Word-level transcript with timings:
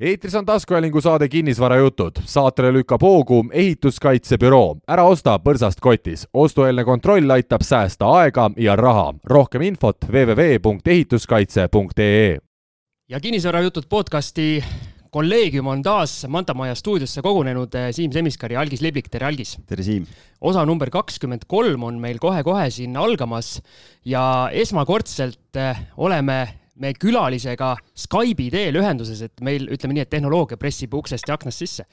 eetris 0.00 0.34
on 0.34 0.46
taskuhäälingu 0.46 1.00
saade 1.00 1.28
Kinnisvarajutud. 1.28 2.12
saatele 2.24 2.72
lükkab 2.72 3.02
hoogu 3.02 3.44
ehituskaitsebüroo. 3.52 4.76
ära 4.88 5.04
osta 5.04 5.38
põrsast 5.38 5.80
kotis. 5.80 6.28
ostueelne 6.34 6.84
kontroll 6.84 7.30
aitab 7.30 7.60
säästa 7.62 8.06
aega 8.06 8.50
ja 8.56 8.76
raha. 8.76 9.14
rohkem 9.24 9.62
infot 9.62 9.96
www.ehituskaitse.ee. 10.12 12.38
ja 13.08 13.20
Kinnisvarajutud 13.20 13.82
podcasti 13.88 14.64
kolleegium 15.10 15.66
on 15.66 15.82
taas 15.82 16.26
Manta 16.28 16.54
Maja 16.54 16.74
stuudiosse 16.74 17.22
kogunenud 17.22 17.72
Siim 17.90 18.12
Semiskar 18.12 18.52
ja 18.52 18.60
Algis 18.60 18.80
Liblik, 18.80 19.08
tere 19.10 19.26
Algis! 19.26 19.58
tere 19.66 19.82
Siim! 19.82 20.06
osa 20.40 20.66
number 20.66 20.90
kakskümmend 20.90 21.42
kolm 21.46 21.82
on 21.82 22.00
meil 22.00 22.18
kohe-kohe 22.18 22.70
siin 22.70 22.96
algamas 22.96 23.62
ja 24.04 24.48
esmakordselt 24.52 25.38
oleme 25.96 26.63
me 26.80 26.92
külalisega 26.98 27.74
Skype'i 28.04 28.50
teel 28.52 28.78
ühenduses, 28.80 29.22
et 29.26 29.40
meil, 29.44 29.68
ütleme 29.74 29.96
nii, 29.96 30.04
et 30.06 30.12
tehnoloogia 30.12 30.58
pressib 30.60 30.94
uksest 30.98 31.28
ja 31.28 31.38
aknast 31.38 31.62
sisse. 31.62 31.86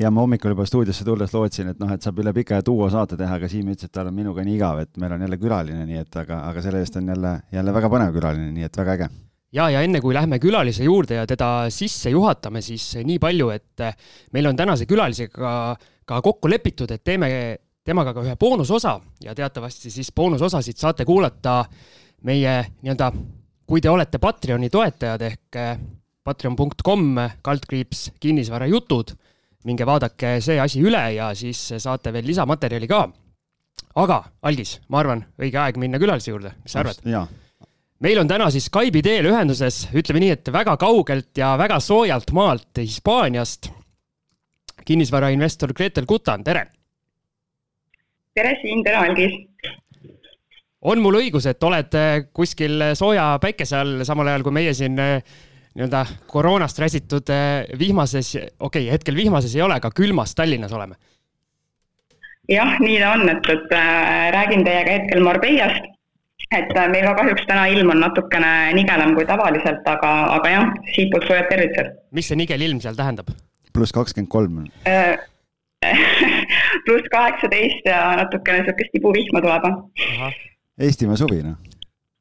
ja 0.00 0.10
ma 0.10 0.24
hommikul 0.24 0.52
juba 0.52 0.66
stuudiosse 0.68 1.04
tulles 1.04 1.32
lootsin, 1.32 1.70
et 1.72 1.78
noh, 1.80 1.92
et 1.92 2.02
saab 2.02 2.18
üle 2.20 2.32
pika 2.36 2.56
aja 2.56 2.64
duo 2.64 2.88
saate 2.92 3.16
teha, 3.16 3.38
aga 3.40 3.48
Siim 3.48 3.68
ütles, 3.72 3.88
et 3.88 3.92
tal 3.92 4.10
on 4.10 4.16
minuga 4.16 4.44
nii 4.44 4.56
igav, 4.56 4.80
et 4.84 4.96
meil 5.00 5.14
on 5.16 5.24
jälle 5.24 5.38
külaline, 5.40 5.86
nii 5.88 6.02
et 6.02 6.18
aga, 6.22 6.42
aga 6.50 6.64
selle 6.64 6.82
eest 6.84 6.98
on 7.00 7.08
jälle, 7.14 7.38
jälle 7.52 7.76
väga 7.76 7.92
põnev 7.92 8.12
külaline, 8.16 8.50
nii 8.56 8.68
et 8.68 8.82
väga 8.82 8.96
äge 8.98 9.08
ja, 9.56 9.68
ja 9.70 9.82
enne 9.84 10.00
kui 10.04 10.14
lähme 10.14 10.38
külalise 10.42 10.84
juurde 10.84 11.20
ja 11.20 11.26
teda 11.28 11.50
sisse 11.72 12.10
juhatame, 12.12 12.62
siis 12.64 12.96
nii 13.04 13.18
palju, 13.22 13.50
et 13.54 13.86
meil 14.36 14.50
on 14.50 14.58
tänase 14.58 14.88
külalisega 14.88 15.32
ka, 15.36 15.54
ka 16.04 16.20
kokku 16.24 16.50
lepitud, 16.50 16.90
et 16.92 17.04
teeme 17.04 17.30
temaga 17.86 18.12
ka 18.14 18.24
ühe 18.26 18.34
boonusosa 18.40 18.98
ja 19.22 19.34
teatavasti 19.34 19.90
siis 19.94 20.10
boonusosasid 20.12 20.78
saate 20.80 21.06
kuulata 21.06 21.62
meie 22.26 22.58
nii-öelda 22.82 23.12
kui 23.66 23.82
te 23.82 23.90
olete 23.90 24.20
Patreoni 24.22 24.70
toetajad 24.70 25.22
ehk 25.26 25.58
eh, 25.60 25.78
patreon.com 26.26 27.06
kaldkriips 27.44 28.10
kinnisvarajutud, 28.22 29.12
minge 29.66 29.86
vaadake 29.86 30.36
see 30.42 30.58
asi 30.62 30.82
üle 30.82 31.02
ja 31.16 31.32
siis 31.38 31.60
saate 31.82 32.12
veel 32.14 32.26
lisamaterjali 32.26 32.88
ka. 32.90 33.06
aga, 34.02 34.20
Algis, 34.42 34.78
ma 34.88 35.00
arvan, 35.02 35.24
õige 35.40 35.58
aeg 35.62 35.78
minna 35.80 35.98
külalise 36.02 36.30
juurde, 36.30 36.54
mis 36.62 36.74
sa 36.74 36.82
arvad? 36.82 37.02
meil 38.02 38.20
on 38.20 38.28
täna 38.28 38.50
siis 38.52 38.68
Skype'i 38.70 39.02
teel 39.02 39.30
ühenduses, 39.30 39.86
ütleme 39.94 40.22
nii, 40.22 40.36
et 40.36 40.52
väga 40.52 40.76
kaugelt 40.76 41.32
ja 41.38 41.54
väga 41.58 41.80
soojalt 41.80 42.32
maalt 42.36 42.82
Hispaaniast 42.82 43.70
kinnisvarainvestor 44.86 45.72
Gretel 45.74 46.06
Kutan, 46.06 46.44
tere! 46.44 46.68
tere, 48.36 48.54
Siim, 48.62 48.84
tere, 48.84 49.02
Algis! 49.02 49.38
On 50.86 51.02
mul 51.02 51.18
õigus, 51.20 51.48
et 51.50 51.66
oled 51.66 51.98
äh, 51.98 52.14
kuskil 52.34 52.92
sooja 52.98 53.34
päikese 53.42 53.78
all, 53.80 54.04
samal 54.06 54.30
ajal 54.30 54.46
kui 54.46 54.54
meie 54.54 54.74
siin 54.76 54.98
äh, 55.02 55.18
nii-öelda 55.76 56.04
koroonast 56.30 56.78
räsitud 56.82 57.32
äh, 57.34 57.66
vihmases, 57.78 58.36
okei 58.36 58.86
okay,, 58.86 58.92
hetkel 58.94 59.18
vihmases 59.18 59.56
ei 59.56 59.64
ole, 59.66 59.80
aga 59.80 59.90
külmas 59.94 60.34
Tallinnas 60.38 60.74
oleme? 60.76 60.98
jah, 62.50 62.76
nii 62.78 62.98
ta 63.02 63.12
on, 63.16 63.28
et, 63.32 63.52
et 63.56 63.76
räägin 64.36 64.62
teiega 64.66 64.98
hetkel 65.00 65.24
Marbeiast, 65.26 65.88
et 66.54 66.70
meil 66.92 67.08
ka 67.08 67.16
kahjuks 67.18 67.46
täna 67.48 67.66
ilm 67.74 67.90
on 67.96 68.04
natukene 68.04 68.52
nigelam 68.78 69.16
kui 69.18 69.26
tavaliselt, 69.26 69.82
aga, 69.90 70.12
aga 70.38 70.52
jah, 70.52 70.74
siitpoolt 70.94 71.26
soojad 71.26 71.50
tervitused. 71.50 71.96
mis 72.14 72.30
see 72.30 72.38
nigel 72.38 72.62
ilm 72.68 72.82
seal 72.84 72.98
tähendab? 72.98 73.34
pluss 73.74 73.92
kakskümmend 73.92 74.30
kolm 74.32 74.62
pluss 76.86 77.08
kaheksateist 77.12 77.88
ja 77.90 77.98
natukene 78.22 78.62
niisugust 78.62 78.94
tibuvihma 78.94 79.42
tuleb. 79.44 79.66
Eestimaa 80.76 81.16
suvi, 81.16 81.40
noh 81.46 81.56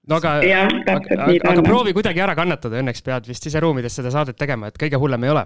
no 0.09 0.19
aga, 0.19 0.37
aga, 0.39 0.95
aga, 0.95 1.35
aga 1.51 1.65
proovi 1.65 1.93
kuidagi 1.97 2.23
ära 2.23 2.35
kannatada, 2.37 2.79
õnneks 2.81 3.05
pead 3.05 3.29
vist 3.29 3.45
siseruumides 3.45 3.99
seda 3.99 4.13
saadet 4.13 4.37
tegema, 4.39 4.69
et 4.69 4.79
kõige 4.81 4.99
hullem 5.01 5.25
ei 5.25 5.33
ole. 5.33 5.45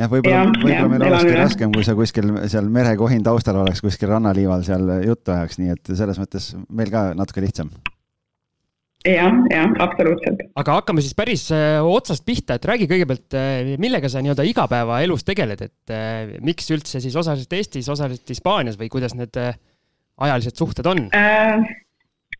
jah, 0.00 0.10
võib-olla, 0.10 0.44
võib-olla 0.56 0.90
meil 0.92 1.08
olekski 1.10 1.38
raskem, 1.38 1.72
kui 1.74 1.86
sa 1.86 1.96
kuskil 1.98 2.34
seal 2.52 2.68
merekohin 2.72 3.24
taustal 3.24 3.60
oleks 3.62 3.84
kuskil 3.84 4.12
rannaliival 4.14 4.64
seal 4.66 4.94
juttu 5.06 5.34
ajaks, 5.34 5.58
nii 5.60 5.74
et 5.76 5.96
selles 5.98 6.20
mõttes 6.22 6.52
meil 6.72 6.92
ka 6.92 7.10
natuke 7.18 7.44
lihtsam. 7.44 7.68
jah, 9.04 9.36
jah, 9.52 9.76
absoluutselt. 9.84 10.46
aga 10.62 10.78
hakkame 10.80 11.04
siis 11.04 11.16
päris 11.18 11.44
äh, 11.52 11.76
otsast 11.84 12.24
pihta, 12.24 12.56
et 12.56 12.70
räägi 12.72 12.88
kõigepealt, 12.88 13.28
äh, 13.36 13.74
millega 13.82 14.08
sa 14.08 14.24
nii-öelda 14.24 14.48
igapäevaelus 14.48 15.28
tegeled, 15.28 15.68
et 15.68 15.92
äh, 15.92 16.38
miks 16.40 16.72
üldse 16.72 17.04
siis 17.04 17.20
osaliselt 17.20 17.52
Eestis, 17.60 17.92
osaliselt 17.92 18.32
Hispaanias 18.32 18.80
või 18.80 18.88
kuidas 18.92 19.18
need 19.18 19.36
ajalised 20.22 20.56
suhted 20.56 20.88
on 20.88 21.08
äh,? 21.12 21.82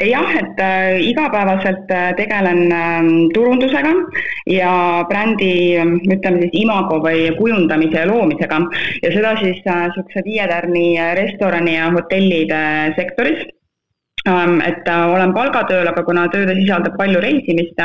Jah, 0.01 0.29
et 0.41 0.61
äh, 0.61 1.01
igapäevaselt 1.01 1.91
äh, 1.91 2.13
tegelen 2.17 2.73
äh, 2.73 3.03
turundusega 3.35 3.93
ja 4.47 5.05
brändi 5.09 5.79
ütleme 6.09 6.43
siis 6.43 6.63
imago 6.65 7.01
või 7.05 7.31
kujundamise 7.39 8.03
ja 8.03 8.09
loomisega. 8.09 8.61
Ja 9.03 9.15
seda 9.15 9.35
siis 9.41 9.61
niisuguse 9.67 10.23
äh, 10.23 10.29
viie 10.29 10.47
tärni 10.49 10.87
restorani 11.19 11.77
ja 11.77 11.91
hotellide 11.93 12.63
sektoris. 12.97 13.51
Ähm,. 14.29 14.61
et 14.63 14.87
olen 14.87 15.33
palgatööl, 15.35 15.89
aga 15.91 16.05
kuna 16.07 16.29
töö 16.31 16.47
sisaldab 16.55 16.95
palju 16.95 17.19
reisimist, 17.25 17.81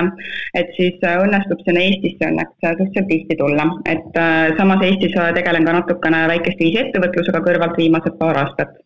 et 0.54 0.70
siis 0.78 1.02
õnnestub 1.02 1.64
sinna 1.66 1.82
Eestisse 1.82 2.30
õnneks 2.30 2.54
suhteliselt 2.62 3.10
tihti 3.10 3.40
tulla, 3.40 3.66
et 3.90 4.22
samas 4.60 4.86
Eestis 4.86 5.18
tegelen 5.34 5.66
ka 5.66 5.80
natukene 5.80 6.28
väikest 6.30 6.62
viisi 6.62 6.84
ettevõtlusega 6.84 7.42
kõrvalt 7.42 7.82
viimased 7.82 8.22
paar 8.22 8.38
aastat 8.44 8.78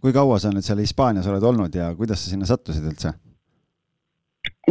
kui 0.00 0.12
kaua 0.16 0.38
sa 0.40 0.52
nüüd 0.52 0.64
seal 0.64 0.80
Hispaanias 0.80 1.28
oled 1.28 1.44
olnud 1.44 1.74
ja 1.76 1.90
kuidas 1.96 2.24
sa 2.24 2.32
sinna 2.32 2.48
sattusid 2.48 2.86
üldse? 2.88 3.12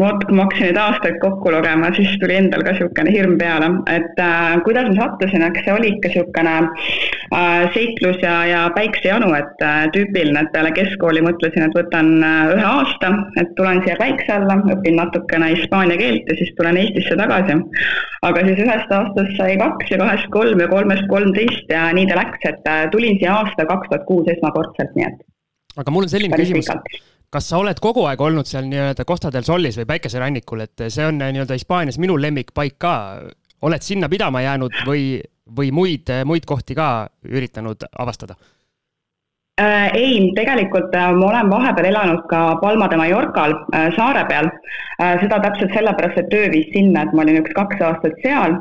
Vot, 0.01 0.23
kui 0.25 0.35
ma 0.37 0.45
hakkasin 0.45 0.69
neid 0.69 0.79
aastaid 0.81 1.17
kokku 1.23 1.51
lugema, 1.53 1.91
siis 1.95 2.15
tuli 2.21 2.35
endal 2.39 2.63
ka 2.65 2.73
niisugune 2.73 3.13
hirm 3.13 3.35
peale, 3.41 3.69
et 3.91 4.21
äh, 4.23 4.55
kuidas 4.65 4.89
ma 4.89 4.95
sattusin, 4.97 5.45
eks 5.47 5.65
see 5.65 5.75
oli 5.75 5.91
ikka 5.95 6.11
niisugune 6.11 6.55
äh, 6.57 7.67
seiklus 7.75 8.19
ja, 8.23 8.35
ja 8.49 8.63
päiksejanu, 8.75 9.31
et 9.37 9.65
äh, 9.65 9.85
tüüpiline, 9.95 10.43
et 10.43 10.51
peale 10.55 10.73
keskkooli 10.77 11.23
mõtlesin, 11.25 11.67
et 11.67 11.77
võtan 11.77 12.11
äh, 12.25 12.53
ühe 12.55 12.67
aasta, 12.71 13.13
et 13.41 13.55
tulen 13.59 13.83
siia 13.85 13.97
päikse 14.01 14.35
alla, 14.39 14.59
õpin 14.75 14.99
natukene 14.99 15.53
hispaania 15.55 15.99
keelt 16.01 16.29
ja 16.29 16.39
siis 16.41 16.53
tulen 16.59 16.79
Eestisse 16.79 17.17
tagasi. 17.19 17.59
aga 18.27 18.41
siis 18.43 18.59
ühest 18.59 18.91
aastast 18.91 19.37
sai 19.37 19.55
kaks 19.59 19.93
ja 19.93 19.97
kahest 20.01 20.27
kolm 20.33 20.59
ja 20.59 20.67
kolmest 20.67 21.05
kolmteist 21.11 21.71
ja 21.71 21.87
nii 21.95 22.07
ta 22.09 22.19
läks, 22.19 22.43
et 22.51 22.67
äh, 22.67 22.85
tulin 22.91 23.19
siia 23.19 23.37
aasta 23.41 23.67
kaks 23.69 23.91
tuhat 23.91 24.05
kuus 24.07 24.27
esmakordselt, 24.35 24.95
nii 24.95 25.07
et 25.07 25.25
aga 25.79 25.93
mul 25.93 26.07
on 26.07 26.11
selline 26.11 26.39
küsimus, 26.39 26.69
kas 27.29 27.49
sa 27.51 27.59
oled 27.61 27.79
kogu 27.81 28.05
aeg 28.09 28.21
olnud 28.21 28.47
seal 28.49 28.67
nii-öelda 28.69 29.05
Costa 29.07 29.31
del 29.33 29.45
Solis 29.47 29.77
või 29.79 29.87
päikeserannikul, 29.89 30.65
et 30.65 30.85
see 30.89 31.05
on 31.05 31.21
nii-öelda 31.21 31.57
Hispaanias 31.57 31.99
minu 32.01 32.17
lemmikpaik 32.17 32.77
ka. 32.81 32.93
oled 33.61 33.83
sinna 33.83 34.09
pidama 34.09 34.41
jäänud 34.41 34.71
või, 34.87 35.21
või 35.57 35.71
muid, 35.71 36.09
muid 36.25 36.45
kohti 36.47 36.75
ka 36.75 37.09
üritanud 37.27 37.83
avastada? 37.99 38.35
Äh, 39.59 39.91
ei, 39.93 40.31
tegelikult 40.35 40.93
äh, 40.95 41.09
ma 41.19 41.25
olen 41.29 41.49
vahepeal 41.51 41.89
elanud 41.89 42.21
ka 42.31 42.55
Palma 42.61 42.87
de 42.87 42.95
Mallorcal 42.95 43.57
äh, 43.75 43.89
saare 43.95 44.23
peal. 44.29 44.47
seda 44.99 45.37
täpselt 45.39 45.71
sellepärast, 45.71 46.17
et 46.19 46.27
töö 46.27 46.47
viis 46.51 46.65
sinna, 46.73 47.05
et 47.05 47.13
ma 47.15 47.23
olin 47.23 47.37
üks 47.39 47.53
kaks 47.55 47.79
aastat 47.87 48.17
seal 48.19 48.57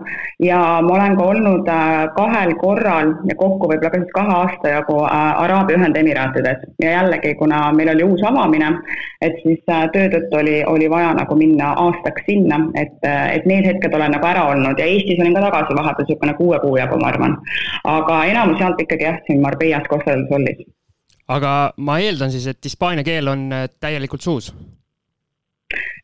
ja 0.47 0.59
ma 0.87 0.93
olen 0.95 1.17
ka 1.19 1.25
olnud 1.33 1.67
kahel 2.15 2.53
korral 2.61 3.11
ja 3.27 3.35
kokku 3.41 3.67
võib-olla 3.67 3.91
ka 3.91 3.99
siis 4.05 4.13
kahe 4.15 4.37
aasta 4.37 4.71
jagu 4.71 5.01
Araabia 5.09 5.81
Ühendemiraatides 5.81 6.63
ja 6.85 6.95
jällegi, 6.95 7.35
kuna 7.43 7.65
meil 7.75 7.91
oli 7.97 8.07
uus 8.07 8.23
avamine, 8.31 8.71
et 9.19 9.35
siis 9.43 9.59
töö 9.67 10.07
tõttu 10.15 10.39
oli, 10.45 10.57
oli 10.77 10.87
vaja 10.95 11.11
nagu 11.19 11.41
minna 11.43 11.75
aastaks 11.89 12.31
sinna, 12.31 12.63
et, 12.79 13.03
et 13.11 13.51
need 13.51 13.67
hetked 13.67 13.99
olen 13.99 14.15
nagu 14.15 14.31
ära 14.31 14.47
olnud 14.55 14.79
ja 14.79 14.87
Eestis 14.87 15.19
olin 15.19 15.35
ka 15.35 15.47
tagasi 15.49 15.75
vahepeal 15.83 16.07
niisugune 16.07 16.39
kuue 16.39 16.63
kuu 16.63 16.79
jagu, 16.79 17.03
ma 17.03 17.11
arvan. 17.11 17.39
aga 17.99 18.25
enamus 18.31 18.63
jaolt 18.63 18.87
ikkagi 18.87 19.11
jah, 19.11 19.23
siin 19.27 19.43
Marbeias, 19.43 19.91
Costa 19.91 20.15
del 20.15 20.29
Solis 20.31 20.69
aga 21.29 21.53
ma 21.77 21.99
eeldan 22.03 22.33
siis, 22.33 22.49
et 22.51 22.65
hispaania 22.65 23.07
keel 23.07 23.31
on 23.31 23.47
äh, 23.53 23.69
täielikult 23.81 24.25
suus? 24.25 24.51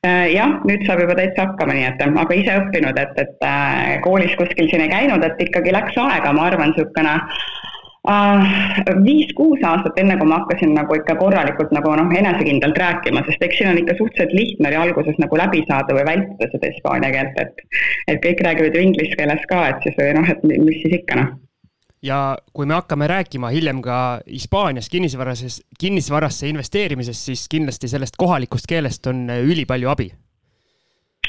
Äh, 0.05 0.35
jah, 0.35 0.59
nüüd 0.69 0.85
saab 0.85 1.01
juba 1.01 1.17
täitsa 1.17 1.49
hakkama, 1.49 1.77
nii 1.77 1.87
et 1.89 2.03
aga 2.05 2.37
ise 2.37 2.57
õppinud, 2.61 2.99
et, 3.01 3.21
et 3.23 3.47
äh, 3.49 3.95
koolis 4.05 4.35
kuskil 4.41 4.69
siin 4.69 4.85
ei 4.85 4.93
käinud, 4.93 5.25
et 5.25 5.41
ikkagi 5.47 5.73
läks 5.73 5.97
aega, 6.01 6.35
ma 6.37 6.51
arvan, 6.51 6.75
niisugune 6.75 7.17
viis-kuus 8.05 9.63
aastat, 9.65 9.97
enne 9.97 10.19
kui 10.21 10.29
ma 10.29 10.43
hakkasin 10.43 10.75
nagu 10.77 10.93
ikka 10.99 11.15
korralikult 11.17 11.71
nagu 11.73 11.95
noh, 11.97 12.11
enesekindlalt 12.13 12.77
rääkima, 12.77 13.23
sest 13.25 13.47
eks 13.47 13.57
siin 13.57 13.71
on 13.71 13.81
ikka 13.81 13.97
suhteliselt 13.97 14.35
lihtne 14.37 14.69
oli 14.69 14.77
alguses 14.83 15.17
nagu 15.23 15.39
läbi 15.41 15.63
saada 15.71 15.97
või 15.97 16.05
vältida 16.11 16.51
seda 16.53 16.69
hispaania 16.69 17.15
keelt, 17.15 17.41
et 17.41 17.65
et 18.13 18.21
kõik 18.27 18.45
räägivad 18.45 18.77
ju 18.77 18.85
inglise 18.91 19.17
keeles 19.17 19.49
ka, 19.49 19.63
et 19.73 19.89
siis 19.89 19.97
või 19.97 20.13
noh, 20.19 20.29
et 20.29 20.45
mis 20.53 20.85
siis 20.85 20.99
ikka 21.01 21.17
noh 21.23 21.33
ja 22.05 22.37
kui 22.53 22.67
me 22.69 22.77
hakkame 22.77 23.07
rääkima 23.09 23.49
hiljem 23.55 23.81
ka 23.83 24.21
Hispaanias 24.29 24.91
kinnisvarases, 24.93 25.63
kinnisvarasse 25.81 26.49
investeerimisest, 26.49 27.31
siis 27.31 27.47
kindlasti 27.49 27.89
sellest 27.89 28.19
kohalikust 28.21 28.69
keelest 28.69 29.07
on 29.07 29.25
ülipalju 29.31 29.89
abi. 29.89 30.11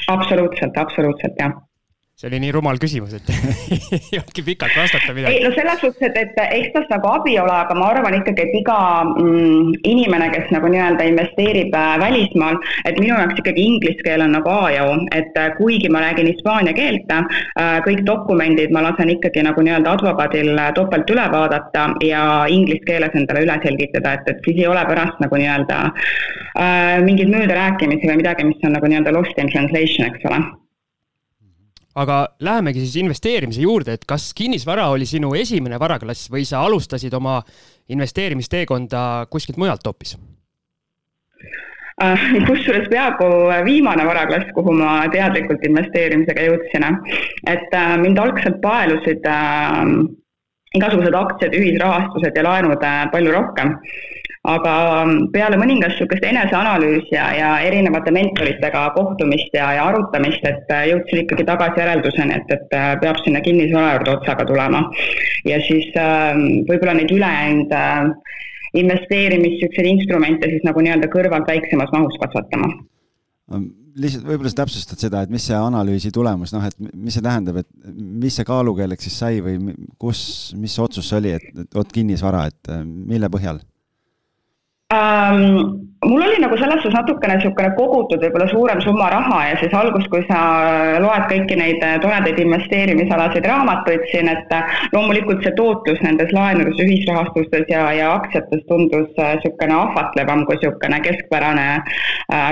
absoluutselt, 0.08 0.76
absoluutselt 0.76 1.40
jah. 1.40 1.56
See 2.16 2.30
oli 2.30 2.38
nii 2.40 2.52
rumal 2.54 2.78
küsimus, 2.80 3.12
et 3.12 3.26
ei 3.96 4.16
olnudki 4.16 4.42
pikalt 4.46 4.72
vastata 4.72 5.12
midagi. 5.12 5.36
ei 5.36 5.42
no 5.44 5.50
selles 5.52 5.82
suhtes, 5.82 6.08
et, 6.08 6.16
et 6.16 6.54
eks 6.56 6.70
tast 6.72 6.94
nagu 6.94 7.10
abi 7.12 7.34
ole, 7.36 7.52
aga 7.52 7.76
ma 7.76 7.90
arvan 7.92 8.16
ikkagi, 8.16 8.46
et 8.46 8.54
iga 8.56 8.76
mm, 9.04 9.74
inimene, 9.90 10.30
kes 10.32 10.48
nagu 10.54 10.70
nii-öelda 10.72 11.10
investeerib 11.10 11.76
äh, 11.76 11.92
välismaal, 12.00 12.56
et 12.88 12.96
minu 13.02 13.12
jaoks 13.12 13.44
ikkagi 13.44 13.68
inglise 13.68 14.00
keel 14.08 14.24
on 14.24 14.32
nagu 14.32 14.48
A 14.48 14.72
ja 14.72 14.88
O, 14.88 14.96
et 15.12 15.36
äh, 15.36 15.52
kuigi 15.60 15.92
ma 15.92 16.06
räägin 16.06 16.32
hispaania 16.32 16.72
keelt 16.80 17.12
äh,, 17.12 17.28
kõik 17.84 18.00
dokumendid 18.08 18.72
ma 18.72 18.86
lasen 18.88 19.12
ikkagi 19.12 19.44
nagu 19.44 19.68
nii-öelda 19.68 19.98
advokaadil 19.98 20.54
äh, 20.56 20.72
topelt 20.80 21.12
üle 21.12 21.30
vaadata 21.36 21.90
ja 22.00 22.26
inglise 22.48 22.86
keeles 22.88 23.12
endale 23.12 23.44
üle 23.44 23.60
selgitada, 23.60 24.16
et, 24.16 24.30
et 24.32 24.40
siis 24.48 24.64
ei 24.64 24.70
ole 24.72 24.88
pärast 24.88 25.20
nagu 25.20 25.36
nii-öelda 25.36 25.82
äh, 25.92 26.96
mingeid 27.04 27.28
möödarääkimisi 27.28 28.08
või 28.08 28.22
midagi, 28.24 28.48
mis 28.48 28.64
on 28.64 28.80
nagu 28.80 28.88
nii-öelda 28.88 29.12
lost 29.12 29.36
in 29.36 29.52
translation, 29.52 30.08
eks 30.08 30.32
ole 30.32 30.46
aga 31.96 32.16
lähemegi 32.44 32.84
siis 32.84 32.98
investeerimise 33.00 33.62
juurde, 33.64 33.96
et 33.96 34.04
kas 34.08 34.28
kinnisvara 34.36 34.90
oli 34.92 35.08
sinu 35.08 35.32
esimene 35.38 35.78
varaklass 35.80 36.30
või 36.32 36.44
sa 36.48 36.60
alustasid 36.66 37.14
oma 37.16 37.38
investeerimisteekonda 37.92 39.26
kuskilt 39.32 39.60
mujalt 39.60 39.86
hoopis? 39.86 40.16
Äh, 42.04 42.26
kusjuures 42.44 42.90
peaaegu 42.92 43.30
viimane 43.64 44.04
varaklass, 44.04 44.52
kuhu 44.52 44.74
ma 44.76 44.98
teadlikult 45.12 45.64
investeerimisega 45.64 46.44
jõudsin. 46.50 46.84
et 47.48 47.72
äh, 47.72 47.96
mind 48.02 48.20
algselt 48.20 48.60
paelusid 48.60 49.24
äh, 49.24 49.80
igasugused 50.76 51.16
aktsiad, 51.16 51.56
ühisrahastused 51.56 52.36
ja 52.36 52.44
laenud 52.44 52.84
palju 53.12 53.32
rohkem 53.32 53.78
aga 54.50 54.74
peale 55.34 55.58
mõningast 55.60 55.96
niisugust 55.96 56.24
eneseanalüüsi 56.28 57.14
ja, 57.14 57.26
ja 57.36 57.50
erinevate 57.66 58.12
mentoritega 58.14 58.84
kohtumist 58.96 59.54
ja, 59.56 59.70
ja 59.76 59.86
arutamist, 59.90 60.44
et 60.48 60.72
äh, 60.74 60.88
jõudsin 60.92 61.24
ikkagi 61.24 61.46
tagasi 61.48 61.82
järelduseni, 61.82 62.40
et, 62.40 62.52
et 62.56 62.76
äh, 62.76 62.90
peab 63.02 63.20
sinna 63.22 63.42
kinnisvara 63.44 63.96
juurde 63.96 64.16
otsaga 64.16 64.46
tulema. 64.48 64.84
ja 65.46 65.60
siis 65.66 65.88
ähm, 66.00 66.44
võib-olla 66.68 66.96
neid 66.98 67.14
ülejäänud 67.14 67.72
äh, 67.74 68.36
investeerimis, 68.76 69.56
niisuguseid 69.56 69.90
instrumente 69.94 70.52
siis 70.52 70.66
nagu 70.66 70.84
nii-öelda 70.84 71.10
kõrvalt 71.12 71.48
väiksemas 71.50 71.92
mahus 71.94 72.18
kasvatama 72.22 72.74
lihtsalt 73.96 74.26
võib-olla 74.26 74.50
sa 74.52 74.58
täpsustad 74.58 75.00
seda, 75.00 75.22
et 75.24 75.30
mis 75.32 75.44
see 75.48 75.56
analüüsi 75.56 76.10
tulemus, 76.12 76.52
noh, 76.52 76.64
et 76.66 76.74
mis 76.92 77.14
see 77.16 77.24
tähendab, 77.24 77.62
et 77.62 77.94
mis 77.96 78.34
see 78.36 78.44
kaalukeeleks 78.44 79.06
siis 79.08 79.16
sai 79.22 79.38
või 79.44 79.72
kus, 80.00 80.20
mis 80.60 80.74
otsus 80.82 81.08
see 81.08 81.20
oli, 81.22 81.32
et, 81.38 81.46
et 81.64 81.78
vot 81.78 81.94
kinnisvara, 81.94 82.44
et 82.50 82.74
mille 82.84 83.30
põhjal? 83.32 83.62
Ähm,? 84.92 85.86
mul 86.04 86.22
oli 86.22 86.38
nagu 86.38 86.56
selles 86.56 86.82
suhtes 86.82 86.94
natukene 86.98 87.36
niisugune 87.36 87.70
kogutud 87.78 88.22
võib-olla 88.22 88.46
suurem 88.50 88.80
summa 88.84 89.08
raha 89.10 89.38
ja 89.48 89.54
siis 89.60 89.74
algust, 89.74 90.08
kui 90.12 90.22
sa 90.28 90.40
loed 91.02 91.24
kõiki 91.30 91.56
neid 91.58 91.82
äh, 91.84 91.96
toredaid 92.02 92.38
investeerimisalaseid 92.42 93.48
raamatuid 93.50 94.04
siin, 94.12 94.28
et 94.30 94.52
äh, 94.54 94.76
loomulikult 94.92 95.42
see 95.44 95.54
tootlus 95.58 96.02
nendes 96.04 96.32
laenudes, 96.36 96.78
ühisrahastustes 96.84 97.64
ja, 97.72 97.86
ja 97.96 98.12
aktsiates 98.18 98.62
tundus 98.68 99.08
niisugune 99.16 99.72
äh, 99.72 99.80
ahvatlevam 99.86 100.44
kui 100.46 100.58
niisugune 100.60 101.00
keskpärane 101.06 101.66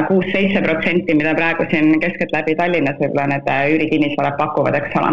kuus-seitse 0.08 0.60
protsenti, 0.62 1.14
mida 1.18 1.32
praegu 1.34 1.64
siin 1.70 1.96
keskeltläbi 2.02 2.54
Tallinnas 2.58 2.98
võib-olla 3.00 3.26
need 3.32 3.48
üürikinnisvarad 3.74 4.36
pakuvad, 4.38 4.76
eks 4.78 4.94
ole. 5.00 5.10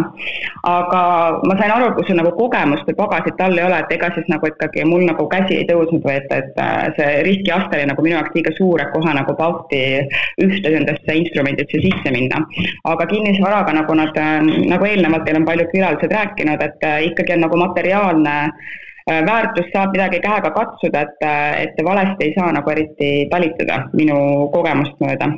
aga 0.69 1.01
ma 1.49 1.55
sain 1.57 1.73
aru, 1.73 1.89
kui 1.97 2.05
sul 2.05 2.19
nagu 2.19 2.33
kogemust 2.37 2.85
või 2.89 2.99
pagasit 2.99 3.41
all 3.41 3.57
ei 3.57 3.65
ole, 3.65 3.79
et 3.81 3.95
ega 3.97 4.11
siis 4.13 4.29
nagu 4.29 4.51
ikkagi 4.51 4.85
mul 4.85 5.07
nagu 5.07 5.25
käsi 5.33 5.57
ei 5.57 5.65
tõusnud 5.69 6.05
või 6.05 6.19
et, 6.19 6.35
et 6.37 6.61
see 6.99 7.10
riskiaste 7.27 7.77
oli 7.77 7.89
nagu 7.89 8.05
minu 8.05 8.15
jaoks 8.17 8.35
liiga 8.35 8.53
suur, 8.57 8.81
et 8.81 8.93
kohe 8.95 9.13
nagu 9.17 9.35
pauhti 9.37 9.81
ühte 10.45 10.73
nendesse 10.75 11.17
instrumentidesse 11.23 11.81
sisse 11.85 12.13
minna. 12.13 12.41
aga 12.93 13.05
kinnisvaraga, 13.05 13.73
nagu 13.73 13.97
nad, 13.97 14.21
nagu 14.73 14.87
eelnevalt 14.87 15.25
teil 15.25 15.41
on 15.41 15.45
paljud 15.45 15.71
külalised 15.73 16.15
rääkinud, 16.17 16.63
et 16.67 16.87
äh, 16.87 17.03
ikkagi 17.09 17.35
on 17.35 17.45
nagu 17.45 17.59
materiaalne 17.59 18.35
äh, 18.47 19.21
väärtus 19.27 19.69
saab 19.73 19.95
midagi 19.95 20.21
käega 20.23 20.51
katsuda, 20.55 21.05
et, 21.05 21.23
äh, 21.25 21.61
et 21.67 21.85
valesti 21.85 22.27
ei 22.27 22.35
saa 22.37 22.51
nagu 22.55 22.73
eriti 22.73 23.13
talitada 23.31 23.85
minu 23.93 24.17
kogemust 24.55 24.99
mööda 25.03 25.31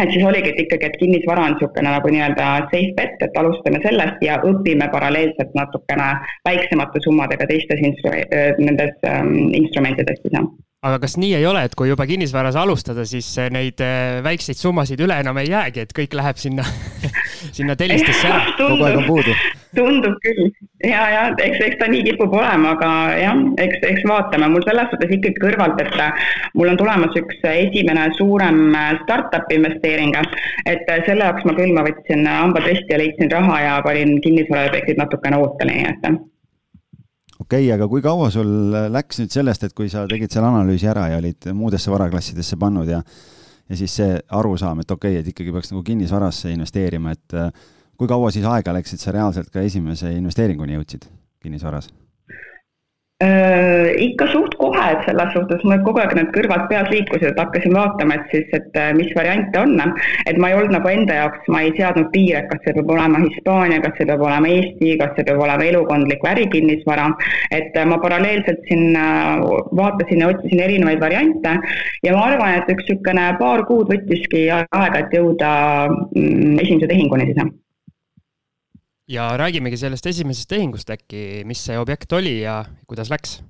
et 0.00 0.14
siis 0.14 0.24
oligi, 0.24 0.48
et 0.48 0.60
ikkagi, 0.62 0.86
et 0.86 0.96
kinnisvara 0.96 1.42
on 1.44 1.54
niisugune 1.54 1.90
nagu 1.92 2.12
nii-öelda 2.12 2.46
safe 2.70 2.94
bet, 2.96 3.20
et 3.26 3.36
alustame 3.36 3.82
sellest 3.84 4.22
ja 4.24 4.38
õpime 4.48 4.88
paralleelselt 4.94 5.52
natukene 5.58 6.08
väiksemate 6.48 7.04
summadega 7.04 7.48
teistes 7.50 7.84
instru-, 7.84 8.16
nendes 8.64 8.96
ähm, 9.10 9.52
instrumentides 9.60 10.22
siis 10.22 10.38
jah 10.38 10.48
aga 10.80 10.96
kas 11.02 11.18
nii 11.20 11.34
ei 11.36 11.44
ole, 11.44 11.60
et 11.66 11.74
kui 11.76 11.90
juba 11.90 12.06
kinnisvaras 12.08 12.56
alustada, 12.56 13.04
siis 13.08 13.26
neid 13.52 13.82
äh, 13.84 14.20
väikseid 14.24 14.56
summasid 14.56 15.00
üle 15.04 15.18
enam 15.20 15.36
ei 15.42 15.50
jäägi, 15.50 15.84
et 15.84 15.92
kõik 15.96 16.16
läheb 16.16 16.40
sinna 16.40 16.64
sinna 17.56 17.76
tellistesse 17.76 18.30
ära? 18.30 18.54
kogu 18.56 18.86
aeg 18.86 18.96
on 19.02 19.08
puudu. 19.08 19.34
tundub 19.76 20.16
küll 20.24 20.48
ja, 20.88 21.02
ja 21.12 21.26
eks, 21.36 21.60
eks 21.66 21.76
ta 21.82 21.90
nii 21.92 22.06
kipub 22.08 22.32
olema, 22.32 22.72
aga 22.78 22.88
jah, 23.20 23.44
eks, 23.66 23.84
eks 23.90 24.08
vaatame, 24.08 24.48
mul 24.54 24.64
selles 24.64 24.88
suhtes 24.94 25.14
ikkagi 25.18 25.44
kõrvalt, 25.44 25.84
et 25.84 26.00
äh, 26.00 26.24
mul 26.56 26.72
on 26.72 26.80
tulemas 26.80 27.20
üks 27.20 27.44
esimene 27.52 28.08
suurem 28.16 28.72
startup 29.04 29.52
investeering, 29.52 30.16
et 30.64 30.88
selle 31.04 31.28
jaoks 31.28 31.44
ma 31.44 31.58
küll, 31.60 31.76
ma 31.76 31.84
võtsin 31.90 32.24
hambad 32.24 32.64
risti 32.64 32.96
ja 32.96 33.04
leidsin 33.04 33.32
raha 33.36 33.62
ja 33.66 33.78
panin 33.84 34.16
kinnisvaraobjektid 34.24 35.04
natukene 35.04 35.44
ootele, 35.44 35.76
nii 35.76 35.90
et 35.92 36.12
okei 37.50 37.66
okay,, 37.66 37.74
aga 37.74 37.88
kui 37.90 38.02
kaua 38.04 38.30
sul 38.30 38.50
läks 38.94 39.18
nüüd 39.18 39.34
sellest, 39.34 39.66
et 39.66 39.74
kui 39.74 39.90
sa 39.90 40.06
tegid 40.10 40.30
selle 40.30 40.46
analüüsi 40.52 40.86
ära 40.90 41.08
ja 41.10 41.18
olid 41.18 41.50
muudesse 41.56 41.90
varaklassidesse 41.90 42.58
pannud 42.60 42.90
ja 42.90 43.02
ja 43.70 43.78
siis 43.78 43.94
see 44.00 44.18
arusaam, 44.38 44.82
et 44.82 44.90
okei 44.90 45.16
okay,, 45.16 45.22
et 45.22 45.30
ikkagi 45.30 45.54
peaks 45.54 45.70
nagu 45.70 45.82
kinnisvarasse 45.86 46.50
investeerima, 46.54 47.14
et 47.14 47.38
äh, 47.38 47.50
kui 47.98 48.10
kaua 48.10 48.30
siis 48.34 48.46
aega 48.46 48.74
läks, 48.74 48.94
et 48.94 49.02
sa 49.02 49.14
reaalselt 49.14 49.50
ka 49.54 49.62
esimese 49.66 50.10
investeeringuni 50.16 50.78
jõudsid 50.78 51.10
kinnisvaras? 51.42 51.90
Äh, 53.20 53.92
ikka 54.00 54.30
suht 54.32 54.54
kohe, 54.56 54.80
et 54.80 55.02
selles 55.04 55.34
suhtes 55.34 55.60
mul 55.68 55.82
kogu 55.84 56.00
aeg 56.00 56.14
need 56.16 56.30
kõrvad 56.32 56.62
peas 56.70 56.86
liikusid, 56.88 57.26
et 57.28 57.40
hakkasin 57.42 57.76
vaatama, 57.76 58.16
et 58.16 58.32
siis, 58.32 58.46
et 58.56 58.78
äh, 58.80 58.94
mis 58.96 59.10
variante 59.12 59.60
on. 59.60 59.76
et 60.24 60.40
ma 60.40 60.48
ei 60.48 60.56
olnud 60.56 60.72
nagu 60.72 60.88
enda 60.88 61.18
jaoks, 61.18 61.44
ma 61.52 61.60
ei 61.66 61.74
seadnud 61.76 62.08
piire, 62.16 62.46
kas 62.48 62.64
see 62.64 62.78
peab 62.78 62.94
olema 62.96 63.20
Hispaania, 63.26 63.84
kas 63.84 63.92
see 63.98 64.08
peab 64.08 64.24
olema 64.24 64.48
Eesti, 64.54 64.96
kas 65.04 65.12
see 65.18 65.28
peab 65.28 65.44
olema 65.44 65.68
elukondlik 65.68 66.24
või 66.24 66.32
ärikinnisvara. 66.32 67.08
et 67.60 67.76
äh, 67.76 67.88
ma 67.92 68.00
paralleelselt 68.00 68.64
siin 68.72 68.96
vaatasin 69.84 70.24
ja 70.24 70.32
otsisin 70.32 70.66
erinevaid 70.70 71.04
variante 71.04 71.58
ja 72.00 72.16
ma 72.16 72.24
arvan, 72.30 72.56
et 72.56 72.72
üks 72.72 72.88
niisugune 72.88 73.32
paar 73.36 73.68
kuud 73.68 73.92
võttiski 73.92 74.46
aega, 74.56 74.96
et 74.96 75.12
jõuda 75.12 75.50
mm, 75.92 76.56
esimese 76.64 76.88
tehinguni 76.88 77.28
siis 77.28 77.50
ja 79.10 79.30
räägimegi 79.36 79.76
sellest 79.80 80.06
esimesest 80.06 80.50
tehingust 80.50 80.90
äkki, 80.94 81.42
mis 81.48 81.62
see 81.66 81.78
objekt 81.78 82.12
oli 82.14 82.40
ja 82.44 82.62
kuidas 82.86 83.10
läks? 83.10 83.40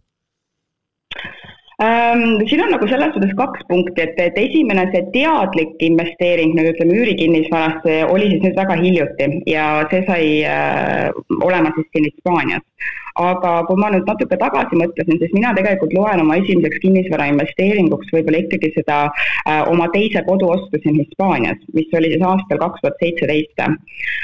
Ähm, 1.81 2.43
siin 2.49 2.61
on 2.61 2.75
nagu 2.75 2.89
selles 2.89 3.15
suhtes 3.15 3.31
kaks 3.39 3.62
punkti, 3.69 4.03
et, 4.05 4.19
et 4.21 4.37
esimene, 4.37 4.85
see 4.93 5.01
teadlik 5.15 5.81
investeering, 5.87 6.53
nüüd 6.57 6.75
ütleme 6.75 6.99
üürikinnisvarasse, 6.99 7.95
oli 8.12 8.29
siis 8.35 8.43
nüüd 8.45 8.59
väga 8.59 8.77
hiljuti 8.83 9.29
ja 9.49 9.69
see 9.93 10.03
sai 10.09 10.27
äh, 10.45 11.09
olema 11.41 11.73
siis 11.77 11.89
siin 11.95 12.09
Hispaanias 12.11 12.90
aga 13.19 13.52
kui 13.69 13.81
ma 13.81 13.90
nüüd 13.95 14.07
natuke 14.09 14.38
tagasi 14.40 14.79
mõtlesin, 14.79 15.19
siis 15.23 15.35
mina 15.37 15.55
tegelikult 15.57 15.95
loen 15.97 16.23
oma 16.23 16.38
esimeseks 16.40 16.83
kinnisvara 16.85 17.31
investeeringuks 17.33 18.12
võib-olla 18.14 18.43
ikkagi 18.45 18.73
seda 18.76 19.00
äh, 19.11 19.62
oma 19.71 19.88
teise 19.95 20.23
kodu 20.29 20.50
ostusin 20.55 20.99
Hispaanias, 21.00 21.61
mis 21.75 21.90
oli 21.97 22.12
siis 22.14 22.25
aastal 22.26 22.61
kaks 22.62 22.85
tuhat 22.85 23.02
seitseteist. 23.02 23.64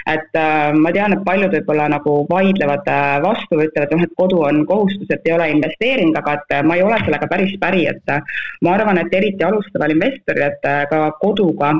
et 0.06 0.38
äh, 0.38 0.72
ma 0.74 0.92
tean, 0.94 1.12
et 1.16 1.24
paljud 1.24 1.52
võib-olla 1.58 1.88
nagu 1.92 2.18
vaidlevad 2.30 2.86
äh, 2.90 3.16
vastu 3.22 3.60
ütlevad, 3.60 3.92
noh, 3.94 4.04
et 4.06 4.14
kodu 4.20 4.42
on 4.46 4.62
kohustus, 4.66 5.08
et 5.10 5.26
ei 5.26 5.34
ole 5.34 5.48
investeering, 5.54 6.14
aga 6.18 6.36
et 6.38 6.54
äh, 6.58 6.62
ma 6.66 6.76
ei 6.76 6.84
ole 6.86 6.98
sellega 7.04 7.28
päris 7.30 7.54
päri, 7.62 7.84
et 7.90 8.12
äh, 8.12 8.36
ma 8.64 8.74
arvan, 8.76 9.00
et 9.00 9.14
eriti 9.14 9.46
alustaval 9.46 9.94
investoril, 9.94 10.44
et 10.48 10.68
äh, 10.68 10.82
ka 10.90 11.00
koduga, 11.22 11.72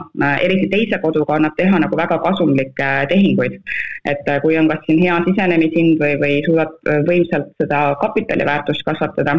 eriti 0.42 0.68
teise 0.72 1.00
koduga 1.02 1.36
annab 1.36 1.56
teha 1.58 1.80
nagu 1.82 1.98
väga 1.98 2.18
kasumlikke 2.24 2.90
tehinguid. 3.12 3.60
et 4.06 4.28
kui 4.42 4.54
on 4.58 4.68
kas 4.70 4.84
siin 4.86 5.00
hea 5.02 5.14
sisenemishind 5.24 5.98
või, 5.98 6.12
või 6.20 6.34
suudad 6.46 6.74
võimsalt 7.06 7.52
seda 7.60 7.80
kapitali 8.00 8.46
väärtust 8.46 8.84
kasvatada. 8.86 9.36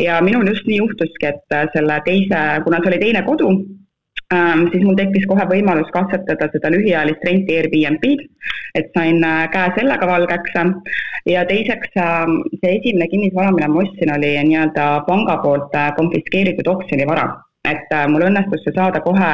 ja 0.00 0.20
minul 0.20 0.48
just 0.48 0.66
nii 0.66 0.80
juhtuski, 0.82 1.30
et 1.30 1.56
äh, 1.56 1.68
selle 1.76 2.00
teise, 2.04 2.42
kuna 2.64 2.80
see 2.82 2.92
oli 2.92 3.00
teine 3.02 3.22
kodu, 3.26 3.50
ähm, 4.34 4.66
siis 4.72 4.84
mul 4.84 4.98
tekkis 4.98 5.26
kohe 5.30 5.46
võimalus 5.50 5.90
katsetada 5.94 6.48
seda 6.52 6.72
lühiajalist 6.74 7.24
renti 7.28 7.58
Airbnb-d, 7.58 8.28
et 8.80 8.90
sain 8.96 9.22
äh, 9.24 9.46
käe 9.54 9.72
sellega 9.78 10.10
valgeks. 10.10 10.60
ja 11.26 11.44
teiseks, 11.48 11.90
ähm, 11.96 12.38
see 12.60 12.76
esimene 12.78 13.08
kinnisvara, 13.08 13.52
mille 13.54 13.68
ma 13.72 13.82
ostsin, 13.82 14.12
oli 14.16 14.36
nii-öelda 14.50 14.86
panga 15.08 15.38
poolt 15.42 15.74
äh, 15.74 15.90
konfiskeeritud 15.96 16.70
oksjonivara. 16.76 17.32
et 17.64 17.92
mul 18.12 18.20
õnnestus 18.26 18.60
see 18.60 18.74
saada 18.76 19.00
kohe 19.00 19.28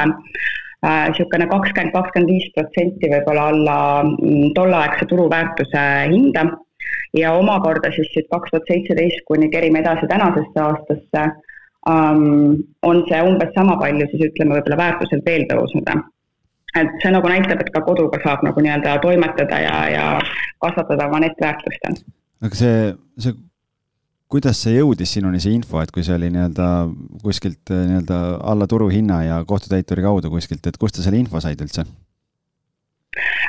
niisugune 0.81 1.45
kakskümmend, 1.51 1.91
kakskümmend 1.93 2.29
viis 2.31 2.45
protsenti 2.55 3.09
võib-olla 3.11 3.47
alla 3.51 3.77
mm, 4.05 4.53
tolleaegse 4.55 5.05
turuväärtuse 5.11 5.83
hinda 6.13 6.45
ja 7.17 7.33
omakorda 7.33 7.91
siis 7.95 8.09
siit 8.13 8.29
kaks 8.31 8.51
tuhat 8.51 8.69
seitseteist 8.71 9.25
kuni 9.27 9.49
kerime 9.49 9.81
edasi 9.83 10.07
tänasesse 10.07 10.63
aastasse 10.63 11.25
um, 11.89 12.63
on 12.81 13.03
see 13.09 13.21
umbes 13.27 13.53
sama 13.57 13.77
palju 13.81 14.07
siis 14.11 14.25
ütleme 14.29 14.57
võib-olla 14.57 14.79
väärtuselt 14.85 15.25
veel 15.25 15.45
tõusnud. 15.51 15.93
et 16.81 16.91
see 17.03 17.11
nagu 17.11 17.27
näitab, 17.27 17.61
et 17.61 17.71
ka 17.75 17.83
koduga 17.83 18.19
saab 18.23 18.45
nagu 18.47 18.63
nii-öelda 18.63 18.97
toimetada 19.03 19.59
ja, 19.59 19.77
ja 19.91 20.03
kasvatada 20.63 21.07
oma 21.09 21.19
netiväärtust. 21.25 21.89
aga 22.41 22.55
see, 22.55 22.93
see, 23.19 23.35
kuidas 24.31 24.61
see 24.63 24.77
jõudis 24.77 25.17
sinuni, 25.17 25.41
see 25.43 25.57
info, 25.57 25.81
et 25.83 25.91
kui 25.91 26.05
see 26.07 26.15
oli 26.15 26.31
nii-öelda 26.31 26.69
kuskilt 27.25 27.73
nii-öelda 27.73 28.21
alla 28.53 28.67
turuhinna 28.71 29.23
ja 29.27 29.43
kohtutäituri 29.47 30.07
kaudu 30.07 30.31
kuskilt, 30.31 30.67
et 30.67 30.79
kust 30.79 30.95
sa 30.95 31.07
selle 31.07 31.19
info 31.19 31.43
said 31.43 31.59
üldse? 31.65 31.85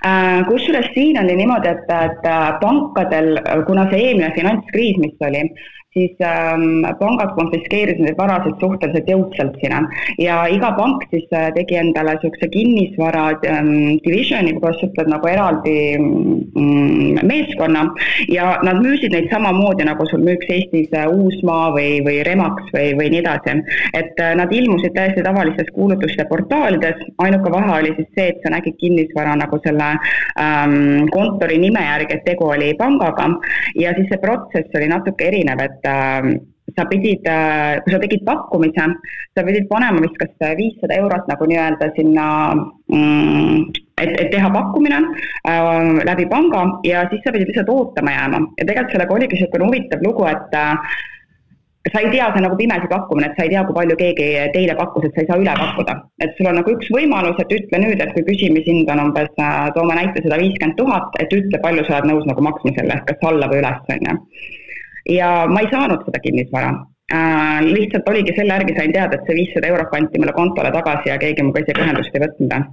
Äh, 0.06 0.40
kusjuures 0.48 0.88
siin 0.94 1.18
oli 1.20 1.36
niimoodi, 1.38 1.70
et, 1.70 1.90
et 1.94 2.24
pankadel, 2.62 3.36
kuna 3.68 3.86
see 3.92 4.08
eelmine 4.08 4.32
finantskriis, 4.34 4.98
mis 5.04 5.28
oli, 5.28 5.44
siis 5.92 6.16
ähm, 6.24 6.84
pangad 6.98 7.34
konfiskeerisid 7.36 8.00
neid 8.06 8.16
varasid 8.16 8.56
suhteliselt 8.60 9.08
jõudsalt 9.12 9.58
sinna. 9.60 9.82
Ja 10.20 10.42
iga 10.48 10.72
pank 10.78 11.04
siis 11.10 11.26
äh, 11.36 11.50
tegi 11.56 11.76
endale 11.80 12.16
niisuguse 12.16 12.48
kinnisvara 12.52 13.24
ähm, 13.48 13.98
divisioni, 14.06 14.54
kuidas 14.56 14.80
ütled, 14.86 15.10
nagu 15.12 15.28
eraldi 15.28 15.74
mm, 15.98 17.20
meeskonna. 17.28 17.84
Ja 18.32 18.56
nad 18.64 18.80
müüsid 18.80 19.12
neid 19.12 19.28
samamoodi, 19.32 19.84
nagu 19.88 20.06
sul 20.08 20.24
müüks 20.24 20.48
Eestis 20.52 20.96
äh, 20.96 21.08
Uusmaa 21.12 21.70
või, 21.76 22.00
või 22.06 22.22
Remax 22.28 22.72
või, 22.72 22.94
või 22.96 23.12
nii 23.12 23.22
edasi. 23.22 23.58
et 23.92 24.20
äh, 24.20 24.32
nad 24.38 24.52
ilmusid 24.52 24.96
täiesti 24.96 25.24
tavalistes 25.26 25.68
kuulutuste 25.76 26.24
portaalides, 26.30 27.04
ainuke 27.20 27.52
vahe 27.52 27.76
oli 27.82 27.92
siis 27.98 28.08
see, 28.16 28.28
et 28.32 28.40
sa 28.44 28.54
nägid 28.54 28.78
kinnisvara 28.80 29.36
nagu 29.36 29.60
selle 29.66 29.92
ähm, 30.40 31.08
kontori 31.12 31.60
nime 31.60 31.84
järgi, 31.84 32.16
et 32.16 32.24
tegu 32.24 32.48
oli 32.54 32.72
pangaga. 32.80 33.28
Ja 33.76 33.92
siis 33.96 34.08
see 34.08 34.20
protsess 34.22 34.80
oli 34.80 34.88
natuke 34.88 35.28
erinev, 35.28 35.60
et 35.60 35.81
et 35.82 35.90
äh, 35.90 36.40
sa 36.76 36.86
pidid, 36.88 37.26
äh, 37.26 37.80
kui 37.82 37.92
sa 37.92 38.00
tegid 38.00 38.24
pakkumise, 38.24 38.86
sa 39.34 39.44
pidid 39.44 39.68
panema 39.68 40.02
vist 40.04 40.18
kas 40.20 40.56
viissada 40.56 40.96
eurot 41.02 41.28
nagu 41.28 41.48
nii-öelda 41.50 41.90
sinna 41.96 42.26
mm, 42.88 43.72
et, 44.00 44.12
et 44.24 44.30
teha 44.32 44.50
pakkumine 44.54 45.00
äh, 45.02 46.04
läbi 46.08 46.26
panga 46.30 46.66
ja 46.86 47.06
siis 47.10 47.24
sa 47.24 47.34
pidid 47.34 47.50
lihtsalt 47.50 47.72
ootama 47.72 48.14
jääma 48.14 48.44
ja 48.58 48.68
tegelikult 48.68 48.94
sellega 48.96 49.18
oligi 49.18 49.36
niisugune 49.36 49.68
huvitav 49.68 50.06
lugu, 50.06 50.28
et 50.30 50.56
äh, 50.56 50.94
sa 51.92 52.00
ei 52.00 52.10
tea, 52.14 52.30
see 52.30 52.38
on 52.38 52.46
nagu 52.46 52.56
pimesi 52.56 52.88
pakkumine, 52.88 53.28
et 53.28 53.36
sa 53.36 53.44
ei 53.44 53.52
tea, 53.52 53.64
kui 53.66 53.74
palju 53.74 53.98
keegi 53.98 54.26
teile 54.54 54.78
pakkus, 54.78 55.08
et 55.08 55.16
sa 55.16 55.24
ei 55.24 55.28
saa 55.28 55.40
üle 55.42 55.54
pakkuda. 55.60 55.98
et 56.24 56.34
sul 56.38 56.48
on 56.48 56.58
nagu 56.60 56.76
üks 56.76 56.88
võimalus, 56.94 57.42
et 57.42 57.54
ütle 57.58 57.82
nüüd, 57.84 58.00
et 58.00 58.14
kui 58.16 58.26
küsimishind 58.30 58.94
on 58.94 59.06
umbes, 59.08 59.32
äh, 59.42 59.68
toome 59.76 59.98
näite, 59.98 60.22
sada 60.24 60.40
viiskümmend 60.40 60.78
tuhat, 60.78 61.20
et 61.20 61.36
ütle, 61.36 61.60
palju 61.66 61.84
sa 61.88 61.98
oled 61.98 62.12
nõus 62.12 62.28
nagu 62.30 62.48
maksma 62.48 62.76
selle 62.78 63.00
kas 63.10 63.30
alla 63.32 63.50
või 63.50 63.64
üles, 63.64 63.94
on 63.96 64.10
ju 64.10 64.18
ja 65.10 65.46
ma 65.48 65.62
ei 65.62 65.70
saanud 65.70 66.04
seda 66.06 66.20
kinnisvara 66.24 66.70
äh,. 67.12 67.62
lihtsalt 67.66 68.08
oligi 68.08 68.34
selle 68.36 68.54
järgi 68.58 68.76
sain 68.78 68.92
teada, 68.92 69.18
et 69.18 69.26
see 69.26 69.38
viissada 69.40 69.72
eurot 69.72 69.90
kanti 69.90 70.20
mulle 70.22 70.34
kontole 70.36 70.70
tagasi 70.74 71.10
ja 71.10 71.18
keegi 71.18 71.42
minuga 71.42 71.64
isegi 71.64 71.84
ühendust 71.84 72.14
ei 72.14 72.24
võtnud. 72.24 72.68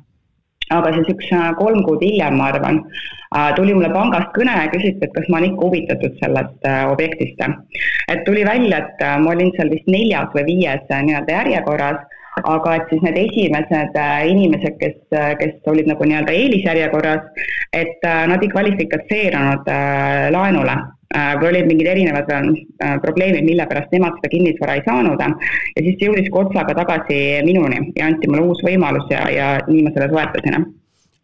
aga 0.77 0.91
siis 0.97 1.09
üks 1.15 1.31
äh, 1.33 1.49
kolm 1.57 1.81
kuud 1.87 2.03
hiljem, 2.05 2.37
ma 2.37 2.51
arvan 2.53 2.83
äh,, 2.83 3.49
tuli 3.57 3.73
mulle 3.73 3.89
pangast 3.95 4.29
kõne 4.37 4.53
ja 4.59 4.69
küsiti, 4.73 5.01
et 5.01 5.15
kas 5.17 5.29
ma 5.29 5.39
olen 5.39 5.51
ikka 5.53 5.65
huvitatud 5.65 6.21
sellest 6.21 6.69
äh, 6.69 6.85
objektist. 6.91 7.41
et 8.07 8.23
tuli 8.25 8.45
välja, 8.45 8.83
et 8.83 9.05
ma 9.23 9.33
olin 9.33 9.51
seal 9.57 9.73
vist 9.73 9.89
neljas 9.89 10.31
või 10.37 10.45
viies 10.53 10.87
nii-öelda 10.89 11.37
järjekorras 11.41 12.05
aga 12.43 12.75
et 12.75 12.93
siis 12.93 13.01
need 13.05 13.17
esimesed 13.23 13.97
inimesed, 14.33 14.77
kes, 14.79 15.01
kes 15.41 15.73
olid 15.73 15.89
nagu 15.89 16.07
nii-öelda 16.07 16.35
eelisjärjekorras, 16.35 17.43
et 17.73 18.07
nad 18.31 18.43
ei 18.43 18.53
kvalifikatseerunud 18.53 19.69
laenule 20.35 20.77
Äh, 21.09 21.31
või 21.41 21.47
olid 21.49 21.65
mingid 21.65 21.87
erinevad 21.89 22.27
äh, 22.29 22.97
probleemid, 23.01 23.41
mille 23.41 23.65
pärast 23.65 23.89
nemad 23.95 24.19
seda 24.19 24.29
kinnisvara 24.29 24.75
ei 24.77 24.83
saanud. 24.85 25.17
ja 25.17 25.81
siis 25.81 25.95
see 25.97 26.05
jõudis 26.05 26.27
Kotsaga 26.29 26.75
tagasi 26.77 27.17
minuni 27.47 27.79
ja 27.95 28.05
anti 28.05 28.29
mulle 28.29 28.43
uus 28.45 28.61
võimalus 28.61 29.09
ja, 29.09 29.23
ja 29.33 29.47
nii 29.65 29.87
ma 29.87 29.93
selle 29.95 30.11
soetasin 30.11 30.59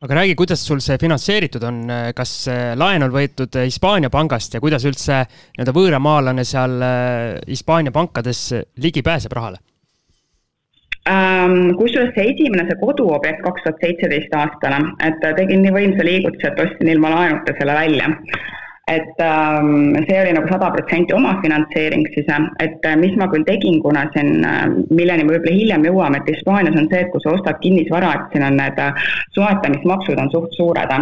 aga 0.01 0.17
räägi, 0.17 0.33
kuidas 0.41 0.65
sul 0.65 0.81
see 0.81 0.97
finantseeritud 0.97 1.67
on, 1.69 1.77
kas 2.17 2.33
laen 2.81 3.05
on 3.05 3.13
võetud 3.13 3.59
Hispaania 3.61 4.09
pangast 4.09 4.57
ja 4.57 4.63
kuidas 4.63 4.89
üldse 4.89 5.21
nii-öelda 5.29 5.77
võõramaalane 5.77 6.47
seal 6.49 6.81
äh, 6.81 7.37
Hispaania 7.45 7.93
pankades 7.93 8.41
ligi 8.81 9.05
pääseb 9.05 9.37
rahale? 9.37 9.61
Ähm, 11.05 11.75
kusjuures 11.77 12.15
see 12.15 12.31
esimene, 12.31 12.65
see 12.65 12.79
koduobjekt 12.81 13.43
kaks 13.45 13.61
tuhat 13.61 13.83
seitseteist 13.83 14.31
aastal, 14.33 14.87
et 15.05 15.19
tegin 15.37 15.61
nii 15.61 15.73
võimsa 15.75 16.05
liigutuse, 16.07 16.49
et 16.49 16.61
ostsin 16.63 16.89
ilma 16.95 17.11
laenuta 17.13 17.53
selle 17.59 17.75
välja 17.77 18.09
et 18.87 19.19
ähm, 19.19 19.95
see 20.07 20.17
oli 20.21 20.33
nagu 20.37 20.47
sada 20.47 20.67
protsenti 20.69 21.13
omafinantseering 21.17 22.03
siis, 22.13 22.27
et 22.61 22.85
äh, 22.85 22.93
mis 23.01 23.15
ma 23.17 23.25
küll 23.31 23.45
tegin, 23.47 23.79
kuna 23.81 24.03
siin, 24.13 24.45
äh, 24.45 24.67
milleni 24.93 25.25
me 25.25 25.33
võib-olla 25.33 25.55
hiljem 25.57 25.87
jõuame, 25.87 26.19
et 26.21 26.29
Hispaanias 26.29 26.77
on 26.77 26.85
see, 26.91 26.99
et 27.01 27.09
kui 27.09 27.23
sa 27.23 27.33
ostad 27.33 27.57
kinnisvara, 27.63 28.13
et 28.13 28.35
siin 28.35 28.45
on 28.45 28.59
need 28.61 28.83
äh, 28.83 29.09
soetamismaksud 29.39 30.21
on 30.21 30.29
suht 30.35 30.53
suured. 30.59 30.95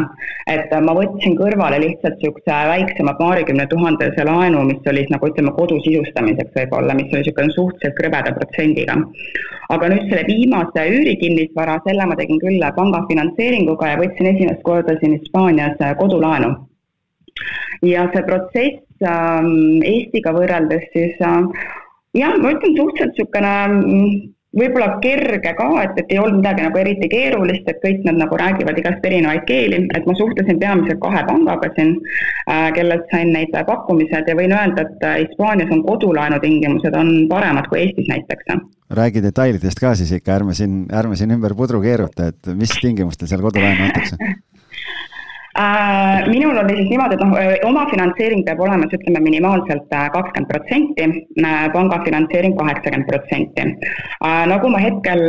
et 0.47 0.71
ma 0.87 0.95
võtsin 0.95 1.35
kõrvale 1.35 1.81
lihtsalt 1.83 2.21
niisuguse 2.23 2.63
väiksema 2.71 3.17
paarikümne 3.19 3.67
tuhandese 3.67 4.29
laenu, 4.31 4.63
mis 4.71 4.91
oli 4.93 5.03
nagu 5.11 5.27
ütleme, 5.27 5.51
kodu 5.59 5.83
sisustamiseks 5.83 6.55
võib-olla, 6.55 6.95
mis 6.95 7.11
oli 7.11 7.25
niisugune 7.25 7.51
suhteliselt 7.51 7.99
krõbeda 7.99 8.37
protsendiga. 8.39 9.01
aga 9.75 9.91
nüüd 9.91 10.07
selle 10.07 10.23
viimase 10.31 10.87
üürikinnisvara, 10.87 11.81
selle 11.83 12.07
ma 12.07 12.15
tegin 12.15 12.39
küll 12.39 12.63
panga 12.79 13.03
finantseeringuga 13.11 13.91
ja 13.91 14.03
võtsin 14.05 14.35
esimest 14.37 14.63
korda 14.63 14.95
siin 15.01 15.19
Hispaanias 15.19 15.83
kodulaenu 15.99 16.55
ja 17.87 18.07
see 18.13 18.27
protsess 18.27 19.07
äh, 19.07 19.49
Eestiga 19.93 20.35
võrreldes 20.35 20.85
siis 20.93 21.19
äh, 21.21 21.41
jah, 22.17 22.37
ma 22.39 22.53
ütlen 22.55 22.77
suhteliselt 22.77 23.17
niisugune 23.17 23.55
mm, 23.67 24.33
võib-olla 24.53 24.99
kerge 25.01 25.53
ka, 25.57 25.67
et, 25.81 25.95
et 25.97 26.11
ei 26.13 26.19
olnud 26.21 26.43
midagi 26.43 26.65
nagu 26.67 26.79
eriti 26.79 27.09
keerulist, 27.09 27.65
et 27.69 27.79
kõik 27.81 28.03
nad 28.05 28.19
nagu 28.21 28.37
räägivad 28.37 28.77
igast 28.79 29.07
erinevaid 29.09 29.47
keeli, 29.49 29.79
et 29.97 30.05
ma 30.09 30.15
suhtlesin 30.17 30.59
peamiselt 30.61 31.01
kahe 31.01 31.23
pangaga 31.29 31.71
siin 31.73 31.95
äh,, 31.97 32.69
kellelt 32.77 33.09
sain 33.11 33.33
neid 33.33 33.53
pakkumised 33.53 34.29
ja 34.29 34.37
võin 34.37 34.53
öelda, 34.53 34.85
et 34.85 35.07
äh, 35.09 35.19
Hispaanias 35.23 35.73
on 35.73 35.83
kodulaenu 35.87 36.39
tingimused 36.43 36.99
on 36.99 37.11
paremad 37.31 37.69
kui 37.71 37.81
Eestis 37.81 38.09
näiteks. 38.11 38.53
räägi 38.93 39.25
detailidest 39.25 39.81
ka 39.81 39.95
siis 39.97 40.13
ikka, 40.19 40.37
ärme 40.37 40.53
siin, 40.53 40.83
ärme 40.93 41.17
siin 41.17 41.33
ümber 41.33 41.57
pudru 41.57 41.81
keeruta, 41.81 42.29
et 42.29 42.53
mis 42.53 42.77
tingimustel 42.77 43.31
seal 43.31 43.41
kodulaenu 43.41 43.89
antakse 43.89 44.21
Äh, 45.59 46.27
minul 46.29 46.57
oli 46.57 46.75
siis 46.75 46.87
niimoodi, 46.89 47.13
et 47.13 47.21
noh, 47.21 47.33
omafinantseering 47.69 48.39
peab 48.45 48.61
olema 48.65 48.87
siis 48.89 48.97
ütleme 48.97 49.19
minimaalselt 49.21 49.91
äh, 49.93 50.07
kakskümmend 50.15 50.49
protsenti, 50.49 51.05
äh, 51.45 51.67
panga 51.75 51.99
finantseering 52.07 52.55
kaheksakümmend 52.57 53.05
protsenti. 53.05 53.65
nagu 54.49 54.69
ma 54.73 54.79
hetkel 54.81 55.21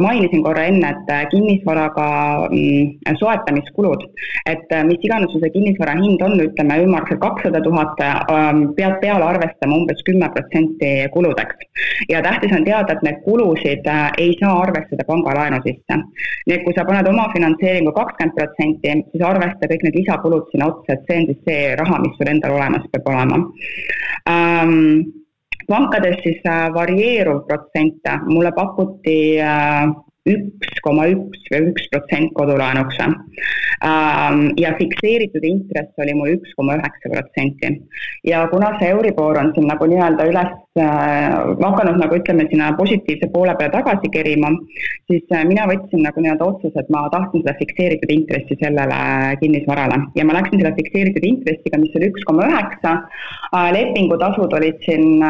mainisin 0.00 0.42
korra 0.46 0.62
enne, 0.70 0.92
et 0.94 1.28
kinnisvaraga 1.32 2.06
mm, 2.48 3.16
soetamiskulud, 3.20 4.06
et 4.48 4.72
mis 4.88 5.04
iganes 5.04 5.32
sul 5.34 5.44
see 5.44 5.52
kinnisvara 5.52 5.98
hind 5.98 6.24
on, 6.24 6.38
ütleme 6.46 6.80
ümmarguselt 6.86 7.20
kakssada 7.20 7.60
tuhat, 7.60 8.00
ähm, 8.06 8.62
pead 8.78 8.96
peale 9.02 9.28
arvestama 9.28 9.76
umbes 9.76 10.00
kümme 10.08 10.30
protsenti 10.32 10.92
kuludeks. 11.12 11.68
ja 12.08 12.22
tähtis 12.22 12.56
on 12.56 12.64
teada, 12.64 12.96
et 12.96 13.02
need 13.02 13.20
kulusid 13.28 13.84
ei 14.18 14.32
saa 14.40 14.56
arvestada 14.62 15.04
pangalaenu 15.04 15.60
sisse. 15.68 16.00
nii 16.46 16.56
et 16.56 16.64
kui 16.64 16.72
sa 16.72 16.88
paned 16.88 17.12
omafinantseeringu 17.12 17.92
kakskümmend 17.92 18.40
protsenti, 18.40 18.96
siis 19.12 19.28
arvesta 19.32 19.65
võtta 19.66 19.74
kõik 19.74 19.86
need 19.86 20.00
lisakulud 20.00 20.48
sinna 20.50 20.70
otsa, 20.70 20.94
et 20.94 21.06
see 21.06 21.20
on 21.20 21.28
siis 21.30 21.44
see 21.46 21.76
raha, 21.78 22.00
mis 22.02 22.16
sul 22.16 22.30
endal 22.30 22.56
olemas 22.56 22.88
peab 22.92 23.08
olema 23.12 23.38
ähm,. 24.30 25.12
pankades 25.66 26.20
siis 26.22 26.42
äh, 26.46 26.68
varieeruv 26.74 27.46
protsent, 27.48 28.04
mulle 28.28 28.52
pakuti 28.54 29.40
äh, 29.42 29.88
üks 30.26 30.80
koma 30.84 31.06
üks 31.12 31.46
või 31.52 31.70
üks 31.70 31.88
protsent 31.92 32.32
kodulaenuks 32.38 32.98
ähm,. 33.02 34.50
ja 34.56 34.72
fikseeritud 34.78 35.44
intress 35.44 36.02
oli 36.02 36.14
mul 36.18 36.34
üks 36.36 36.54
koma 36.58 36.76
üheksa 36.80 37.12
protsenti. 37.12 37.72
ja 38.24 38.46
kuna 38.52 38.72
see 38.78 38.90
Euribor 38.94 39.38
on 39.40 39.52
siin 39.54 39.68
nagu 39.70 39.88
nii-öelda 39.90 40.26
üles 40.30 40.52
äh, 40.80 41.36
hakanud 41.62 42.00
nagu 42.02 42.18
ütleme, 42.20 42.46
sinna 42.50 42.72
positiivse 42.78 43.28
poole 43.34 43.54
peale 43.58 43.74
tagasi 43.74 44.10
kerima, 44.12 44.50
siis 45.10 45.24
äh, 45.34 45.44
mina 45.48 45.66
võtsin 45.70 46.04
nagu 46.06 46.22
nii-öelda 46.22 46.50
otsuse, 46.50 46.74
et 46.80 46.90
ma 46.94 47.06
tahtsin 47.12 47.44
seda 47.44 47.56
fikseeritud 47.60 48.14
intressi 48.16 48.58
sellele 48.62 49.00
kinnisvarale 49.42 50.00
ja 50.18 50.26
ma 50.26 50.38
läksin 50.38 50.62
selle 50.62 50.74
fikseeritud 50.80 51.28
intressiga, 51.30 51.82
mis 51.82 51.98
oli 51.98 52.10
üks 52.12 52.26
koma 52.28 52.48
üheksa, 52.50 52.96
äh, 53.52 53.68
lepingutasud 53.78 54.58
olid 54.60 54.82
siin 54.86 55.20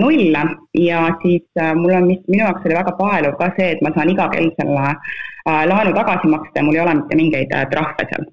null 0.00 0.36
ja 0.76 1.02
siis 1.22 1.44
mul 1.78 1.94
on, 1.96 2.08
mis 2.10 2.22
minu 2.28 2.44
jaoks 2.44 2.66
oli 2.68 2.76
väga 2.76 2.94
paeluv 2.98 3.36
ka 3.40 3.50
see, 3.58 3.72
et 3.74 3.82
ma 3.84 3.92
saan 3.94 4.10
iga 4.12 4.28
kell 4.32 4.45
veel 4.46 4.56
selle 4.56 4.88
äh, 4.88 5.62
laenu 5.68 5.94
tagasi 5.96 6.32
maksta 6.32 6.60
ja 6.60 6.66
mul 6.66 6.78
ei 6.78 6.82
ole 6.84 6.96
mitte 7.00 7.18
mingeid 7.18 7.54
äh, 7.54 7.68
trahve 7.72 8.08
seal. 8.10 8.26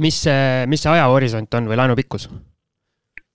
mis 0.00 0.20
see, 0.26 0.66
mis 0.70 0.84
see 0.84 0.92
ajahorisont 0.92 1.58
on 1.60 1.70
või 1.70 1.80
laenu 1.80 1.98
pikkus? 1.98 2.28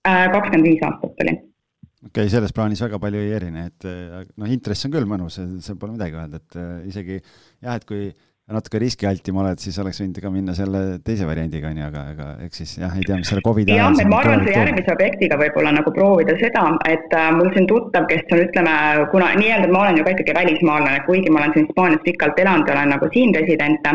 Äh, 0.05 0.27
kakskümmend 0.33 0.69
viis 0.69 0.85
aastat 0.85 1.25
oli 1.25 1.35
okei 1.35 2.11
okay,, 2.11 2.29
selles 2.29 2.53
plaanis 2.53 2.83
väga 2.85 3.01
palju 3.01 3.23
ei 3.23 3.33
erine, 3.37 3.65
et 3.71 3.89
noh, 4.37 4.49
intress 4.51 4.85
on 4.85 4.93
küll 4.93 5.09
mõnus, 5.09 5.39
seal 5.39 5.79
pole 5.81 5.95
midagi 5.95 6.19
öelda, 6.19 6.41
et 6.41 6.59
isegi 6.91 7.17
jah, 7.17 7.73
et 7.73 7.87
kui 7.89 8.11
natuke 8.53 8.77
riskialtim 8.77 9.37
oled, 9.41 9.57
siis 9.57 9.77
oleks 9.81 9.97
võinud 10.03 10.19
ka 10.21 10.29
minna 10.29 10.53
selle 10.53 10.81
teise 11.05 11.25
variandiga, 11.25 11.71
on 11.71 11.79
ju, 11.79 11.85
aga, 11.87 12.01
aga 12.13 12.27
eks 12.45 12.59
siis 12.61 12.73
jah, 12.77 12.93
ei 12.93 13.05
tea, 13.07 13.17
mis 13.17 13.31
selle 13.31 13.41
Covidi 13.45 13.73
ajal. 13.73 13.95
jah, 13.97 14.09
ma 14.11 14.19
arvan, 14.21 14.43
see 14.45 14.53
järgmise 14.53 14.93
objektiga 14.93 15.39
võib-olla 15.41 15.71
nagu 15.73 15.93
proovida 15.95 16.35
seda, 16.37 16.65
et 16.85 17.15
äh, 17.17 17.31
mul 17.33 17.49
siin 17.55 17.65
tuttav, 17.71 18.05
kes 18.11 18.29
on, 18.29 18.43
ütleme, 18.45 18.75
kuna 19.15 19.31
nii-öelda 19.41 19.71
ma 19.73 19.81
olen 19.87 19.97
ju 19.97 20.05
ka 20.05 20.13
ikkagi 20.13 20.37
välismaalane, 20.37 21.01
kuigi 21.09 21.33
ma 21.33 21.41
olen 21.41 21.55
siin 21.55 21.65
Hispaanias 21.65 22.05
pikalt 22.05 22.43
elanud 22.45 22.69
olen 22.75 22.93
nagu 22.93 23.09
siin 23.17 23.33
resident, 23.33 23.89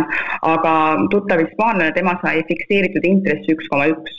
aga 0.50 0.74
tuttav 1.14 1.44
hispaanlane, 1.44 1.94
tema 1.94 2.18
sai 2.24 2.42
fikseeritud 2.50 3.06
intressi 3.06 3.54
üks 3.54 3.70
koma 3.70 3.86
üks 3.94 4.18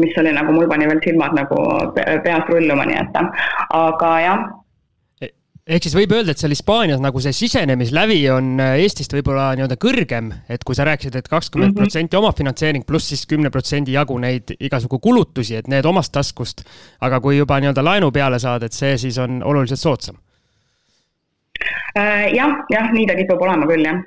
mis 0.00 0.12
oli 0.20 0.32
nagu, 0.32 0.52
mul 0.56 0.68
pani 0.68 0.88
veel 0.88 1.00
silmad 1.04 1.32
nagu 1.36 1.56
peas 1.96 2.48
rulluma, 2.52 2.84
nii 2.88 3.00
et 3.00 3.18
aga 3.80 4.12
jah 4.24 4.44
ehk 5.66 5.86
siis 5.86 5.94
võib 5.94 6.12
öelda, 6.16 6.34
et 6.34 6.42
seal 6.42 6.52
Hispaanias 6.54 7.02
nagu 7.02 7.20
see 7.22 7.34
sisenemislävi 7.36 8.18
on 8.34 8.56
äh, 8.62 8.80
Eestist 8.82 9.14
võib-olla 9.14 9.52
nii-öelda 9.56 9.78
kõrgem, 9.80 10.32
et 10.50 10.64
kui 10.66 10.78
sa 10.78 10.86
rääkisid 10.88 11.14
et, 11.14 11.26
et 11.26 11.30
kakskümmend 11.30 11.76
protsenti 11.78 12.16
mhm. 12.16 12.24
omafinantseering 12.24 12.86
pluss 12.88 13.12
siis 13.12 13.24
kümne 13.30 13.52
protsendi 13.54 13.94
jagu 13.94 14.18
neid 14.22 14.54
igasugu 14.58 14.98
kulutusi, 15.02 15.60
et 15.60 15.70
need 15.70 15.86
omast 15.86 16.14
taskust. 16.14 16.64
aga 17.00 17.20
kui 17.20 17.38
juba 17.38 17.60
nii-öelda 17.62 17.84
laenu 17.84 18.10
peale 18.12 18.40
saad, 18.42 18.66
et 18.66 18.74
see 18.74 18.96
siis 18.98 19.18
on 19.22 19.42
oluliselt 19.42 19.80
soodsam. 19.80 20.18
Äh, 21.98 22.32
jah, 22.34 22.64
jah, 22.72 22.90
nii 22.90 23.06
ta 23.06 23.14
kipub 23.18 23.42
olema 23.46 23.68
küll, 23.70 23.86
jah 23.86 24.02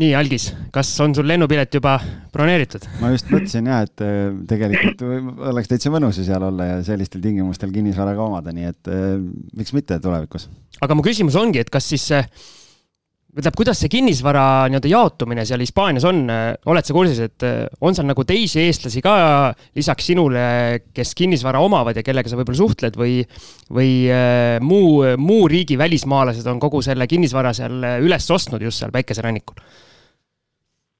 nii, 0.00 0.14
Algis, 0.16 0.48
kas 0.72 0.90
on 1.04 1.14
sul 1.16 1.28
lennupilet 1.28 1.74
juba 1.76 1.98
broneeritud? 2.32 2.86
ma 3.02 3.12
just 3.12 3.28
mõtlesin 3.32 3.68
jah, 3.68 3.84
et 3.86 4.04
äh, 4.04 4.22
tegelikult 4.48 5.04
oleks 5.52 5.70
täitsa 5.72 5.92
mõnus 5.92 6.20
ju 6.20 6.26
seal 6.28 6.46
olla 6.48 6.70
ja 6.70 6.80
sellistel 6.86 7.22
tingimustel 7.24 7.74
kinnisvara 7.74 8.16
ka 8.16 8.24
omada, 8.24 8.54
nii 8.56 8.70
et 8.70 8.92
äh, 8.92 9.14
miks 9.58 9.74
mitte 9.76 10.00
tulevikus. 10.02 10.48
aga 10.80 10.96
mu 10.96 11.04
küsimus 11.04 11.36
ongi, 11.38 11.62
et 11.62 11.72
kas 11.72 11.90
siis 11.92 12.08
tähendab, 13.32 13.56
kuidas 13.56 13.78
see 13.80 13.88
kinnisvara 13.92 14.44
nii-öelda 14.68 14.90
jaotumine 14.92 15.44
seal 15.48 15.62
Hispaanias 15.64 16.04
on, 16.08 16.26
oled 16.68 16.84
sa 16.84 16.96
kursis, 16.96 17.20
et 17.24 17.46
on 17.80 17.96
seal 17.96 18.08
nagu 18.10 18.26
teisi 18.28 18.60
eestlasi 18.60 19.00
ka 19.04 19.14
lisaks 19.78 20.10
sinule, 20.10 20.42
kes 20.92 21.14
kinnisvara 21.16 21.62
omavad 21.64 21.96
ja 21.96 22.04
kellega 22.04 22.28
sa 22.28 22.36
võib-olla 22.36 22.60
suhtled 22.60 22.98
või, 23.00 23.22
või 23.72 23.94
äh, 24.12 24.58
muu, 24.60 25.00
muu 25.16 25.46
riigi 25.48 25.80
välismaalased 25.80 26.50
on 26.52 26.60
kogu 26.60 26.82
selle 26.84 27.08
kinnisvara 27.08 27.54
seal 27.56 27.80
üles 28.04 28.28
ostnud 28.36 28.64
just 28.68 28.84
seal 28.84 28.92
päikeserannikul? 28.92 29.56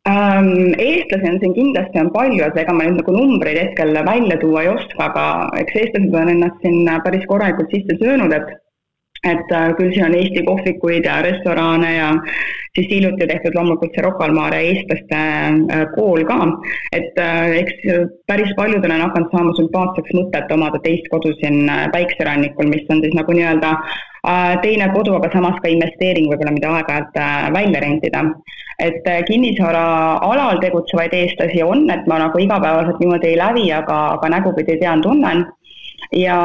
Ähm, 0.08 0.72
eestlasi 0.82 1.28
on 1.30 1.36
siin 1.38 1.52
kindlasti 1.54 2.00
on 2.00 2.08
palju, 2.16 2.40
et 2.42 2.56
ega 2.58 2.72
ma 2.74 2.88
nüüd 2.88 2.96
nagu 2.98 3.12
numbreid 3.14 3.60
hetkel 3.60 3.92
välja 4.08 4.40
tuua 4.40 4.64
ei 4.64 4.72
oska, 4.72 5.04
aga 5.12 5.26
eks 5.60 5.76
eestlased 5.78 6.16
on 6.18 6.32
ennast 6.32 6.64
siin 6.64 6.88
päris 7.04 7.28
korralikult 7.30 7.70
sisse 7.70 8.00
söönud, 8.00 8.34
et 8.34 8.50
et 9.22 9.52
äh, 9.54 9.70
küll 9.78 9.92
siin 9.94 10.08
on 10.08 10.16
Eesti 10.18 10.42
kohvikuid 10.46 11.06
ja 11.06 11.20
restorane 11.22 11.90
ja 11.94 12.08
siis 12.74 12.88
hiljuti 12.90 13.28
tehtud 13.30 13.54
loomulikult 13.54 13.94
see 13.94 14.02
Rocca 14.02 14.26
al 14.26 14.34
Mare 14.34 14.58
eestlaste 14.66 15.20
äh, 15.20 15.84
kool 15.94 16.24
ka, 16.26 16.38
et 16.98 17.20
äh, 17.22 17.54
eks 17.60 17.86
päris 18.30 18.50
paljudele 18.58 18.98
on 18.98 19.06
hakanud 19.06 19.36
saama 19.36 19.54
sümpaatseks 19.60 20.16
mõtet 20.18 20.56
omada 20.56 20.82
teist 20.82 21.06
kodu 21.14 21.34
siin 21.38 21.70
päikserannikul, 21.94 22.70
mis 22.72 22.90
on 22.90 23.04
siis 23.04 23.14
nagu 23.18 23.38
nii-öelda 23.38 23.76
teine 24.62 24.86
kodu, 24.94 25.16
aga 25.18 25.32
samas 25.32 25.56
ka 25.62 25.70
investeering 25.70 26.28
võib-olla, 26.30 26.52
mida 26.54 26.68
aeg-ajalt 26.78 27.16
välja 27.56 27.80
rentida. 27.82 28.20
et 28.82 29.08
kinnisvaraalal 29.26 30.60
tegutsevaid 30.62 31.14
eestlasi 31.14 31.62
on, 31.62 31.90
et 31.90 32.06
ma 32.10 32.20
nagu 32.22 32.38
igapäevaselt 32.38 33.02
niimoodi 33.02 33.32
ei 33.32 33.36
lävi, 33.38 33.66
aga, 33.74 33.98
aga 34.14 34.30
nägupidi 34.36 34.78
tean, 34.78 35.02
tunnen 35.02 35.44
ja 36.14 36.38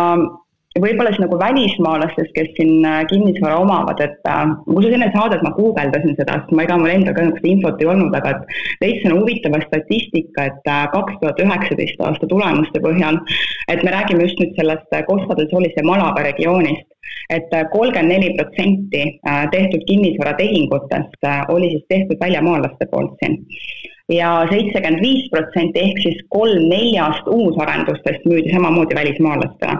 võib-olla 0.83 1.11
siis 1.13 1.23
nagu 1.23 1.37
välismaalastest, 1.39 2.33
kes 2.35 2.49
siin 2.57 2.85
äh, 2.85 2.99
kinnisvara 3.09 3.59
omavad, 3.63 4.01
et 4.03 4.29
äh, 4.29 4.43
kusjuures 4.65 4.97
enne 4.97 5.07
saadet 5.13 5.43
ma 5.45 5.53
guugeldasin 5.55 6.17
seda, 6.17 6.39
sest 6.41 6.53
ma 6.57 6.65
ega 6.65 6.77
mul 6.81 6.91
endal 6.91 7.15
ka 7.15 7.25
niisugust 7.25 7.47
infot 7.51 7.81
ei 7.83 7.89
olnud, 7.93 8.17
aga 8.19 8.33
et 8.35 8.83
leidsin 8.83 9.15
huvitava 9.15 9.61
statistika, 9.63 10.47
et 10.51 10.69
äh, 10.73 10.83
kaks 10.93 11.17
tuhat 11.21 11.41
üheksateist 11.45 12.03
aasta 12.09 12.29
tulemuste 12.33 12.83
põhjal, 12.83 13.19
et 13.73 13.83
me 13.87 13.95
räägime 13.95 14.27
just 14.27 14.43
nüüd 14.43 14.53
sellest 14.59 14.93
äh, 14.93 15.03
Costa 15.09 15.39
del 15.39 15.49
Solist 15.53 15.79
ja 15.79 15.87
Malaga 15.87 16.25
regioonist, 16.27 16.87
et 17.31 17.51
kolmkümmend 17.71 18.11
neli 18.11 18.33
protsenti 18.35 19.03
tehtud 19.51 19.83
kinnisvaratehingutest 19.87 21.27
oli 21.53 21.69
siis 21.73 21.85
tehtud 21.91 22.19
väljamaalaste 22.19 22.87
poolt 22.91 23.15
siin. 23.23 23.37
Ja 24.11 24.31
seitsekümmend 24.51 25.03
viis 25.03 25.27
protsenti 25.31 25.83
ehk 25.83 25.99
siis 26.03 26.19
kolm 26.31 26.67
neljast 26.71 27.27
uusarendustest 27.31 28.27
müüdi 28.27 28.53
samamoodi 28.55 28.95
välismaalastele 28.95 29.79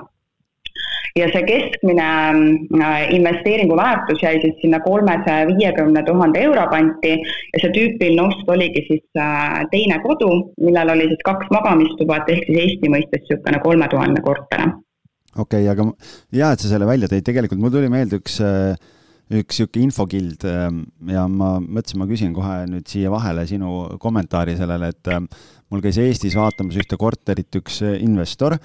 ja 1.17 1.27
see 1.34 1.43
keskmine 1.48 2.07
äh, 2.07 3.13
investeeringu 3.15 3.77
väärtus 3.77 4.22
jäi 4.24 4.38
siis 4.41 4.57
sinna 4.62 4.79
kolmesaja 4.86 5.48
viiekümne 5.50 6.03
tuhande 6.05 6.43
euro 6.50 6.67
kanti 6.74 7.13
ja 7.17 7.62
see 7.62 7.72
tüüpiline 7.77 8.25
ost 8.27 8.51
oligi 8.53 8.84
siis 8.89 9.05
äh, 9.22 9.62
teine 9.72 10.00
kodu, 10.05 10.29
millel 10.62 10.93
oli 10.96 11.10
siis 11.13 11.24
kaks 11.25 11.50
magamistuba, 11.53 12.22
et 12.22 12.36
ehk 12.36 12.46
siis 12.50 12.62
Eesti 12.65 12.93
mõistes 12.93 13.25
niisugune 13.25 13.63
kolmetuhandene 13.63 14.25
korter. 14.25 14.67
okei 15.38 15.65
okay,, 15.65 15.71
aga 15.73 15.89
hea, 16.36 16.52
et 16.52 16.63
sa 16.63 16.71
selle 16.73 16.89
välja 16.89 17.10
tõid, 17.12 17.25
tegelikult 17.25 17.63
mul 17.63 17.73
tuli 17.73 17.91
meelde 17.91 18.21
üks 18.21 18.39
äh, 18.43 18.78
üks 19.28 19.60
niisugune 19.60 19.89
infokild 19.89 20.43
ja 20.47 21.28
ma 21.28 21.58
mõtlesin, 21.60 21.99
ma 21.99 22.08
küsin 22.08 22.36
kohe 22.36 22.62
nüüd 22.71 22.88
siia 22.88 23.12
vahele 23.12 23.43
sinu 23.49 23.97
kommentaari 23.99 24.56
sellele, 24.60 24.93
et 24.93 25.10
mul 25.67 25.84
käis 25.84 25.99
Eestis 25.99 26.38
vaatamas 26.38 26.78
ühte 26.80 26.99
korterit 26.99 27.60
üks 27.60 27.82
investor 27.97 28.56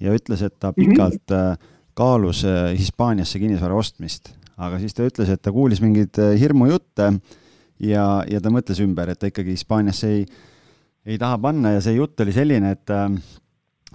ja 0.00 0.14
ütles, 0.14 0.42
et 0.46 0.54
ta 0.58 0.72
pikalt 0.72 1.24
mm 1.30 1.36
-hmm 1.36 1.74
kaalus 1.98 2.44
äh, 2.46 2.76
Hispaaniasse 2.78 3.40
kinnisvara 3.42 3.74
ostmist, 3.78 4.30
aga 4.58 4.78
siis 4.82 4.94
ta 4.94 5.06
ütles, 5.06 5.30
et 5.32 5.42
ta 5.42 5.52
kuulis 5.54 5.82
mingeid 5.82 6.20
äh, 6.22 6.36
hirmujutte 6.38 7.10
ja, 7.82 8.04
ja 8.28 8.42
ta 8.42 8.52
mõtles 8.54 8.78
ümber, 8.84 9.10
et 9.10 9.18
ta 9.18 9.30
ikkagi 9.30 9.56
Hispaaniasse 9.56 10.12
ei, 10.14 10.22
ei 11.08 11.18
taha 11.20 11.40
panna 11.42 11.74
ja 11.76 11.82
see 11.84 11.96
jutt 11.96 12.20
oli 12.22 12.34
selline, 12.36 12.74
et 12.76 12.94
äh, 12.94 13.08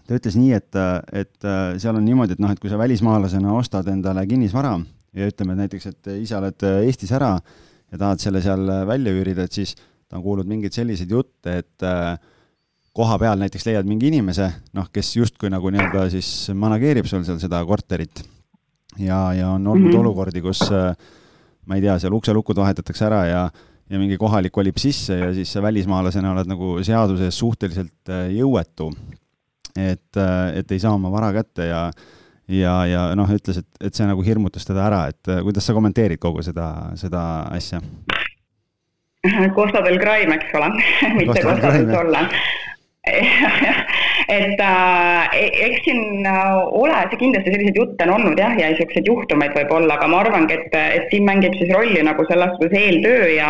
ta 0.03 0.19
ütles 0.19 0.35
nii, 0.39 0.51
et, 0.57 0.81
et 1.15 1.47
seal 1.79 1.95
on 1.95 2.03
niimoodi, 2.03 2.35
et 2.35 2.43
noh, 2.43 2.51
et 2.51 2.59
kui 2.59 2.71
sa 2.71 2.79
välismaalasena 2.81 3.53
ostad 3.55 3.87
endale 3.87 4.25
kinnisvara 4.27 4.75
ja 5.15 5.29
ütleme 5.31 5.55
et 5.55 5.63
näiteks, 5.63 5.87
et 5.93 6.13
ise 6.17 6.35
oled 6.35 6.65
Eestis 6.73 7.13
ära 7.15 7.37
ja 7.37 8.01
tahad 8.01 8.19
selle 8.19 8.41
seal 8.43 8.67
välja 8.89 9.13
üürida, 9.15 9.45
et 9.47 9.55
siis 9.55 9.77
ta 9.77 10.19
on 10.19 10.25
kuulnud 10.25 10.49
mingeid 10.49 10.75
selliseid 10.75 11.13
jutte, 11.13 11.55
et 11.63 11.87
äh, 11.87 12.17
koha 12.93 13.17
peal 13.21 13.41
näiteks 13.41 13.65
leiad 13.67 13.89
mingi 13.89 14.11
inimese, 14.11 14.49
noh, 14.77 14.87
kes 14.93 15.15
justkui 15.17 15.49
nagu 15.49 15.71
nii-öelda 15.73 16.05
siis 16.13 16.29
manageerib 16.53 17.09
sul 17.09 17.25
seal 17.25 17.39
seda 17.41 17.63
korterit 17.65 18.21
ja, 19.01 19.33
ja 19.33 19.49
on 19.49 19.67
olnud 19.67 19.89
mm 19.89 19.93
-hmm. 19.93 19.99
olukordi, 19.99 20.41
kus 20.41 20.61
äh, 20.71 20.95
ma 21.65 21.75
ei 21.75 21.81
tea, 21.81 21.99
seal 21.99 22.13
ukselukud 22.13 22.57
vahetatakse 22.57 23.05
ära 23.05 23.25
ja 23.25 23.49
ja 23.89 23.99
mingi 23.99 24.17
kohalik 24.17 24.51
kolib 24.51 24.77
sisse 24.77 25.17
ja 25.17 25.33
siis 25.33 25.53
sa 25.53 25.61
välismaalasena 25.61 26.31
oled 26.31 26.47
nagu 26.47 26.77
seaduse 26.83 27.25
ees 27.25 27.37
suhteliselt 27.37 28.09
äh, 28.09 28.29
jõuetu. 28.31 28.93
et, 29.75 30.17
äh, 30.17 30.57
et 30.57 30.71
ei 30.71 30.79
saa 30.79 30.93
oma 30.93 31.11
vara 31.11 31.33
kätte 31.33 31.65
ja 31.65 31.91
ja, 32.47 32.85
ja 32.85 33.15
noh, 33.15 33.29
ütles, 33.29 33.57
et, 33.57 33.67
et 33.81 33.93
see 33.93 34.05
nagu 34.05 34.21
hirmutas 34.21 34.65
teda 34.65 34.85
ära, 34.85 35.07
et 35.07 35.43
kuidas 35.43 35.65
sa 35.65 35.73
kommenteerid 35.73 36.19
kogu 36.19 36.43
seda, 36.43 36.91
seda 36.95 37.47
asja? 37.51 37.81
Costa 39.55 39.81
del 39.81 39.99
Crime, 39.99 40.35
eks 40.35 40.53
ole 40.53 40.69
mitte 41.17 41.41
Costa 41.41 41.71
del 41.71 41.91
Sol 41.91 42.11
et 44.27 44.59
äh, 44.59 45.27
e-, 45.35 45.51
eks 45.65 45.81
siin 45.83 46.23
äh, 46.23 46.55
ole, 46.71 46.95
see 47.11 47.19
kindlasti 47.19 47.51
selliseid 47.51 47.75
jutte 47.75 48.05
on 48.05 48.13
olnud 48.15 48.39
jah, 48.39 48.53
ja 48.55 48.69
niisuguseid 48.71 49.09
juhtumeid 49.09 49.51
võib 49.57 49.73
olla, 49.75 49.97
aga 49.97 50.07
ma 50.07 50.21
arvangi, 50.23 50.55
et, 50.55 50.77
et 50.79 51.09
siin 51.11 51.25
mängib 51.27 51.57
siis 51.59 51.73
rolli 51.75 51.99
nagu 52.07 52.23
selles 52.29 52.53
suhtes 52.55 52.77
eeltöö 52.79 53.25
ja, 53.33 53.49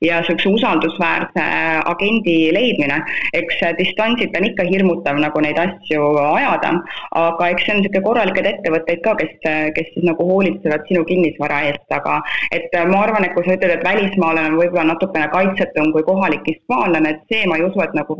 ja 0.00 0.22
niisuguse 0.22 0.54
usaldusväärse 0.56 1.44
agendi 1.92 2.36
leidmine. 2.56 2.96
eks 3.36 3.60
distantsilt 3.76 4.38
on 4.40 4.48
ikka 4.48 4.64
hirmutav 4.70 5.20
nagu 5.20 5.44
neid 5.44 5.60
asju 5.60 6.08
ajada, 6.24 6.72
aga 7.20 7.50
eks 7.52 7.68
see 7.68 7.76
on 7.76 7.82
niisugune 7.82 8.04
korralikud 8.08 8.48
ettevõtteid 8.54 9.04
ka, 9.04 9.14
kes, 9.20 9.36
kes 9.76 9.92
siis 9.92 10.08
nagu 10.08 10.30
hoolitsevad 10.30 10.88
sinu 10.88 11.04
kinnisvara 11.12 11.60
eest, 11.68 11.84
aga 11.92 12.22
et 12.56 12.72
ma 12.88 13.04
arvan, 13.04 13.28
et 13.28 13.36
kui 13.36 13.44
sa 13.44 13.58
ütled, 13.58 13.76
et 13.76 13.84
välismaalane 13.84 14.54
on 14.54 14.58
võib-olla 14.62 14.94
natukene 14.94 15.28
kaitsetum 15.36 15.92
kui 15.92 16.08
kohalik 16.08 16.48
hispaanlane, 16.48 17.12
et 17.12 17.28
see 17.28 17.44
ma 17.52 17.60
ei 17.60 17.68
usu, 17.68 17.84
et 17.84 18.00
nagu 18.00 18.16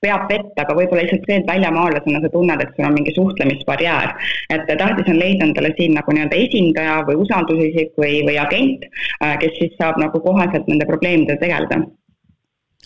peab 0.00 0.26
vett, 0.30 0.52
aga 0.62 0.74
võib-olla 0.76 1.04
lihtsalt 1.04 1.26
see, 1.28 1.38
et 1.40 1.48
väljamaalasena 1.48 2.22
sa 2.22 2.30
tunned, 2.32 2.62
et 2.64 2.76
sul 2.76 2.86
on 2.88 2.96
mingi 2.96 3.14
suhtlemisbarjäär. 3.16 4.14
et 4.56 4.70
tähtis 4.70 5.10
on 5.12 5.18
leida 5.20 5.46
endale 5.46 5.72
siin 5.76 5.94
nagu 5.98 6.14
nii-öelda 6.16 6.38
esindaja 6.46 7.00
või 7.08 7.18
usaldusisik 7.24 7.92
või, 8.00 8.20
või 8.28 8.38
agent, 8.40 8.86
äh, 9.22 9.36
kes 9.42 9.58
siis 9.58 9.76
saab 9.80 10.00
nagu 10.02 10.22
koheselt 10.24 10.68
nende 10.70 10.88
probleemidega 10.88 11.40
tegeleda. 11.42 11.82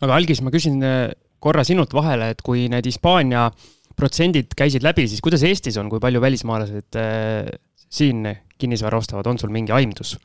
aga 0.02 0.18
Algis, 0.18 0.42
ma 0.42 0.50
küsin 0.54 0.82
äh, 0.82 1.12
korra 1.38 1.64
sinult 1.64 1.94
vahele, 1.94 2.32
et 2.34 2.42
kui 2.42 2.68
need 2.72 2.86
Hispaania 2.88 3.50
protsendid 3.94 4.56
käisid 4.58 4.82
läbi, 4.82 5.06
siis 5.08 5.22
kuidas 5.22 5.44
Eestis 5.46 5.78
on, 5.78 5.90
kui 5.92 6.02
palju 6.02 6.22
välismaalased 6.24 6.98
äh, 6.98 7.52
siin 7.94 8.26
kinnisvara 8.58 8.98
ostavad, 8.98 9.28
on 9.30 9.38
sul 9.38 9.54
mingi 9.54 9.74
aimdus? 9.74 10.16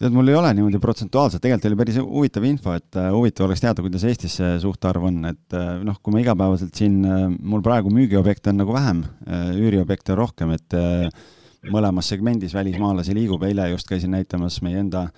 Tead, 0.00 0.14
mul 0.16 0.30
ei 0.32 0.38
ole 0.38 0.52
niimoodi 0.56 0.80
protsentuaalselt, 0.82 1.42
tegelikult 1.44 1.68
oli 1.70 1.80
päris 1.82 1.98
huvitav 2.00 2.46
info, 2.48 2.74
et 2.76 2.98
uh, 2.98 3.10
huvitav 3.14 3.48
oleks 3.48 3.64
teada, 3.64 3.84
kuidas 3.84 4.06
Eestis 4.08 4.38
see 4.40 4.54
suhtarv 4.62 5.04
on, 5.10 5.18
et 5.30 5.58
uh, 5.58 5.74
noh, 5.86 5.98
kui 6.02 6.14
ma 6.14 6.22
igapäevaselt 6.24 6.76
siin 6.76 7.00
uh,, 7.04 7.26
mul 7.28 7.64
praegu 7.66 7.92
müügiobjekte 7.94 8.54
on 8.54 8.62
nagu 8.62 8.76
vähem 8.76 9.04
üüriobjekte 9.60 10.16
rohkem, 10.18 10.54
et 10.56 10.78
mõlemas 11.70 12.08
segmendis 12.08 12.54
välismaalasi 12.56 13.14
liigub, 13.16 13.44
eile 13.44 13.68
just 13.74 13.88
käisin 13.88 14.14
näitamas 14.16 14.60
meie 14.64 14.80
enda 14.80 15.08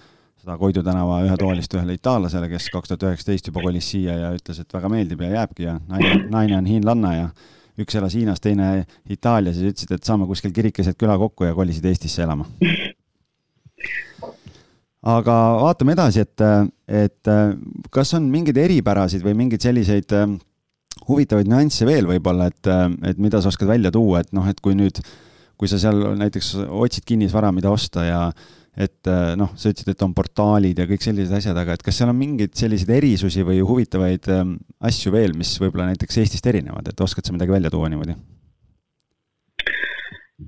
seda 0.43 0.57
Koidu 0.59 0.83
tänava 0.83 1.21
ühetoalist 1.23 1.75
ühele 1.79 1.95
itaallasele, 1.95 2.49
kes 2.51 2.67
kaks 2.75 2.91
tuhat 2.91 3.05
üheksateist 3.07 3.53
juba 3.53 3.63
kolis 3.63 3.93
siia 3.93 4.17
ja 4.19 4.33
ütles, 4.35 4.59
et 4.59 4.75
väga 4.75 4.91
meeldib 4.91 5.23
ja 5.23 5.31
jääbki 5.37 5.69
ja 5.69 5.77
naine, 5.87 6.17
naine 6.33 6.57
on 6.59 6.67
hiinlanna 6.67 7.13
ja 7.15 7.29
üks 7.79 7.95
elas 7.97 8.17
Hiinas, 8.19 8.43
teine 8.43 8.73
Itaalias 9.11 9.61
ja 9.63 9.71
ütlesid, 9.71 9.95
et 9.95 10.09
saame 10.09 10.27
kuskil 10.27 10.53
kirikeset 10.55 10.99
küla 10.99 11.15
kokku 11.21 11.47
ja 11.47 11.55
kolisid 11.55 11.87
Eestisse 11.89 12.27
elama. 12.27 12.49
Aga 15.03 15.37
vaatame 15.63 15.97
edasi, 15.97 16.23
et, 16.23 16.45
et 16.87 17.31
kas 17.95 18.15
on 18.19 18.29
mingeid 18.31 18.59
eripärasid 18.63 19.25
või 19.27 19.35
mingeid 19.39 19.65
selliseid 19.65 20.15
huvitavaid 21.09 21.51
nüansse 21.51 21.87
veel 21.89 22.07
võib-olla, 22.07 22.49
et, 22.53 22.71
et 23.11 23.21
mida 23.23 23.41
sa 23.43 23.51
oskad 23.51 23.71
välja 23.71 23.91
tuua, 23.95 24.23
et 24.23 24.33
noh, 24.37 24.47
et 24.49 24.61
kui 24.63 24.77
nüüd, 24.79 25.01
kui 25.59 25.71
sa 25.71 25.81
seal 25.83 26.15
näiteks 26.21 26.55
otsid 26.69 27.07
kinnisvara, 27.09 27.51
mida 27.55 27.73
osta 27.73 28.07
ja 28.07 28.21
et 28.73 29.11
noh, 29.37 29.51
sa 29.59 29.73
ütlesid, 29.73 29.91
et 29.93 30.05
on 30.07 30.15
portaalid 30.17 30.79
ja 30.79 30.87
kõik 30.89 31.03
sellised 31.05 31.35
asjad, 31.37 31.59
aga 31.59 31.75
et 31.77 31.83
kas 31.85 31.99
seal 31.99 32.13
on 32.13 32.17
mingeid 32.17 32.55
selliseid 32.57 32.95
erisusi 32.97 33.45
või 33.45 33.59
huvitavaid 33.61 34.31
asju 34.89 35.13
veel, 35.13 35.35
mis 35.37 35.53
võib-olla 35.61 35.91
näiteks 35.91 36.23
Eestist 36.23 36.47
erinevad, 36.49 36.89
et 36.89 37.05
oskad 37.05 37.27
sa 37.27 37.35
midagi 37.35 37.59
välja 37.59 37.73
tuua 37.75 37.91
niimoodi? 37.93 38.17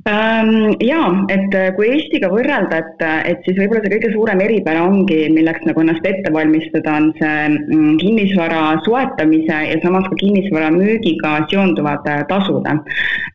Ähm, 0.07 0.74
jaa, 0.85 1.24
et 1.33 1.54
äh, 1.57 1.70
kui 1.76 1.87
Eestiga 1.94 2.28
võrrelda, 2.28 2.80
et, 2.83 3.02
äh, 3.04 3.20
et 3.30 3.46
siis 3.46 3.57
võib-olla 3.57 3.80
see 3.85 3.92
kõige 3.94 4.11
suurem 4.12 4.42
eripära 4.44 4.83
ongi, 4.85 5.16
milleks 5.33 5.64
nagu 5.64 5.80
ennast 5.80 6.04
ette 6.09 6.33
valmistada, 6.35 6.96
on 6.98 7.07
see 7.16 7.38
mm, 7.48 7.94
kinnisvara 8.02 8.61
soetamise 8.85 9.61
ja 9.70 9.78
samas 9.80 10.04
ka 10.11 10.18
kinnisvara 10.20 10.68
müügiga 10.74 11.33
seonduvad 11.48 12.04
äh, 12.12 12.20
tasud. 12.28 12.68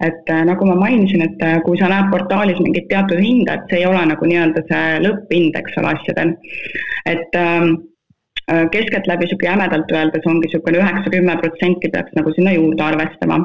et 0.06 0.32
nagu 0.45 0.65
ma 0.69 0.76
mainisin, 0.80 1.26
et 1.26 1.41
kui 1.65 1.78
sa 1.78 1.89
näed 1.91 2.08
portaalis 2.13 2.62
mingit 2.63 2.88
teatud 2.89 3.19
hinda, 3.19 3.58
et 3.58 3.74
see 3.74 3.82
ei 3.82 3.89
ole 3.89 4.06
nagu 4.12 4.30
nii-öelda 4.30 4.63
see 4.69 5.00
lõpphind, 5.06 5.58
eks 5.60 5.78
ole, 5.82 5.93
asjadel. 5.95 6.36
et 7.10 7.39
ähm, 7.39 7.74
keskeltläbi 8.74 9.26
niisugune 9.26 9.52
jämedalt 9.52 9.91
öeldes 9.93 10.26
ongi 10.26 10.48
niisugune 10.48 10.82
üheksa-kümme 10.82 11.36
protsenti 11.41 11.91
peaks 11.93 12.15
nagu 12.17 12.34
sinna 12.38 12.54
juurde 12.56 12.86
arvestama 12.86 13.41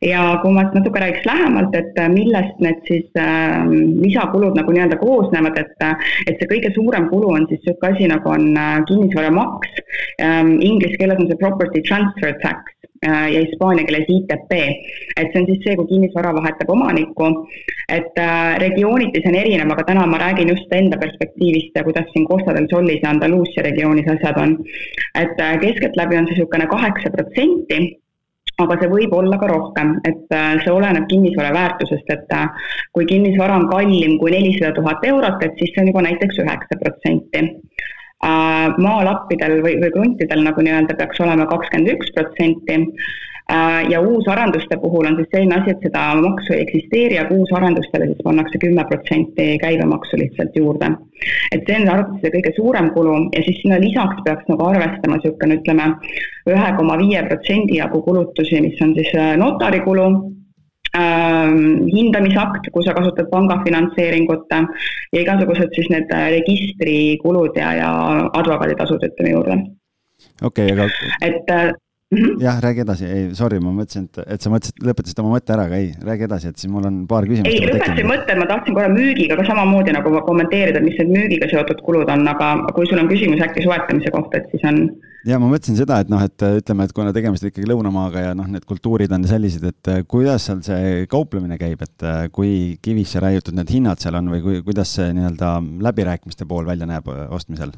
ja 0.00 0.38
kui 0.42 0.52
ma 0.56 0.64
natuke 0.72 1.00
räägiks 1.00 1.26
lähemalt, 1.28 1.74
et 1.76 1.98
äh, 2.00 2.08
millest 2.08 2.60
need 2.64 2.80
siis 2.88 3.20
äh, 3.20 3.68
lisakulud 4.00 4.56
nagu 4.56 4.72
nii-öelda 4.72 4.96
koosnevad, 5.00 5.58
et, 5.60 5.76
äh, 5.84 6.12
et 6.26 6.40
see 6.40 6.48
kõige 6.48 6.72
suurem 6.76 7.10
kulu 7.12 7.34
on 7.36 7.44
siis 7.50 7.60
niisugune 7.60 7.92
asi 7.92 8.08
nagu 8.08 8.32
on 8.32 8.46
äh, 8.56 8.78
kinnisvaramaks 8.88 9.82
ähm,, 10.24 10.56
inglise 10.64 10.96
keeles 10.96 11.20
on 11.20 11.28
see 11.28 11.40
property 11.44 11.84
transfer 11.84 12.32
tax 12.40 12.72
äh, 13.04 13.28
ja 13.34 13.44
hispaania 13.44 13.84
keeles 13.84 14.08
ITP. 14.08 14.56
et 15.20 15.28
see 15.28 15.42
on 15.42 15.48
siis 15.52 15.62
see, 15.66 15.76
kui 15.76 15.92
kinnisvara 15.92 16.32
vahetab 16.32 16.72
omanikku, 16.72 17.30
et 17.92 18.24
äh, 18.24 18.56
regiooniti 18.64 19.20
see 19.20 19.34
on 19.34 19.40
erinev, 19.44 19.76
aga 19.76 19.84
täna 19.92 20.08
ma 20.08 20.24
räägin 20.24 20.56
just 20.56 20.72
enda 20.80 20.96
perspektiivist 20.96 21.76
ja 21.76 21.84
kuidas 21.84 22.08
siin 22.14 22.24
Costa 22.28 22.56
del 22.56 22.72
Solis 22.72 23.04
ja 23.04 23.12
Andaluusia 23.12 23.68
regioonis 23.68 24.08
asjad 24.16 24.40
on. 24.40 24.56
et 25.12 25.40
äh, 25.44 25.58
keskeltläbi 25.60 26.16
on 26.16 26.24
see 26.24 26.40
niisugune 26.40 26.72
kaheksa 26.72 27.12
protsenti 27.12 27.99
aga 28.64 28.76
see 28.80 28.90
võib 28.92 29.14
olla 29.16 29.38
ka 29.40 29.48
rohkem, 29.50 29.94
et 30.08 30.36
äh, 30.36 30.58
see 30.64 30.74
oleneb 30.74 31.08
kinnisvara 31.10 31.52
väärtusest, 31.56 32.12
et 32.14 32.34
äh, 32.36 32.68
kui 32.96 33.08
kinnisvara 33.10 33.56
on 33.60 33.68
kallim 33.70 34.18
kui 34.20 34.34
nelisada 34.34 34.74
tuhat 34.76 35.06
eurot, 35.12 35.42
et 35.46 35.56
siis 35.58 35.72
see 35.74 35.84
on 35.84 35.90
juba 35.92 36.04
näiteks 36.08 36.42
üheksa 36.44 36.78
protsenti. 36.82 37.46
Äh, 38.20 38.68
maalappidel 38.76 39.60
või, 39.64 39.78
või 39.80 39.92
kruntidel 39.94 40.44
nagu 40.44 40.62
nii-öelda 40.64 40.96
peaks 40.98 41.22
olema 41.24 41.46
kakskümmend 41.48 41.94
üks 41.94 42.12
protsenti 42.16 42.76
ja 43.90 44.00
uusarenduste 44.00 44.76
puhul 44.82 45.06
on 45.08 45.16
siis 45.18 45.28
selline 45.32 45.56
asi, 45.56 45.72
et 45.74 45.84
seda 45.86 46.02
maksu 46.22 46.54
ei 46.54 46.64
eksisteeri, 46.64 47.18
aga 47.18 47.34
uusarendustele 47.34 48.06
siis 48.10 48.24
pannakse 48.24 48.60
kümme 48.62 48.84
protsenti 48.90 49.46
käibemaksu 49.62 50.20
lihtsalt 50.20 50.56
juurde. 50.56 50.90
et 51.52 51.62
see 51.66 51.78
on 51.80 51.88
arvates 51.94 52.20
see 52.22 52.34
kõige 52.36 52.52
suurem 52.56 52.90
kulu 52.96 53.14
ja 53.36 53.42
siis 53.46 53.62
sinna 53.62 53.80
lisaks 53.82 54.22
peaks 54.24 54.46
nagu 54.48 54.68
arvestama 54.70 55.18
niisugune, 55.18 55.58
ütleme, 55.60 55.88
ühe 56.48 56.68
koma 56.78 56.98
viie 57.00 57.22
protsendi 57.28 57.80
jagu 57.80 58.02
kulutusi, 58.06 58.60
mis 58.64 58.84
on 58.86 58.94
siis 58.98 59.10
äh, 59.14 59.34
notarikulu, 59.40 60.06
Ähm, 60.98 61.86
hindamisakt, 61.86 62.66
kui 62.74 62.82
sa 62.82 62.90
kasutad 62.96 63.28
panga 63.30 63.60
finantseeringut 63.62 64.48
ja 64.50 65.20
igasugused 65.20 65.70
siis 65.76 65.86
need 65.92 66.10
äh, 66.10 66.24
registrikulud 66.34 67.54
ja, 67.54 67.68
ja 67.78 67.90
advokaaditasud 68.40 69.04
ütleme 69.06 69.30
juurde. 69.30 69.56
okei 70.42 70.72
okay,, 70.72 70.88
aga. 70.88 70.88
et. 71.22 71.78
Jah, 72.38 72.58
räägi 72.60 72.82
edasi, 72.82 73.06
ei 73.06 73.26
sorry, 73.38 73.60
ma 73.62 73.70
mõtlesin, 73.74 74.08
et, 74.08 74.18
et 74.34 74.42
sa 74.42 74.50
mõtlesid, 74.50 74.80
lõpetasid 74.82 75.20
oma 75.22 75.36
mõtte 75.36 75.54
ära, 75.54 75.66
aga 75.68 75.78
ei, 75.78 75.92
räägi 76.06 76.26
edasi, 76.26 76.50
et 76.50 76.58
siis 76.58 76.70
mul 76.72 76.88
on 76.88 76.96
paar 77.10 77.26
küsimust. 77.28 77.52
ei, 77.52 77.68
lõpetasin 77.68 78.08
mõtte, 78.08 78.34
ma 78.40 78.48
tahtsin 78.50 78.74
korra 78.74 78.88
müügiga 78.90 79.36
ka 79.38 79.44
samamoodi 79.46 79.94
nagu 79.94 80.12
kommenteerida, 80.26 80.82
mis 80.82 80.98
need 80.98 81.12
müügiga 81.14 81.46
seotud 81.52 81.84
kulud 81.86 82.10
on, 82.10 82.26
aga 82.32 82.48
kui 82.74 82.88
sul 82.90 82.98
on 83.02 83.10
küsimus 83.10 83.44
äkki 83.46 83.62
soetamise 83.62 84.10
kohta, 84.14 84.40
et 84.40 84.50
siis 84.50 84.66
on. 84.66 84.80
ja 85.30 85.38
ma 85.38 85.52
mõtlesin 85.52 85.78
seda, 85.78 86.00
et 86.02 86.10
noh, 86.10 86.24
et 86.26 86.46
ütleme, 86.48 86.88
et 86.88 86.96
kuna 86.98 87.14
tegemist 87.14 87.46
on 87.46 87.52
ikkagi 87.52 87.70
lõunamaaga 87.70 88.26
ja 88.26 88.34
noh, 88.34 88.50
need 88.50 88.66
kultuurid 88.66 89.14
on 89.14 89.28
sellised, 89.30 89.70
et 89.70 89.92
kuidas 90.10 90.48
seal 90.50 90.64
see 90.66 91.06
kauplemine 91.14 91.60
käib, 91.62 91.86
et 91.86 92.08
kui 92.34 92.74
kivisse 92.82 93.22
raiutud 93.22 93.54
need 93.54 93.70
hinnad 93.70 94.02
seal 94.02 94.18
on 94.18 94.34
või 94.34 94.42
kui, 94.42 94.66
kuidas 94.66 94.98
see 94.98 95.14
nii-öelda 95.14 95.54
läbirääkimiste 95.86 96.50
pool 96.50 96.66
välja 96.66 96.90
näeb 96.90 97.06
ostmisel? 97.30 97.70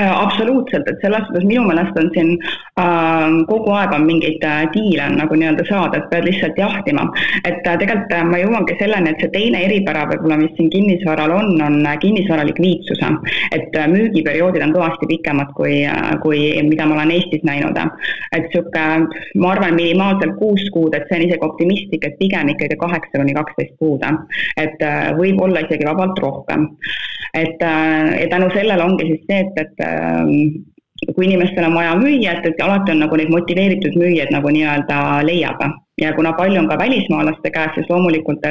Äh, 0.00 0.10
absoluutselt, 0.10 0.88
et 0.90 0.96
selles 1.04 1.22
suhtes 1.28 1.44
minu 1.46 1.62
meelest 1.68 1.98
on 2.00 2.08
siin 2.16 2.30
äh, 2.82 3.34
kogu 3.46 3.70
aeg 3.78 3.92
on 3.94 4.02
mingeid 4.08 4.42
äh, 4.42 4.64
diile 4.74 5.04
on 5.06 5.20
nagu 5.20 5.36
nii-öelda 5.38 5.62
saada, 5.68 6.00
et 6.00 6.08
pead 6.10 6.24
lihtsalt 6.26 6.56
jahtima. 6.58 7.04
et 7.46 7.60
äh, 7.62 7.76
tegelikult 7.78 8.14
äh, 8.16 8.24
ma 8.26 8.40
jõuangi 8.40 8.74
selleni, 8.80 9.12
et 9.12 9.22
see 9.22 9.30
teine 9.36 9.60
eripära 9.68 10.02
võib-olla, 10.10 10.40
mis 10.40 10.50
siin 10.56 10.72
kinnisvaral 10.72 11.36
on, 11.36 11.62
on 11.62 11.76
äh, 11.86 11.94
kinnisvara 12.02 12.46
likviidsuse. 12.48 13.12
et 13.54 13.78
äh, 13.78 13.86
müügiperioodid 13.92 14.64
on 14.66 14.74
kõvasti 14.74 15.10
pikemad 15.12 15.52
kui 15.60 15.76
äh,, 15.86 16.10
kui 16.26 16.42
mida 16.72 16.88
ma 16.90 16.98
olen 16.98 17.14
Eestis 17.14 17.46
näinud. 17.46 17.78
et 17.78 18.50
niisugune, 18.50 19.22
ma 19.38 19.54
arvan, 19.54 19.78
minimaalselt 19.78 20.34
kuus 20.42 20.66
kuud, 20.74 20.98
et 20.98 21.06
see 21.06 21.20
on 21.20 21.26
isegi 21.28 21.50
optimistlik, 21.52 22.10
et 22.10 22.18
pigem 22.18 22.50
ikkagi 22.56 22.80
kaheksa 22.82 23.22
kuni 23.22 23.38
kaksteist 23.38 23.78
kuud. 23.78 24.02
et 24.58 24.82
äh, 24.90 25.14
võib 25.22 25.38
olla 25.46 25.62
isegi 25.62 25.86
vabalt 25.86 26.18
rohkem. 26.26 26.66
et 27.46 27.62
äh,, 27.62 28.20
ja 28.24 28.28
tänu 28.34 28.50
sellele 28.58 28.90
ongi 28.90 29.12
siis 29.12 29.26
see, 29.30 29.40
et, 29.46 29.66
et 29.66 29.83
kui 31.14 31.26
inimestel 31.26 31.66
on 31.68 31.74
vaja 31.76 31.94
müüa, 31.98 32.36
et, 32.36 32.46
et 32.48 32.60
alati 32.64 32.92
on 32.94 33.02
nagu 33.04 33.16
neid 33.18 33.32
motiveeritud 33.32 33.96
müüjaid 34.00 34.30
nagu 34.34 34.52
nii-öelda 34.56 34.98
leiab. 35.26 35.64
ja 36.02 36.12
kuna 36.14 36.32
palju 36.34 36.58
on 36.58 36.68
ka 36.68 36.78
välismaalaste 36.78 37.50
käes, 37.54 37.70
siis 37.74 37.90
loomulikult 37.90 38.46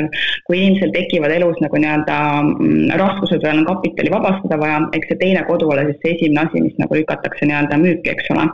kui 0.48 0.60
inimesel 0.60 0.93
tekivad 0.96 1.32
elus 1.36 1.58
nagu 1.63 1.80
nii-öelda 1.82 2.17
mm, 2.41 2.93
raskused 3.02 3.43
või 3.43 3.58
on 3.58 3.65
kapitali 3.67 4.13
vabastada 4.13 4.60
vaja, 4.60 4.78
eks 4.96 5.12
see 5.12 5.19
teine 5.24 5.43
kodu 5.50 5.72
ole 5.74 5.84
siis 5.89 6.00
see 6.04 6.13
esimene 6.15 6.46
asi, 6.46 6.62
mis 6.63 6.78
nagu 6.80 7.00
lükatakse 7.00 7.50
nii-öelda 7.50 7.82
müüki, 7.84 8.13
eks 8.15 8.32
ole 8.36 8.48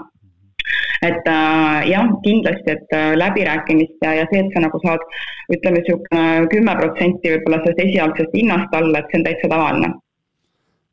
et 1.10 1.28
äh, 1.32 1.88
jah, 1.90 2.10
kindlasti, 2.26 2.76
et 2.76 2.98
äh, 2.98 3.14
läbirääkimist 3.22 4.04
ja, 4.06 4.18
ja 4.20 4.26
see, 4.32 4.42
et 4.44 4.54
sa 4.54 4.66
nagu 4.66 4.82
saad 4.84 5.06
ütleme, 5.54 5.80
niisugune 5.80 6.50
kümme 6.52 6.76
protsenti 6.82 7.34
võib-olla 7.36 7.62
sellest 7.64 7.86
esialgsest 7.86 8.36
hinnast 8.36 8.76
alla, 8.82 9.00
et 9.00 9.12
see 9.12 9.22
on 9.22 9.28
täitsa 9.30 9.52
tavaline 9.54 9.94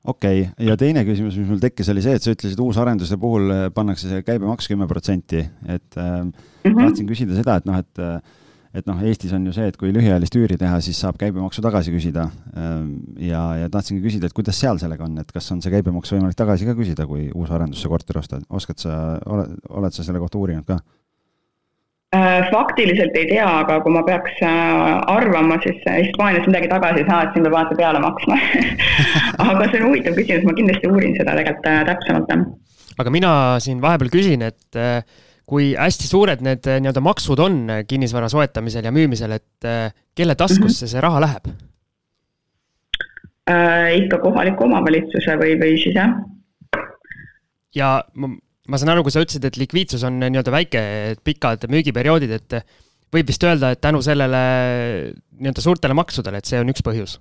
okei 0.06 0.46
okay., 0.46 0.66
ja 0.68 0.78
teine 0.80 1.04
küsimus, 1.08 1.36
mis 1.40 1.50
mul 1.50 1.60
tekkis, 1.62 1.90
oli 1.92 2.04
see, 2.04 2.16
et 2.18 2.24
sa 2.24 2.34
ütlesid 2.34 2.62
uusarenduse 2.62 3.18
puhul 3.20 3.52
äh, 3.52 3.68
pannakse 3.74 4.10
see 4.10 4.24
käibemaks 4.26 4.70
kümme 4.70 4.88
protsenti, 4.90 5.44
et 5.66 5.98
äh, 5.98 6.18
mm 6.22 6.32
-hmm. 6.64 6.82
tahtsin 6.82 7.08
küsida 7.10 7.38
seda, 7.38 7.60
et 7.60 7.68
noh, 7.68 7.78
et 7.78 8.04
et 8.76 8.84
noh, 8.88 8.98
Eestis 9.08 9.32
on 9.32 9.46
ju 9.48 9.54
see, 9.56 9.70
et 9.70 9.76
kui 9.80 9.92
lühiajalist 9.94 10.36
üüri 10.36 10.58
teha, 10.60 10.80
siis 10.84 10.98
saab 11.00 11.16
käibemaksu 11.20 11.62
tagasi 11.64 11.94
küsida. 11.94 12.26
Ähm, 12.60 12.90
ja, 13.22 13.42
ja 13.62 13.70
tahtsingi 13.72 14.04
küsida, 14.04 14.28
et 14.28 14.36
kuidas 14.36 14.58
seal 14.60 14.80
sellega 14.82 15.06
on, 15.06 15.16
et 15.22 15.32
kas 15.32 15.48
on 15.54 15.62
see 15.64 15.72
käibemaks 15.72 16.12
võimalik 16.12 16.36
tagasi 16.36 16.68
ka 16.68 16.76
küsida, 16.76 17.06
kui 17.08 17.30
uusarendusse 17.32 17.88
korteri 17.88 18.20
ostad, 18.20 18.44
oskad 18.50 18.82
sa, 18.82 18.98
oled 19.26 19.96
sa 19.96 20.04
selle 20.04 20.20
kohta 20.22 20.40
uurinud 20.42 20.68
ka? 20.68 20.80
Äh, 22.14 22.50
faktiliselt 22.52 23.16
ei 23.18 23.26
tea, 23.26 23.46
aga 23.64 23.80
kui 23.82 23.90
ma 23.90 24.04
peaks 24.06 24.36
äh, 24.46 24.50
arvama, 25.10 25.56
siis 25.64 25.80
äh, 25.90 26.04
Hispaanias 26.04 26.44
midagi 26.46 26.68
tagasi 26.70 27.02
ei 27.02 27.08
saa, 27.08 27.24
et 27.26 27.34
siin 27.34 27.42
peab 27.42 27.56
alati 27.58 27.78
peale 27.80 27.98
maksma 27.98 28.36
aga 29.42 29.66
see 29.72 29.80
on 29.80 29.88
huvitav 29.88 30.14
küsimus, 30.14 30.46
ma 30.46 30.54
kindlasti 30.54 30.90
uurin 30.92 31.16
seda 31.18 31.34
tegelikult 31.34 31.66
täpsemalt. 31.90 32.30
aga 33.02 33.14
mina 33.16 33.32
siin 33.64 33.82
vahepeal 33.82 34.12
küsin, 34.14 34.46
et 34.46 34.78
kui 35.50 35.72
hästi 35.74 36.06
suured 36.06 36.46
need 36.46 36.70
nii-öelda 36.70 37.02
maksud 37.02 37.42
on 37.42 37.58
kinnisvara 37.90 38.30
soetamisel 38.30 38.86
ja 38.86 38.94
müümisel, 38.94 39.34
et 39.40 39.68
kelle 40.14 40.38
taskusse 40.38 40.86
mm 40.86 40.86
-hmm. 40.86 40.94
see 40.94 41.04
raha 41.08 41.26
läheb 41.26 41.50
äh,? 43.50 43.98
ikka 43.98 44.22
kohaliku 44.22 44.70
omavalitsuse 44.70 45.40
või, 45.42 45.58
või 45.58 45.74
siis 45.82 45.98
jah. 45.98 46.14
ja 47.74 47.96
ma 48.14 48.30
saan 48.74 48.92
aru, 48.92 49.04
kui 49.06 49.14
sa 49.14 49.22
ütlesid, 49.22 49.46
et 49.46 49.58
likviidsus 49.60 50.02
on 50.06 50.18
nii-öelda 50.22 50.54
väike, 50.54 50.82
pikad 51.26 51.68
müügiperioodid, 51.70 52.34
et 52.34 52.58
võib 53.14 53.30
vist 53.30 53.46
öelda, 53.46 53.70
et 53.74 53.82
tänu 53.84 54.02
sellele 54.04 54.42
nii-öelda 55.38 55.62
suurtele 55.62 55.96
maksudele, 55.96 56.42
et 56.42 56.50
see 56.50 56.58
on 56.62 56.72
üks 56.74 56.82
põhjus? 56.86 57.18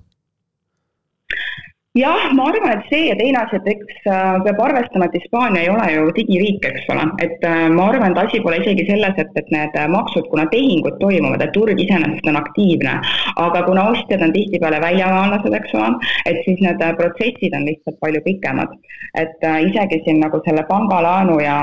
Jah, 1.95 2.31
ma 2.35 2.49
arvan, 2.51 2.73
et 2.75 2.87
see 2.91 3.07
ja 3.07 3.15
teine 3.19 3.39
asi, 3.39 3.59
et 3.59 3.69
eks 3.71 4.07
äh, 4.11 4.37
peab 4.45 4.61
arvestama, 4.65 5.07
et 5.07 5.17
Hispaania 5.19 5.63
ei 5.63 5.71
ole 5.71 5.87
ju 5.93 6.09
digiriik, 6.17 6.67
eks 6.69 6.89
ole, 6.93 7.05
et 7.23 7.45
äh, 7.47 7.65
ma 7.71 7.87
arvan, 7.91 8.11
et 8.11 8.21
asi 8.25 8.41
pole 8.43 8.59
isegi 8.61 8.87
selles, 8.89 9.15
et, 9.23 9.31
et 9.41 9.51
need 9.55 9.77
maksud, 9.95 10.27
kuna 10.31 10.45
tehingud 10.51 10.99
toimuvad, 10.99 11.45
et 11.45 11.53
turg 11.55 11.79
iseenesest 11.85 12.31
on 12.31 12.39
aktiivne, 12.41 12.97
aga 13.47 13.63
kuna 13.69 13.89
ostjad 13.93 14.25
on 14.27 14.35
tihtipeale 14.35 14.81
väljamaalased, 14.83 15.59
eks 15.61 15.75
ole, 15.79 15.91
et 16.31 16.41
siis 16.47 16.63
need 16.65 16.83
protsessid 16.99 17.55
on 17.55 17.67
lihtsalt 17.69 18.01
palju 18.03 18.23
pikemad. 18.27 18.75
et 19.15 19.45
isegi 19.63 20.01
siin 20.03 20.17
nagu 20.19 20.41
selle 20.43 20.65
pangalaenu 20.67 21.37
ja 21.39 21.55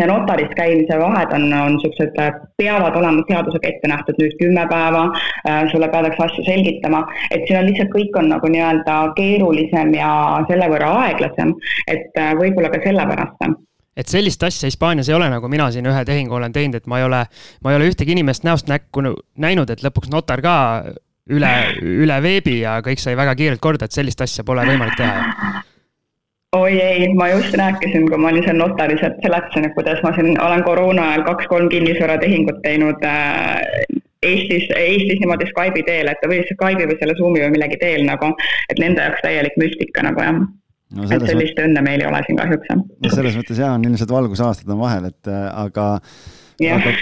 ja 0.00 0.06
notaris 0.10 0.50
käimise 0.56 0.98
vahed 1.00 1.32
on, 1.36 1.46
on 1.52 1.76
niisugused, 1.76 2.16
peavad 2.60 2.96
olema 2.98 3.24
seadusega 3.28 3.70
ette 3.70 3.90
nähtud 3.92 4.18
nüüd 4.22 4.34
kümme 4.40 4.66
päeva, 4.70 5.04
äh, 5.48 5.62
sulle 5.72 5.88
peadakse 5.92 6.24
asju 6.26 6.44
selgitama, 6.48 7.04
et 7.30 7.46
siin 7.46 7.60
on 7.60 7.68
lihtsalt, 7.70 7.92
kõik 7.94 8.18
on 8.20 8.30
nagu 8.32 8.50
nii-öelda 8.52 8.98
keerulisem 9.18 9.94
ja 9.96 10.10
selle 10.50 10.68
võrra 10.72 10.92
aeglasem, 11.06 11.54
et 11.86 12.20
äh, 12.20 12.34
võib-olla 12.38 12.72
ka 12.72 12.82
sellepärast. 12.84 13.48
Et 13.96 14.12
sellist 14.12 14.42
asja 14.44 14.68
Hispaanias 14.68 15.08
ei 15.08 15.16
ole, 15.16 15.30
nagu 15.32 15.48
mina 15.48 15.70
siin 15.72 15.86
ühe 15.88 16.02
tehingu 16.04 16.36
olen 16.36 16.52
teinud, 16.52 16.76
et 16.76 16.88
ma 16.90 17.00
ei 17.00 17.06
ole, 17.06 17.22
ma 17.64 17.72
ei 17.72 17.78
ole 17.78 17.88
ühtegi 17.88 18.12
inimest 18.12 18.44
näost 18.44 18.68
näkku 18.68 19.04
näinud, 19.40 19.72
et 19.72 19.84
lõpuks 19.84 20.12
notar 20.12 20.42
ka 20.44 20.56
üle, 21.32 21.54
üle 21.80 22.18
veebi 22.22 22.60
ja 22.60 22.76
kõik 22.84 23.00
sai 23.00 23.16
väga 23.16 23.34
kiirelt 23.38 23.62
korda, 23.62 23.88
et 23.88 23.96
sellist 23.96 24.20
asja 24.20 24.44
pole 24.44 24.66
võimalik 24.68 25.00
teha 25.00 25.64
oi 26.52 26.80
ei, 26.80 27.14
ma 27.14 27.28
just 27.28 27.54
rääkisin, 27.54 28.08
kui 28.10 28.18
ma 28.18 28.28
olin 28.28 28.44
seal 28.46 28.58
notaris, 28.60 29.02
et 29.06 29.16
seletasin, 29.24 29.66
et 29.68 29.74
kuidas 29.74 30.02
ma 30.04 30.12
siin 30.16 30.36
olen 30.40 30.64
koroona 30.64 31.10
ajal 31.12 31.24
kaks-kolm 31.30 31.68
kinnisvaratehingut 31.72 32.62
teinud 32.62 33.02
äh, 33.04 33.60
Eestis, 34.26 34.68
Eestis 34.76 35.20
niimoodi 35.20 35.48
Skype'i 35.50 35.84
teel, 35.86 36.08
et 36.10 36.22
või 36.30 36.40
Skype'i 36.48 36.88
või 36.88 36.96
selle 37.00 37.16
Zoom'i 37.18 37.42
või 37.44 37.52
millegi 37.56 37.80
teel 37.82 38.06
nagu, 38.08 38.32
et 38.70 38.80
nende 38.82 39.04
jaoks 39.04 39.22
täielik 39.26 39.58
müstika 39.60 40.06
nagu 40.06 40.22
jah 40.22 40.38
no,. 40.38 41.04
et 41.04 41.28
sellist 41.28 41.60
õnne 41.62 41.84
meil 41.84 42.02
ei 42.02 42.08
ole 42.08 42.22
siin 42.26 42.40
kahjuks 42.40 42.72
jah. 42.72 42.80
no 42.80 43.12
selles 43.12 43.38
mõttes 43.38 43.60
jaa, 43.62 43.74
on 43.76 43.86
ilmselt 43.90 44.16
valgusaastad 44.16 44.72
on 44.72 44.82
vahel, 44.82 45.10
et 45.12 45.32
äh, 45.32 45.46
aga, 45.66 45.88
aga 46.78 46.96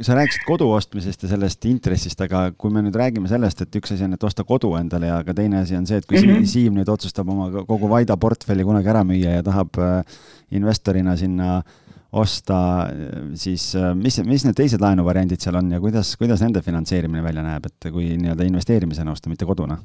sa 0.00 0.16
rääkisid 0.16 0.44
kodu 0.46 0.70
ostmisest 0.72 1.26
ja 1.26 1.30
sellest 1.32 1.64
intressist, 1.68 2.20
aga 2.24 2.46
kui 2.58 2.72
me 2.72 2.82
nüüd 2.84 2.96
räägime 2.96 3.28
sellest, 3.30 3.64
et 3.64 3.78
üks 3.80 3.92
asi 3.94 4.06
on, 4.06 4.16
et 4.16 4.24
osta 4.24 4.44
kodu 4.48 4.72
endale 4.78 5.10
ja 5.10 5.20
ka 5.26 5.34
teine 5.36 5.60
asi 5.60 5.76
on 5.76 5.86
see, 5.86 6.00
et 6.00 6.06
kui 6.08 6.20
mm 6.20 6.30
-hmm. 6.30 6.46
Siim 6.48 6.74
nüüd 6.78 6.88
otsustab 6.88 7.28
oma 7.28 7.64
kogu 7.68 7.88
Vaida 7.90 8.16
portfelli 8.16 8.64
kunagi 8.64 8.88
ära 8.88 9.04
müüa 9.04 9.36
ja 9.36 9.42
tahab 9.42 9.78
äh, 9.78 10.04
investorina 10.50 11.16
sinna 11.16 11.62
osta, 12.12 12.88
siis 13.34 13.74
äh, 13.74 13.94
mis, 13.94 14.18
mis 14.24 14.44
need 14.44 14.56
teised 14.56 14.80
laenuvariandid 14.80 15.40
seal 15.40 15.56
on 15.56 15.70
ja 15.72 15.80
kuidas, 15.80 16.16
kuidas 16.16 16.40
nende 16.40 16.62
finantseerimine 16.62 17.22
välja 17.22 17.42
näeb, 17.42 17.66
et 17.66 17.92
kui 17.92 18.16
nii-öelda 18.16 18.44
investeerimisena 18.44 19.12
osta, 19.12 19.30
mitte 19.32 19.48
koduna? 19.48 19.78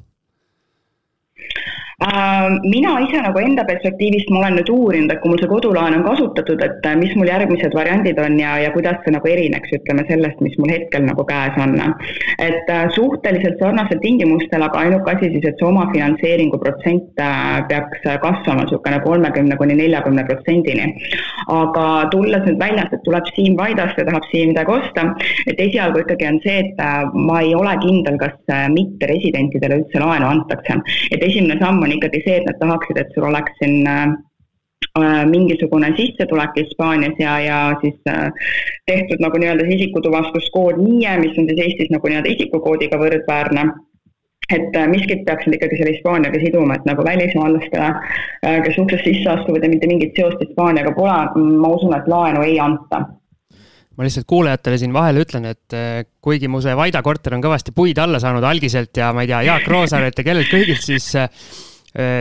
Äh, 1.98 2.48
mina 2.62 2.92
ise 3.02 3.18
nagu 3.18 3.40
enda 3.42 3.64
perspektiivist 3.66 4.28
ma 4.30 4.38
olen 4.38 4.54
nüüd 4.60 4.68
uurinud, 4.70 5.10
et 5.10 5.18
kui 5.18 5.32
mul 5.32 5.40
see 5.42 5.48
kodulaen 5.50 5.96
on 5.96 6.04
kasutatud, 6.04 6.60
et 6.62 6.84
äh, 6.86 6.92
mis 6.94 7.10
mul 7.18 7.26
järgmised 7.26 7.72
variandid 7.74 8.20
on 8.22 8.36
ja, 8.38 8.52
ja 8.62 8.68
kuidas 8.70 9.00
see 9.02 9.10
nagu 9.16 9.26
erineks, 9.26 9.72
ütleme 9.80 10.04
sellest, 10.06 10.38
mis 10.46 10.54
mul 10.62 10.70
hetkel 10.70 11.02
nagu 11.08 11.24
käes 11.26 11.58
on. 11.58 11.74
et 12.38 12.70
äh, 12.70 12.84
suhteliselt 12.94 13.58
sarnastel 13.58 13.98
tingimustel, 14.04 14.62
aga 14.62 14.84
ainuke 14.84 15.10
asi 15.10 15.32
siis, 15.32 15.48
et 15.50 15.58
see 15.58 15.66
omafinantseeringu 15.66 16.60
protsent 16.62 17.18
peaks 17.72 18.06
kasvama 18.22 18.62
niisugune 18.62 19.02
kolmekümne 19.02 19.58
kuni 19.58 19.74
neljakümne 19.82 20.22
protsendini. 20.30 20.86
aga 21.50 21.88
tulles 22.14 22.46
nüüd 22.46 22.62
väljas, 22.62 22.94
et 22.94 23.02
tuleb 23.10 23.26
Siim 23.34 23.58
Vaidast 23.58 23.98
ja 23.98 24.06
tahab 24.06 24.30
siin 24.30 24.52
midagi 24.52 24.76
osta, 24.76 25.08
et 25.50 25.58
esialgu 25.66 26.06
ikkagi 26.06 26.30
on 26.30 26.38
see, 26.46 26.62
et 26.62 26.86
ma 27.26 27.42
ei 27.42 27.58
ole 27.58 27.74
kindel, 27.82 28.22
kas 28.22 28.38
mitteresidentidele 28.78 29.82
üldse 29.82 30.06
laenu 30.06 30.30
antakse. 30.30 30.78
et 31.10 31.26
esimene 31.32 31.58
samm 31.58 31.87
on 31.87 31.87
on 31.88 31.96
ikkagi 31.96 32.22
see, 32.26 32.38
et 32.40 32.48
nad 32.48 32.58
tahaksid, 32.60 33.00
et 33.00 33.12
sul 33.16 33.26
oleks 33.28 33.56
siin 33.62 33.88
äh, 33.88 34.06
äh, 35.00 35.24
mingisugune 35.30 35.90
sissetulek 35.96 36.56
Hispaanias 36.60 37.18
ja, 37.18 37.38
ja 37.40 37.58
siis 37.82 37.98
äh, 38.10 38.30
tehtud 38.90 39.22
nagu 39.24 39.40
nii-öelda 39.40 39.66
see 39.66 39.80
isikutuvastuskood 39.80 40.80
NIE, 40.84 41.18
mis 41.24 41.38
on 41.40 41.48
siis 41.50 41.62
Eestis 41.66 41.92
nagu 41.94 42.10
nii-öelda 42.10 42.34
isikukoodiga 42.36 43.00
võrdväärne. 43.00 43.70
Et 44.48 44.76
miskit 44.88 45.26
peaks 45.26 45.44
nüüd 45.44 45.58
ikkagi 45.58 45.76
selle 45.76 45.92
Hispaaniaga 45.92 46.38
siduma, 46.40 46.78
et 46.78 46.86
nagu 46.88 47.04
välismaalastele, 47.04 47.88
kes 48.64 48.78
uksest 48.80 49.04
sisse 49.04 49.28
astuvad 49.28 49.66
ja 49.66 49.68
mitte 49.68 49.90
mingit 49.90 50.16
seost 50.16 50.40
Hispaaniaga 50.40 50.94
pole, 50.96 51.18
ma 51.36 51.72
usun, 51.76 51.92
et 51.92 52.08
laenu 52.08 52.46
ei 52.46 52.54
anta. 52.64 53.02
Ma 53.98 54.06
lihtsalt 54.06 54.24
kuulajatele 54.30 54.78
siin 54.80 54.96
vahele 54.96 55.26
ütlen, 55.26 55.50
et 55.52 55.76
kuigi 56.24 56.48
mu 56.48 56.62
see 56.64 56.72
Vaida 56.80 57.04
korter 57.04 57.36
on 57.36 57.44
kõvasti 57.44 57.76
puid 57.76 58.00
alla 58.00 58.22
saanud 58.24 58.46
algiselt 58.48 58.96
ja 58.96 59.10
ma 59.12 59.26
ei 59.26 59.28
tea, 59.34 59.42
Jaak 59.50 59.68
Roosaarelt 59.68 60.22
ja 60.22 60.24
kellelt 60.30 60.48
kõigilt, 60.48 60.80
siis 60.86 61.10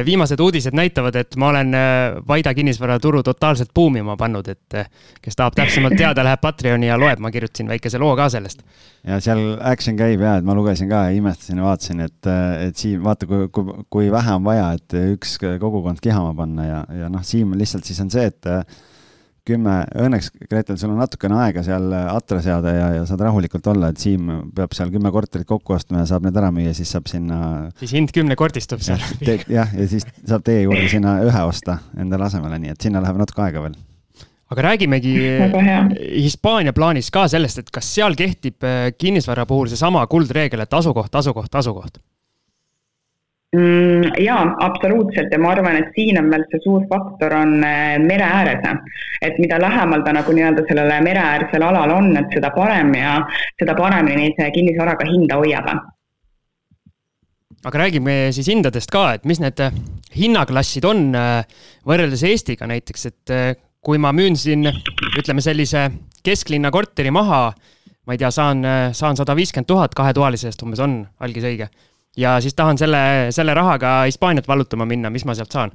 viimased 0.06 0.40
uudised 0.42 0.74
näitavad, 0.74 1.16
et 1.16 1.36
ma 1.38 1.52
olen 1.52 1.74
äh, 1.78 2.18
Vaida 2.28 2.54
kinnisvaraturu 2.54 3.24
totaalselt 3.24 3.70
buumima 3.76 4.18
pannud, 4.18 4.48
et 4.50 4.78
äh, 4.80 4.90
kes 5.22 5.38
tahab 5.38 5.56
täpsemalt 5.58 5.98
teada, 6.02 6.24
läheb 6.26 6.42
Patreoni 6.42 6.90
ja 6.90 6.98
loeb, 7.00 7.22
ma 7.22 7.32
kirjutasin 7.32 7.70
väikese 7.70 8.02
loo 8.02 8.16
ka 8.18 8.30
sellest. 8.34 8.64
ja 9.08 9.20
seal 9.24 9.44
action 9.62 9.98
käib 10.00 10.22
ja, 10.22 10.38
et 10.40 10.48
ma 10.48 10.56
lugesin 10.58 10.90
ka 10.90 11.06
ja 11.08 11.16
imestasin 11.18 11.62
ja 11.62 11.70
vaatasin, 11.70 12.04
et, 12.08 12.32
et 12.68 12.78
Siim, 12.78 13.04
vaata, 13.06 13.30
kui, 13.30 13.48
kui, 13.54 13.80
kui 13.90 14.12
vähe 14.12 14.36
on 14.36 14.46
vaja, 14.48 14.72
et 14.80 14.98
üks 15.14 15.38
kogukond 15.42 16.02
kihama 16.02 16.34
panna 16.38 16.68
ja, 16.68 16.84
ja 17.04 17.10
noh, 17.14 17.26
Siim 17.26 17.54
lihtsalt 17.58 17.86
siis 17.86 18.02
on 18.02 18.14
see, 18.14 18.28
et 18.34 18.52
kümme, 19.48 19.78
õnneks, 20.06 20.30
Gretel, 20.50 20.78
sul 20.80 20.92
on 20.94 21.02
natukene 21.02 21.38
aega 21.46 21.64
seal 21.66 21.90
atra 21.98 22.40
seada 22.44 22.74
ja, 22.76 22.88
ja 23.00 23.08
saad 23.10 23.24
rahulikult 23.26 23.68
olla, 23.74 23.92
et 23.94 24.02
Siim 24.02 24.30
peab 24.56 24.76
seal 24.78 24.92
kümme 24.94 25.12
korterit 25.16 25.48
kokku 25.50 25.78
ostma 25.78 26.04
ja 26.04 26.10
saab 26.10 26.28
need 26.28 26.38
ära 26.40 26.52
müüa, 26.54 26.76
siis 26.78 26.92
saab 26.94 27.10
sinna. 27.12 27.40
siis 27.80 27.96
hind 27.98 28.14
kümnekordistub 28.16 28.84
seal. 28.86 29.04
jah, 29.58 29.72
ja 29.74 29.90
siis 29.90 30.08
saab 30.24 30.46
teie 30.48 30.66
juurde 30.66 30.88
sinna 30.92 31.20
ühe 31.26 31.44
osta 31.48 31.80
endale 32.00 32.28
asemele, 32.28 32.60
nii 32.64 32.76
et 32.76 32.88
sinna 32.88 33.04
läheb 33.04 33.22
natuke 33.24 33.46
aega 33.48 33.64
veel 33.66 33.78
aga 34.48 34.64
räägimegi 34.64 35.14
Hispaania 36.24 36.72
plaanis 36.76 37.10
ka 37.12 37.26
sellest, 37.32 37.64
et 37.64 37.72
kas 37.74 37.90
seal 37.98 38.16
kehtib 38.20 38.64
äh, 38.64 38.92
kinnisvara 38.96 39.44
puhul 39.50 39.68
seesama 39.72 40.06
kuldreegel, 40.08 40.64
et 40.64 40.78
asukoht, 40.78 41.16
asukoht, 41.20 41.52
asukoht 41.60 42.00
mm,? 43.56 44.24
jaa, 44.24 44.44
absoluutselt 44.60 45.32
ja 45.32 45.40
ma 45.40 45.52
arvan, 45.56 45.80
et 45.80 45.92
siin 45.96 46.20
on 46.20 46.30
veel 46.32 46.46
see 46.52 46.64
suur 46.66 46.88
faktor 46.92 47.36
on 47.38 47.60
äh, 47.64 47.98
mere 48.04 48.26
ääres. 48.26 48.66
et 49.22 49.38
mida 49.40 49.60
lähemal 49.62 50.04
ta 50.06 50.14
nagu 50.14 50.34
nii-öelda 50.34 50.66
sellele 50.68 51.02
mereäärsele 51.06 51.66
alal 51.66 51.94
on, 51.96 52.12
et 52.18 52.34
seda 52.36 52.52
parem 52.56 52.94
ja 52.96 53.20
seda 53.60 53.76
paremini 53.78 54.34
see 54.40 54.50
kinnisvara 54.56 54.98
ka 55.00 55.08
hinda 55.08 55.40
hoiab. 55.40 55.70
aga 57.68 57.80
räägime 57.84 58.18
siis 58.32 58.50
hindadest 58.52 58.92
ka, 58.92 59.14
et 59.16 59.26
mis 59.26 59.40
need 59.44 59.64
äh, 59.64 59.72
hinnaklassid 60.18 60.86
on 60.86 61.10
äh, 61.16 61.64
võrreldes 61.88 62.24
Eestiga 62.28 62.68
näiteks, 62.68 63.06
et 63.12 63.36
kui 63.88 63.98
ma 64.02 64.12
müün 64.12 64.36
siin 64.36 64.68
ütleme 65.18 65.42
sellise 65.42 65.88
kesklinna 66.24 66.72
korteri 66.72 67.12
maha, 67.14 67.54
ma 68.08 68.16
ei 68.16 68.20
tea, 68.20 68.32
saan, 68.32 68.66
saan 68.92 69.16
sada 69.16 69.36
viiskümmend 69.36 69.68
tuhat 69.70 69.94
kahetoalise 69.96 70.50
eest 70.50 70.64
umbes 70.66 70.82
on, 70.84 71.00
algis 71.24 71.46
õige 71.48 71.70
ja 72.18 72.38
siis 72.42 72.56
tahan 72.56 72.78
selle, 72.78 73.02
selle 73.30 73.54
rahaga 73.54 74.04
Hispaaniat 74.06 74.48
vallutama 74.48 74.86
minna, 74.86 75.10
mis 75.10 75.26
ma 75.26 75.36
sealt 75.38 75.54
saan? 75.54 75.72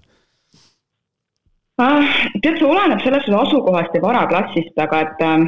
Ah, 1.82 2.04
tead, 2.42 2.58
see 2.58 2.68
oleneb 2.68 3.00
sellest 3.02 3.32
asukohast 3.32 3.94
ja 3.96 4.02
varaklassist, 4.02 4.74
aga 4.78 5.00
et 5.06 5.22
äh, 5.24 5.46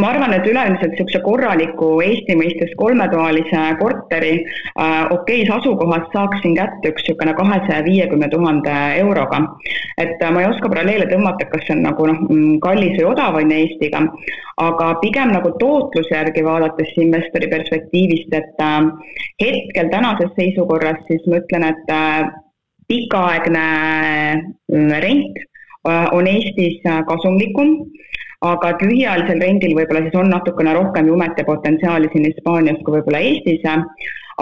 ma 0.00 0.08
arvan, 0.08 0.32
et 0.32 0.46
üleüldiselt 0.48 0.94
niisuguse 0.94 1.20
korraliku 1.24 1.88
Eesti 2.04 2.36
mõistes 2.38 2.70
kolmetoalise 2.80 3.64
korteri 3.80 4.32
äh, 4.40 5.10
okeis 5.12 5.50
asukohas 5.52 6.06
saaksin 6.14 6.56
kätte 6.56 6.92
üks 6.92 7.04
niisugune 7.04 7.34
kahesaja 7.36 7.84
viiekümne 7.84 8.28
tuhande 8.32 8.76
euroga. 9.02 9.42
et 9.98 10.22
äh, 10.22 10.32
ma 10.32 10.40
ei 10.40 10.48
oska 10.48 10.70
paralleele 10.72 11.08
tõmmata, 11.10 11.48
kas 11.52 11.66
see 11.66 11.76
on 11.76 11.84
nagu 11.88 12.06
noh, 12.08 12.22
mm, 12.28 12.56
kallis 12.64 12.96
või 12.96 13.10
odav 13.10 13.36
on 13.42 13.52
Eestiga, 13.52 14.00
aga 14.64 14.88
pigem 15.04 15.34
nagu 15.36 15.52
tootluse 15.60 16.14
järgi 16.14 16.44
vaadates 16.44 16.96
investori 16.96 17.50
perspektiivist, 17.52 18.32
et 18.32 18.64
äh, 18.64 18.80
hetkel 19.44 19.92
tänases 19.92 20.32
seisukorras 20.38 21.04
siis 21.08 21.28
ma 21.28 21.42
ütlen, 21.42 21.68
et 21.68 21.92
äh, 21.92 22.32
pikaaegne 22.88 23.66
äh, 24.72 25.00
rent 25.04 25.44
äh, 25.88 26.08
on 26.12 26.26
Eestis 26.26 26.80
kasumlikum 27.08 27.76
aga 28.42 28.72
et 28.72 28.82
lühiajalisel 28.86 29.42
rendil 29.42 29.76
võib-olla 29.78 30.02
siis 30.06 30.18
on 30.18 30.32
natukene 30.32 30.74
rohkem 30.76 31.10
jumet 31.10 31.38
ja 31.38 31.46
potentsiaali 31.46 32.10
siin 32.12 32.26
Hispaanias 32.30 32.80
kui 32.82 32.96
võib-olla 32.96 33.22
Eestis. 33.22 33.62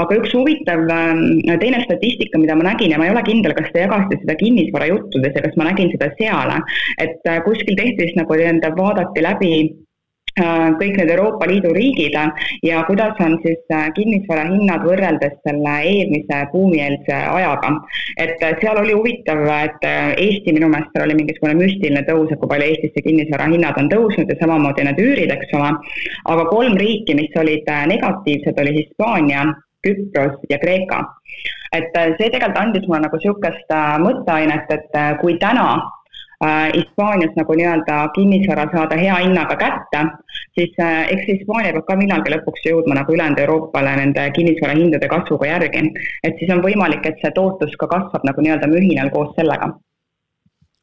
aga 0.00 0.16
üks 0.16 0.32
huvitav 0.32 0.86
ähm, 0.94 1.22
teine 1.60 1.82
statistika, 1.84 2.38
mida 2.38 2.54
ma 2.56 2.70
nägin 2.70 2.94
ja 2.94 2.98
ma 2.98 3.08
ei 3.08 3.12
ole 3.12 3.22
kindel, 3.26 3.52
kas 3.58 3.68
te 3.74 3.82
jagasite 3.82 4.20
seda 4.22 4.36
kinnisvarajuttudes 4.38 5.36
ja 5.36 5.44
kas 5.44 5.56
ma 5.60 5.66
nägin 5.68 5.90
seda 5.92 6.08
seal, 6.20 6.54
et 7.02 7.28
äh, 7.28 7.42
kuskil 7.44 7.76
tehti 7.76 8.06
siis 8.06 8.16
nagu 8.16 8.38
nii-öelda 8.38 8.72
vaadati 8.78 9.24
läbi 9.26 9.52
kõik 10.80 10.96
need 10.98 11.10
Euroopa 11.14 11.46
Liidu 11.48 11.72
riigid 11.74 12.16
ja 12.66 12.82
kuidas 12.88 13.18
on 13.20 13.36
siis 13.44 13.60
äh, 13.74 13.88
kinnisvara 13.96 14.46
hinnad 14.50 14.84
võrreldes 14.86 15.36
selle 15.46 15.74
eelmise 15.92 16.40
buumieelse 16.52 17.14
ajaga. 17.14 17.72
et 18.16 18.42
äh, 18.42 18.56
seal 18.62 18.80
oli 18.82 18.96
huvitav, 18.96 19.44
et 19.56 19.86
Eesti 20.16 20.54
minu 20.56 20.68
meelest 20.72 20.92
seal 20.94 21.06
oli 21.06 21.18
mingisugune 21.20 21.54
müstiline 21.60 22.02
tõus, 22.08 22.32
et 22.32 22.40
kui 22.40 22.50
palju 22.50 22.68
Eestis 22.68 22.94
see 22.96 23.06
kinnisvara 23.08 23.48
hinnad 23.52 23.78
on 23.80 23.90
tõusnud 23.92 24.30
ja 24.30 24.38
samamoodi 24.40 24.86
need 24.88 25.00
üürid, 25.06 25.32
eks 25.36 25.54
ole. 25.58 25.70
aga 26.34 26.48
kolm 26.50 26.76
riiki, 26.80 27.16
mis 27.18 27.40
olid 27.40 27.70
negatiivsed, 27.94 28.58
oli 28.60 28.76
Hispaania, 28.80 29.46
Küpros 29.86 30.36
ja 30.50 30.58
Kreeka. 30.60 31.04
et 31.72 31.94
see 31.94 32.28
tegelikult 32.28 32.58
andis 32.58 32.86
mulle 32.88 33.06
nagu 33.06 33.16
niisugust 33.16 33.72
mõtteainet, 34.04 34.72
et 34.74 35.00
kui 35.22 35.38
täna 35.38 35.78
Hispaanias 36.40 37.34
nagu 37.36 37.52
nii-öelda 37.52 37.96
kinnisvara 38.14 38.64
saada 38.72 38.96
hea 38.96 39.16
hinnaga 39.18 39.58
kätte, 39.60 40.04
siis 40.56 40.72
eks 40.80 41.26
Hispaania 41.28 41.74
peab 41.74 41.84
ka 41.90 41.98
millalgi 42.00 42.32
lõpuks 42.32 42.64
jõudma 42.64 42.96
nagu 42.96 43.12
ülejäänud 43.12 43.42
Euroopale 43.44 43.92
nende 44.00 44.24
kinnisvarahindade 44.38 45.12
kasvuga 45.12 45.50
järgi. 45.52 45.84
et 46.24 46.40
siis 46.40 46.54
on 46.56 46.64
võimalik, 46.64 47.04
et 47.04 47.20
see 47.20 47.36
tootlus 47.36 47.76
ka 47.76 47.90
kasvab 47.92 48.24
nagu 48.24 48.40
nii-öelda 48.40 48.72
mühinal 48.72 49.12
koos 49.12 49.36
sellega 49.36 49.74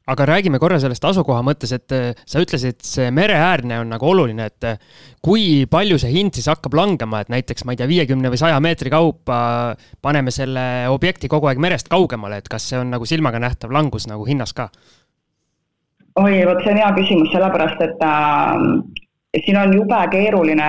aga 0.08 0.26
räägime 0.28 0.60
korra 0.60 0.80
sellest 0.80 1.04
asukoha 1.04 1.41
mõttes, 1.46 1.74
et 1.76 1.93
äh, 1.96 2.20
sa 2.28 2.39
ütlesid, 2.43 2.80
see 2.86 3.10
mereäärne 3.12 3.82
on 3.82 3.91
nagu 3.91 4.08
oluline, 4.08 4.48
et 4.48 4.67
äh, 4.67 4.78
kui 5.24 5.65
palju 5.70 5.98
see 6.00 6.13
hind 6.13 6.38
siis 6.38 6.48
hakkab 6.52 6.78
langema, 6.80 7.22
et 7.22 7.32
näiteks 7.34 7.65
ma 7.67 7.76
ei 7.76 7.82
tea, 7.82 7.89
viiekümne 7.91 8.32
või 8.32 8.39
saja 8.39 8.60
meetri 8.63 8.91
kaupa 8.93 9.39
paneme 10.04 10.32
selle 10.32 10.88
objekti 10.93 11.28
kogu 11.32 11.52
aeg 11.52 11.60
merest 11.60 11.91
kaugemale, 11.91 12.39
et 12.39 12.48
kas 12.52 12.70
see 12.72 12.80
on 12.80 12.93
nagu 12.96 13.08
silmaga 13.10 13.41
nähtav 13.43 13.74
langus 13.76 14.08
nagu 14.08 14.28
hinnas 14.28 14.56
ka? 14.56 14.70
Oi, 16.21 16.45
vot 16.49 16.63
see 16.63 16.73
on 16.73 16.80
hea 16.82 16.93
küsimus, 16.97 17.30
sellepärast 17.34 17.84
et 17.86 18.06
äh, 18.06 18.63
siin 19.45 19.58
on 19.60 19.73
jube 19.75 19.99
keeruline 20.12 20.67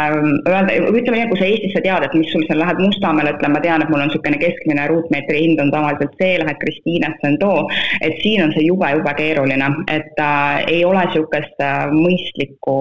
öelda, 0.48 0.74
ütleme 0.90 1.20
nii, 1.20 1.28
kui 1.30 1.40
sa 1.40 1.46
Eestisse 1.48 1.82
tead, 1.84 2.04
et 2.04 2.16
mis 2.18 2.30
sul 2.32 2.44
seal 2.48 2.60
lähed 2.62 2.82
Mustamäele, 2.82 3.32
ütleme, 3.36 3.56
ma 3.56 3.62
tean, 3.64 3.84
et 3.84 3.92
mul 3.92 4.02
on 4.02 4.10
niisugune 4.10 4.40
keskmine 4.42 4.88
ruutmeetri 4.90 5.44
hind 5.44 5.62
on 5.62 5.72
tavaliselt 5.74 6.18
see, 6.20 6.34
lähed 6.42 6.60
Kristiinesse 6.64 7.30
on 7.30 7.38
too, 7.40 7.62
et 8.00 8.18
siin 8.24 8.44
on 8.44 8.52
see 8.56 8.66
jube, 8.66 8.90
jube 8.96 9.14
keeruline, 9.20 9.70
et 9.94 10.22
äh, 10.24 10.60
ei 10.66 10.84
ole 10.88 11.06
niisugust 11.06 11.64
äh, 11.64 11.88
mõistlikku 11.94 12.76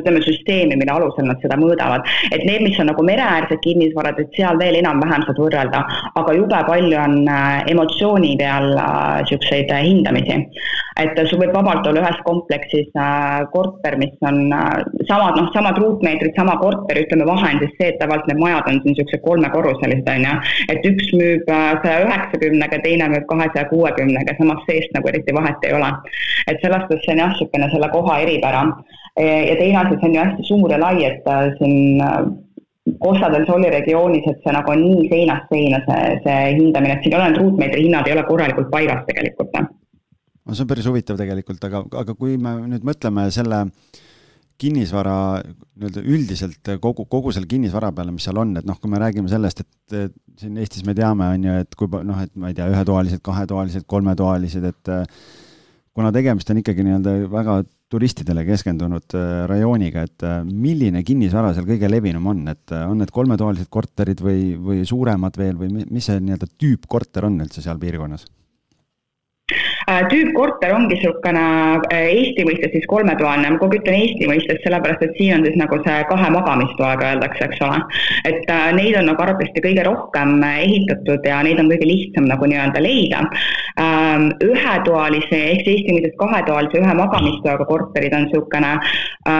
ütleme, 0.00 0.22
süsteemi, 0.24 0.76
mille 0.78 0.92
alusel 0.92 1.28
nad 1.28 1.40
seda 1.44 1.58
mõõdavad. 1.60 2.06
et 2.32 2.44
need, 2.44 2.62
mis 2.62 2.78
on 2.80 2.90
nagu 2.90 3.04
mereäärsed 3.06 3.60
kinnisvarad, 3.64 4.20
et 4.20 4.38
seal 4.38 4.58
veel 4.60 4.80
enam-vähem 4.80 5.26
saad 5.26 5.40
võrrelda, 5.40 5.82
aga 6.20 6.34
jube 6.36 6.62
palju 6.70 6.98
on 7.00 7.16
äh, 7.28 7.62
emotsiooni 7.72 8.34
peal 8.40 8.72
niisuguseid 8.76 9.70
äh, 9.70 9.78
äh, 9.78 9.86
hindamisi. 9.90 10.40
et 10.96 11.18
sul 11.28 11.40
võib 11.42 11.52
vabalt 11.52 11.84
olla 11.86 12.00
ühes 12.00 12.20
kompleksis 12.24 12.86
korter, 13.52 13.98
mis 14.00 14.14
on 14.24 14.38
samad, 15.10 15.36
noh, 15.36 15.50
samad 15.52 15.76
ruutmeetrid, 15.76 16.32
sama 16.38 16.54
korter, 16.62 17.02
ütleme, 17.02 17.26
vahe 17.28 17.50
on 17.52 17.60
siis 17.60 17.74
see, 17.76 17.90
et 17.90 17.98
tavaliselt 18.00 18.30
need 18.30 18.40
majad 18.40 18.70
on 18.70 18.78
siin 18.80 18.94
niisugused 18.94 19.22
kolmekorruselised, 19.26 20.08
on 20.08 20.24
ju, 20.24 20.38
et 20.72 20.88
üks 20.88 21.10
müüb 21.20 21.52
saja 21.84 21.98
üheksakümnega, 22.06 22.80
teine 22.86 23.10
müüb 23.12 23.28
kahesaja 23.28 23.68
kuuekümnega, 23.74 24.38
samas 24.40 24.64
seest 24.70 24.96
nagu 24.96 25.12
eriti 25.12 25.36
vahet 25.36 25.68
ei 25.68 25.76
ole. 25.76 25.92
et 26.48 26.64
selles 26.64 26.88
suhtes 26.88 27.04
see 27.04 27.12
on 27.12 27.22
jah, 27.26 27.34
niisugune 27.34 27.68
selle 27.74 27.92
koha 27.92 28.18
eripära 28.24 28.64
ja 29.16 29.54
teine 29.58 29.78
asi, 29.80 29.96
see 30.00 30.08
on 30.10 30.14
ju 30.14 30.24
hästi 30.24 30.48
suur 30.48 30.72
ja 30.72 30.80
lai, 30.80 31.04
et 31.08 31.28
äh, 31.30 31.46
siin 31.58 32.02
Costa 33.02 33.30
del 33.32 33.46
Soli 33.48 33.70
regioonis, 33.72 34.26
et 34.30 34.42
see 34.44 34.54
nagu 34.54 34.70
on 34.70 34.82
nii 34.84 35.08
seinast 35.10 35.48
seina, 35.50 35.80
see, 35.88 36.18
see 36.22 36.42
hindamine, 36.60 36.94
et 36.94 37.04
siin 37.04 37.16
ei 37.16 37.18
ole 37.18 37.30
need 37.30 37.40
ruutmeetri 37.42 37.86
hinnad 37.88 38.06
ei 38.06 38.14
ole 38.14 38.26
korralikult 38.28 38.68
paigas 38.70 39.02
tegelikult. 39.08 39.56
no 39.56 40.54
see 40.54 40.62
on 40.62 40.70
päris 40.70 40.86
huvitav 40.86 41.18
tegelikult, 41.18 41.64
aga, 41.66 41.82
aga 42.02 42.14
kui 42.14 42.36
me 42.38 42.54
nüüd 42.68 42.86
mõtleme 42.86 43.26
selle 43.34 43.64
kinnisvara 44.60 45.16
nii-öelda 45.42 46.04
üldiselt 46.08 46.70
kogu, 46.80 47.04
kogu 47.10 47.32
selle 47.34 47.48
kinnisvara 47.50 47.90
peale, 47.96 48.14
mis 48.14 48.24
seal 48.24 48.38
on, 48.40 48.54
et 48.56 48.68
noh, 48.68 48.78
kui 48.80 48.92
me 48.92 49.00
räägime 49.02 49.28
sellest, 49.28 49.64
et 49.64 50.14
siin 50.40 50.56
Eestis 50.62 50.86
me 50.86 50.94
teame, 50.96 51.28
on 51.34 51.44
ju, 51.44 51.56
et 51.64 51.76
kui 51.76 51.90
noh, 51.90 52.22
et 52.22 52.32
ma 52.40 52.52
ei 52.52 52.56
tea, 52.56 52.68
ühetoalised, 52.72 53.20
kahetoalised, 53.26 53.84
kolmetoalised, 53.90 54.64
et 54.70 54.92
kuna 55.96 56.12
tegemist 56.14 56.52
on 56.52 56.62
ikkagi 56.62 56.86
nii-öelda 56.86 57.18
väga 57.32 57.58
turistidele 57.92 58.42
keskendunud 58.46 59.14
äh, 59.14 59.44
rajooniga, 59.50 60.06
et 60.08 60.24
äh, 60.26 60.40
milline 60.46 61.04
kinnisvara 61.06 61.52
seal 61.54 61.68
kõige 61.68 61.90
levinum 61.90 62.26
on, 62.32 62.42
et 62.50 62.74
äh, 62.74 62.86
on 62.90 62.98
need 63.02 63.12
kolmetoalised 63.14 63.70
korterid 63.72 64.22
või, 64.24 64.56
või 64.58 64.82
suuremad 64.88 65.38
veel 65.38 65.54
või 65.60 65.70
mis 65.84 66.08
see 66.10 66.18
nii-öelda 66.22 66.50
tüüppkorter 66.58 67.28
on 67.28 67.38
üldse 67.44 67.62
seal 67.64 67.78
piirkonnas? 67.82 68.26
Äh, 69.86 70.02
tüüppkorter 70.10 70.72
ongi 70.74 70.96
niisugune 70.96 71.42
äh, 71.94 72.08
Eesti 72.10 72.42
mõistes 72.48 72.72
siis 72.74 72.86
kolmetoaline, 72.90 73.52
ma 73.54 73.58
kogu 73.60 73.76
aeg 73.76 73.84
ütlen 73.84 74.00
Eesti 74.00 74.26
mõistes, 74.26 74.58
sellepärast 74.64 75.04
et 75.06 75.12
siin 75.14 75.36
on 75.36 75.44
siis 75.46 75.54
nagu 75.60 75.76
see 75.84 76.00
kahe 76.10 76.30
magamistoaga 76.34 77.12
öeldakse, 77.12 77.46
eks 77.46 77.62
ole. 77.62 77.78
et 78.26 78.50
äh, 78.50 78.64
neid 78.74 78.98
on 78.98 79.06
nagu 79.06 79.22
arvatavasti 79.22 79.62
kõige 79.62 79.84
rohkem 79.86 80.42
ehitatud 80.48 81.28
ja 81.30 81.36
neid 81.46 81.62
on 81.62 81.70
kõige 81.70 81.86
lihtsam 81.86 82.26
nagu 82.26 82.48
nii-öelda 82.50 82.82
leida. 82.82 83.20
Ähm, 83.78 84.24
ühetoalise 84.42 85.38
ehk 85.52 85.70
Eesti 85.70 85.94
mõistes 85.94 86.18
kahetoalise 86.18 86.82
ühe 86.82 86.98
magamistoaga 87.02 87.68
korterid 87.70 88.18
on 88.18 88.26
niisugune 88.26 88.72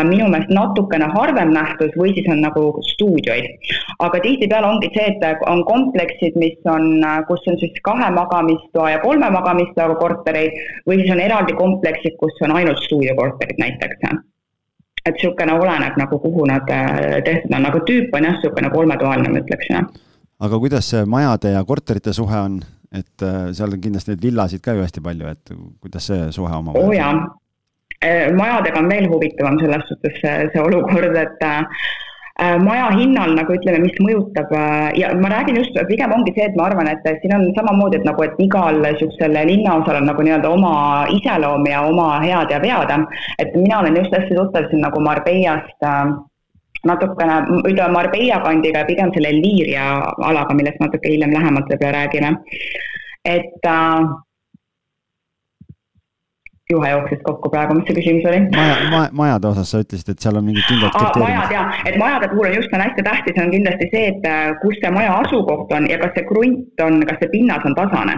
minu 0.07 0.27
meelest 0.31 0.51
natukene 0.55 1.07
harvem 1.15 1.51
nähtus 1.55 1.91
või 1.99 2.13
siis 2.15 2.27
on 2.31 2.45
nagu 2.45 2.69
stuudioid. 2.93 3.51
aga 3.99 4.23
tihtipeale 4.23 4.71
ongi 4.71 4.93
see, 4.95 5.11
et 5.11 5.45
on 5.51 5.65
kompleksid, 5.67 6.39
mis 6.39 6.71
on, 6.71 7.03
kus 7.27 7.47
on 7.51 7.59
siis 7.59 7.75
kahe 7.87 8.11
magamistoa 8.15 8.91
ja 8.95 9.03
kolme 9.03 9.31
magamistoaga 9.35 9.99
korterid, 9.99 10.36
kortereid 10.37 10.87
või 10.87 11.01
siis 11.01 11.12
on 11.12 11.20
eraldi 11.20 11.57
kompleksid, 11.57 12.16
kus 12.20 12.40
on 12.44 12.57
ainult 12.57 12.83
stuudiokorterid 12.85 13.59
näiteks. 13.59 13.96
et 15.07 15.14
niisugune 15.14 15.53
oleneb 15.55 15.96
nagu, 15.96 16.18
kuhu 16.18 16.46
nad 16.46 16.66
äh, 16.70 17.22
tehtud 17.25 17.55
on, 17.55 17.66
aga 17.66 17.79
tüüp 17.87 18.14
on 18.14 18.25
jah, 18.25 18.33
niisugune 18.35 18.70
kolmetoaline, 18.70 19.29
ma 19.31 19.38
ütleks, 19.38 19.68
aga 20.40 20.59
kuidas 20.59 20.90
see 20.90 21.05
majade 21.05 21.53
ja 21.53 21.64
korterite 21.64 22.12
suhe 22.12 22.38
on, 22.38 22.61
et 22.92 23.22
äh, 23.22 23.53
seal 23.53 23.72
on 23.72 23.81
kindlasti 23.81 24.12
neid 24.12 24.22
villasid 24.22 24.61
ka 24.64 24.75
ju 24.75 24.83
hästi 24.83 25.01
palju, 25.01 25.27
et 25.31 25.55
kuidas 25.81 26.09
see 26.11 26.31
suhe 26.33 26.51
omavahel 26.51 26.83
on? 26.83 26.88
oo 26.88 26.92
jaa, 26.92 27.12
äh, 28.03 28.33
majadega 28.35 28.83
on 28.83 28.90
veel 28.90 29.07
huvitavam 29.12 29.61
selles 29.62 29.87
suhtes 29.88 30.18
see, 30.20 30.51
see 30.53 30.66
olukord, 30.66 31.14
et 31.22 31.46
maja 32.37 32.90
hinnal 32.92 33.33
nagu 33.33 33.55
ütleme, 33.57 33.79
mis 33.81 33.94
mõjutab 34.05 34.51
äh, 34.53 34.90
ja 35.01 35.09
ma 35.16 35.31
räägin 35.33 35.57
just, 35.57 35.77
pigem 35.88 36.12
ongi 36.12 36.35
see, 36.37 36.44
et 36.51 36.57
ma 36.59 36.66
arvan, 36.68 36.90
et 36.90 37.07
siin 37.22 37.33
on 37.33 37.46
samamoodi, 37.57 37.96
et 38.01 38.05
nagu, 38.05 38.22
et 38.27 38.37
igal 38.44 38.81
niisugusel 38.83 39.38
linnaosal 39.49 40.03
on 40.03 40.11
nagu 40.11 40.27
nii-öelda 40.27 40.51
oma 40.53 40.75
iseloom 41.16 41.64
ja 41.70 41.81
oma 41.88 42.11
head 42.20 42.53
ja 42.53 42.61
vead. 42.61 42.92
et 43.38 43.57
mina 43.57 43.81
olen 43.81 43.96
just 43.96 44.12
hästi 44.12 44.37
tuttav 44.37 44.68
siin 44.68 44.85
nagu 44.85 45.01
Marbeiast 45.01 45.88
äh, 45.88 46.12
natukene, 46.87 47.40
ütleme 47.64 47.92
Marbella 47.96 48.42
kandiga 48.44 48.85
ja 48.85 48.90
pigem 48.90 49.11
selle 49.14 49.33
Liiria 49.33 49.88
alaga, 50.29 50.55
millest 50.55 50.81
natuke 50.85 51.09
hiljem 51.09 51.33
lähemalt 51.33 51.72
võib-olla 51.72 52.03
räägime. 52.03 52.37
et 53.25 53.64
äh, 53.64 54.12
juhe 56.70 56.88
jooksis 56.90 57.20
kokku 57.22 57.50
praegu, 57.50 57.74
mis 57.79 57.85
see 57.87 57.94
küsimus 57.94 58.24
oli? 58.26 58.38
maja 58.57 58.79
ma,, 58.90 59.00
majade 59.14 59.46
osas 59.52 59.68
sa 59.70 59.79
ütlesid, 59.85 60.09
et 60.11 60.24
seal 60.24 60.38
on 60.38 60.42
mingid 60.48 60.64
kindlad 60.66 60.94
kriteeriumid. 60.96 61.29
majad 61.29 61.52
jaa, 61.55 61.66
et 61.90 61.98
majade 62.00 62.29
puhul 62.33 62.48
on 62.48 62.57
just 62.57 62.72
on 62.74 62.83
hästi 62.83 63.05
tähtis, 63.07 63.37
on 63.42 63.52
kindlasti 63.52 63.87
see, 63.92 64.09
et 64.11 64.26
äh, 64.26 64.48
kus 64.62 64.81
see 64.83 64.90
maja 64.96 65.12
asukoht 65.20 65.74
on 65.79 65.87
ja 65.92 65.98
kas 66.00 66.11
see 66.16 66.24
krunt 66.26 66.83
on, 66.87 66.96
kas 67.07 67.20
see 67.22 67.31
pinnas 67.35 67.68
on 67.70 67.76
tasane. 67.79 68.16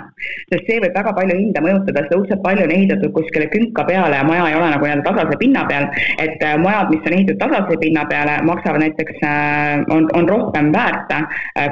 sest 0.52 0.70
see 0.70 0.78
võib 0.84 0.96
väga 1.00 1.12
palju 1.18 1.37
hinda 1.42 1.64
mõjutada, 1.66 2.04
sest 2.06 2.14
õudselt 2.16 2.42
palju 2.46 2.64
on 2.64 2.72
ehitatud 2.78 3.12
kuskile 3.18 3.50
künka 3.52 3.84
peale 3.90 4.16
ja 4.16 4.24
maja 4.30 4.48
ei 4.48 4.56
ole 4.62 4.72
nagu 4.72 4.88
nii-öelda 4.88 5.04
tasase 5.11 5.38
pinna 5.44 5.66
peal. 5.68 5.90
et 6.24 6.46
äh, 6.48 6.56
majad, 6.64 6.94
mis 6.94 7.04
on 7.04 7.18
ehitatud 7.18 7.42
tasase 7.44 7.78
pinna 7.84 8.06
peale, 8.14 8.38
maksavad 8.48 8.84
näiteks, 8.87 9.20
äh, 9.28 9.84
on, 9.98 10.08
on 10.16 10.32
rohkem 10.32 10.72
väärt 10.72 11.12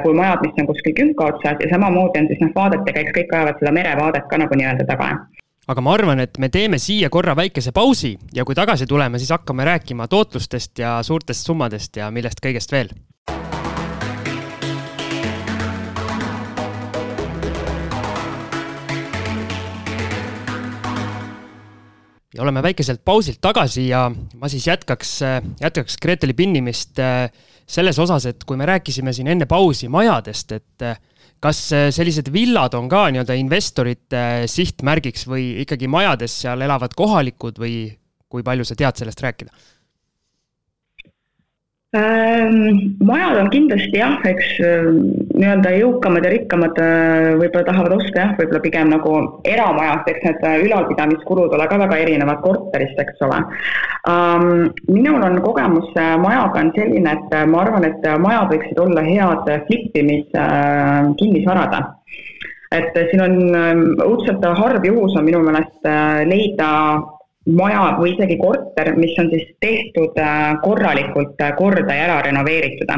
kui 0.05 0.13
majad, 0.13 0.45
mis 0.45 0.61
on 0.61 0.69
kuskil 0.69 0.93
künka 1.01 1.31
otsas 1.33 1.57
ja 1.65 1.73
samamoodi 1.73 2.21
on 2.21 2.29
siis 2.29 2.45
noh, 2.45 2.53
vaadetega, 2.53 3.01
eks 3.01 3.17
kõik 3.17 3.33
ajavad 3.33 3.59
seda 3.63 3.75
merevaadet 3.81 4.29
ka 4.29 4.41
nagu 4.45 4.61
nii-öelda 4.61 4.85
taga 4.93 5.11
aga 5.67 5.83
ma 5.83 5.93
arvan, 5.97 6.21
et 6.23 6.37
me 6.39 6.47
teeme 6.51 6.79
siia 6.79 7.09
korra 7.11 7.35
väikese 7.35 7.73
pausi 7.75 8.13
ja 8.35 8.45
kui 8.47 8.55
tagasi 8.55 8.87
tuleme, 8.87 9.19
siis 9.19 9.33
hakkame 9.35 9.67
rääkima 9.67 10.07
tootlustest 10.07 10.79
ja 10.79 10.97
suurtest 11.03 11.47
summadest 11.47 11.99
ja 11.99 12.11
millest 12.11 12.43
kõigest 12.43 12.71
veel. 12.71 12.95
ja 22.37 22.43
oleme 22.43 22.61
väikeselt 22.61 23.01
pausilt 23.01 23.39
tagasi 23.41 23.87
ja 23.87 24.11
ma 24.13 24.49
siis 24.51 24.67
jätkaks, 24.67 25.11
jätkaks 25.57 25.95
Greteli 25.97 26.35
pinnimist 26.37 26.99
äh, 27.01 27.31
selles 27.65 27.97
osas, 27.99 28.27
et 28.29 28.43
kui 28.45 28.59
me 28.59 28.67
rääkisime 28.69 29.09
siin 29.13 29.31
enne 29.33 29.47
pausi 29.49 29.89
majadest, 29.89 30.51
et 30.53 30.85
äh, 30.85 30.99
kas 31.43 31.61
äh, 31.75 31.87
sellised 31.93 32.31
villad 32.33 32.75
on 32.77 32.89
ka 32.91 33.07
nii-öelda 33.13 33.37
investorite 33.37 34.17
äh, 34.17 34.43
sihtmärgiks 34.49 35.27
või 35.29 35.49
ikkagi 35.63 35.89
majades 35.91 36.35
seal 36.43 36.63
elavad 36.65 36.95
kohalikud 36.97 37.59
või 37.61 37.79
kui 38.27 38.43
palju 38.43 38.65
sa 38.67 38.77
tead 38.79 38.99
sellest 38.99 39.21
rääkida? 39.23 39.53
Ähm, 41.97 42.97
majad 42.99 43.37
on 43.41 43.49
kindlasti 43.49 43.97
jah, 43.97 44.17
eks 44.27 44.57
ähm, 44.65 44.97
nii-öelda 45.37 45.71
jõukamad 45.79 46.25
ja 46.27 46.31
rikkamad 46.33 46.77
äh, 46.83 47.29
võib-olla 47.39 47.65
tahavad 47.69 47.95
osta 47.95 48.21
jah, 48.21 48.33
võib-olla 48.37 48.61
pigem 48.65 48.91
nagu 48.91 49.13
eramajast, 49.47 50.11
eks 50.11 50.25
need 50.27 50.67
ülalpidamiskulud 50.67 51.55
ole 51.57 51.67
ka 51.71 51.79
väga 51.81 51.99
erinevad 52.03 52.43
korterist, 52.43 52.99
eks 53.01 53.23
ole. 53.25 53.39
Minul 54.87 55.23
on 55.25 55.39
kogemus 55.43 55.89
majaga 55.95 56.61
on 56.61 56.71
selline, 56.75 57.15
et 57.17 57.35
ma 57.49 57.63
arvan, 57.63 57.87
et 57.87 58.05
majad 58.21 58.53
võiksid 58.53 58.81
olla 58.83 59.03
head 59.07 59.51
flippimis 59.67 60.37
kinnisvarad 61.19 61.75
et 62.77 62.97
siin 63.09 63.23
on 63.23 63.35
õudselt 64.03 64.43
harv 64.59 64.85
juhus 64.85 65.15
on 65.15 65.27
minu 65.27 65.39
meelest 65.45 65.87
leida 66.27 66.71
maja 67.55 67.93
või 67.97 68.11
isegi 68.13 68.35
korter, 68.39 68.91
mis 68.99 69.15
on 69.21 69.29
siis 69.31 69.45
tehtud 69.63 70.17
äh, 70.19 70.57
korralikult 70.63 71.39
äh, 71.43 71.53
korda 71.55 71.95
ja 71.95 72.07
ära 72.07 72.17
renoveeritud. 72.25 72.91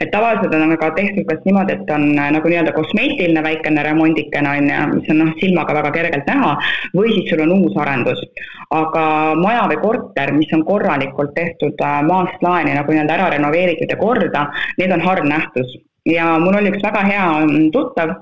et 0.00 0.10
tavaliselt 0.12 0.54
on 0.54 0.74
aga 0.74 0.90
tehtud 0.96 1.24
kas 1.28 1.40
niimoodi, 1.44 1.76
et 1.78 1.90
on 1.90 2.04
äh, 2.18 2.30
nagu 2.36 2.48
nii-öelda 2.48 2.74
kosmeetiline 2.76 3.42
väikene 3.42 3.86
remondikene 3.86 4.52
on 4.58 4.68
ju, 4.68 4.82
mis 4.92 5.10
on 5.14 5.20
noh, 5.22 5.32
silmaga 5.40 5.78
väga 5.80 5.94
kergelt 5.96 6.28
näha, 6.28 6.52
või 6.96 7.14
siis 7.14 7.30
sul 7.30 7.44
on 7.46 7.56
uus 7.56 7.80
arendus. 7.80 8.20
aga 8.74 9.06
maja 9.40 9.66
või 9.72 9.80
korter, 9.80 10.32
mis 10.36 10.52
on 10.52 10.64
korralikult 10.68 11.34
tehtud 11.34 11.80
maast 12.08 12.42
laeni 12.42 12.74
nagu 12.76 12.92
nii-öelda 12.92 13.18
ära 13.18 13.32
renoveeritud 13.36 13.90
ja 13.90 14.00
korda, 14.00 14.48
need 14.78 14.92
on 14.92 15.00
harv 15.00 15.24
nähtus. 15.24 15.76
ja 16.04 16.38
mul 16.38 16.60
oli 16.60 16.74
üks 16.74 16.84
väga 16.84 17.06
hea 17.08 17.28
mm, 17.44 17.70
tuttav, 17.72 18.18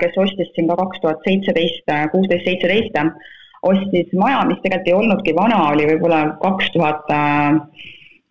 kes 0.00 0.18
ostis 0.20 0.50
siin 0.54 0.68
ka 0.68 0.76
kaks 0.76 1.00
tuhat 1.00 1.22
seitseteist, 1.24 1.88
kuusteist, 2.12 2.44
seitseteist 2.44 2.98
ostis 3.62 4.12
maja, 4.18 4.44
mis 4.48 4.60
tegelikult 4.62 4.88
ei 4.90 4.98
olnudki 4.98 5.34
vana, 5.36 5.58
oli 5.72 5.86
võib-olla 5.90 6.22
kaks 6.42 6.70
tuhat 6.74 7.10
äh, 7.14 7.60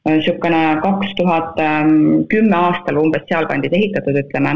niisugune 0.09 0.61
kaks 0.81 1.13
tuhat 1.17 1.59
ähm, 1.61 2.23
kümme 2.29 2.55
aastal 2.57 2.97
umbes 2.97 3.25
sealkandis 3.29 3.73
ehitatud, 3.77 4.17
ütleme. 4.23 4.55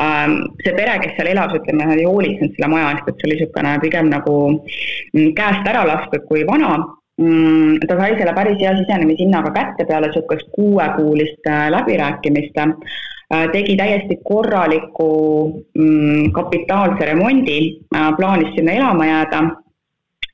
Ähm, 0.00 0.36
see 0.62 0.74
pere, 0.76 0.98
kes 1.02 1.16
seal 1.16 1.32
elas, 1.32 1.54
ütleme, 1.58 1.88
ei 1.96 2.06
hoolitsenud 2.06 2.54
selle 2.54 2.70
maja 2.70 2.92
eest, 2.92 3.08
et 3.08 3.16
see 3.18 3.30
oli 3.30 3.38
niisugune 3.40 3.72
pigem 3.82 4.12
nagu 4.12 4.36
mm, 4.52 5.32
käest 5.38 5.72
ära 5.72 5.82
lastud 5.90 6.28
kui 6.28 6.44
vana. 6.46 6.76
Mm, 7.22 7.80
ta 7.86 7.98
sai 7.98 8.14
selle 8.18 8.34
päris 8.34 8.62
hea 8.62 8.76
sisenemishinnaga 8.78 9.50
kätte 9.54 9.86
peale 9.90 10.12
niisugust 10.12 10.54
kuuekuulist 10.54 11.50
äh, 11.50 11.66
läbirääkimist, 11.74 12.62
äh, 12.62 13.44
tegi 13.50 13.74
täiesti 13.80 14.20
korraliku 14.22 15.10
mm, 15.74 16.30
kapitaalse 16.38 17.10
remondi, 17.10 17.60
plaanis 17.90 18.54
sinna 18.54 18.78
elama 18.78 19.10
jääda 19.10 19.42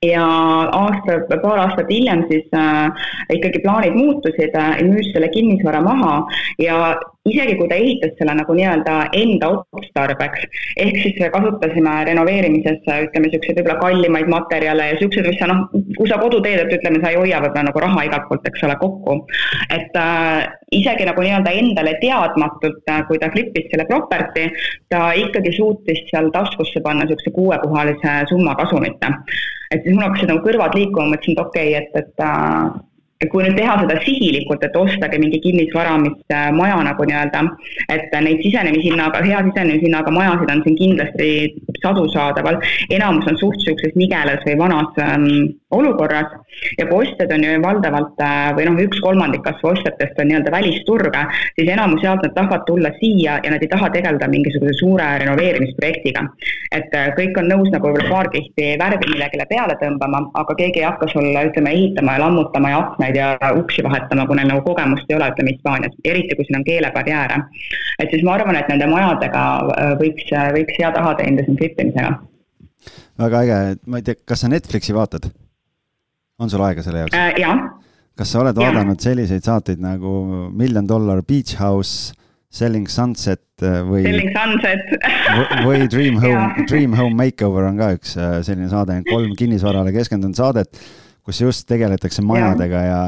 ja 0.07 0.25
aasta, 0.73 1.19
paar 1.43 1.59
aastat 1.61 1.91
hiljem 1.93 2.23
siis 2.31 2.47
äh, 2.57 3.09
ikkagi 3.37 3.61
plaanid 3.61 3.97
muutusid 3.99 4.55
äh,, 4.57 4.79
müüs 4.87 5.11
selle 5.13 5.29
kinnisvara 5.29 5.83
maha 5.85 6.15
ja 6.63 6.95
isegi 7.29 7.59
kui 7.59 7.69
ta 7.69 7.77
ehitas 7.77 8.15
selle 8.17 8.33
nagu 8.39 8.55
nii-öelda 8.57 8.95
enda 9.19 9.51
otstarbeks, 9.77 10.47
ehk 10.81 10.97
siis 11.03 11.21
kasutasime 11.35 11.99
renoveerimises 12.09 12.81
ütleme, 12.81 13.27
niisuguseid 13.27 13.61
võib-olla 13.61 13.77
kallimaid 13.83 14.33
materjale 14.33 14.89
ja 14.89 14.97
niisuguseid, 14.97 15.29
mis 15.29 15.39
sa 15.43 15.51
noh, 15.53 15.67
kui 15.99 16.09
sa 16.09 16.17
kodu 16.23 16.41
teed, 16.49 16.65
et 16.65 16.75
ütleme, 16.79 17.05
sa 17.05 17.13
ei 17.13 17.21
hoia 17.21 17.45
võib-olla 17.45 17.69
nagu 17.69 17.85
raha 17.85 18.09
igalt 18.09 18.27
poolt, 18.33 18.49
eks 18.49 18.65
ole, 18.71 18.81
kokku. 18.81 19.21
et 19.69 20.01
äh, 20.01 20.49
isegi 20.81 21.13
nagu 21.13 21.29
nii-öelda 21.29 21.57
endale 21.61 21.97
teadmatult, 22.01 22.83
äh, 22.89 23.05
kui 23.11 23.21
ta 23.21 23.29
flipis 23.37 23.69
selle 23.69 23.85
property, 23.93 24.49
ta 24.89 25.13
ikkagi 25.27 25.53
suutis 25.61 26.07
seal 26.09 26.33
taskusse 26.33 26.81
panna 26.81 27.05
niisuguse 27.05 27.37
kuuekohalise 27.37 28.21
summa 28.33 28.57
kasumit 28.57 28.97
et 29.71 29.83
siis 29.85 29.95
mul 29.95 30.07
hakkasid 30.07 30.31
nagu 30.33 30.45
kõrvad 30.47 30.77
liikuma, 30.79 31.13
mõtlesin, 31.13 31.37
et 31.37 31.43
okei 31.45 31.75
okay,, 31.75 31.83
et, 31.83 32.01
et 32.01 32.25
äh, 32.27 32.79
et 33.21 33.29
kui 33.29 33.45
nüüd 33.45 33.59
teha 33.59 33.75
seda 33.83 33.99
sihilikult, 34.01 34.63
et 34.65 34.77
ostage 34.81 35.19
mingi 35.21 35.43
kinnisvara, 35.45 35.99
mis 36.01 36.33
äh, 36.33 36.47
maja 36.57 36.79
nagu 36.87 37.05
nii-öelda, 37.05 37.43
et 37.93 38.15
neid 38.25 38.41
sisenemishinnaga, 38.47 39.21
hea 39.27 39.43
sisenemishinnaga 39.51 40.15
majasid 40.17 40.53
on 40.55 40.63
siin 40.65 40.79
kindlasti 40.79 41.29
sadu 41.83 42.07
saadaval, 42.15 42.63
enamus 42.89 43.29
on 43.29 43.37
suht 43.43 43.61
niisuguses 43.61 43.99
nigelas 44.01 44.41
või 44.49 44.57
vanas 44.63 45.03
ähm, 45.05 45.27
olukorras 45.71 46.33
ja 46.79 46.87
kui 46.87 47.05
ostjad 47.07 47.33
on 47.35 47.45
ju 47.45 47.59
valdavalt 47.63 48.23
äh, 48.25 48.51
või 48.57 48.67
noh, 48.67 48.79
üks 48.85 49.01
kolmandik 49.05 49.43
kas 49.47 49.59
või 49.63 49.77
ostjatest 49.77 50.19
on 50.19 50.31
nii-öelda 50.31 50.53
välisturge, 50.55 51.23
siis 51.59 51.71
enamus 51.71 52.03
sealt 52.05 52.25
nad 52.27 52.35
tahavad 52.37 52.65
tulla 52.67 52.91
siia 52.99 53.37
ja 53.45 53.53
nad 53.53 53.63
ei 53.63 53.71
taha 53.71 53.91
tegeleda 53.95 54.29
mingisuguse 54.31 54.75
suure 54.81 55.07
renoveerimisprojektiga. 55.23 56.25
et 56.79 56.97
äh, 56.99 57.11
kõik 57.19 57.39
on 57.39 57.51
nõus 57.53 57.71
nagu 57.75 57.87
võib-olla 57.87 58.11
paar 58.11 58.31
kihti 58.35 58.73
värvi 58.83 59.13
millegile 59.13 59.47
peale 59.51 59.77
tõmbama, 59.83 60.23
aga 60.43 60.57
keegi 60.59 60.83
ei 60.83 60.89
hakka 60.89 61.09
sulle, 61.13 61.45
ütleme, 61.51 61.75
ehitama 61.77 62.17
ja 62.17 62.25
lammutama 62.25 62.73
ja 62.73 62.81
aknaid 62.85 63.21
ja 63.21 63.29
uksi 63.63 63.85
vahetama, 63.87 64.27
kui 64.27 64.41
neil 64.41 64.51
nagu 64.51 64.65
kogemust 64.67 65.11
ei 65.11 65.19
ole, 65.19 65.31
ütleme 65.35 65.55
Hispaanias, 65.55 65.95
eriti 66.05 66.39
kui 66.39 66.49
siin 66.49 66.61
on 66.61 66.67
keelebarjääre. 66.67 67.39
et 68.03 68.11
siis 68.11 68.25
ma 68.27 68.35
arvan, 68.39 68.59
et 68.59 68.69
nende 68.73 68.91
majadega 68.91 69.45
äh, 69.77 69.95
võiks, 70.03 70.35
võiks 70.59 70.83
hea 70.83 70.91
taha 70.99 71.15
teenida 71.21 71.47
siin 71.47 71.63
flippimisega. 71.63 72.19
väga 73.21 73.45
äge, 73.47 73.61
ma 73.87 74.03
ei 74.03 74.11
tea, 74.11 74.19
kas 74.27 74.43
sa 74.43 74.51
Netflixi 74.51 74.97
vaatad? 74.97 75.31
On 76.41 76.53
sul 76.53 76.65
aega 76.67 76.85
selle 76.87 77.05
jaoks 77.05 77.19
äh,? 77.19 77.35
jah. 77.41 77.67
kas 78.19 78.33
sa 78.33 78.43
oled 78.45 78.57
ja. 78.57 78.69
vaadanud 78.69 79.03
selliseid 79.03 79.47
saateid 79.47 79.83
nagu 79.83 80.15
Million 80.57 80.89
Dollar 80.89 81.23
Beach 81.27 81.59
House, 81.61 82.15
Selling 82.51 82.89
Sunset 82.91 83.63
äh, 83.63 83.81
või 83.87 84.03
Selling 84.09 84.33
Sunset 84.35 84.97
või 85.67 85.85
Dream 85.93 86.19
Home 86.25 86.67
Dream 86.71 86.97
Home 86.99 87.17
Makeover 87.19 87.69
on 87.71 87.79
ka 87.81 87.93
üks 87.99 88.17
selline 88.17 88.71
saade, 88.73 89.03
kolm 89.11 89.37
kinnisvarale 89.39 89.95
keskendunud 89.95 90.39
saadet 90.39 90.81
kus 91.27 91.41
just 91.45 91.69
tegeletakse 91.71 92.25
majadega 92.27 92.83
ja 92.87 93.03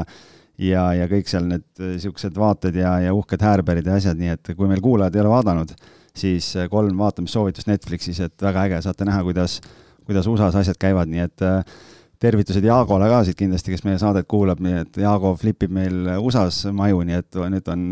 ja, 0.61 0.83
ja 0.93 1.07
kõik 1.09 1.29
seal 1.29 1.47
need 1.49 1.65
äh, 1.81 1.95
siuksed 2.01 2.35
vaated 2.37 2.77
ja, 2.77 2.95
ja 3.01 3.13
uhked 3.15 3.41
häärberid 3.41 3.87
ja 3.89 3.97
asjad, 3.97 4.19
nii 4.19 4.35
et 4.35 4.53
kui 4.53 4.69
meil 4.69 4.83
kuulajad 4.85 5.15
ei 5.17 5.23
ole 5.23 5.31
vaadanud, 5.33 5.73
siis 6.15 6.51
äh, 6.59 6.67
kolm 6.71 6.99
vaatamissoovitust 7.01 7.71
Netflixis, 7.71 8.21
et 8.23 8.45
väga 8.45 8.67
äge, 8.67 8.83
saate 8.85 9.07
näha, 9.09 9.23
kuidas, 9.25 9.57
kuidas 10.05 10.29
USA-s 10.29 10.61
asjad 10.61 10.77
käivad, 10.79 11.09
nii 11.09 11.25
et 11.25 11.45
äh, 11.47 11.81
tervitused 12.23 12.63
Jaagole 12.63 13.09
ka 13.11 13.21
siit 13.27 13.37
kindlasti, 13.39 13.73
kes 13.73 13.83
meie 13.87 13.99
saadet 14.01 14.27
kuulab, 14.31 14.61
nii 14.63 14.79
et 14.85 15.03
Jaago 15.03 15.33
flipib 15.39 15.73
meil 15.75 16.15
USA-s 16.15 16.69
maju, 16.75 17.03
nii 17.07 17.19
et 17.19 17.39
nüüd 17.55 17.71
on 17.73 17.87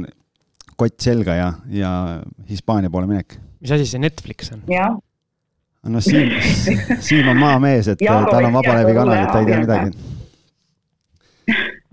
kott 0.80 0.98
selga 1.04 1.38
ja, 1.38 1.54
ja 1.72 1.94
Hispaania 2.50 2.92
poole 2.94 3.10
minek. 3.10 3.38
mis 3.62 3.74
asi 3.76 3.90
see 3.90 4.02
Netflix 4.02 4.54
on? 4.56 4.64
no 5.90 6.02
Siim, 6.04 6.32
Siim 7.08 7.30
on 7.34 7.42
maamees, 7.42 7.92
et 7.92 8.02
tal 8.06 8.48
on 8.48 8.56
Vabalevi 8.56 8.96
kanal, 8.98 9.20
et 9.20 9.32
ta 9.34 9.42
ei 9.42 9.50
tea 9.50 9.62
midagi. 9.62 10.10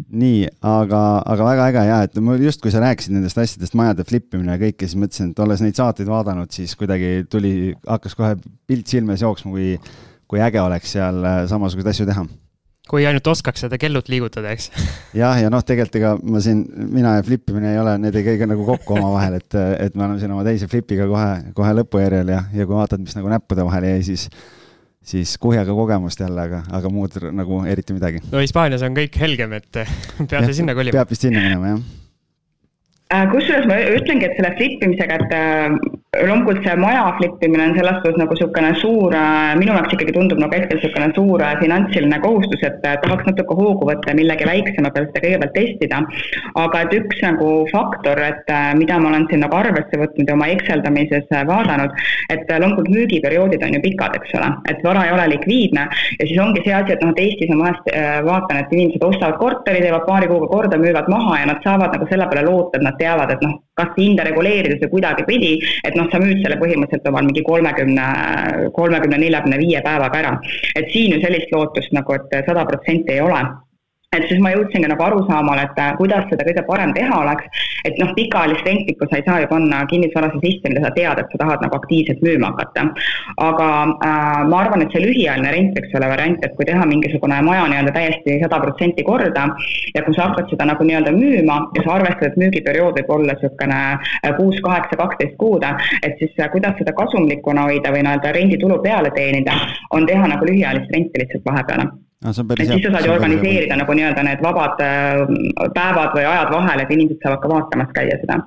nii, 0.09 0.47
aga, 0.65 1.03
aga 1.27 1.47
väga 1.51 1.69
äge 1.73 1.85
ja, 1.89 2.03
et 2.07 2.19
mul 2.25 2.41
just, 2.45 2.63
kui 2.65 2.73
sa 2.73 2.81
rääkisid 2.85 3.17
nendest 3.17 3.41
asjadest, 3.41 3.75
majade 3.77 4.07
flip 4.09 4.37
imine 4.37 4.55
ja 4.55 4.61
kõike, 4.61 4.87
siis 4.87 5.01
mõtlesin, 5.01 5.33
et 5.35 5.43
olles 5.45 5.65
neid 5.65 5.77
saateid 5.77 6.09
vaadanud, 6.09 6.53
siis 6.55 6.77
kuidagi 6.79 7.27
tuli, 7.33 7.73
hakkas 7.89 8.17
kohe 8.17 8.37
pilt 8.69 8.89
silme 8.89 9.17
ees 9.17 9.25
jooksma, 9.27 9.53
kui, 9.57 9.75
kui 10.29 10.43
äge 10.45 10.61
oleks 10.63 10.95
seal 10.97 11.25
äh, 11.25 11.41
samasuguseid 11.51 11.95
asju 11.95 12.07
teha 12.09 12.27
kui 12.89 13.05
ainult 13.05 13.27
oskaks 13.29 13.67
seda 13.67 13.77
kellut 13.81 14.07
liigutada, 14.09 14.53
eks. 14.57 14.71
jah, 15.21 15.37
ja 15.43 15.51
noh, 15.53 15.61
tegelikult 15.65 15.99
ega 16.01 16.13
ma 16.23 16.41
siin, 16.45 16.63
mina 16.89 17.19
ja 17.19 17.25
flipimine 17.27 17.75
ei 17.75 17.81
ole, 17.83 17.99
need 18.01 18.17
ei 18.17 18.25
käi 18.25 18.39
ka 18.41 18.49
nagu 18.49 18.65
kokku 18.65 18.97
omavahel, 18.97 19.37
et, 19.43 19.59
et 19.85 19.99
me 19.99 20.07
oleme 20.07 20.23
siin 20.23 20.33
oma 20.33 20.47
teise 20.47 20.71
flipiga 20.73 21.09
kohe, 21.11 21.53
kohe 21.59 21.75
lõpujärjel 21.83 22.33
ja, 22.33 22.41
ja 22.57 22.69
kui 22.69 22.79
vaatad, 22.79 23.05
mis 23.05 23.17
nagu 23.19 23.29
näppude 23.33 23.67
vahele 23.69 23.93
jäi, 23.97 24.07
siis 24.13 24.29
siis 25.09 25.37
kuhjaga 25.41 25.73
kogemust 25.73 26.21
jälle, 26.21 26.43
aga, 26.49 26.65
aga 26.81 26.91
muud 26.93 27.15
nagu 27.33 27.63
eriti 27.69 27.97
midagi. 27.97 28.25
no 28.33 28.43
Hispaanias 28.43 28.85
on 28.85 28.97
kõik 28.97 29.21
helgem, 29.21 29.55
et 29.61 29.85
peate 30.31 30.53
sinna 30.57 30.77
kolima. 30.77 30.97
peab 31.01 31.13
vist 31.13 31.29
sinna 31.29 31.45
minema, 31.45 31.77
jah 31.77 32.08
kusjuures 33.09 33.65
ma 33.65 33.79
ütlengi, 33.97 34.27
et 34.29 34.37
selle 34.37 34.51
flip 34.59 34.83
imisega, 34.85 35.17
et 35.17 35.31
äh, 35.33 36.25
loomulikult 36.29 36.61
see 36.61 36.75
maja 36.77 37.07
flip 37.17 37.45
imine 37.47 37.71
on 37.71 37.77
selles 37.79 37.95
suhtes 38.03 38.19
nagu 38.21 38.35
niisugune 38.37 38.73
suur, 38.83 39.15
äh, 39.17 39.55
minu 39.57 39.73
jaoks 39.73 39.95
ikkagi 39.97 40.13
tundub 40.13 40.43
nagu 40.43 40.53
hetkel 40.53 40.77
niisugune 40.77 41.09
suur 41.17 41.45
finantsiline 41.63 42.19
kohustus, 42.21 42.65
et 42.69 42.77
tahaks 42.85 43.25
natuke 43.31 43.57
hoogu 43.57 43.89
võtta 43.89 44.13
millegi 44.19 44.45
väiksema 44.49 44.91
peal 44.93 45.09
seda 45.09 45.23
kõigepealt 45.25 45.57
testida. 45.57 46.03
aga 46.61 46.83
et 46.85 46.97
üks 46.99 47.23
nagu 47.25 47.49
faktor, 47.73 48.21
et 48.21 48.53
mida 48.77 48.99
ma 49.01 49.09
olen 49.09 49.25
siin 49.31 49.41
nagu 49.41 49.57
arvesse 49.57 50.01
võtnud 50.03 50.29
ja 50.29 50.37
oma 50.37 50.51
Exceldamises 50.53 51.33
vaadanud, 51.49 51.97
et 52.29 52.45
loomulikult 52.51 52.93
müügiperioodid 52.93 53.65
on 53.65 53.79
ju 53.79 53.83
pikad, 53.89 54.21
eks 54.21 54.37
ole, 54.37 54.53
et 54.69 54.85
vara 54.85 55.07
ei 55.07 55.15
ole 55.17 55.27
likviidne 55.33 55.87
ja 55.89 56.27
siis 56.27 56.43
ongi 56.45 56.61
see 56.67 56.77
asi, 56.77 56.93
et 56.93 57.05
noh, 57.05 57.17
et 57.17 57.25
Eestis 57.25 57.55
ma 57.55 57.71
vahest 57.71 57.91
vaatan, 58.29 58.61
et 58.61 58.77
inimesed 58.77 59.09
ostavad 59.09 59.41
korteri, 59.41 59.81
teevad 59.85 60.05
paari 60.05 60.29
kuuga 60.29 60.53
korda, 60.53 60.81
müüvad 60.85 61.09
maha 61.09 61.41
ja 61.41 61.51
nad 61.55 61.65
saavad 61.65 61.97
nagu 61.97 62.13
selle 62.13 62.29
peale 62.29 62.45
loota, 62.45 62.77
et 62.77 62.85
nad 62.85 62.98
teavad, 63.01 63.33
et 63.35 63.45
noh, 63.47 63.59
kas 63.79 63.95
hinda 63.99 64.27
reguleerides 64.29 64.83
või 64.85 64.93
kuidagipidi, 64.97 65.53
et 65.85 65.97
noh, 65.99 66.09
sa 66.13 66.21
müüd 66.23 66.43
selle 66.43 66.59
põhimõtteliselt 66.61 67.09
omal 67.13 67.29
mingi 67.29 67.45
kolmekümne, 67.47 68.09
kolmekümne, 68.77 69.23
neljakümne 69.25 69.63
viie 69.63 69.83
päevaga 69.85 70.23
ära. 70.25 70.35
et 70.77 70.93
siin 70.93 71.15
ju 71.15 71.23
sellist 71.23 71.53
lootust 71.53 71.93
nagu, 71.93 72.15
et 72.15 72.45
sada 72.47 72.67
protsenti 72.69 73.17
ei 73.17 73.25
ole 73.25 73.43
et 74.17 74.25
siis 74.25 74.39
ma 74.41 74.55
jõudsingi 74.55 74.89
nagu 74.89 75.05
arusaamale, 75.05 75.67
et 75.69 75.81
äh, 75.83 75.91
kuidas 75.99 76.25
seda 76.31 76.45
kõige 76.47 76.63
parem 76.65 76.95
teha 76.97 77.17
oleks, 77.21 77.65
et 77.85 77.99
noh, 78.01 78.15
pikaajalist 78.17 78.65
rentnikku 78.65 79.09
sa 79.11 79.19
ei 79.19 79.25
saa 79.27 79.43
ju 79.43 79.51
panna 79.51 79.83
kinnisvarasse 79.91 80.41
sisse, 80.41 80.73
mida 80.73 80.81
sa 80.87 80.93
tead, 80.97 81.21
et 81.21 81.35
sa 81.35 81.41
tahad 81.43 81.65
nagu 81.67 81.77
aktiivselt 81.77 82.25
müüma 82.25 82.55
hakata. 82.55 82.87
aga 83.45 83.69
äh, 84.09 84.41
ma 84.49 84.63
arvan, 84.63 84.87
et 84.87 84.97
see 84.97 85.05
lühiajaline 85.05 85.53
rent 85.53 85.77
võiks 85.77 85.93
olla 86.01 86.09
variant, 86.15 86.41
et 86.49 86.57
kui 86.57 86.69
teha 86.71 86.89
mingisugune 86.89 87.43
maja 87.51 87.69
nii-öelda 87.69 87.95
täiesti 87.99 88.39
sada 88.41 88.63
protsenti 88.65 89.05
korda 89.11 89.45
ja 89.93 90.07
kui 90.07 90.17
sa 90.17 90.31
hakkad 90.31 90.49
seda 90.55 90.71
nagu 90.73 90.89
nii-öelda 90.89 91.13
müüma 91.19 91.61
ja 91.77 91.85
sa 91.85 91.99
arvestad, 91.99 92.33
et 92.33 92.41
müügiperiood 92.41 92.97
võib 93.03 93.15
olla 93.19 93.37
niisugune 93.37 93.85
äh, 93.93 94.35
kuus, 94.41 94.57
kaheksa, 94.65 95.03
kaksteist 95.05 95.37
kuud, 95.37 95.69
et 96.01 96.17
siis 96.17 96.33
äh, 96.41 96.49
kuidas 96.57 96.81
seda 96.81 96.97
kasumlikuna 96.97 97.69
hoida 97.69 97.93
või 97.93 98.09
nii-öelda 98.09 98.33
renditulu 98.41 98.81
peale 98.81 99.13
teenida, 99.13 99.61
on 99.93 100.09
teha 100.09 100.33
nagu 100.33 100.49
lühiajalist 100.49 100.97
renti 100.97 101.27
lihtsalt 101.27 101.45
vahepeale 101.53 101.93
no,. 102.25 102.31
et 102.33 102.63
siis 102.67 102.85
sa 102.85 102.93
saad 102.95 103.09
ju 103.09 103.15
organiseerida 103.15 103.81
nagu 103.81 103.97
nii-öelda 103.99 104.25
need 104.27 104.45
vabad 104.45 104.85
äh, 104.85 105.25
päevad 105.75 106.15
või 106.17 106.25
ajad 106.29 106.55
vahel, 106.55 106.85
et 106.85 106.95
inimesed 106.97 107.21
saavad 107.25 107.43
ka 107.43 107.53
vaatamas 107.53 107.93
käia 107.97 108.17
seda. 108.23 108.41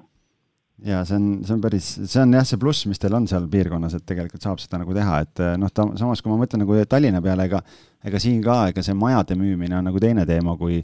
ja 0.87 1.03
see 1.07 1.19
on, 1.19 1.29
see 1.45 1.55
on 1.55 1.61
päris, 1.63 1.93
see 2.01 2.23
on 2.23 2.35
jah, 2.39 2.47
see 2.47 2.59
pluss, 2.61 2.87
mis 2.89 3.01
teil 3.01 3.15
on 3.17 3.29
seal 3.31 3.47
piirkonnas, 3.51 3.95
et 3.97 4.07
tegelikult 4.07 4.43
saab 4.47 4.59
seda 4.63 4.81
nagu 4.81 4.97
teha, 4.97 5.21
et 5.27 5.45
noh, 5.61 5.71
ta 5.71 5.87
samas, 5.99 6.23
kui 6.23 6.33
ma 6.33 6.41
mõtlen 6.41 6.65
nagu 6.65 6.83
Tallinna 6.89 7.23
peale, 7.23 7.47
ega 7.51 7.61
ega 8.07 8.21
siin 8.21 8.41
ka, 8.43 8.63
ega 8.71 8.83
see 8.85 8.97
majade 8.97 9.37
müümine 9.37 9.77
on 9.77 9.87
nagu 9.89 10.01
teine 10.01 10.25
teema 10.29 10.57
kui 10.59 10.81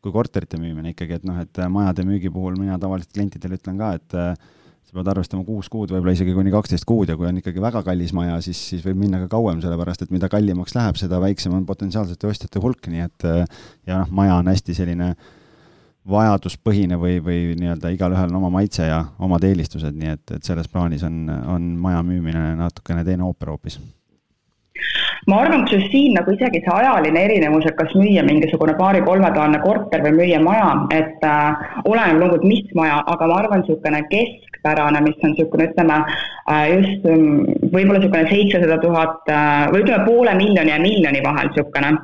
kui 0.00 0.14
korterite 0.14 0.56
müümine 0.56 0.94
ikkagi, 0.94 1.18
et 1.18 1.26
noh, 1.28 1.36
et 1.42 1.58
majade 1.68 2.06
müügi 2.08 2.30
puhul 2.32 2.54
mina 2.56 2.78
tavaliselt 2.80 3.12
klientidele 3.12 3.58
ütlen 3.58 3.76
ka, 3.76 3.90
et 3.98 4.14
sa 4.90 4.98
pead 4.98 5.10
arvestama 5.12 5.44
kuus 5.46 5.68
kuud, 5.70 5.92
võib-olla 5.94 6.16
isegi 6.16 6.34
kuni 6.34 6.50
kaksteist 6.50 6.86
kuud 6.88 7.12
ja 7.12 7.14
kui 7.18 7.28
on 7.28 7.38
ikkagi 7.38 7.62
väga 7.62 7.84
kallis 7.86 8.10
maja, 8.16 8.40
siis, 8.42 8.58
siis 8.72 8.82
võib 8.82 8.98
minna 9.04 9.20
ka 9.22 9.28
kauem, 9.36 9.60
sellepärast 9.62 10.02
et 10.02 10.14
mida 10.14 10.28
kallimaks 10.32 10.74
läheb, 10.74 10.98
seda 10.98 11.20
väiksem 11.22 11.54
on 11.54 11.68
potentsiaalsete 11.68 12.26
ostjate 12.26 12.62
hulk, 12.62 12.90
nii 12.90 13.04
et 13.06 13.28
ja 13.30 14.00
noh, 14.00 14.10
maja 14.10 14.40
on 14.40 14.50
hästi 14.50 14.74
selline 14.74 15.12
vajaduspõhine 16.10 16.98
või, 16.98 17.20
või 17.22 17.54
nii-öelda 17.60 17.92
igalühel 17.94 18.32
on 18.32 18.40
oma 18.40 18.50
maitse 18.58 18.88
ja 18.88 19.04
omad 19.22 19.46
eelistused, 19.46 19.94
nii 19.94 20.16
et, 20.16 20.26
et 20.36 20.46
selles 20.46 20.66
plaanis 20.72 21.06
on, 21.06 21.22
on 21.54 21.70
maja 21.78 22.02
müümine 22.02 22.56
natukene 22.58 23.06
teine 23.06 23.28
ooper 23.28 23.52
hoopis. 23.54 23.78
Ma 25.28 25.42
arvan, 25.42 25.66
kusjuures 25.66 25.90
siin 25.92 26.14
nagu 26.16 26.32
isegi 26.32 26.62
see 26.64 26.72
ajaline 26.72 27.20
erinevus, 27.28 27.66
et 27.68 27.76
kas 27.76 27.92
müüa 27.92 28.22
mingisugune 28.24 28.72
paari-kolmetoalane 28.78 29.60
korter 29.60 30.00
või 30.06 30.14
müüa 30.16 30.40
maja, 30.42 30.70
et 30.96 31.26
äh, 31.28 31.66
oleneb 31.84 32.16
loomulikult, 32.16 32.46
mis 32.48 32.72
maja, 32.78 33.02
aga 33.12 33.28
ma 33.28 33.36
arvan, 33.42 33.60
niisugune 33.60 34.00
keskpärane, 34.60 35.00
mis 35.00 35.16
on 35.24 35.32
niisugune, 35.32 35.68
ütleme 35.70 35.98
äh, 36.50 36.68
just 36.74 37.04
um, 37.04 37.44
võib-olla 37.72 37.98
niisugune 37.98 38.28
seitsesada 38.28 38.78
tuhat 38.82 39.28
äh, 39.28 39.68
või 39.72 39.84
ütleme, 39.84 40.04
poole 40.06 40.34
miljoni 40.36 40.70
ja 40.70 40.80
miljoni 40.80 41.22
vahel 41.24 41.48
niisugune 41.50 41.96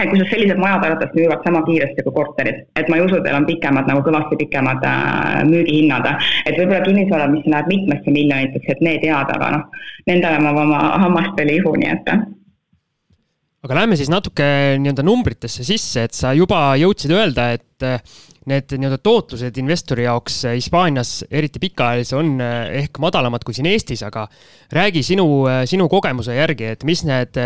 kusjuures 0.00 0.30
sellised 0.32 0.56
majad 0.56 0.84
arvatavasti 0.86 1.20
müüvad 1.20 1.42
sama 1.44 1.60
kiiresti 1.66 2.02
kui 2.06 2.14
korterid, 2.16 2.62
et 2.80 2.86
ma 2.88 2.96
ei 2.96 3.02
usu, 3.04 3.18
teil 3.20 3.36
on 3.36 3.44
pikemad 3.44 3.84
nagu 3.90 4.00
kõvasti 4.06 4.38
pikemad 4.40 4.86
äh, 4.88 5.42
müügihinnad. 5.44 6.08
et 6.46 6.56
võib-olla 6.56 6.80
kinnisvara, 6.86 7.28
mis 7.28 7.44
läheb 7.44 7.68
mitmesse 7.68 8.14
miljonitesse, 8.14 8.72
et 8.72 8.80
need 8.86 9.04
jääd, 9.04 9.34
aga 9.36 9.50
noh, 9.58 9.82
nendele 10.08 10.38
ma 10.40 10.54
oma 10.56 10.80
hammast 11.04 11.36
veel 11.36 11.52
ei 11.52 11.60
ihu, 11.60 11.74
nii 11.76 11.92
et 11.92 12.14
aga 13.60 13.76
lähme 13.76 14.00
siis 14.00 14.08
natuke 14.08 14.46
nii-öelda 14.80 15.04
numbritesse 15.04 15.66
sisse, 15.68 16.08
et 16.08 16.16
sa 16.16 16.32
juba 16.32 16.70
jõudsid 16.80 17.12
öelda, 17.12 17.50
et 17.58 17.90
need 18.50 18.74
nii-öelda 18.76 18.98
tootlused 19.04 19.58
investori 19.62 20.06
jaoks 20.06 20.40
eh, 20.48 20.56
Hispaanias, 20.58 21.20
eriti 21.30 21.62
pikaajalisi, 21.62 22.16
on 22.18 22.32
eh, 22.44 22.82
ehk 22.82 23.00
madalamad 23.02 23.44
kui 23.46 23.56
siin 23.56 23.70
Eestis, 23.70 24.02
aga 24.06 24.26
räägi 24.74 25.04
sinu, 25.06 25.26
sinu 25.70 25.88
kogemuse 25.92 26.36
järgi, 26.36 26.72
et 26.74 26.84
mis 26.88 27.04
need 27.08 27.38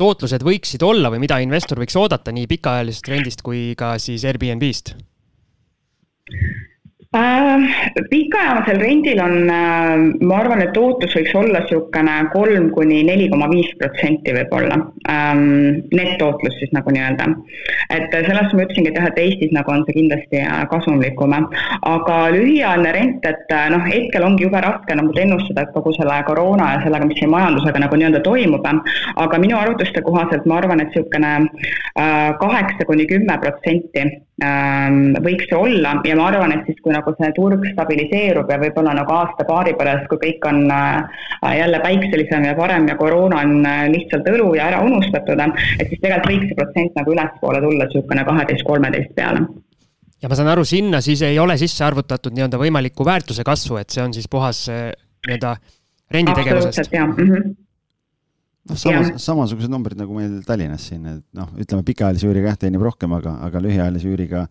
tootlused 0.00 0.42
võiksid 0.46 0.82
olla 0.86 1.12
või 1.12 1.22
mida 1.22 1.38
investor 1.44 1.80
võiks 1.82 1.96
oodata 2.00 2.34
nii 2.34 2.48
pikaajalisest 2.50 3.10
rendist 3.12 3.46
kui 3.46 3.72
ka 3.78 3.94
siis 4.02 4.24
Airbnb-st? 4.28 4.96
Äh, 7.12 7.60
pikaajalisel 8.10 8.78
rendil 8.80 9.18
on, 9.20 9.50
äh, 9.50 9.96
ma 10.24 10.36
arvan, 10.40 10.62
et 10.64 10.70
tootlus 10.72 11.12
võiks 11.12 11.34
olla 11.36 11.60
niisugune 11.60 12.14
kolm 12.32 12.70
kuni 12.72 13.02
neli 13.04 13.26
koma 13.28 13.50
viis 13.50 13.68
protsenti 13.76 14.32
võib-olla 14.32 14.78
ähm,, 15.12 15.82
nettootlus 15.92 16.56
siis 16.56 16.72
nagu 16.72 16.88
nii-öelda. 16.88 17.26
et 17.92 18.16
sellest 18.16 18.56
ma 18.56 18.64
ütlesingi, 18.64 18.94
et 18.94 18.96
jah, 18.96 19.10
et 19.10 19.20
Eestis 19.26 19.52
nagu 19.52 19.74
on 19.74 19.84
see 19.84 19.98
kindlasti 19.98 20.40
äh, 20.40 20.62
kasumlikum, 20.72 21.36
aga 21.90 22.16
lühiajaline 22.32 22.96
rent, 22.96 23.28
et 23.28 23.54
noh, 23.76 23.84
hetkel 23.92 24.24
ongi 24.30 24.48
jube 24.48 24.64
raske 24.64 24.96
nagu 24.96 25.12
ennustada 25.26 25.66
kogu 25.76 25.92
selle 25.98 26.16
koroona 26.24 26.72
ja 26.78 26.82
sellega, 26.86 27.12
mis 27.12 27.20
siin 27.20 27.34
majandusega 27.36 27.84
nagu 27.84 28.00
nii-öelda 28.00 28.24
toimub, 28.24 28.72
aga 29.26 29.44
minu 29.44 29.60
arvutuste 29.60 30.00
kohaselt 30.08 30.48
ma 30.48 30.62
arvan, 30.64 30.80
et 30.80 30.96
niisugune 30.96 31.36
kaheksa 32.40 32.88
kuni 32.88 33.04
kümme 33.04 33.36
protsenti 33.44 34.08
ähm, 34.44 35.16
võiks 35.24 35.48
see 35.48 35.58
olla. 35.58 35.96
Ja 36.06 36.16
ma 36.18 36.28
arvan, 36.30 36.54
et 36.54 36.66
siis, 36.68 36.78
kui 36.82 36.94
nagu 36.94 37.01
see 37.18 37.32
turg 37.36 37.64
stabiliseerub 37.72 38.50
ja 38.50 38.58
võib-olla 38.62 38.94
nagu 38.98 39.14
aasta-paari 39.16 39.74
pärast, 39.78 40.06
kui 40.10 40.20
kõik 40.22 40.46
on 40.50 40.62
äh, 40.70 41.24
jälle 41.58 41.80
päikselisem 41.84 42.46
ja 42.48 42.54
parem 42.58 42.88
ja 42.90 42.96
koroona 43.00 43.42
on 43.42 43.66
äh, 43.66 43.84
lihtsalt 43.92 44.28
õlu 44.32 44.52
ja 44.58 44.70
ära 44.70 44.82
unustatud, 44.86 45.42
et 45.78 45.88
siis 45.88 46.00
tegelikult 46.00 46.30
võiks 46.32 46.48
see 46.48 46.58
protsent 46.60 46.98
nagu 47.00 47.14
ülespoole 47.16 47.62
tulla 47.64 47.88
niisugune 47.88 48.26
kaheteist, 48.28 48.66
kolmeteist 48.68 49.14
peale 49.18 49.46
ja 50.22 50.30
ma 50.30 50.38
saan 50.38 50.52
aru, 50.52 50.64
sinna 50.68 51.02
siis 51.04 51.24
ei 51.26 51.38
ole 51.42 51.56
sisse 51.60 51.84
arvutatud 51.86 52.34
nii-öelda 52.36 52.60
võimalikku 52.60 53.06
väärtuse 53.06 53.44
kasvu, 53.46 53.80
et 53.82 53.90
see 53.90 54.04
on 54.04 54.14
siis 54.14 54.30
puhas 54.30 54.64
äh, 54.70 54.92
nii-öelda 55.26 55.56
renditegevusest? 56.12 56.92
mm. 56.92 57.18
-hmm 57.18 57.50
noh, 58.70 58.78
samas, 58.78 59.12
samasugused 59.22 59.72
numbrid 59.72 59.98
nagu 59.98 60.14
meil 60.16 60.38
Tallinnas 60.46 60.86
siin, 60.90 61.06
et 61.10 61.24
noh, 61.34 61.50
ütleme 61.58 61.82
pikaajalise 61.86 62.28
üüriga 62.30 62.52
jah, 62.52 62.60
teenib 62.64 62.84
rohkem, 62.84 63.14
aga, 63.16 63.34
aga 63.48 63.62
lühiajalise 63.64 64.10
üüriga 64.10 64.46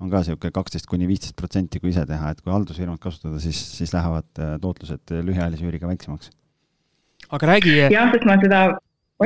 on 0.00 0.10
ka 0.12 0.22
niisugune 0.22 0.54
kaksteist 0.56 0.88
kuni 0.90 1.08
viisteist 1.10 1.36
protsenti, 1.36 1.80
kui 1.82 1.92
ise 1.92 2.06
teha, 2.08 2.32
et 2.32 2.40
kui 2.40 2.52
haldusfirmat 2.54 3.00
kasutada, 3.02 3.40
siis, 3.42 3.60
siis 3.76 3.94
lähevad 3.96 4.28
äh, 4.40 4.56
tootlused 4.62 5.16
lühiajalise 5.20 5.66
üüriga 5.68 5.90
väiksemaks. 5.90 6.32
aga 7.30 7.54
räägi. 7.54 7.78
jah, 7.92 8.12
sest 8.14 8.28
ma 8.28 8.38
seda. 8.42 8.66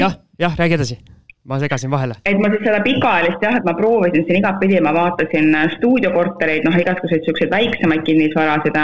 jah, 0.02 0.22
jah, 0.38 0.56
räägi 0.58 0.80
edasi 0.80 1.02
ma 1.44 1.58
segasin 1.58 1.90
vahele. 1.90 2.14
et 2.24 2.38
ma 2.40 2.48
siis 2.52 2.62
seda 2.64 2.80
pikaajalist 2.84 3.42
jah, 3.44 3.58
et 3.58 3.66
ma 3.68 3.74
proovisin 3.76 4.24
siin 4.26 4.38
igatpidi, 4.40 4.80
ma 4.80 4.94
vaatasin 4.96 5.50
äh, 5.54 5.66
stuudiokortereid, 5.76 6.64
noh, 6.64 6.78
igasuguseid 6.80 7.20
niisuguseid 7.20 7.52
väiksemaid 7.52 8.04
kinnisvarasid 8.08 8.78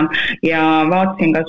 ja 0.45 0.61
vaatasin 0.91 1.33
ka 1.33 1.45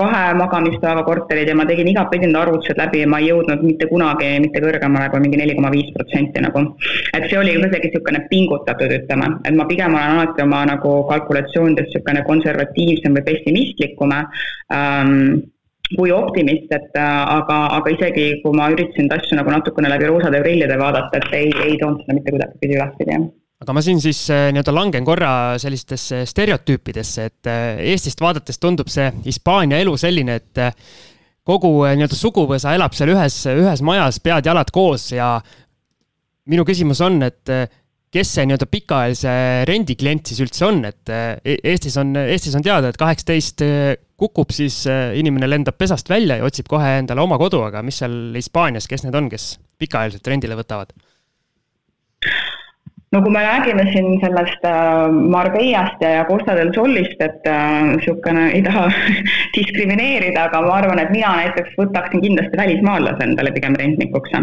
kahe 0.00 0.24
magamispäeva 0.40 1.04
korterid 1.04 1.48
ja 1.48 1.56
ma 1.58 1.68
tegin 1.68 1.92
igatpidi 1.92 2.30
need 2.30 2.40
arvutused 2.40 2.80
läbi 2.80 3.04
ja 3.04 3.10
ma 3.12 3.20
ei 3.20 3.28
jõudnud 3.30 3.64
mitte 3.68 3.88
kunagi 3.92 4.32
mitte 4.46 4.64
kõrgemale 4.64 5.10
kui 5.12 5.24
mingi 5.26 5.40
neli 5.42 5.56
koma 5.58 5.72
viis 5.74 5.92
protsenti 5.96 6.40
nagu. 6.46 6.64
et 7.12 7.28
see 7.28 7.38
oli 7.38 7.56
kuidagi 7.60 7.90
niisugune 7.90 8.24
pingutatud, 8.30 8.98
ütleme, 9.00 9.32
et 9.44 9.54
ma 9.54 9.68
pigem 9.68 9.94
olen 9.94 10.18
alati 10.18 10.46
oma 10.48 10.64
nagu 10.72 10.94
kalkulatsioonides 11.12 11.90
niisugune 11.90 12.24
konservatiivsem 12.30 13.20
või 13.20 13.26
pessimistlikum 13.28 14.16
ähm, 14.16 15.44
kui 15.92 16.12
optimist, 16.14 16.70
et 16.72 16.96
äh, 16.96 17.22
aga, 17.36 17.58
aga 17.78 17.92
isegi 17.92 18.26
kui 18.42 18.56
ma 18.56 18.70
üritasin 18.72 19.10
asju 19.12 19.36
nagu 19.38 19.52
natukene 19.52 19.90
läbi 19.92 20.08
roosade 20.08 20.40
prillide 20.42 20.78
vaadata, 20.80 21.20
et 21.20 21.34
ei, 21.36 21.50
ei 21.66 21.78
toonud 21.80 22.04
seda 22.04 22.16
mitte 22.16 22.32
kuidagipidi 22.34 22.78
ülespidi, 22.78 23.16
jah. 23.16 23.26
Aga 23.64 23.76
ma 23.76 23.82
siin 23.84 24.00
siis 24.02 24.22
äh, 24.32 24.48
nii-öelda 24.52 24.74
langen 24.74 25.06
korra 25.06 25.32
sellistesse 25.60 26.24
stereotüüpidesse, 26.28 27.28
et 27.30 27.50
äh, 27.52 27.84
Eestist 27.92 28.24
vaadates 28.24 28.60
tundub 28.60 28.90
see 28.92 29.10
Hispaania 29.26 29.78
elu 29.84 29.94
selline, 30.00 30.40
et 30.40 30.64
kogu 31.44 31.74
nii-öelda 31.84 32.16
suguvõsa 32.16 32.72
elab 32.76 32.96
seal 32.96 33.12
ühes, 33.12 33.38
ühes 33.52 33.84
majas, 33.84 34.20
pead-jalad 34.24 34.72
koos 34.74 35.10
ja 35.12 35.36
minu 36.48 36.64
küsimus 36.68 37.04
on, 37.04 37.20
et 37.28 37.52
kes 38.14 38.30
see 38.36 38.46
nii-öelda 38.46 38.68
pikaajalise 38.70 39.30
rendi 39.68 39.96
klient 39.98 40.30
siis 40.30 40.40
üldse 40.44 40.68
on, 40.68 40.84
et 40.86 41.10
e-, 41.10 41.58
Eestis 41.72 41.98
on, 41.98 42.14
Eestis 42.22 42.54
on 42.54 42.62
teada, 42.62 42.92
et 42.92 43.00
kaheksateist 43.00 43.64
kukub, 44.20 44.52
siis 44.54 44.84
äh, 44.90 45.12
inimene 45.18 45.48
lendab 45.50 45.78
pesast 45.78 46.10
välja 46.10 46.38
ja 46.38 46.46
otsib 46.46 46.68
kohe 46.70 46.98
endale 47.00 47.22
oma 47.24 47.38
kodu, 47.40 47.64
aga 47.66 47.82
mis 47.86 47.98
seal 48.02 48.34
Hispaanias, 48.36 48.88
kes 48.90 49.06
need 49.06 49.16
on, 49.18 49.30
kes 49.32 49.54
pikaajaliselt 49.82 50.30
rendile 50.30 50.58
võtavad? 50.58 50.94
no 53.14 53.20
kui 53.22 53.30
me 53.30 53.42
räägime 53.44 53.84
siin 53.92 54.16
sellest 54.22 54.64
äh, 54.66 55.10
Marbeiast 55.34 56.00
ja 56.02 56.24
Costa 56.30 56.56
del 56.58 56.72
Solist, 56.74 57.20
et 57.22 57.46
niisugune 57.90 58.48
äh, 58.48 58.56
ei 58.58 58.64
taha 58.66 58.86
diskrimineerida, 59.58 60.48
aga 60.48 60.62
ma 60.64 60.78
arvan, 60.80 61.02
et 61.02 61.12
mina 61.14 61.34
näiteks 61.42 61.76
võtaksin 61.78 62.22
kindlasti 62.24 62.58
välismaalase 62.62 63.28
endale 63.28 63.54
pigem 63.54 63.78
rentnikuks 63.78 64.34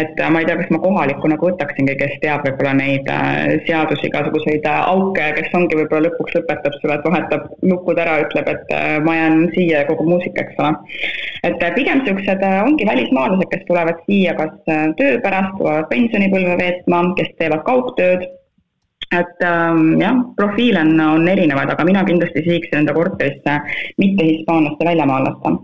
et 0.00 0.20
äh, 0.20 0.30
ma 0.32 0.40
ei 0.40 0.48
tea, 0.48 0.56
kas 0.60 0.70
ma 0.74 0.80
kohaliku 0.82 1.30
nagu 1.30 1.48
võtaksingi, 1.50 1.96
kes 2.00 2.16
teab 2.22 2.44
võib-olla 2.46 2.72
neid 2.78 3.08
äh, 3.12 3.54
seadusi, 3.66 4.08
igasuguseid 4.08 4.66
äh, 4.68 4.80
auke, 4.92 5.28
kes 5.36 5.54
ongi 5.58 5.78
võib-olla 5.78 6.08
lõpuks 6.08 6.36
lõpetab 6.38 6.76
sulle, 6.78 6.96
et 6.98 7.06
vahetab 7.08 7.46
nukud 7.72 8.00
ära, 8.02 8.18
ütleb, 8.24 8.50
et 8.54 8.74
ma 9.06 9.16
jään 9.16 9.46
siia 9.54 9.82
ja 9.82 9.88
kogu 9.88 10.08
muusika, 10.08 10.44
eks 10.44 10.60
ole. 10.62 10.74
et 11.48 11.64
pigem 11.76 12.02
niisugused 12.02 12.44
ongi 12.50 12.88
välismaalased, 12.88 13.48
kes 13.52 13.64
tulevad 13.68 14.02
siia 14.08 14.36
kas 14.38 14.52
töö 14.98 15.16
pärast, 15.24 15.56
tulevad 15.58 15.88
pensionipõlve 15.92 16.58
veetma, 16.60 17.02
kes 17.20 17.32
teevad 17.40 17.64
kaugtööd 17.68 18.28
et 19.10 19.42
ähm, 19.42 19.96
jah, 19.98 20.14
profiile 20.38 20.84
on, 20.84 20.92
on 21.02 21.26
erinevaid, 21.28 21.72
aga 21.72 21.86
mina 21.88 22.04
kindlasti 22.06 22.44
sihiksin 22.44 22.84
enda 22.84 22.94
korterisse 22.94 23.56
mitte 23.98 24.28
hispaanlaste 24.28 24.86
väljamaalaste 24.86 25.56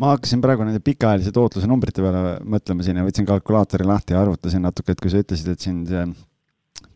ma 0.00 0.14
hakkasin 0.14 0.40
praegu 0.40 0.64
nende 0.64 0.80
pikaajalise 0.84 1.32
tootluse 1.34 1.68
numbrite 1.68 2.02
peale 2.04 2.38
mõtlema 2.48 2.84
siin 2.84 3.00
ja 3.00 3.04
võtsin 3.04 3.28
kalkulaatori 3.28 3.84
lahti 3.88 4.16
ja 4.16 4.22
arvutasin 4.24 4.64
natuke, 4.64 4.94
et 4.94 5.02
kui 5.02 5.12
sa 5.12 5.20
ütlesid, 5.20 5.52
et 5.52 5.66
siin 5.66 5.82
see 5.88 6.06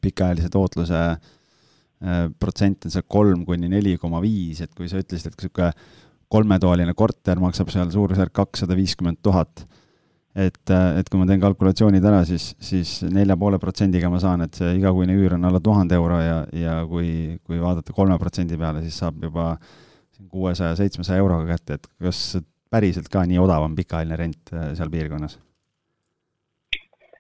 pikaajalise 0.05 0.49
tootluse 0.53 1.01
äh, 1.13 2.25
protsent 2.41 2.89
on 2.89 2.95
see 2.95 3.05
kolm 3.09 3.45
kuni 3.49 3.69
neli 3.73 3.99
koma 4.01 4.23
viis, 4.25 4.63
et 4.65 4.73
kui 4.77 4.89
sa 4.89 5.03
ütlesid, 5.03 5.33
et 5.33 5.37
niisugune 5.37 5.73
kolmetoaline 6.35 6.95
korter 6.97 7.39
maksab 7.43 7.69
seal 7.71 7.91
suurusjärk 7.93 8.33
kakssada 8.35 8.77
viiskümmend 8.79 9.21
tuhat, 9.23 9.67
et, 10.33 10.63
äh, 10.73 10.87
et 11.03 11.13
kui 11.13 11.21
ma 11.21 11.29
teen 11.29 11.45
kalkulatsioonid 11.45 12.09
ära, 12.09 12.25
siis, 12.29 12.55
siis 12.57 12.97
nelja 13.05 13.37
poole 13.41 13.61
protsendiga 13.61 14.09
ma 14.11 14.23
saan, 14.23 14.47
et 14.49 14.57
see 14.57 14.79
igakuine 14.79 15.13
üür 15.19 15.37
on 15.37 15.45
alla 15.51 15.61
tuhande 15.61 16.01
euro 16.01 16.23
ja, 16.25 16.41
ja 16.57 16.81
kui, 16.89 17.37
kui 17.45 17.61
vaadata 17.61 17.93
kolme 17.93 18.17
protsendi 18.23 18.57
peale, 18.61 18.81
siis 18.87 18.97
saab 19.05 19.21
juba 19.29 19.53
kuuesaja, 20.33 20.73
seitsmesaja 20.81 21.21
euroga 21.21 21.53
kätte, 21.53 21.77
et 21.77 21.89
kas 22.01 22.25
päriselt 22.75 23.11
ka 23.12 23.25
nii 23.29 23.41
odav 23.43 23.66
on 23.66 23.75
pikaajaline 23.79 24.20
rent 24.20 24.55
äh, 24.55 24.72
seal 24.79 24.91
piirkonnas? 24.93 25.39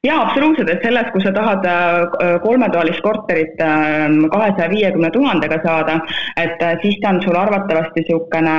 jaa, 0.04 0.20
absoluutselt, 0.20 0.68
et 0.68 0.82
selles, 0.84 1.06
kui 1.12 1.22
sa 1.24 1.32
tahad 1.32 1.64
äh, 1.68 2.34
kolmetoalist 2.44 3.00
korterit 3.04 3.60
ähm, 3.64 4.26
kahesaja 4.32 4.68
viiekümne 4.72 5.10
tuhandega 5.14 5.60
saada, 5.64 6.00
et 6.36 6.62
äh, 6.62 6.74
siis 6.82 6.98
ta 7.02 7.14
on 7.14 7.22
sul 7.24 7.38
arvatavasti 7.40 8.04
niisugune 8.04 8.58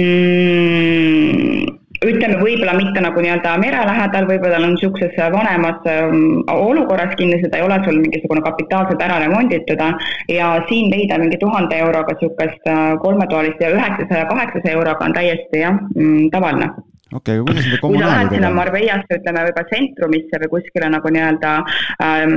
mm, 0.00 1.76
ütleme, 2.04 2.38
võib-olla 2.40 2.74
mitte 2.76 3.02
nagu 3.04 3.22
nii-öelda 3.22 3.54
mere 3.62 3.84
lähedal, 3.88 4.26
võib-olla 4.28 4.60
on 4.60 4.74
niisuguses 4.74 5.14
vanemas 5.32 5.86
ähm, 5.90 6.42
olukorras 6.52 7.14
kinni, 7.20 7.38
seda 7.44 7.60
ei 7.60 7.66
ole 7.66 7.78
sul 7.84 8.00
mingisugune 8.02 8.42
kapitaalselt 8.44 9.04
ära 9.06 9.20
remonditud 9.22 9.84
ja 10.32 10.50
siin 10.68 10.90
leida 10.92 11.20
mingi 11.22 11.38
tuhande 11.40 11.78
euroga 11.78 12.16
niisugust 12.16 12.68
äh, 12.72 12.82
kolmetoalist 13.04 13.62
ja 13.62 13.72
üheksasaja, 13.72 14.28
kaheksasaja 14.32 14.76
euroga 14.76 15.08
on 15.08 15.16
täiesti 15.16 15.64
jah 15.64 15.80
mm,, 15.94 16.28
tavaline. 16.34 16.70
Okei 17.14 17.38
okay,, 17.38 17.44
aga 17.44 17.44
kuidas 17.46 17.64
nende 17.64 17.78
kui 17.80 18.00
sa 18.02 18.08
lähed 18.10 18.32
sinna 18.34 18.48
Marbeiasse, 18.50 19.18
ütleme 19.20 19.44
võib-olla 19.46 19.68
tsentrumisse 19.70 20.40
või 20.42 20.48
kuskile 20.56 20.88
nagu 20.90 21.12
nii-öelda 21.14 21.52
ähm, 22.02 22.34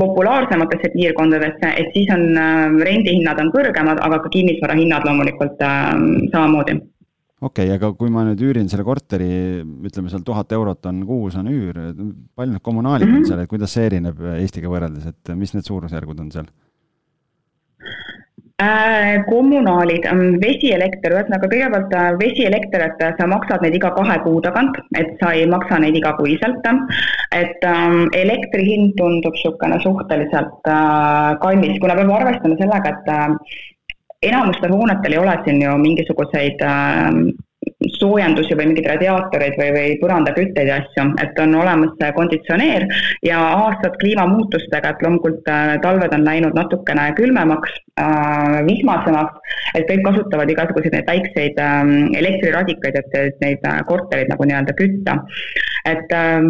populaarsematesse 0.00 0.90
piirkondadesse, 0.96 1.72
et 1.82 1.92
siis 1.94 2.10
on 2.16 2.26
äh, 2.32 2.80
rendihinnad 2.88 3.44
on 3.44 3.52
kõrgemad, 3.54 4.00
aga 4.08 4.22
ka 4.24 4.32
kinnisvarahinnad 4.32 5.04
loomulikult 5.04 5.60
äh, 5.60 5.92
samamoodi 6.32 6.80
okei 7.40 7.66
okay,, 7.66 7.74
aga 7.76 7.92
kui 7.98 8.12
ma 8.12 8.24
nüüd 8.24 8.40
üürin 8.46 8.70
selle 8.72 8.84
korteri, 8.86 9.30
ütleme 9.88 10.12
seal 10.12 10.24
tuhat 10.26 10.52
eurot 10.56 10.88
on 10.88 11.02
kuus 11.08 11.36
on 11.36 11.50
üür, 11.52 11.80
palju 12.36 12.54
need 12.54 12.64
kommunaalid 12.64 13.08
mm 13.08 13.18
on 13.18 13.24
mhm. 13.24 13.30
seal, 13.32 13.42
et 13.42 13.50
kuidas 13.50 13.74
see 13.76 13.88
erineb 13.90 14.22
Eestiga 14.36 14.72
võrreldes, 14.72 15.10
et 15.12 15.34
mis 15.36 15.52
need 15.56 15.68
suurusjärgud 15.68 16.22
on 16.24 16.32
seal? 16.34 16.48
Äh, 18.62 19.22
kommunaalid, 19.28 20.06
ähm, 20.08 20.38
vesi, 20.40 20.70
elekter, 20.72 21.12
ühesõnaga 21.12 21.48
kõigepealt 21.52 21.90
äh, 21.92 22.06
vesi, 22.16 22.46
elekter, 22.48 22.86
et 22.86 23.02
sa 23.18 23.26
maksad 23.28 23.60
neid 23.60 23.76
iga 23.76 23.90
kahe 23.92 24.16
kuu 24.24 24.38
tagant, 24.40 24.78
et 24.96 25.10
sa 25.20 25.34
ei 25.36 25.44
maksa 25.44 25.76
neid 25.82 25.98
igakuiselt. 26.00 26.64
et 27.36 27.66
ähm, 27.68 28.06
elektri 28.16 28.64
hind 28.64 28.94
tundub 28.96 29.36
niisugune 29.36 29.76
suhteliselt 29.84 30.70
äh, 30.72 31.36
kallis, 31.42 31.76
kuna 31.84 31.98
peab 32.00 32.14
arvestama 32.16 32.56
sellega, 32.56 32.94
et 32.96 33.12
äh, 33.12 33.75
enamustel 34.30 34.72
hoonetel 34.74 35.16
ei 35.16 35.22
ole 35.22 35.36
siin 35.44 35.62
ju 35.62 35.74
mingisuguseid 35.82 36.62
äh, 36.66 37.10
soojendusi 37.98 38.54
või 38.56 38.68
mingeid 38.70 38.86
radiaatoreid 38.90 39.56
või, 39.58 39.70
või 39.74 39.94
põrandakütteid 40.00 40.70
ja 40.70 40.78
asju, 40.80 41.06
et 41.22 41.38
on 41.42 41.54
olemas 41.58 42.12
konditsioneer 42.16 42.86
ja 43.26 43.40
aastad 43.66 43.96
kliimamuutustega, 44.02 44.92
et 44.92 45.02
loomulikult 45.04 45.50
äh, 45.52 45.74
talved 45.84 46.14
on 46.14 46.24
läinud 46.26 46.56
natukene 46.58 47.08
külmemaks 47.18 47.74
äh,, 48.00 48.60
vihmasemaks, 48.68 49.58
et 49.74 49.88
kõik 49.90 50.06
kasutavad 50.06 50.52
igasuguseid 50.54 50.96
neid 50.96 51.10
väikseid 51.10 51.60
äh, 51.62 51.82
elektriradikaid, 52.22 53.02
et 53.02 53.44
neid 53.44 53.68
äh, 53.68 53.82
korterid 53.90 54.32
nagu 54.32 54.48
nii-öelda 54.48 54.78
kütta. 54.78 55.20
et 55.86 56.16
äh, 56.16 56.40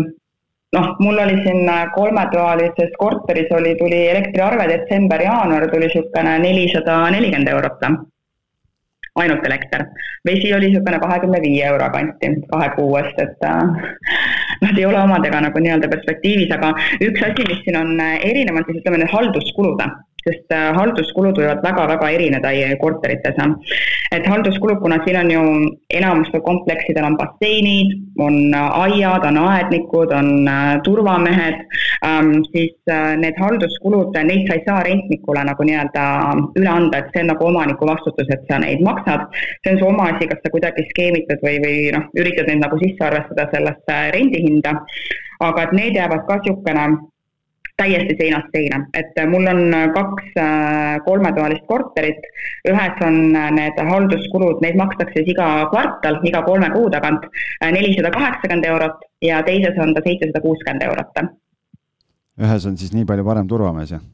noh, 0.72 0.96
mul 1.00 1.18
oli 1.18 1.36
siin 1.44 1.68
äh, 1.68 1.86
kolmetoalises 1.94 2.92
korteris 2.98 3.52
oli, 3.58 3.74
tuli 3.78 4.08
elektriarve 4.08 4.66
detsember-jaanuar 4.72 5.68
tuli 5.70 5.88
niisugune 5.88 6.38
nelisada 6.38 6.98
nelikümmend 7.10 7.48
eurot. 7.48 7.86
ainult 9.16 9.46
elekter. 9.46 9.84
vesi 10.24 10.54
oli 10.54 10.66
niisugune 10.66 10.98
kahekümne 11.00 11.40
viie 11.42 11.66
euro 11.66 11.90
kanti 11.90 12.32
kahe 12.50 12.68
kuu 12.76 12.96
eest, 12.96 13.18
et 13.18 13.44
äh, 13.44 13.62
nad 14.62 14.78
ei 14.78 14.86
ole 14.86 15.00
omadega 15.02 15.40
nagu 15.40 15.58
nii-öelda 15.58 15.88
perspektiivis, 15.88 16.52
aga 16.58 16.74
üks 17.00 17.22
asi, 17.22 17.48
mis 17.48 17.62
siin 17.64 17.80
on 17.80 18.00
äh, 18.00 18.18
erinev, 18.30 18.60
on 18.60 18.68
siis 18.68 18.82
ütleme 18.82 19.00
need 19.02 19.14
halduskulud 19.14 19.80
sest 20.26 20.52
äh, 20.54 20.70
halduskulud 20.74 21.38
võivad 21.38 21.62
väga-väga 21.64 22.08
erineda 22.16 22.50
korterites. 22.80 23.36
et 24.12 24.26
halduskulud, 24.26 24.80
kuna 24.80 24.98
siin 25.04 25.18
on 25.20 25.30
ju 25.30 25.42
enamustel 25.90 26.40
kompleksidel 26.40 27.04
on 27.04 27.16
basseinid, 27.20 27.94
on 28.18 28.54
äh, 28.54 28.80
aiad, 28.86 29.26
on 29.30 29.38
aednikud, 29.38 30.12
on 30.12 30.48
äh, 30.48 30.80
turvamehed, 30.84 31.62
ähm, 32.06 32.32
siis 32.52 32.74
need 33.22 33.38
halduskulud, 33.40 34.16
neid 34.24 34.46
sa 34.48 34.58
ei 34.58 34.64
saa 34.66 34.82
rentnikule 34.86 35.44
nagu 35.46 35.66
nii-öelda 35.68 36.06
üle 36.58 36.70
anda, 36.70 36.98
et 37.02 37.12
see 37.14 37.24
on 37.24 37.32
nagu 37.34 37.50
omaniku 37.50 37.88
vastutus, 37.88 38.30
et 38.30 38.46
sa 38.50 38.60
neid 38.62 38.82
maksad. 38.84 39.28
see 39.62 39.74
on 39.74 39.78
su 39.78 39.90
oma 39.90 40.10
asi, 40.12 40.28
kas 40.30 40.42
sa 40.42 40.54
kuidagi 40.54 40.86
skeemitad 40.90 41.42
või, 41.46 41.60
või 41.64 41.76
noh, 41.96 42.08
üritad 42.18 42.50
neid 42.50 42.64
nagu 42.64 42.78
sisse 42.82 43.04
arvestada 43.10 43.48
sellesse 43.54 44.00
rendihinda. 44.16 44.80
aga 45.40 45.62
et 45.66 45.72
need 45.76 45.96
jäävad 45.98 46.22
ka 46.26 46.38
niisugune 46.40 46.84
täiesti 47.80 48.16
seinast 48.18 48.48
seina, 48.56 48.80
et 48.96 49.18
äh, 49.20 49.26
mul 49.28 49.46
on 49.50 49.62
äh, 49.74 49.86
kaks 49.94 50.38
äh, 50.40 50.96
kolmetoalist 51.04 51.66
korterit, 51.68 52.24
ühes 52.68 53.02
on 53.04 53.18
need 53.56 53.80
halduskulud, 53.90 54.62
neid 54.64 54.78
makstakse 54.80 55.20
siis 55.20 55.34
iga 55.34 55.48
kvartal, 55.72 56.20
iga 56.28 56.42
kolme 56.46 56.70
kuu 56.72 56.88
tagant 56.92 57.28
nelisada 57.60 58.12
kaheksakümmend 58.14 58.68
eurot 58.72 59.04
ja 59.24 59.42
teises 59.46 59.76
on 59.82 59.92
ta 59.94 60.04
seitsesada 60.06 60.42
kuuskümmend 60.44 60.86
eurot. 60.88 61.22
ühes 62.46 62.68
on 62.68 62.76
siis 62.80 62.96
nii 62.96 63.04
palju 63.08 63.24
parem 63.28 63.48
turvamees, 63.48 63.92
jah? 63.92 64.04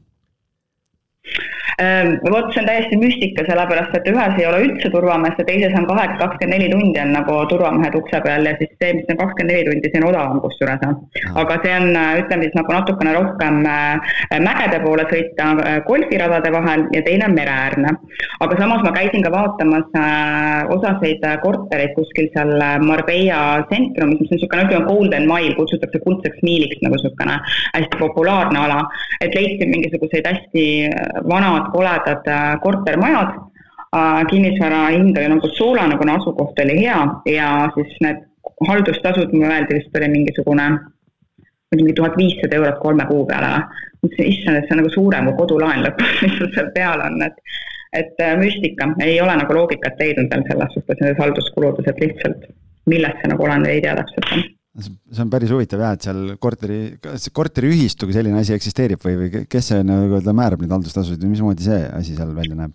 Ehm, 1.81 2.19
vot 2.29 2.51
see 2.53 2.61
on 2.61 2.67
täiesti 2.69 2.97
müstika, 3.01 3.43
sellepärast 3.47 3.95
et 3.97 4.09
ühes 4.11 4.35
ei 4.37 4.45
ole 4.45 4.59
üldse 4.67 4.91
turvameest 4.93 5.39
ja 5.41 5.45
teises 5.47 5.73
on 5.79 5.87
kaheksa, 5.89 6.19
kakskümmend 6.21 6.53
neli 6.53 6.67
tundi 6.69 6.99
on 7.01 7.13
nagu 7.15 7.37
turvamehed 7.49 7.95
ukse 7.97 8.19
peal 8.21 8.45
ja 8.45 8.53
siis 8.59 8.69
see, 8.77 8.91
mis 8.99 9.09
on 9.09 9.17
kakskümmend 9.17 9.53
neli 9.55 9.65
tundi, 9.69 9.89
see 9.89 10.01
on 10.01 10.05
odavam 10.11 10.41
kusjuures. 10.43 10.83
aga 11.41 11.57
see 11.63 11.73
on, 11.73 11.87
äh, 11.97 12.11
ütleme 12.21 12.45
siis 12.45 12.57
nagu 12.59 12.75
natukene 12.75 13.15
rohkem 13.17 13.57
äh, 13.65 14.13
mägede 14.43 14.81
poole 14.83 15.05
sõita 15.09 15.47
äh, 15.63 15.79
golfiradade 15.87 16.51
vahel 16.53 16.85
ja 16.93 17.01
teine 17.07 17.25
on 17.29 17.33
mereäärne. 17.39 17.95
aga 18.45 18.59
samas 18.61 18.85
ma 18.85 18.93
käisin 18.93 19.25
ka 19.25 19.33
vaatamas 19.33 19.89
osaseid 20.77 21.25
kortereid 21.41 21.95
kuskil 21.97 22.29
seal 22.35 22.53
Marbella 22.85 23.63
tsentrumis, 23.71 24.19
mis 24.21 24.29
on 24.29 24.37
niisugune, 24.37 24.67
ütleme 24.67 24.85
Golden 24.91 25.27
Mile, 25.31 25.55
kutsutakse 25.57 26.03
kuldseks 26.05 26.45
miiliks 26.45 26.85
nagu 26.85 26.99
niisugune 26.99 27.39
hästi 27.73 27.97
populaarne 27.99 28.61
ala. 28.61 28.79
et 29.21 29.33
leidsin 29.33 29.73
mingisuguseid 29.73 30.27
hästi 30.27 30.65
vanad 31.29 31.62
vanad 31.63 31.71
koledad 31.71 32.27
äh, 32.27 32.59
kortermajad. 32.61 33.29
Äh, 33.95 34.25
kinnisvara 34.29 34.87
hind 34.89 35.17
oli 35.17 35.27
nagu 35.27 35.47
soolane, 35.47 35.97
kuna 35.97 36.15
asukoht 36.15 36.59
oli 36.59 36.79
hea 36.79 37.07
ja 37.25 37.69
siis 37.75 37.97
need 38.01 38.23
haldustasud, 38.67 39.33
mulle 39.33 39.53
öeldi 39.53 39.75
vist 39.75 39.97
oli 39.97 40.07
mingisugune 40.09 40.79
mingi 41.75 41.93
tuhat 41.93 42.17
viissada 42.17 42.55
eurot 42.55 42.79
kolme 42.79 43.05
kuu 43.05 43.25
peale. 43.25 43.63
mõtlesin, 44.03 44.27
issand, 44.29 44.57
et 44.57 44.65
see 44.67 44.75
on 44.75 44.81
nagu 44.81 44.89
suurem 44.93 45.25
kui 45.29 45.37
kodulaen 45.37 45.85
lõpuks, 45.85 46.17
mis 46.23 46.33
sul 46.37 46.49
seal 46.55 46.73
peal 46.75 47.01
on, 47.01 47.21
et 47.21 47.37
et 47.93 48.19
äh, 48.21 48.33
müstika, 48.37 48.89
ei 49.05 49.21
ole 49.21 49.35
nagu 49.37 49.53
loogikat 49.53 49.99
leidnud 49.99 50.33
veel 50.33 50.43
selles 50.49 50.73
suhtes 50.73 50.99
nendes 50.99 51.21
halduskuludes, 51.21 51.87
et 51.87 52.01
lihtsalt 52.01 52.45
millest 52.89 53.21
see 53.21 53.29
nagu 53.31 53.45
olen, 53.45 53.65
ei 53.69 53.81
tea 53.81 53.95
täpselt 53.95 54.53
see 54.81 55.21
on 55.21 55.29
päris 55.33 55.51
huvitav 55.53 55.83
jah, 55.83 55.97
et 55.97 56.05
seal 56.07 56.21
korteri, 56.41 56.79
kas 57.01 57.27
korteriühistuga 57.33 58.15
selline 58.15 58.39
asi 58.41 58.55
eksisteerib 58.55 59.03
või, 59.05 59.19
või 59.19 59.43
kes 59.49 59.69
see 59.69 59.83
nii-öelda 59.85 60.33
määrab 60.33 60.63
neid 60.63 60.73
haldustasusid 60.73 61.21
või 61.21 61.35
mismoodi 61.35 61.67
see 61.67 61.83
asi 61.93 62.17
seal 62.17 62.33
välja 62.37 62.57
näeb? 62.57 62.73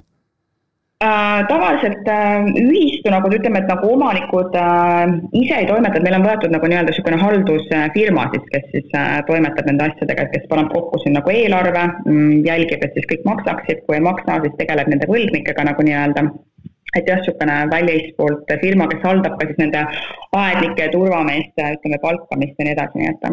Äh, 0.99 1.45
tavaliselt 1.47 2.09
äh, 2.11 2.47
ühistu 2.59 3.11
nagu 3.15 3.29
ütleme, 3.31 3.61
et 3.63 3.69
nagu 3.71 3.87
omanikud 3.95 4.57
äh, 4.59 5.13
ise 5.39 5.61
ei 5.61 5.69
toimeta, 5.69 5.95
et 5.95 6.03
meil 6.03 6.17
on 6.17 6.25
võetud 6.27 6.51
nagu 6.51 6.71
nii-öelda 6.71 6.91
niisugune 6.91 7.21
haldusfirma 7.21 8.25
siis, 8.33 8.49
kes 8.51 8.67
siis 8.73 8.97
toimetab 9.29 9.71
nende 9.71 9.87
asjadega, 9.87 10.25
et 10.27 10.35
kes 10.35 10.49
paneb 10.51 10.73
kokku 10.75 10.99
siin 11.05 11.15
nagu 11.15 11.31
eelarve, 11.31 11.85
mm, 12.03 12.33
jälgib, 12.49 12.83
et 12.83 12.99
siis 12.99 13.07
kõik 13.13 13.23
maksaksid, 13.31 13.85
kui 13.87 14.01
ei 14.01 14.03
maksa, 14.09 14.41
siis 14.43 14.59
tegeleb 14.59 14.91
nende 14.91 15.07
võlgnikega 15.13 15.69
nagu 15.71 15.87
nii-öelda 15.87 16.27
et 16.97 17.05
jah, 17.09 17.21
niisugune 17.21 17.61
väljastpoolt 17.73 18.57
firma, 18.63 18.89
kes 18.89 19.05
haldab 19.05 19.37
ka 19.39 19.51
siis 19.51 19.61
nende 19.61 19.85
aednike 20.39 20.87
ja 20.87 20.93
turvameeste, 20.95 21.71
ütleme, 21.77 22.01
palkamist 22.03 22.59
ja 22.59 22.69
nii 22.69 22.77
edasi, 22.77 23.01
nii 23.03 23.13
et 23.13 23.31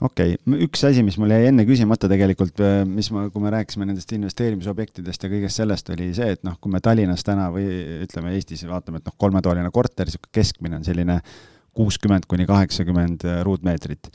okei 0.00 0.34
okay., 0.36 0.62
üks 0.66 0.84
asi, 0.86 1.02
mis 1.06 1.18
mul 1.20 1.32
jäi 1.34 1.48
enne 1.50 1.64
küsimata 1.68 2.10
tegelikult, 2.10 2.62
mis 2.88 3.10
ma, 3.14 3.26
kui 3.34 3.44
me 3.44 3.52
rääkisime 3.54 3.88
nendest 3.88 4.12
investeerimisobjektidest 4.16 5.24
ja 5.24 5.30
kõigest 5.32 5.62
sellest, 5.62 5.92
oli 5.94 6.10
see, 6.16 6.32
et 6.36 6.44
noh, 6.46 6.58
kui 6.62 6.72
me 6.72 6.82
Tallinnas 6.84 7.26
täna 7.26 7.48
või 7.54 7.66
ütleme 8.06 8.34
Eestis 8.36 8.64
vaatame, 8.68 9.02
et 9.02 9.08
noh, 9.10 9.16
kolmetoaline 9.20 9.70
korter, 9.74 10.08
niisugune 10.08 10.34
keskmine 10.40 10.78
on 10.78 10.86
selline 10.86 11.20
kuuskümmend 11.78 12.26
kuni 12.30 12.46
kaheksakümmend 12.48 13.26
ruutmeetrit. 13.46 14.10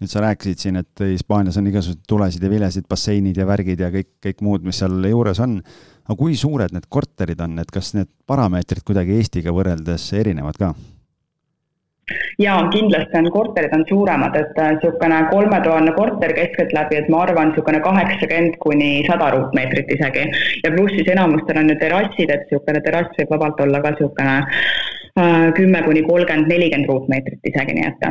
Nüüd 0.00 0.12
sa 0.12 0.20
rääkisid 0.24 0.60
siin, 0.60 0.76
et 0.82 1.04
Hispaanias 1.08 1.56
on 1.56 1.68
igasuguseid 1.70 2.04
tulesid 2.08 2.42
ja 2.42 2.50
vilesid, 2.52 2.84
basseinid 2.88 3.36
ja 3.36 3.46
värgid 3.48 3.80
ja 3.80 3.88
kõik, 3.94 4.10
kõik 4.24 4.42
muud, 4.44 4.66
mis 4.66 4.82
seal 4.82 4.98
juures 5.08 5.40
on 5.40 5.60
aga 6.06 6.18
kui 6.18 6.36
suured 6.38 6.74
need 6.74 6.86
korterid 6.90 7.40
on, 7.42 7.58
et 7.62 7.72
kas 7.72 7.94
need 7.96 8.10
parameetrid 8.30 8.84
kuidagi 8.86 9.18
Eestiga 9.20 9.54
võrreldes 9.54 10.12
erinevad 10.18 10.60
ka? 10.60 10.74
jaa, 12.38 12.60
kindlasti 12.70 13.18
on 13.18 13.26
korterid 13.34 13.72
on 13.74 13.82
suuremad, 13.88 14.36
et 14.38 14.58
niisugune 14.60 15.16
äh, 15.16 15.24
kolmetoaline 15.32 15.94
korter 15.96 16.34
keskeltläbi, 16.36 17.00
et 17.00 17.08
ma 17.10 17.24
arvan, 17.24 17.50
niisugune 17.50 17.80
kaheksakümmend 17.82 18.60
kuni 18.62 18.90
sada 19.08 19.32
ruutmeetrit 19.34 19.90
isegi. 19.96 20.28
ja 20.62 20.70
pluss 20.76 20.94
siis 20.94 21.10
enamustel 21.16 21.58
on 21.64 21.72
ju 21.72 21.78
terrassid, 21.82 22.30
et 22.30 22.46
niisugune 22.46 22.84
terrass 22.86 23.18
võib 23.18 23.34
vabalt 23.34 23.64
olla 23.66 23.82
ka 23.82 23.94
niisugune 23.96 24.38
äh, 24.38 25.50
kümme 25.58 25.82
kuni 25.88 26.06
kolmkümmend, 26.06 26.52
nelikümmend 26.54 26.94
ruutmeetrit 26.94 27.52
isegi, 27.52 27.78
nii 27.80 27.90
et. 27.90 28.10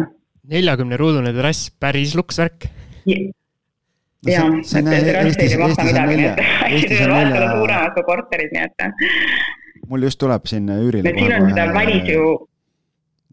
Neljakümne 0.52 0.98
ruudune 1.00 1.34
terrass, 1.36 1.72
päris 1.80 2.16
luksvärk 2.18 2.70
jaa, 3.06 4.50
et 4.58 4.90
terrassid 4.90 5.46
ei 5.46 5.62
maksa 5.62 5.86
midagi, 5.86 6.18
nii 6.20 6.28
et 6.32 6.44
Eestis 6.72 7.06
on 7.06 7.14
nelja. 7.14 7.52
suuremad 7.60 7.96
kui 7.96 8.08
korterid, 8.10 8.56
nii 8.56 8.66
et. 8.66 9.88
mul 9.92 10.08
just 10.08 10.20
tuleb 10.22 10.50
siin 10.50 10.70
üürile. 10.80 11.16
siin 11.16 11.38
on 11.38 11.50
seda 11.52 11.72
välis 11.76 12.12
ju 12.12 12.36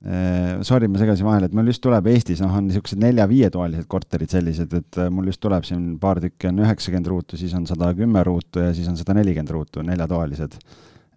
Sorry, 0.03 0.89
ma 0.91 0.99
segasin 0.99 1.23
vahele, 1.29 1.47
et 1.47 1.53
mul 1.55 1.69
just 1.71 1.79
tuleb 1.85 2.09
Eestis, 2.11 2.41
noh, 2.43 2.51
on 2.59 2.65
niisugused 2.67 2.99
nelja-viietoalised 2.99 3.87
korterid 3.91 4.33
sellised, 4.35 4.73
et 4.75 4.99
mul 5.15 5.29
just 5.31 5.39
tuleb 5.45 5.63
siin 5.69 5.93
paar 6.03 6.19
tükki 6.25 6.49
on 6.51 6.59
üheksakümmend 6.65 7.11
ruutu, 7.13 7.39
siis 7.39 7.55
on 7.55 7.69
sada 7.71 7.93
kümme 7.95 8.25
ruutu 8.27 8.65
ja 8.65 8.73
siis 8.75 8.89
on 8.91 8.99
sada 8.99 9.15
nelikümmend 9.15 9.55
ruutu, 9.55 9.85
neljatoalised. 9.87 10.59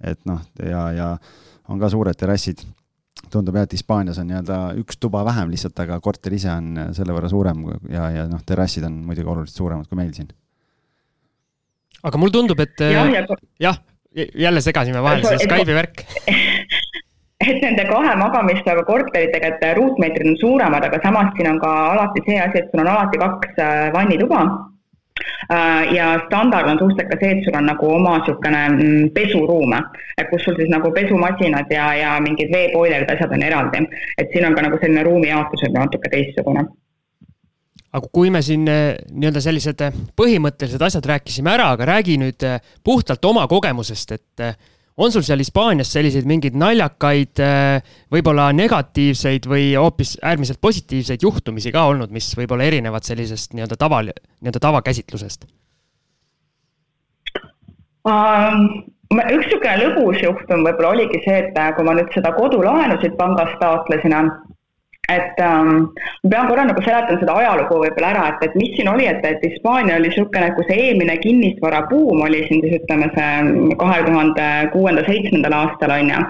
et 0.06 0.20
noh, 0.30 0.44
ja, 0.62 0.84
ja 0.94 1.08
on 1.74 1.82
ka 1.82 1.90
suured 1.90 2.20
terrassid. 2.20 2.62
Tundub 3.32 3.58
jah, 3.58 3.68
et 3.68 3.76
Hispaanias 3.76 4.20
on 4.22 4.30
nii-öelda 4.30 4.60
üks 4.82 5.00
tuba 5.02 5.24
vähem 5.28 5.52
lihtsalt, 5.54 5.78
aga 5.86 6.00
korter 6.04 6.34
ise 6.36 6.52
on 6.52 6.92
selle 6.98 7.16
võrra 7.16 7.32
suurem 7.32 7.64
ja, 7.92 8.10
ja 8.14 8.26
noh, 8.32 8.44
terrassid 8.46 8.86
on 8.88 9.02
muidugi 9.08 9.32
oluliselt 9.32 9.64
suuremad 9.64 9.90
kui 9.90 10.00
meil 10.00 10.14
siin. 10.16 10.30
aga 12.04 12.22
mulle 12.22 12.36
tundub, 12.36 12.60
et 12.64 12.86
jah 12.86 13.12
ja, 13.12 13.26
ja, 13.66 13.76
jälle 14.48 14.62
segasime 14.64 15.04
vahele, 15.04 15.26
see 15.32 15.48
Skype'i 15.48 15.80
värk 15.80 16.06
et 17.44 17.60
nende 17.62 17.84
kahe 17.90 18.14
magamistoaga 18.20 18.84
korteritega, 18.88 19.52
et 19.54 19.66
ruutmeetrid 19.78 20.32
on 20.32 20.38
suuremad, 20.40 20.86
aga 20.88 21.00
samas 21.04 21.34
siin 21.36 21.50
on 21.52 21.60
ka 21.62 21.72
alati 21.94 22.24
see 22.28 22.40
asi, 22.42 22.62
et 22.62 22.72
sul 22.72 22.84
on 22.84 22.92
alati 22.94 23.22
kaks 23.22 23.60
äh, 23.60 23.90
vannituba. 23.96 24.46
Äh, 25.52 25.94
ja 25.96 26.20
standard 26.26 26.68
on 26.70 26.80
suhteliselt 26.80 27.12
ka 27.12 27.18
see, 27.22 27.36
et 27.38 27.46
sul 27.46 27.56
on 27.56 27.70
nagu 27.70 27.88
oma 27.98 28.18
niisugune 28.20 28.62
mm, 28.70 29.12
pesuruum, 29.16 29.76
kus 30.32 30.44
sul 30.44 30.58
siis 30.60 30.72
nagu 30.74 30.92
pesumasinad 30.92 31.72
ja, 31.72 31.86
ja 31.96 32.16
mingid 32.24 32.52
veepoilerid, 32.52 33.12
asjad 33.14 33.36
on 33.38 33.46
eraldi. 33.48 33.86
et 34.18 34.34
siin 34.34 34.48
on 34.50 34.58
ka 34.58 34.66
nagu 34.66 34.80
selline 34.82 35.06
ruumijaotus 35.08 35.64
võib-olla 35.64 35.86
natuke 35.88 36.12
teistsugune 36.12 36.66
aga 37.96 38.12
kui 38.12 38.34
me 38.34 38.42
siin 38.44 38.68
äh, 38.68 38.98
nii-öelda 39.12 39.44
sellised 39.46 39.86
põhimõttelised 40.20 40.84
asjad 40.90 41.08
rääkisime 41.14 41.54
ära, 41.54 41.70
aga 41.78 41.88
räägi 41.94 42.18
nüüd 42.20 42.44
puhtalt 42.84 43.32
oma 43.32 43.48
kogemusest, 43.48 44.18
et 44.18 44.48
on 44.98 45.12
sul 45.12 45.26
seal 45.28 45.42
Hispaanias 45.44 45.92
selliseid 45.92 46.28
mingeid 46.30 46.56
naljakaid, 46.60 47.42
äh, 47.44 47.98
võib-olla 48.12 48.48
negatiivseid 48.56 49.48
või 49.50 49.74
hoopis 49.76 50.16
äärmiselt 50.24 50.62
positiivseid 50.64 51.24
juhtumisi 51.26 51.74
ka 51.76 51.86
olnud, 51.92 52.14
mis 52.16 52.32
võib-olla 52.38 52.68
erinevad 52.70 53.08
sellisest 53.08 53.54
nii-öelda 53.54 53.78
tava, 53.80 54.02
nii-öelda 54.08 54.64
tavakäsitlusest 54.64 55.48
um,? 58.06 58.68
üks 59.16 59.46
niisugune 59.46 59.76
lõbus 59.80 60.24
juhtum 60.24 60.64
võib-olla 60.66 60.96
oligi 60.96 61.22
see, 61.26 61.44
et 61.44 61.60
kui 61.78 61.86
ma 61.88 61.94
nüüd 61.98 62.10
seda 62.16 62.32
kodulaenu 62.36 62.98
siit 63.02 63.14
pangast 63.20 63.60
taotlesin, 63.62 64.16
et 65.14 65.42
ähm, 65.44 65.90
ma 66.24 66.30
pean 66.34 66.48
korra 66.50 66.66
nagu 66.70 66.84
seletama 66.86 67.22
seda 67.22 67.38
ajalugu 67.42 67.80
võib-olla 67.84 68.12
ära, 68.14 68.28
et, 68.34 68.46
et 68.48 68.58
mis 68.60 68.74
siin 68.78 68.90
oli, 68.92 69.08
et, 69.10 69.26
et 69.28 69.44
Hispaania 69.46 70.00
oli 70.00 70.10
niisugune, 70.10 70.52
kui 70.58 70.68
see 70.70 70.78
eelmine 70.88 71.18
kinnisvarabuum 71.24 72.24
oli 72.28 72.44
siin 72.50 72.64
siis 72.66 72.80
ütleme, 72.82 73.10
see 73.16 73.74
kahe 73.82 74.00
tuhande 74.08 74.48
kuuenda, 74.74 75.06
seitsmendal 75.10 75.58
aastal 75.62 75.96
on 75.98 76.14
ju, 76.14 76.22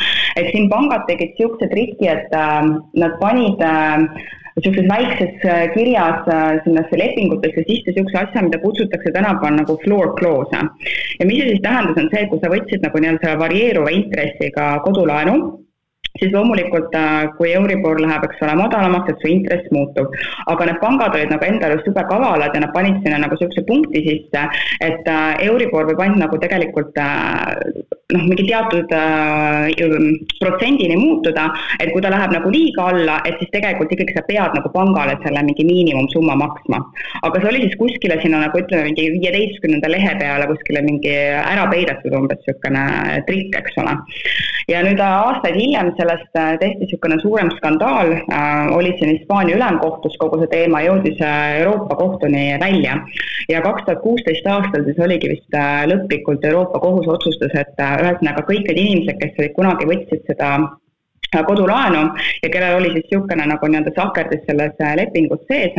et 0.41 0.49
siin 0.51 0.71
pangad 0.71 1.05
tegid 1.09 1.35
niisuguse 1.35 1.69
triki, 1.71 2.09
et 2.11 2.35
äh, 2.35 2.73
nad 3.03 3.19
panid 3.21 3.63
äh, 3.63 4.09
niisuguses 4.55 4.87
väikses 4.89 5.45
äh, 5.45 5.67
kirjas 5.73 6.27
äh, 6.31 6.63
sinnasse 6.63 6.97
lepingutesse 6.97 7.63
sisse 7.67 7.91
niisuguse 7.91 8.17
asja, 8.21 8.43
mida 8.43 8.59
kutsutakse 8.63 9.11
tänapäeval 9.11 9.59
nagu 9.59 9.77
floor 9.83 10.15
clause. 10.19 10.61
ja 11.19 11.25
mis 11.25 11.41
see 11.41 11.49
siis 11.49 11.61
tähendas, 11.61 11.97
on 12.03 12.09
see, 12.11 12.23
et 12.23 12.31
kui 12.31 12.39
sa 12.39 12.51
võtsid 12.53 12.87
nagu 12.87 13.01
nii-öelda 13.03 13.23
selle 13.23 13.41
varieeruva 13.43 13.95
intressiga 13.99 14.67
kodulaenu, 14.87 15.64
siis 16.19 16.31
loomulikult, 16.33 16.95
äh, 16.95 17.27
kui 17.37 17.51
Euribor 17.53 17.99
läheb, 18.01 18.23
eks 18.27 18.43
ole, 18.45 18.55
madalamaks, 18.61 19.11
et 19.11 19.23
su 19.23 19.31
intress 19.31 19.71
muutub. 19.75 20.13
aga 20.51 20.65
need 20.69 20.79
pangad 20.83 21.15
olid 21.15 21.33
nagu 21.33 21.45
enda 21.47 21.67
arust 21.69 21.87
jube 21.89 22.03
kavalad 22.11 22.55
ja 22.55 22.63
nad 22.63 22.73
panid 22.73 23.01
sinna 23.03 23.19
nagu 23.23 23.35
niisuguse 23.35 23.65
punkti 23.67 24.03
sisse, 24.07 24.47
et 24.89 25.11
äh, 25.17 25.45
Euribor 25.49 25.89
võib 25.89 26.01
ainult 26.05 26.23
nagu 26.23 26.39
tegelikult 26.41 26.97
äh, 27.01 27.55
noh, 28.13 28.21
mingi 28.29 28.45
teatud 28.45 28.91
protsendini 30.37 30.97
muutuda, 30.99 31.47
et 31.81 31.89
kui 31.89 32.03
ta 32.05 32.11
läheb 32.13 32.35
nagu 32.35 32.51
liiga 32.53 32.89
alla, 32.91 33.15
et 33.25 33.39
siis 33.41 33.49
tegelikult 33.53 33.95
ikkagi 33.95 34.13
sa 34.13 34.21
pead 34.27 34.53
nagu 34.53 34.69
pangale 34.73 35.15
selle 35.23 35.41
mingi 35.47 35.65
miinimumsumma 35.65 36.35
maksma. 36.37 36.83
aga 37.25 37.41
see 37.41 37.49
oli 37.49 37.63
siis 37.63 37.77
kuskile 37.79 38.19
sinna 38.21 38.43
nagu 38.43 38.61
ütleme, 38.61 38.91
mingi 38.91 39.07
viieteistkümnenda 39.15 39.89
lehe 39.89 40.13
peale 40.19 40.45
kuskile 40.51 40.83
mingi 40.85 41.15
ära 41.15 41.65
peidetud 41.71 42.13
umbes 42.19 42.43
niisugune 42.43 42.83
trikk, 43.25 43.57
eks 43.61 43.81
ole. 43.81 43.95
ja 44.69 44.83
nüüd 44.85 45.01
aastaid 45.01 45.57
hiljem 45.57 45.91
sellest 45.97 46.37
äh, 46.37 46.53
tehti 46.61 46.85
niisugune 46.85 47.17
suurem 47.23 47.49
skandaal, 47.57 48.13
äh, 48.21 48.69
oli 48.77 48.93
siin 48.99 49.15
Hispaania 49.15 49.57
ülemkohtus 49.57 50.13
kogu 50.21 50.43
see 50.43 50.53
teema, 50.53 50.83
jõudis 50.85 51.17
äh, 51.25 51.57
Euroopa 51.63 51.97
kohtuni 51.97 52.45
välja. 52.61 53.01
ja 53.49 53.65
kaks 53.65 53.85
tuhat 53.85 54.05
kuusteist 54.05 54.45
aastal 54.49 54.85
siis 54.85 55.01
oligi 55.01 55.33
vist 55.33 55.57
lõplikult 55.89 56.45
Euroopa 56.45 56.79
kohus 56.85 57.09
otsustas, 57.17 57.53
et 57.57 57.85
ühesõnaga 58.03 58.43
kõik 58.49 58.65
need 58.67 58.81
inimesed, 58.81 59.21
kes 59.21 59.39
olid 59.39 59.55
kunagi 59.59 59.87
võtsid 59.91 60.25
seda 60.31 60.55
kodulaenu 61.47 62.01
ja 62.43 62.49
kellel 62.49 62.77
oli 62.79 62.91
siis 62.93 63.07
niisugune 63.09 63.47
nagu 63.49 63.67
nii-öelda 63.67 63.91
sahkerdis 63.95 64.45
selles 64.47 64.77
lepingus 64.99 65.41
sees, 65.49 65.73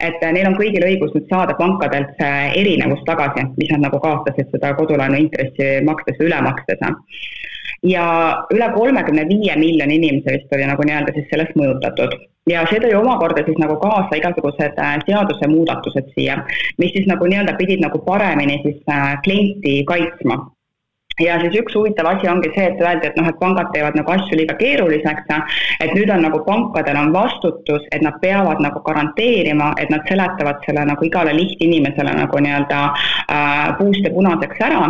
et 0.00 0.24
neil 0.32 0.48
on 0.48 0.56
kõigil 0.58 0.86
õigus 0.86 1.12
nüüd 1.14 1.28
saada 1.30 1.54
pankadelt 1.58 2.14
see 2.18 2.40
erinevus 2.62 3.04
tagasi, 3.06 3.46
mis 3.58 3.70
nad 3.74 3.86
nagu 3.86 4.00
kaotasid 4.02 4.50
seda 4.54 4.74
kodulaenu 4.78 5.20
intressi 5.26 5.70
makstes 5.86 6.18
või 6.20 6.30
üle 6.30 6.40
makstes 6.48 6.82
ja 7.82 8.04
üle 8.54 8.68
kolmekümne 8.74 9.24
viie 9.28 9.56
miljoni 9.56 9.96
inimese 9.96 10.36
vist 10.36 10.52
oli 10.52 10.66
nagu 10.68 10.84
nii-öelda 10.84 11.14
siis 11.16 11.28
sellest 11.30 11.56
mõjutatud. 11.56 12.16
ja 12.50 12.64
see 12.68 12.80
tõi 12.82 12.94
omakorda 12.98 13.44
siis 13.46 13.58
nagu 13.62 13.76
kaasa 13.80 14.16
igasugused 14.16 14.78
äh, 14.80 14.96
seadusemuudatused 15.06 16.08
siia, 16.14 16.40
mis 16.78 16.92
siis 16.96 17.06
nagu 17.08 17.28
nii-öelda 17.28 17.54
pidid 17.56 17.84
nagu 17.84 18.00
paremini 18.04 18.60
siis 18.64 18.80
äh, 18.88 19.14
klienti 19.24 19.84
kaitsma 19.88 20.40
ja 21.18 21.38
siis 21.40 21.56
üks 21.60 21.74
huvitav 21.76 22.08
asi 22.12 22.28
ongi 22.30 22.50
see, 22.54 22.66
et 22.70 22.80
öeldi, 22.80 23.10
et 23.10 23.18
noh, 23.18 23.28
et 23.28 23.38
pangad 23.40 23.70
teevad 23.74 23.96
nagu 23.98 24.14
asju 24.14 24.38
liiga 24.38 24.56
keeruliseks, 24.60 25.26
et 25.84 25.92
nüüd 25.96 26.12
on 26.14 26.24
nagu 26.26 26.40
pankadel 26.46 27.00
on 27.00 27.12
vastutus, 27.16 27.84
et 27.92 28.04
nad 28.06 28.16
peavad 28.22 28.62
nagu 28.64 28.82
garanteerima, 28.86 29.74
et 29.82 29.90
nad 29.92 30.06
seletavad 30.08 30.62
selle 30.66 30.86
nagu 30.92 31.04
igale 31.04 31.34
lihtinimesele 31.36 32.14
nagu 32.22 32.46
nii-öelda 32.46 32.80
äh, 32.86 33.68
puust 33.78 34.06
ja 34.06 34.14
punaseks 34.14 34.64
ära. 34.70 34.86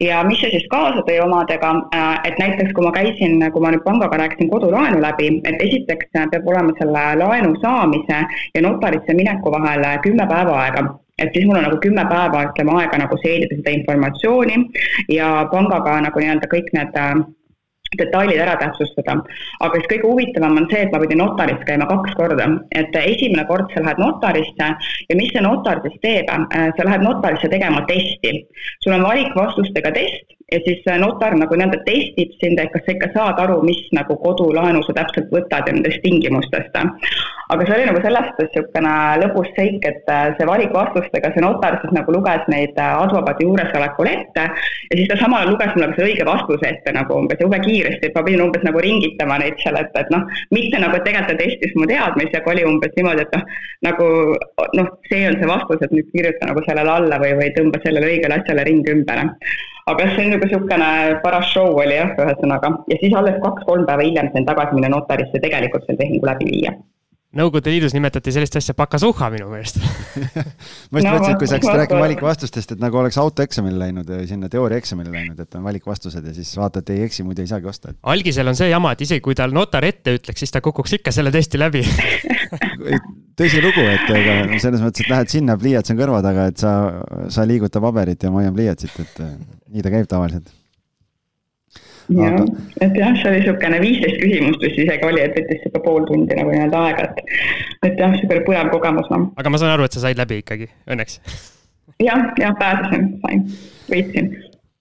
Ja 0.00 0.22
mis 0.24 0.38
see 0.40 0.48
siis 0.48 0.64
kaasa 0.72 1.02
tõi 1.04 1.18
omadega, 1.20 1.74
äh, 1.92 2.14
et 2.30 2.40
näiteks 2.40 2.72
kui 2.76 2.86
ma 2.86 2.94
käisin, 2.94 3.36
kui 3.52 3.60
ma 3.60 3.74
nüüd 3.74 3.84
pangaga 3.84 4.22
rääkisin 4.22 4.48
kodulaenu 4.52 5.02
läbi, 5.02 5.34
et 5.44 5.60
esiteks 5.66 6.08
peab 6.16 6.48
olema 6.48 6.72
selle 6.80 7.04
laenu 7.20 7.52
saamise 7.60 8.24
ja 8.54 8.64
notarisse 8.64 9.16
mineku 9.18 9.52
vahel 9.52 9.84
kümme 10.06 10.24
päeva 10.30 10.56
aega 10.64 10.88
et 11.20 11.34
siis 11.34 11.46
mul 11.46 11.58
on 11.60 11.66
nagu 11.68 11.78
kümme 11.84 12.04
päeva, 12.10 12.46
ütleme, 12.48 12.76
aega 12.80 13.02
nagu 13.04 13.18
seedida 13.24 13.58
seda 13.58 13.74
informatsiooni. 13.78 14.56
Ja 15.12 15.30
pangaga 15.52 15.98
nagu 16.06 16.22
nii-öelda 16.22 16.48
kõik 16.52 16.72
need 16.76 16.96
äh, 16.98 17.14
detailid 17.98 18.38
ära 18.38 18.56
täpsustada. 18.60 19.16
aga 19.60 19.78
siis 19.78 19.88
kõige 19.92 20.06
huvitavam 20.06 20.58
on 20.60 20.68
see, 20.70 20.82
et 20.84 20.92
ma 20.92 21.00
pidin 21.02 21.22
notaris 21.22 21.62
käima 21.66 21.88
kaks 21.90 22.14
korda, 22.18 22.46
et 22.78 22.98
esimene 23.02 23.46
kord 23.50 23.72
sa 23.74 23.82
lähed 23.82 24.02
notarisse 24.02 24.68
ja 25.10 25.16
mis 25.18 25.32
see 25.34 25.42
notar 25.42 25.82
siis 25.86 25.96
teeb, 26.04 26.30
sa 26.76 26.86
lähed 26.86 27.06
notarisse 27.06 27.50
tegema 27.50 27.82
testi. 27.90 28.36
sul 28.84 28.94
on 28.94 29.08
valikvastustega 29.08 29.90
test 29.96 30.36
ja 30.52 30.58
siis 30.64 30.86
notar 30.98 31.34
nagu 31.38 31.54
nii-öelda 31.56 31.78
testib 31.86 32.32
sind, 32.42 32.58
et 32.58 32.70
kas 32.74 32.82
sa 32.86 32.94
ikka 32.94 33.08
saad 33.14 33.38
aru, 33.42 33.60
mis 33.66 33.80
nagu 33.94 34.16
kodulaenu 34.24 34.82
sa 34.86 34.94
täpselt 34.98 35.30
võtad 35.34 35.68
ja 35.68 35.74
nendest 35.74 36.02
tingimustest. 36.02 36.74
aga 37.50 37.66
see 37.66 37.76
oli 37.76 37.86
nagu 37.88 38.00
selles 38.02 38.26
suhtes 38.30 38.50
niisugune 38.54 38.94
lõbus 39.22 39.50
seik, 39.56 39.86
et 39.86 40.10
see 40.38 40.46
valikvastustega 40.46 41.32
see 41.34 41.44
notar 41.44 41.78
siis 41.82 41.94
nagu 41.94 42.14
luges 42.14 42.46
neid 42.52 42.78
advokaadi 42.78 43.46
juuresolekul 43.46 44.10
ette 44.10 44.46
ja 44.90 44.98
siis 44.98 45.08
ta 45.10 45.18
samal 45.22 45.42
ajal 45.42 45.54
luges 45.54 45.74
mulle 45.74 45.90
ka 45.90 45.98
selle 45.98 46.10
õige 46.10 46.26
vastuse 46.28 46.70
ette 46.70 46.94
nagu 46.98 47.18
umbes 47.22 47.42
jube 47.42 47.58
kiiresti, 47.66 47.79
et 47.86 48.14
ma 48.14 48.24
pidin 48.26 48.44
umbes 48.46 48.64
nagu 48.66 48.82
ringitama 48.84 49.38
neid 49.42 49.58
seal, 49.62 49.78
et, 49.80 49.96
et 50.00 50.12
noh, 50.14 50.26
mitte 50.54 50.82
nagu, 50.82 51.00
tegelikult 51.06 51.30
ta 51.30 51.38
testis 51.40 51.74
mu 51.78 51.88
teadmisi, 51.90 52.36
aga 52.36 52.52
oli 52.54 52.66
umbes 52.68 52.94
niimoodi, 52.96 53.26
et 53.26 53.34
noh, 53.36 53.58
nagu 53.88 54.06
noh, 54.78 54.92
see 55.10 55.26
on 55.28 55.40
see 55.40 55.50
vastus, 55.50 55.82
et 55.86 55.96
nüüd 55.96 56.12
kirjuta 56.14 56.50
nagu 56.50 56.64
sellele 56.68 56.94
alla 56.98 57.20
või, 57.22 57.34
või 57.40 57.50
tõmba 57.56 57.82
sellele 57.84 58.14
õigele 58.14 58.40
asjale 58.40 58.66
ring 58.68 58.94
ümber 58.94 59.26
aga 59.90 60.06
see 60.14 60.24
on 60.26 60.30
nagu 60.34 60.46
niisugune 60.46 60.90
paras 61.24 61.50
show 61.52 61.74
oli 61.82 61.96
jah, 61.96 62.14
ühesõnaga. 62.22 62.70
ja 62.92 63.00
siis 63.00 63.16
alles 63.16 63.40
kaks-kolm 63.44 63.86
päeva 63.88 64.06
hiljem 64.06 64.30
sain 64.32 64.46
tagasi 64.48 64.76
minna 64.76 64.92
notarisse 64.94 65.42
tegelikult 65.42 65.86
selle 65.86 66.02
tehingu 66.02 66.26
läbi 66.30 66.50
viia 66.52 66.74
Nõukogude 67.30 67.70
Liidus 67.70 67.92
nimetati 67.94 68.32
sellist 68.34 68.56
asja 68.58 68.74
pakasuhha 68.74 69.28
minu 69.30 69.46
meelest. 69.52 69.76
Ma 70.90 70.98
just 70.98 71.06
no, 71.06 71.12
mõtlesin, 71.12 71.36
et 71.36 71.38
kui 71.38 71.46
sa 71.46 71.58
hakkasid 71.60 71.78
rääkima 71.78 72.00
valikvastustest, 72.02 72.74
et 72.74 72.82
nagu 72.82 72.98
oleks 72.98 73.18
autoeksamile 73.22 73.78
läinud 73.78 74.10
või 74.10 74.26
sinna 74.26 74.50
teooriaeksamile 74.50 75.12
läinud, 75.14 75.38
et 75.38 75.54
on 75.54 75.62
valikvastused 75.62 76.26
ja 76.26 76.34
siis 76.34 76.50
vaata, 76.58 76.82
et 76.82 76.90
ei 76.90 77.04
eksi, 77.06 77.22
muidu 77.22 77.44
ei 77.44 77.52
saagi 77.52 77.70
osta. 77.70 77.94
algisel 78.02 78.50
on 78.50 78.58
see 78.58 78.72
jama, 78.72 78.96
et 78.96 79.06
isegi 79.06 79.22
kui 79.22 79.38
tal 79.38 79.54
notar 79.54 79.86
ette 79.86 80.16
ütleks, 80.18 80.42
siis 80.42 80.50
ta 80.50 80.62
kukuks 80.64 80.98
ikka 80.98 81.14
selle 81.14 81.30
testi 81.30 81.60
läbi. 81.60 81.84
Tõsilugu, 83.38 83.86
et 83.86 84.10
ega 84.10 84.38
selles 84.58 84.82
mõttes, 84.82 85.06
et 85.06 85.14
lähed 85.14 85.30
sinna, 85.30 85.54
pliiats 85.60 85.94
on 85.94 86.02
kõrva 86.02 86.24
taga, 86.26 86.50
et 86.50 86.58
sa, 86.58 86.74
sa 87.30 87.46
liiguta 87.46 87.82
paberit 87.84 88.26
ja 88.26 88.34
ma 88.34 88.42
hoian 88.42 88.58
pliiatsit, 88.58 88.98
et 89.06 89.22
nii 89.70 89.86
ta 89.86 89.94
käib 89.94 90.10
tavaliselt 90.10 90.50
jah 92.16 92.36
aga..., 92.40 92.66
et 92.80 92.98
jah, 92.98 93.16
see 93.20 93.30
oli 93.30 93.40
niisugune 93.40 93.80
viisteist 93.84 94.20
küsimust 94.24 94.66
vist 94.66 94.82
isegi 94.84 95.08
oli, 95.08 95.24
et 95.24 95.38
võttis 95.38 95.62
sihuke 95.64 95.82
pool 95.86 96.06
tundi 96.10 96.38
nagu 96.38 96.52
nii-öelda 96.54 96.84
aega, 96.88 97.08
et, 97.08 97.34
et 97.88 97.98
jah, 98.02 98.12
niisugune 98.14 98.44
põnev 98.48 98.70
kogemus 98.74 99.10
noh. 99.14 99.30
aga 99.40 99.54
ma 99.54 99.62
saan 99.62 99.74
aru, 99.76 99.88
et 99.88 99.96
sa 99.96 100.04
said 100.06 100.20
läbi 100.20 100.42
ikkagi, 100.44 100.70
õnneks 100.90 101.20
jah, 102.02 102.30
jah, 102.40 102.54
pääsesin, 102.60 103.10
sain, 103.24 103.44
võitsin 103.90 104.32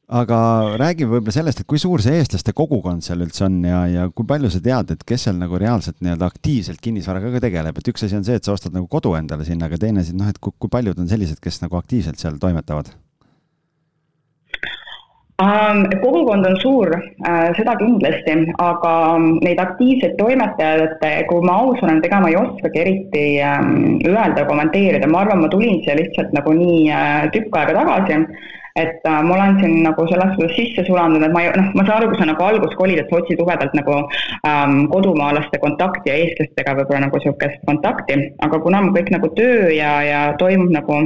aga 0.10 0.38
räägime 0.82 1.14
võib-olla 1.14 1.34
sellest, 1.36 1.62
et 1.62 1.70
kui 1.70 1.82
suur 1.82 2.02
see 2.02 2.18
eestlaste 2.18 2.54
kogukond 2.58 3.06
seal 3.06 3.22
üldse 3.22 3.46
on 3.46 3.60
ja, 3.68 3.84
ja 3.92 4.08
kui 4.10 4.26
palju 4.30 4.50
sa 4.54 4.62
tead, 4.66 4.96
et 4.96 5.04
kes 5.08 5.28
seal 5.28 5.38
nagu 5.38 5.60
reaalselt 5.62 6.00
nii-öelda 6.02 6.30
aktiivselt 6.32 6.82
kinnisvaraga 6.82 7.36
ka 7.36 7.44
tegeleb, 7.46 7.78
et 7.78 7.92
üks 7.94 8.08
asi 8.08 8.18
on 8.18 8.26
see, 8.26 8.40
et 8.40 8.48
sa 8.48 8.56
ostad 8.56 8.74
nagu 8.76 8.90
kodu 8.90 9.14
endale 9.20 9.46
sinna, 9.46 9.70
aga 9.70 9.78
teine 9.82 10.02
asi, 10.02 10.18
noh, 10.18 10.30
et 10.32 10.42
kui, 10.42 10.56
kui 10.58 10.72
paljud 10.74 10.98
on 10.98 11.12
sellised, 11.12 11.38
kes 11.44 11.62
nagu 11.66 11.78
aktiivselt 11.78 12.22
seal 12.22 12.42
toimetavad? 12.42 12.90
Kogukond 15.40 16.46
on 16.46 16.58
suur, 16.60 16.92
äh, 17.28 17.50
seda 17.56 17.76
kindlasti, 17.80 18.36
aga 18.60 18.94
neid 19.40 19.60
aktiivseid 19.60 20.18
toimetajaid, 20.20 21.00
kui 21.30 21.42
ma 21.48 21.62
aus 21.64 21.80
olen, 21.84 22.02
ega 22.04 22.20
ma 22.20 22.30
ei 22.32 22.36
oskagi 22.36 22.82
eriti 22.84 23.26
ähm, 23.40 24.00
öelda, 24.04 24.46
kommenteerida, 24.50 25.08
ma 25.08 25.24
arvan, 25.24 25.42
ma 25.42 25.52
tulin 25.52 25.80
siia 25.84 25.96
lihtsalt 25.96 26.34
nagu 26.36 26.56
nii 26.60 26.90
äh, 26.92 27.30
tükk 27.36 27.56
aega 27.56 27.78
tagasi 27.80 28.20
et 28.76 29.06
äh, 29.08 29.22
ma 29.26 29.36
olen 29.36 29.60
siin 29.62 29.80
nagu 29.84 30.06
selles 30.10 30.34
suhtes 30.36 30.56
sisse 30.58 30.86
sulanud, 30.88 31.24
et 31.24 31.34
ma 31.34 31.44
ei, 31.44 31.52
noh, 31.56 31.72
ma 31.78 31.86
saan 31.86 32.02
aru, 32.02 32.12
kui 32.12 32.20
sa 32.22 32.28
nagu 32.30 32.46
alguses 32.46 32.78
kolid, 32.80 33.02
et 33.02 33.10
sa 33.10 33.20
otsid 33.20 33.42
ubedalt 33.44 33.76
nagu 33.78 33.96
ähm, 34.48 34.76
kodumaalaste 34.94 35.62
kontakti 35.64 36.12
ja 36.12 36.18
eestlastega 36.24 36.76
võib-olla 36.80 37.06
nagu 37.08 37.20
niisugust 37.20 37.66
kontakti, 37.70 38.20
aga 38.46 38.62
kuna 38.66 38.84
mu 38.86 38.94
kõik 38.96 39.12
nagu 39.16 39.32
töö 39.40 39.72
ja, 39.74 39.94
ja 40.06 40.22
toimub 40.42 40.72
nagu 40.76 41.00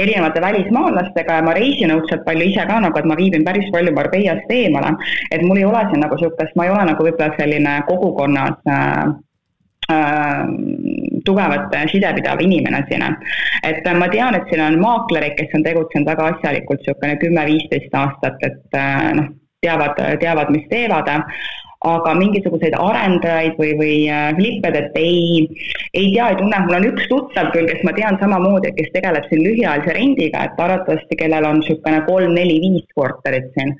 erinevate 0.00 0.42
välismaalastega 0.44 1.40
ja 1.40 1.46
ma 1.46 1.56
reisin 1.58 1.94
õudselt 1.96 2.24
palju 2.28 2.48
ise 2.52 2.66
ka 2.70 2.80
nagu, 2.86 2.98
et 2.98 3.10
ma 3.10 3.18
viibin 3.20 3.46
päris 3.46 3.70
palju 3.74 3.94
Marbeiast 3.94 4.50
eemale, 4.52 4.96
et 5.30 5.44
mul 5.44 5.60
ei 5.60 5.68
ole 5.68 5.84
siin 5.90 6.02
nagu 6.04 6.18
niisugust, 6.18 6.56
ma 6.58 6.68
ei 6.68 6.74
ole 6.74 6.88
nagu 6.92 7.08
võib-olla 7.08 7.38
selline 7.38 7.78
kogukonnas 7.90 8.58
äh, 8.70 9.14
tugevat 11.24 11.74
sidepidav 11.90 12.40
inimene 12.40 12.84
siin. 12.88 13.04
et 13.62 13.84
ma 13.98 14.08
tean, 14.08 14.34
et 14.34 14.48
siin 14.50 14.62
on 14.64 14.80
maaklereid, 14.80 15.36
kes 15.38 15.54
on 15.56 15.64
tegutsenud 15.64 16.08
väga 16.08 16.30
asjalikult 16.32 16.80
niisugune 16.80 17.18
kümme-viisteist 17.20 17.94
aastat, 18.00 18.40
et 18.48 18.78
äh, 18.80 19.12
noh, 19.18 19.30
teavad, 19.64 20.00
teavad, 20.20 20.50
mis 20.54 20.66
teevad. 20.72 21.10
Aga 21.84 22.14
mingisuguseid 22.16 22.72
arendajaid 22.80 23.58
või, 23.60 23.74
või 23.76 23.96
äh, 24.08 24.30
flipped, 24.38 24.76
et 24.78 24.94
ei, 24.96 25.42
ei 25.92 26.06
tea, 26.14 26.30
ei 26.30 26.38
tunne, 26.38 26.60
mul 26.64 26.78
on 26.78 26.86
üks 26.88 27.10
tuttav 27.10 27.50
küll, 27.52 27.68
kes 27.68 27.82
ma 27.84 27.92
tean 27.92 28.16
samamoodi, 28.22 28.70
kes 28.78 28.88
tegeleb 28.94 29.26
siin 29.28 29.42
lühiajalise 29.44 29.96
rendiga, 29.98 30.46
et 30.46 30.62
arvatavasti, 30.64 31.18
kellel 31.20 31.44
on 31.44 31.60
niisugune 31.60 32.00
kolm-neli-viis 32.08 32.88
korterit 32.96 33.52
siin. 33.52 33.76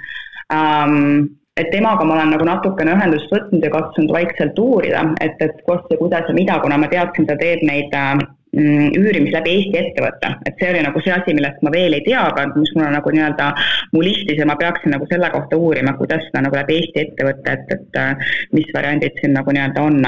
Um, 0.52 1.32
et 1.56 1.70
temaga 1.70 2.04
ma 2.04 2.16
olen 2.16 2.32
nagu 2.34 2.46
natukene 2.48 2.94
ühendust 2.96 3.30
võtnud 3.30 3.62
ja 3.62 3.70
katsunud 3.70 4.12
vaikselt 4.14 4.56
uurida, 4.58 5.04
et, 5.22 5.36
et 5.44 5.60
kus 5.66 5.84
ja 5.90 5.98
kuidas 6.00 6.26
ja 6.26 6.34
mida, 6.34 6.56
kuna 6.62 6.78
ma 6.82 6.88
teadsin, 6.90 7.28
ta 7.28 7.36
teeb 7.38 7.62
neid 7.66 7.94
äh, 7.94 8.16
mm, 8.56 8.88
üürimist 8.98 9.36
läbi 9.36 9.52
Eesti 9.60 9.78
ettevõtte, 9.84 10.32
et 10.50 10.58
see 10.58 10.72
oli 10.72 10.82
nagu 10.82 11.02
see 11.04 11.12
asi, 11.14 11.34
millest 11.36 11.62
ma 11.62 11.70
veel 11.74 11.94
ei 11.94 12.02
tea, 12.08 12.24
aga 12.32 12.48
mis 12.56 12.72
mul 12.74 12.88
on 12.88 12.96
nagu 12.98 13.12
nii-öelda 13.14 13.52
mu 13.94 14.02
listis 14.02 14.40
ja 14.42 14.48
ma 14.50 14.58
peaksin 14.58 14.96
nagu 14.96 15.06
selle 15.10 15.30
kohta 15.30 15.60
uurima, 15.60 15.94
kuidas 16.00 16.26
seda 16.26 16.42
nagu 16.48 16.58
läbi 16.58 16.80
Eesti 16.80 17.04
ettevõtte, 17.04 17.54
et, 17.54 17.74
et 17.76 18.00
äh, 18.02 18.34
mis 18.56 18.74
variandid 18.74 19.22
siin 19.22 19.38
nagu 19.38 19.54
nii-öelda 19.54 19.84
on. 19.86 20.02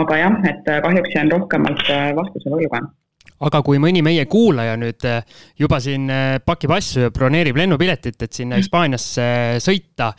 aga 0.00 0.16
jah, 0.22 0.38
et 0.48 0.70
äh, 0.72 0.80
kahjuks 0.86 1.12
jään 1.12 1.32
rohkemalt 1.34 1.90
vastuse 2.16 2.54
võlgu. 2.54 2.80
Aga 3.44 3.60
kui 3.66 3.76
mõni 3.82 4.00
meie 4.06 4.24
kuulaja 4.30 4.78
nüüd 4.80 5.04
juba 5.60 5.76
siin 5.82 6.08
pakib 6.46 6.72
asju 6.72 7.02
ja 7.04 7.12
broneerib 7.12 7.58
lennupiletit, 7.58 8.16
et 8.22 8.32
sinna 8.32 8.56
Hispaaniasse 8.56 9.26
sõita, 9.60 10.12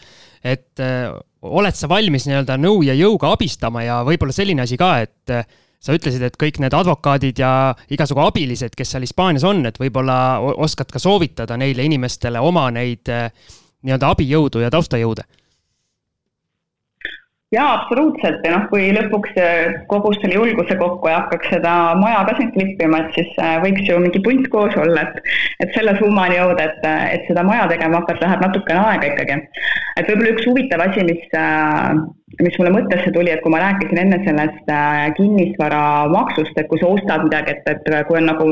et 0.45 0.81
äh, 0.83 1.09
oled 1.41 1.77
sa 1.77 1.89
valmis 1.89 2.27
nii-öelda 2.29 2.57
nõu 2.61 2.83
ja 2.85 2.95
jõuga 2.97 3.31
abistama 3.33 3.85
ja 3.85 4.01
võib-olla 4.05 4.35
selline 4.35 4.65
asi 4.65 4.77
ka, 4.77 4.91
et 5.05 5.33
äh, 5.33 5.47
sa 5.81 5.95
ütlesid, 5.97 6.23
et 6.25 6.37
kõik 6.41 6.59
need 6.63 6.73
advokaadid 6.73 7.39
ja 7.41 7.51
igasugu 7.93 8.23
abilised, 8.23 8.73
kes 8.77 8.93
seal 8.93 9.05
Hispaanias 9.05 9.45
on, 9.47 9.63
et 9.69 9.79
võib-olla 9.81 10.39
oskad 10.55 10.89
ka 10.93 11.01
soovitada 11.01 11.57
neile 11.61 11.85
inimestele 11.85 12.41
oma 12.41 12.67
neid 12.73 13.09
äh, 13.13 13.29
nii-öelda 13.85 14.13
abijõudu 14.15 14.63
ja 14.63 14.71
taustajõude 14.73 15.25
jaa, 17.53 17.67
absoluutselt 17.73 18.45
ja 18.45 18.55
noh, 18.55 18.65
kui 18.71 18.87
lõpuks 18.95 19.35
äh, 19.41 19.75
kogus 19.91 20.17
selle 20.21 20.39
julguse 20.39 20.77
kokku 20.79 21.09
ja 21.11 21.19
hakkaks 21.21 21.51
seda 21.53 21.73
maja 21.99 22.23
ka 22.27 22.35
siin 22.39 22.51
klippima, 22.55 23.03
et 23.03 23.19
siis 23.19 23.37
äh, 23.41 23.57
võiks 23.63 23.85
ju 23.89 23.99
mingi 24.01 24.21
punt 24.25 24.49
koos 24.53 24.75
olla, 24.81 25.05
et 25.05 25.65
et 25.65 25.77
selle 25.77 25.93
summani 25.99 26.39
jõuda, 26.39 26.65
et, 26.65 26.87
äh, 26.89 27.05
et 27.17 27.29
seda 27.29 27.45
maja 27.47 27.67
tegema 27.71 28.01
hakata, 28.01 28.25
läheb 28.25 28.45
natukene 28.47 28.81
aega 28.81 29.11
ikkagi. 29.11 29.39
et 29.95 30.09
võib-olla 30.09 30.33
üks 30.33 30.49
huvitav 30.49 30.85
asi, 30.87 31.05
mis 31.07 31.23
mis 32.41 32.57
mulle 32.59 32.73
mõttesse 32.75 33.11
tuli, 33.15 33.31
et 33.31 33.41
kui 33.43 33.53
ma 33.53 33.61
rääkisin 33.61 34.01
enne 34.01 34.19
sellest 34.25 34.71
kinnisvaramaksust, 35.19 36.57
et 36.59 36.67
kui 36.71 36.81
sa 36.81 36.89
ostad 36.95 37.25
midagi, 37.27 37.55
et, 37.55 37.69
et 37.71 38.07
kui 38.09 38.19
on 38.19 38.27
nagu 38.31 38.49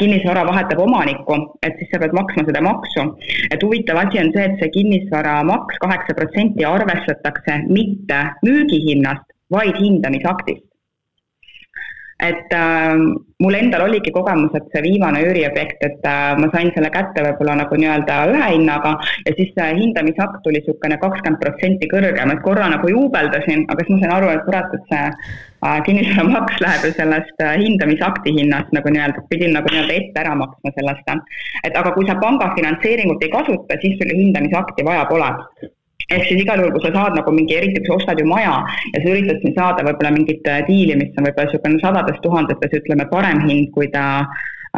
kinnisvara 0.00 0.46
vahetab 0.48 0.80
omanikku, 0.86 1.38
et 1.66 1.76
siis 1.80 1.92
sa 1.92 2.00
pead 2.02 2.16
maksma 2.16 2.46
seda 2.48 2.64
maksu. 2.64 3.06
et 3.50 3.62
huvitav 3.62 4.00
asi 4.04 4.22
on 4.22 4.32
see, 4.36 4.46
et 4.46 4.56
see 4.62 4.72
kinnisvaramaks 4.78 5.82
kaheksa 5.84 6.16
protsenti 6.16 6.64
arvestatakse 6.64 7.60
mitte 7.68 8.24
müügihinnast, 8.46 9.26
vaid 9.50 9.76
hindamisaktist. 9.82 10.69
Et 12.22 12.52
äh, 12.52 12.96
mul 13.40 13.56
endal 13.56 13.86
oligi 13.86 14.12
kogemus, 14.12 14.52
et 14.56 14.66
see 14.72 14.82
viimane 14.84 15.22
üüriobjekt, 15.24 15.80
et 15.86 16.06
äh, 16.08 16.32
ma 16.40 16.50
sain 16.54 16.70
selle 16.74 16.90
kätte 16.92 17.24
võib-olla 17.24 17.56
nagu 17.62 17.78
nii-öelda 17.80 18.18
ühe 18.34 18.50
hinnaga 18.54 18.96
ja 19.26 19.34
siis 19.38 19.52
see 19.56 19.68
hindamisakt 19.80 20.42
tuli 20.44 20.60
niisugune 20.60 20.98
kakskümmend 21.00 21.40
protsenti 21.40 21.88
kõrgem, 21.92 22.34
et 22.34 22.42
korra 22.44 22.68
nagu 22.72 22.92
juubeldasin, 22.92 23.64
aga 23.72 23.86
siis 23.86 23.96
ma 23.96 24.02
sain 24.04 24.16
aru, 24.18 24.30
et 24.34 24.44
kurat, 24.48 24.76
et 24.76 24.92
see 24.92 25.02
äh, 25.08 25.80
kinnisvaramaks 25.88 26.62
läheb 26.66 26.86
ju 26.88 26.94
sellest 27.00 27.44
äh, 27.46 27.56
hindamisakti 27.64 28.36
hinnast 28.36 28.76
nagu 28.76 28.92
nii-öelda, 28.92 29.26
pidin 29.32 29.56
nagu 29.56 29.72
nii-öelda 29.72 29.98
ette 29.98 30.24
ära 30.24 30.36
maksma 30.44 30.76
sellest. 30.76 31.12
et 31.64 31.76
aga 31.76 31.96
kui 31.96 32.06
sa 32.08 32.20
panga 32.20 32.52
finantseeringut 32.56 33.24
ei 33.24 33.32
kasuta, 33.32 33.80
siis 33.80 33.96
sul 33.98 34.12
ju 34.12 34.22
hindamisakti 34.24 34.84
vaja 34.84 35.08
pole 35.08 35.32
ehk 36.08 36.28
siis 36.28 36.42
igal 36.42 36.62
juhul, 36.62 36.74
kui 36.76 36.84
sa 36.86 36.94
saad 36.94 37.18
nagu 37.18 37.34
mingi, 37.34 37.56
eriti 37.56 37.82
kui 37.82 37.90
sa 37.90 37.98
ostad 37.98 38.22
ju 38.22 38.28
maja 38.28 38.54
ja 38.94 39.02
sa 39.02 39.12
üritad 39.14 39.42
siin 39.42 39.56
saada 39.58 39.84
võib-olla 39.86 40.14
mingit 40.16 40.48
äh, 40.48 40.62
diili, 40.68 40.96
mis 41.00 41.12
on 41.18 41.28
võib-olla 41.28 41.50
niisugune 41.50 41.82
sadades 41.82 42.22
tuhandetes, 42.24 42.78
ütleme, 42.80 43.06
parem 43.10 43.44
hind, 43.48 43.68
kui 43.74 43.90
ta 43.92 44.06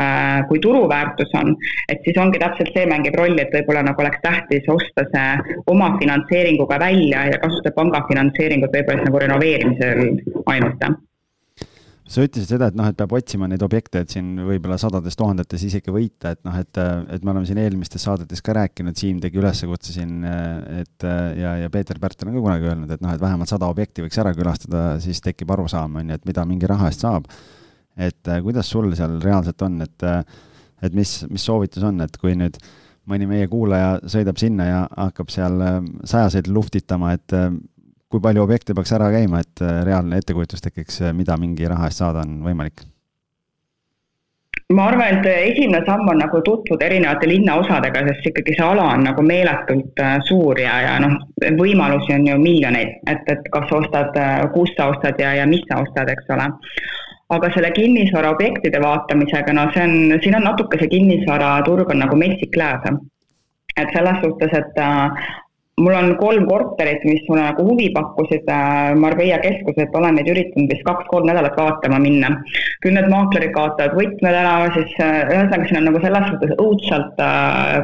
äh, 0.01 0.41
kui 0.49 0.61
turuväärtus 0.64 1.33
on, 1.43 1.55
et 1.93 2.03
siis 2.07 2.18
ongi 2.23 2.43
täpselt 2.43 2.73
see 2.75 2.89
mängib 2.91 3.16
rolli, 3.20 3.41
et 3.45 3.55
võib-olla 3.55 3.85
nagu 3.91 4.05
oleks 4.05 4.23
tähtis 4.27 4.68
osta 4.73 5.07
see 5.14 5.57
oma 5.73 5.95
finantseeringuga 6.01 6.81
välja 6.83 7.29
ja 7.31 7.41
kasutada 7.45 7.77
panga 7.79 8.05
finantseeringut 8.11 8.75
võib-olla 8.77 9.01
siis 9.01 9.11
nagu 9.11 9.25
renoveerimisel 9.27 10.05
ainult 10.57 10.93
sa 12.09 12.24
ütlesid 12.26 12.50
seda, 12.50 12.68
et 12.68 12.76
noh, 12.76 12.88
et 12.90 12.96
peab 12.98 13.12
otsima 13.14 13.46
neid 13.50 13.62
objekte, 13.64 14.03
et 14.03 14.12
siin 14.12 14.34
võib-olla 14.42 14.76
sadades 14.80 15.16
tuhandetes 15.18 15.62
isegi 15.68 15.94
võita, 15.94 16.32
et 16.34 16.40
noh, 16.46 16.57
et, 16.59 16.80
et 17.14 17.24
me 17.24 17.32
oleme 17.32 17.48
siin 17.48 17.61
eelmistes 17.62 18.03
saadetes 18.05 18.42
ka 18.44 18.57
rääkinud, 18.59 18.98
Siim 18.98 19.20
tegi 19.22 19.40
üleskutse 19.40 19.94
siin, 19.94 20.20
et 20.82 21.07
ja, 21.38 21.55
ja 21.62 21.70
Peeter 21.72 22.00
Pärtel 22.03 22.30
on 22.30 22.36
ka 22.36 22.44
kunagi 22.44 22.70
öelnud, 22.70 22.90
et 22.90 23.05
noh, 23.05 23.14
et 23.14 23.22
vähemalt 23.22 23.53
sada 23.53 23.70
objekti 23.70 24.05
võiks 24.05 24.18
ära 24.20 24.34
külastada, 24.36 24.84
siis 25.03 25.22
tekib 25.24 25.55
arusaam, 25.55 26.00
on 26.03 26.12
ju, 26.12 26.18
et 26.18 26.28
mida 26.28 26.46
mingi 26.48 26.70
raha 26.70 26.90
eest 26.90 27.07
saab. 27.07 27.30
et 27.92 28.28
kuidas 28.42 28.70
sul 28.72 28.94
seal 28.96 29.18
reaalselt 29.20 29.62
on, 29.62 29.82
et, 29.84 30.07
et 30.82 30.94
mis, 30.96 31.11
mis 31.30 31.44
soovitus 31.44 31.84
on, 31.84 32.00
et 32.00 32.16
kui 32.18 32.32
nüüd 32.34 32.57
mõni 33.11 33.26
meie 33.28 33.48
kuulaja 33.50 33.98
sõidab 34.09 34.38
sinna 34.40 34.66
ja 34.66 34.80
hakkab 34.96 35.30
seal 35.30 35.59
sajaseid 36.07 36.48
luhtitama, 36.48 37.12
et 37.18 37.34
kui 38.13 38.23
palju 38.23 38.45
objekte 38.45 38.77
peaks 38.77 38.93
ära 38.97 39.11
käima, 39.13 39.43
et 39.43 39.63
äh, 39.65 39.83
reaalne 39.89 40.21
ettekujutus 40.21 40.65
tekiks, 40.65 41.01
äh, 41.03 41.15
mida 41.17 41.39
mingi 41.41 41.69
raha 41.69 41.89
eest 41.89 42.05
saada 42.05 42.27
on 42.27 42.41
võimalik? 42.47 42.89
ma 44.73 44.87
arvan, 44.89 45.19
et 45.19 45.27
esimene 45.29 45.83
samm 45.85 46.07
on 46.09 46.17
nagu 46.17 46.39
tutvuda 46.47 46.87
erinevate 46.87 47.27
linnaosadega, 47.29 48.07
sest 48.07 48.29
ikkagi 48.31 48.55
see 48.57 48.65
ala 48.65 48.87
on 48.95 49.03
nagu 49.05 49.25
meeletult 49.27 50.01
äh, 50.01 50.15
suur 50.25 50.61
ja, 50.61 50.79
ja 50.81 50.95
noh, 51.03 51.19
võimalusi 51.59 52.15
on 52.17 52.25
ju 52.31 52.39
miljoneid, 52.41 52.95
et, 53.13 53.29
et 53.35 53.51
kas 53.53 53.75
ostad, 53.77 54.17
kus 54.55 54.73
sa 54.79 54.89
ostad 54.95 55.21
ja, 55.21 55.35
ja 55.43 55.45
mis 55.49 55.65
sa 55.69 55.83
ostad, 55.85 56.09
eks 56.13 56.33
ole. 56.33 56.49
aga 57.37 57.53
selle 57.53 57.73
kinnisvaraobjektide 57.77 58.81
vaatamisega, 58.81 59.53
no 59.57 59.67
see 59.75 59.85
on, 59.85 60.17
siin 60.25 60.39
on 60.41 60.49
natuke 60.49 60.81
see 60.81 60.93
kinnisvaraturg 60.95 61.93
on 61.93 62.05
nagu 62.07 62.17
metsik 62.25 62.57
lääs. 62.57 62.89
et 63.77 63.93
selles 63.93 64.25
suhtes, 64.25 64.57
et 64.57 64.83
mul 65.81 65.95
on 65.95 66.16
kolm 66.20 66.47
korterit, 66.47 67.05
mis 67.05 67.23
mulle 67.29 67.47
nagu 67.47 67.64
huvi 67.64 67.89
pakkusid 67.95 68.49
äh, 68.53 68.93
Marbella 68.99 69.39
keskuses, 69.41 69.89
olen 69.97 70.18
neid 70.18 70.29
üritanud 70.29 70.73
vist 70.73 70.85
kaks-kolm 70.89 71.27
nädalat 71.29 71.57
vaatama 71.57 72.01
minna. 72.03 72.35
küll 72.85 72.97
need 72.97 73.09
maaklerid 73.09 73.55
kaotavad 73.57 73.97
võtmed 73.97 74.37
ära, 74.43 74.55
siis 74.77 74.93
äh, 75.01 75.23
ühesõnaga 75.33 75.68
siin 75.68 75.81
on 75.81 75.89
nagu 75.89 76.05
selles 76.05 76.29
suhtes 76.29 76.55
õudselt 76.59 77.25
äh, 77.25 77.81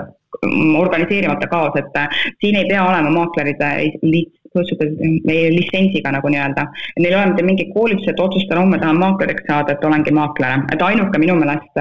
organiseerimata 0.79 1.49
kaos, 1.49 1.79
et 1.81 1.97
siin 2.43 2.59
ei 2.61 2.69
pea 2.69 2.85
olema 2.85 3.11
maaklerid 3.11 3.63
meie 5.25 5.49
litsentsiga 5.55 6.13
nagu 6.13 6.29
nii-öelda. 6.31 6.67
Neil 7.01 7.09
ei 7.09 7.17
ole 7.17 7.31
mitte 7.33 7.47
mingit 7.47 7.73
koolitust, 7.73 8.13
et 8.13 8.21
otsustan 8.21 8.61
homme 8.61 8.79
tahan 8.79 9.01
maakleriks 9.01 9.49
saada, 9.49 9.73
et 9.73 9.85
olengi 9.89 10.13
maakler. 10.15 10.67
et 10.73 10.83
ainuke 10.85 11.19
minu 11.19 11.41
meelest 11.41 11.81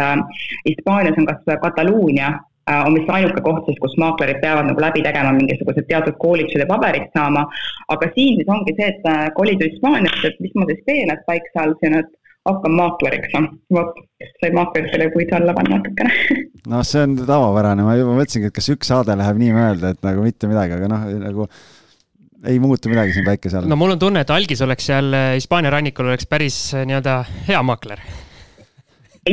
Hispaanias 0.65 1.19
on 1.19 1.27
kas 1.27 1.59
Kataloonia 1.61 2.31
on 2.67 2.95
vist 2.97 3.09
ainuke 3.13 3.41
koht 3.45 3.65
siis, 3.67 3.79
kus 3.83 3.95
maaklerid 4.01 4.41
peavad 4.43 4.67
nagu 4.69 4.83
läbi 4.83 5.03
tegema 5.05 5.33
mingisugused 5.37 5.87
teatud 5.87 6.17
koolitused 6.21 6.63
ja 6.63 6.69
paberid 6.69 7.09
saama. 7.15 7.45
aga 7.93 8.09
siin 8.15 8.39
siis 8.39 8.51
ongi 8.51 8.75
see, 8.77 8.91
et 8.93 9.07
äh, 9.07 9.25
kolid 9.39 9.63
Hispaaniasse, 9.63 10.31
et 10.31 10.39
mis 10.43 10.55
ma 10.55 10.67
siis 10.69 10.83
teen, 10.89 11.11
et 11.13 11.23
väikse 11.31 11.63
all 11.63 11.75
siin, 11.81 11.97
et 12.01 12.11
hakkan 12.47 12.75
maakleriks, 12.79 13.33
vot, 13.75 13.97
sai 14.41 14.53
maakleritele 14.55 15.09
puid 15.15 15.33
alla 15.35 15.55
panna 15.55 15.79
natukene 15.79 16.13
noh, 16.71 16.85
see 16.87 17.03
on 17.07 17.17
tavapärane, 17.23 17.87
ma 17.87 17.97
juba 17.99 18.15
mõtlesingi, 18.19 18.51
et 18.51 18.59
kas 18.59 18.71
üks 18.75 18.91
saade 18.91 19.15
läheb 19.19 19.41
nii 19.41 19.55
mööda, 19.55 19.95
et 19.95 20.07
nagu 20.07 20.23
mitte 20.25 20.51
midagi, 20.51 20.77
aga 20.77 20.91
noh, 20.91 21.09
nagu 21.23 21.49
ei 22.47 22.59
muutu 22.61 22.91
midagi 22.91 23.15
siin 23.15 23.27
päikese 23.27 23.59
all. 23.59 23.71
no 23.71 23.79
mul 23.79 23.95
on 23.95 24.01
tunne, 24.01 24.23
et 24.23 24.31
algis 24.33 24.61
oleks 24.65 24.91
seal 24.91 25.11
äh, 25.15 25.33
Hispaania 25.39 25.73
rannikul 25.73 26.11
oleks 26.11 26.27
päris 26.29 26.59
äh, 26.75 26.87
nii-öelda 26.87 27.21
hea 27.47 27.63
maakler 27.65 28.03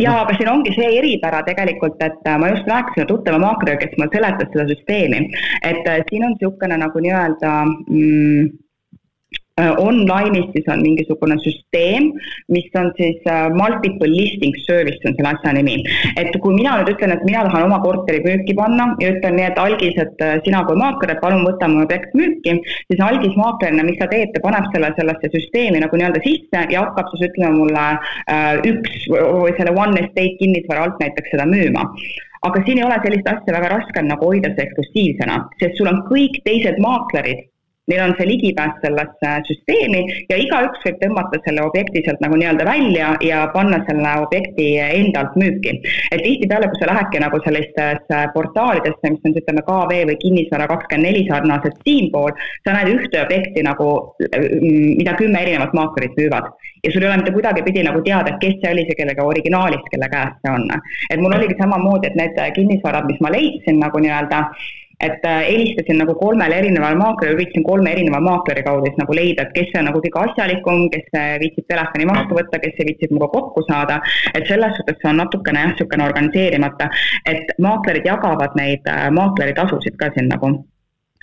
ja, 0.01 0.18
aga 0.22 0.36
siin 0.38 0.51
ongi 0.51 0.74
see 0.74 0.90
eripära 0.99 1.42
tegelikult, 1.47 2.03
et 2.03 2.28
äh, 2.28 2.38
ma 2.40 2.51
just 2.55 2.68
rääkisin 2.70 3.09
tuttava 3.11 3.38
maakleriga, 3.42 3.84
kes 3.84 3.97
mulle 3.99 4.11
seletas 4.16 4.53
seda 4.53 4.68
süsteemi, 4.72 5.24
et 5.70 5.88
siin 6.11 6.26
on 6.26 6.36
niisugune 6.36 6.78
nagu 6.80 7.03
nii-öelda 7.07 7.55
mm, 7.64 8.53
Äh, 8.55 8.64
online'is 9.62 10.48
siis 10.52 10.68
on 10.72 10.80
mingisugune 10.82 11.36
süsteem, 11.38 12.09
mis 12.50 12.66
on 12.74 12.88
siis 12.96 13.20
äh, 13.30 13.46
multiple 13.55 14.09
listing 14.11 14.55
service 14.66 14.98
on 15.07 15.14
selle 15.14 15.30
asja 15.30 15.52
nimi. 15.55 15.76
et 16.18 16.34
kui 16.42 16.57
mina 16.57 16.74
nüüd 16.80 16.90
ütlen, 16.94 17.14
et 17.14 17.22
mina 17.28 17.44
tahan 17.46 17.68
oma 17.68 17.78
korteri 17.84 18.18
müüki 18.24 18.57
panna 18.59 18.88
ja 19.02 19.12
ütlen 19.14 19.38
nii, 19.38 19.46
et 19.52 19.61
algis, 19.62 19.94
et 20.02 20.26
äh, 20.26 20.34
sina 20.46 20.64
kui 20.66 20.78
maakler, 20.80 21.14
et 21.14 21.22
palun 21.22 21.46
võta 21.46 21.70
mu 21.70 21.84
objekt 21.84 22.18
müüki, 22.18 22.57
siis 22.90 23.05
algis 23.07 23.38
maaklerina, 23.38 23.86
mis 23.86 24.00
ta 24.02 24.11
teeb, 24.11 24.34
ta 24.34 24.42
paneb 24.42 24.66
selle 24.74 24.90
sellesse 24.98 25.32
süsteemi 25.36 25.84
nagu 25.86 26.02
nii-öelda 26.02 26.26
sisse 26.26 26.66
ja 26.74 26.82
hakkab 26.88 27.14
siis 27.14 27.28
ütleme 27.30 27.55
mulle 27.62 27.86
üks 28.74 29.09
või 29.12 29.55
selle 29.55 29.78
one 29.78 30.02
estate 30.02 30.34
kinnisvara 30.42 30.88
alt 30.88 31.02
näiteks 31.02 31.30
seda 31.30 31.46
müüma 31.46 31.86
aga 32.44 32.61
siin 32.66 32.80
ei 32.80 32.84
ole 32.84 32.98
sellist 33.07 33.28
asja 33.30 33.55
väga 33.55 33.70
raske 33.72 34.02
nagu 34.05 34.28
hoida 34.28 34.50
see 34.52 34.66
eksklusiivsena, 34.66 35.40
sest 35.62 35.78
sul 35.78 35.88
on 35.90 36.02
kõik 36.11 36.42
teised 36.44 36.80
maaklerid 36.82 37.46
neil 37.91 38.03
on 38.07 38.14
see 38.18 38.28
ligipääs 38.28 38.78
sellesse 38.85 39.30
süsteemi 39.49 40.03
ja 40.30 40.39
igaüks 40.41 40.85
võib 40.87 41.01
tõmmata 41.03 41.41
selle 41.45 41.64
objekti 41.68 42.05
sealt 42.07 42.22
nagu 42.24 42.39
nii-öelda 42.41 42.66
välja 42.68 43.11
ja 43.24 43.45
panna 43.53 43.80
selle 43.89 44.14
objekti 44.24 44.68
enda 44.85 45.24
alt 45.24 45.37
müüki. 45.41 45.74
et 46.12 46.22
tihtipeale, 46.24 46.68
kui 46.72 46.80
sa 46.80 46.91
lähedki 46.93 47.20
nagu 47.20 47.41
sellistesse 47.45 48.20
portaalidesse, 48.35 49.12
mis 49.14 49.28
on 49.28 49.39
ütleme 49.41 49.64
KV 49.68 50.01
või 50.11 50.20
Kinnisvara 50.22 50.68
kakskümmend 50.70 51.05
neli 51.05 51.24
sarnased 51.28 51.80
siinpool, 51.85 52.32
sa 52.64 52.76
näed 52.76 52.93
ühte 52.95 53.20
objekti 53.22 53.64
nagu, 53.66 53.89
mida 55.01 55.16
kümme 55.20 55.43
erinevat 55.43 55.74
maaklerit 55.76 56.16
müüvad. 56.20 56.49
ja 56.85 56.93
sul 56.93 57.03
ei 57.03 57.09
ole 57.09 57.16
mitte 57.16 57.32
kuidagipidi 57.32 57.82
nagu 57.85 58.01
teada, 58.05 58.32
et 58.32 58.41
kes 58.41 58.57
see 58.62 58.72
oli 58.72 58.85
see, 58.89 58.97
kellega 58.99 59.24
originaalist, 59.24 59.89
kelle 59.93 60.09
käes 60.12 60.35
see 60.41 60.53
on. 60.53 60.70
et 61.11 61.20
mul 61.20 61.37
oligi 61.37 61.57
samamoodi, 61.61 62.09
et 62.09 62.16
need 62.20 62.41
kinnisvarad, 62.57 63.09
mis 63.11 63.20
ma 63.20 63.32
leidsin 63.37 63.80
nagu 63.80 64.01
nii-öelda 64.05 64.41
et 65.01 65.24
äh, 65.24 65.40
helistasin 65.49 65.99
nagu 66.03 66.14
kolmele 66.18 66.59
erinevale 66.59 66.99
maaklerile, 66.99 67.36
üritasin 67.38 67.64
kolme 67.66 67.92
erineva 67.92 68.20
maakleri 68.20 68.62
kaudu 68.66 68.88
siis 68.88 69.01
nagu 69.01 69.16
leida, 69.16 69.47
et 69.47 69.55
kes 69.57 69.78
on 69.80 69.88
nagu 69.90 70.03
kõige 70.05 70.22
asjalikum, 70.24 70.84
kes 70.95 71.09
äh, 71.18 71.32
viitsib 71.42 71.66
telefoni 71.70 72.09
vastu 72.11 72.38
võtta, 72.38 72.61
kes 72.62 72.78
viitsib 72.80 73.14
minuga 73.14 73.30
kokku 73.34 73.64
saada. 73.68 74.01
et 74.34 74.47
selles 74.51 74.76
suhtes 74.78 75.01
see 75.01 75.11
on 75.11 75.20
natukene 75.22 75.64
jah, 75.64 75.72
niisugune 75.72 76.07
organiseerimata, 76.11 76.90
et 77.26 77.57
maaklerid 77.59 78.07
jagavad 78.07 78.55
neid 78.61 78.86
äh, 78.90 79.11
maakleritasusid 79.18 79.99
ka 79.99 80.12
siin 80.14 80.30
nagu 80.32 80.55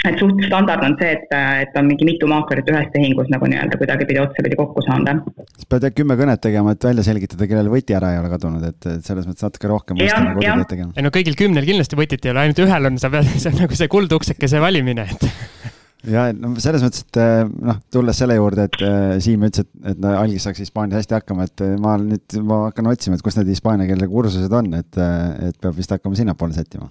et 0.08 0.18
suht 0.22 0.40
standard 0.48 0.84
on 0.86 0.96
see, 1.00 1.12
et, 1.16 1.34
et 1.66 1.80
on 1.80 1.88
mingi 1.90 2.08
mitu 2.08 2.30
maaklerit 2.30 2.70
ühes 2.74 2.88
tehingus 2.94 3.30
nagu 3.34 3.50
nii-öelda 3.50 3.78
kuidagipidi 3.82 4.22
otsapidi 4.24 4.58
kokku 4.60 4.84
saanud. 4.86 5.28
siis 5.56 5.70
pead 5.70 5.88
jah 5.88 5.96
kümme 5.96 6.18
kõnet 6.20 6.42
tegema, 6.44 6.76
et 6.76 6.88
välja 6.90 7.06
selgitada, 7.06 7.50
kellel 7.50 7.72
võti 7.74 7.98
ära 7.98 8.14
ei 8.16 8.22
ole 8.22 8.32
kadunud, 8.34 8.66
et, 8.72 8.90
selles 9.06 9.28
mõttes 9.30 9.46
natuke 9.46 9.70
rohkem 9.72 10.02
ei 10.02 11.06
no 11.06 11.14
kõigil 11.14 11.38
kümnel 11.40 11.68
kindlasti 11.68 12.00
võtit 12.00 12.26
ei 12.26 12.34
ole, 12.34 12.48
ainult 12.48 12.64
ühel 12.66 12.92
on, 12.92 13.02
sa 13.02 13.12
pead, 13.14 13.30
see 13.42 13.52
on 13.54 13.62
nagu 13.66 13.78
see 13.78 13.92
kuldukseke 13.92 14.50
valimine, 14.62 15.06
et 15.06 15.28
ja 16.16 16.30
no 16.34 16.54
selles 16.64 16.86
mõttes, 16.86 17.06
et 17.06 17.22
eh, 17.22 17.44
noh, 17.70 17.78
tulles 17.94 18.18
selle 18.24 18.38
juurde, 18.40 18.66
et 18.70 18.82
äh, 18.88 19.20
Siim 19.24 19.46
ütles, 19.46 19.68
et, 19.68 19.92
et 19.94 20.02
no 20.02 20.16
algis 20.18 20.48
saaks 20.48 20.64
Hispaanias 20.64 21.04
hästi 21.04 21.20
hakkama, 21.20 21.46
et 21.50 21.66
eh, 21.66 21.76
ma 21.82 21.98
nüüd, 22.02 22.40
ma 22.48 22.64
hakkan 22.70 22.90
otsima, 22.90 23.20
et 23.20 23.26
kus 23.26 23.38
need 23.38 23.54
hispaania 23.54 23.90
keele 23.90 24.10
kursused 24.10 24.58
on, 24.58 24.74
et, 24.82 25.02
et 25.46 25.62
peab 25.62 25.78
vist 25.78 25.94
hakkama 25.94 26.18
sinnapoole 26.18 26.58
sättima 26.58 26.90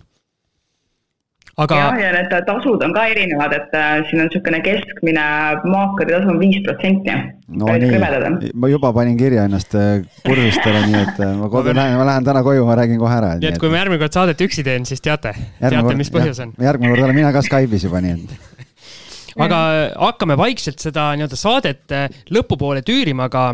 aga. 1.57 1.77
jah, 1.77 1.99
ja 2.01 2.13
need 2.17 2.35
tasud 2.47 2.85
on 2.85 2.95
ka 2.95 3.07
erinevad, 3.13 3.55
et 3.57 3.75
äh, 3.77 4.01
siin 4.09 4.23
on 4.23 4.29
niisugune 4.31 4.61
keskmine 4.65 5.25
maakleri 5.65 6.17
tasu 6.17 6.33
on 6.35 6.41
viis 6.43 6.61
protsenti. 6.67 7.17
no 7.61 7.73
nii, 7.85 8.53
ma 8.55 8.71
juba 8.73 8.93
panin 8.97 9.17
kirja 9.21 9.47
ennast 9.51 9.75
äh, 9.79 10.05
kursustele, 10.27 10.85
nii 10.91 11.01
et 11.03 11.25
äh, 11.27 11.35
ma 11.41 11.51
kodu 11.53 11.75
lähen, 11.75 11.99
ma 12.01 12.07
lähen 12.13 12.29
täna 12.29 12.45
koju, 12.47 12.67
ma 12.69 12.79
räägin 12.83 13.01
kohe 13.03 13.17
ära. 13.17 13.35
nii 13.41 13.53
et 13.53 13.59
kui 13.63 13.73
ma 13.73 13.83
järgmine 13.83 14.03
kord 14.03 14.21
saadet 14.21 14.47
üksi 14.47 14.67
teen, 14.67 14.87
siis 14.89 15.03
teate, 15.05 15.35
teate, 15.61 15.99
mis 15.99 16.13
põhjus 16.15 16.45
on. 16.47 16.55
järgmine 16.61 16.95
kord 16.95 17.09
olen 17.09 17.21
mina 17.23 17.35
ka 17.37 17.45
Skype'is 17.47 17.89
juba, 17.89 18.05
nii 18.05 18.19
et 18.19 18.50
aga 19.39 19.61
hakkame 20.09 20.37
vaikselt 20.39 20.83
seda 20.83 21.11
nii-öelda 21.18 21.39
saadet 21.39 21.95
lõpupoole 22.35 22.83
tüürima, 22.87 23.28
aga 23.31 23.51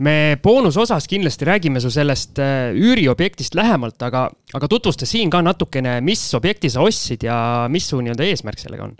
me 0.00 0.36
boonusosas 0.42 1.06
kindlasti 1.10 1.44
räägime 1.44 1.80
su 1.80 1.90
sellest 1.92 2.38
äh, 2.40 2.72
üüriobjektist 2.74 3.54
lähemalt, 3.54 4.00
aga, 4.02 4.28
aga 4.54 4.68
tutvusta 4.68 5.06
siin 5.06 5.30
ka 5.30 5.42
natukene, 5.44 5.98
mis 6.04 6.22
objekti 6.34 6.70
sa 6.72 6.84
ostsid 6.86 7.26
ja 7.26 7.36
mis 7.68 7.88
su 7.90 8.00
nii-öelda 8.00 8.28
eesmärk 8.30 8.62
sellega 8.62 8.88
on? 8.88 8.96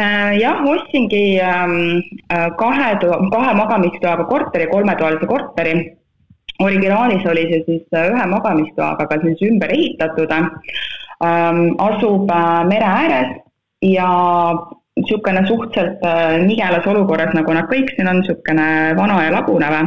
Äh, 0.00 0.38
jah, 0.40 0.60
ostsingi 0.68 1.40
ähm, 1.40 2.00
äh, 2.32 2.48
kahe, 2.60 2.94
kahe 3.32 3.54
magamistoaga 3.56 4.24
korteri, 4.28 4.68
kolmetoalise 4.72 5.28
korteri. 5.28 5.74
originaalis 6.62 7.24
oli 7.26 7.42
see 7.48 7.62
siis 7.66 7.94
ühe 7.98 8.24
magamistoaga, 8.30 9.06
aga 9.08 9.16
siis 9.24 9.40
ümber 9.48 9.72
ehitatud. 9.74 10.30
Ähm, 10.30 11.62
asub 11.82 12.30
mere 12.68 12.86
ääres 12.86 13.32
ja 13.82 14.08
niisugune 14.96 15.46
suhteliselt 15.46 16.04
äh, 16.04 16.38
nigelas 16.46 16.86
olukorras, 16.86 17.34
nagu 17.34 17.54
nad 17.56 17.68
kõik 17.70 17.94
siin 17.96 18.10
on, 18.10 18.20
niisugune 18.20 18.66
vana 18.98 19.22
ja 19.24 19.30
lagunev. 19.32 19.78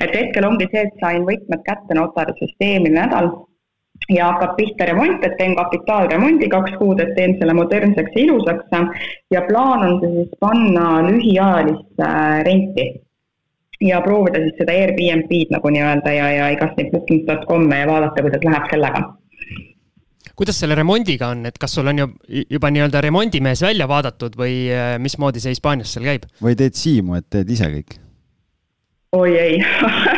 et 0.00 0.14
hetkel 0.14 0.48
ongi 0.48 0.66
see, 0.72 0.86
et 0.86 1.02
sain 1.02 1.26
võtmed 1.28 1.62
kätte 1.66 1.94
notarisest 1.94 2.66
eelmine 2.66 3.00
nädal 3.00 3.30
ja 4.14 4.32
hakkab 4.32 4.56
pihta 4.56 4.86
remont, 4.88 5.24
et 5.24 5.36
teen 5.38 5.54
kapitaalremondi 5.56 6.48
kaks 6.48 6.74
kuud, 6.78 7.00
et 7.00 7.14
teen 7.16 7.36
selle 7.38 7.54
modernseks 7.54 8.14
ja 8.14 8.24
ilusaks 8.24 8.64
ja 9.30 9.42
plaan 9.48 9.84
on 9.86 10.00
see 10.00 10.14
siis 10.16 10.32
panna 10.40 10.88
lühiajalist 11.06 12.02
äh, 12.02 12.40
renti 12.48 12.88
ja 13.80 14.00
proovida 14.02 14.42
siis 14.42 14.58
seda 14.58 14.74
Airbnb-d 14.74 15.54
nagu 15.54 15.70
nii-öelda 15.70 16.12
ja, 16.14 16.30
ja 16.34 16.50
igast 16.54 16.78
neid 16.78 16.90
booking.com'e 16.94 17.82
ja 17.84 17.86
vaadata, 17.86 18.26
kuidas 18.26 18.46
läheb 18.50 18.70
sellega 18.72 19.04
kuidas 20.38 20.60
selle 20.60 20.76
remondiga 20.78 21.32
on, 21.34 21.46
et 21.50 21.58
kas 21.58 21.74
sul 21.78 21.88
on 21.90 22.02
ju 22.02 22.08
juba 22.50 22.70
nii-öelda 22.74 23.02
remondimees 23.04 23.62
välja 23.64 23.88
vaadatud 23.90 24.38
või 24.38 24.68
äh, 24.72 24.94
mismoodi 25.02 25.42
see 25.42 25.54
Hispaanias 25.56 25.94
seal 25.94 26.08
käib? 26.08 26.28
või 26.42 26.58
teed 26.58 26.78
siimu, 26.78 27.18
et 27.20 27.28
teed 27.30 27.50
ise 27.56 27.70
kõik? 27.72 27.98
oi 29.18 29.36
ei 29.38 29.60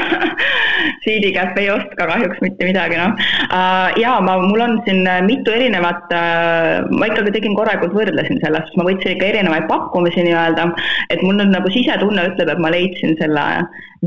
Siidi 1.05 1.33
käest 1.35 1.59
ei 1.61 1.71
oska 1.73 2.09
kahjuks 2.11 2.41
mitte 2.45 2.69
midagi, 2.69 2.99
noh. 3.01 3.15
Uh,. 3.51 3.91
ja 4.01 4.17
ma, 4.25 4.39
mul 4.43 4.65
on 4.65 4.79
siin 4.87 5.05
mitu 5.27 5.55
erinevat 5.55 6.11
uh,, 6.15 6.89
ma 6.95 7.11
ikkagi 7.11 7.35
tegin 7.37 7.57
korralikult 7.59 7.95
võrdlesin 7.97 8.41
sellest, 8.45 8.75
ma 8.79 8.87
võtsin 8.89 9.15
ikka 9.15 9.31
erinevaid 9.33 9.69
pakkumisi 9.71 10.25
nii-öelda, 10.27 10.69
et 11.13 11.23
mul 11.27 11.39
nüüd 11.41 11.55
nagu 11.55 11.73
sisetunne 11.73 12.27
ütleb, 12.33 12.53
et 12.53 12.63
ma 12.63 12.73
leidsin 12.73 13.17
selle 13.21 13.47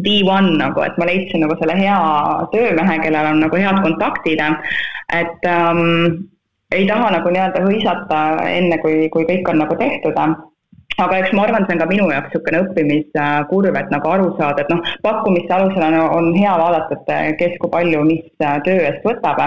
D1 0.06 0.54
nagu, 0.58 0.84
et 0.86 0.98
ma 0.98 1.10
leidsin 1.10 1.44
nagu 1.46 1.58
selle 1.60 1.78
hea 1.78 1.98
töömehe, 2.54 3.00
kellel 3.04 3.32
on 3.34 3.44
nagu 3.46 3.60
head 3.60 3.82
kontaktid, 3.86 4.42
et 5.14 5.50
um, 5.50 5.84
ei 6.74 6.88
taha 6.90 7.12
nagu 7.14 7.30
nii-öelda 7.34 7.62
hõisata 7.68 8.24
enne, 8.50 8.80
kui, 8.82 9.08
kui 9.14 9.28
kõik 9.30 9.52
on 9.52 9.62
nagu 9.62 9.78
tehtud 9.78 10.18
aga 11.02 11.20
eks 11.20 11.34
ma 11.34 11.46
arvan, 11.48 11.66
see 11.66 11.76
on 11.76 11.82
ka 11.82 11.88
minu 11.90 12.10
jaoks 12.12 12.30
niisugune 12.30 12.62
õppimiskurv, 12.64 13.80
et 13.80 13.90
nagu 13.94 14.12
aru 14.14 14.30
saada, 14.38 14.64
et 14.64 14.72
noh, 14.74 14.84
pakkumiste 15.06 15.56
alusel 15.56 15.86
on, 15.88 15.98
on 16.18 16.30
hea 16.38 16.54
vaadata, 16.62 17.00
et 17.00 17.40
kes 17.42 17.58
kui 17.62 17.72
palju 17.74 18.04
mis 18.08 18.24
töö 18.38 18.78
eest 18.90 19.06
võtab, 19.08 19.42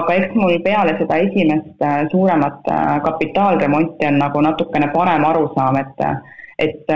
aga 0.00 0.18
eks 0.18 0.36
mul 0.38 0.58
peale 0.66 0.96
seda 0.98 1.20
esimest 1.26 1.86
suuremat 2.12 2.70
kapitaalremonti 3.06 4.10
on 4.10 4.20
nagu 4.24 4.44
natukene 4.46 4.90
parem 4.94 5.26
arusaam, 5.30 5.80
et, 5.80 6.06
et 6.66 6.94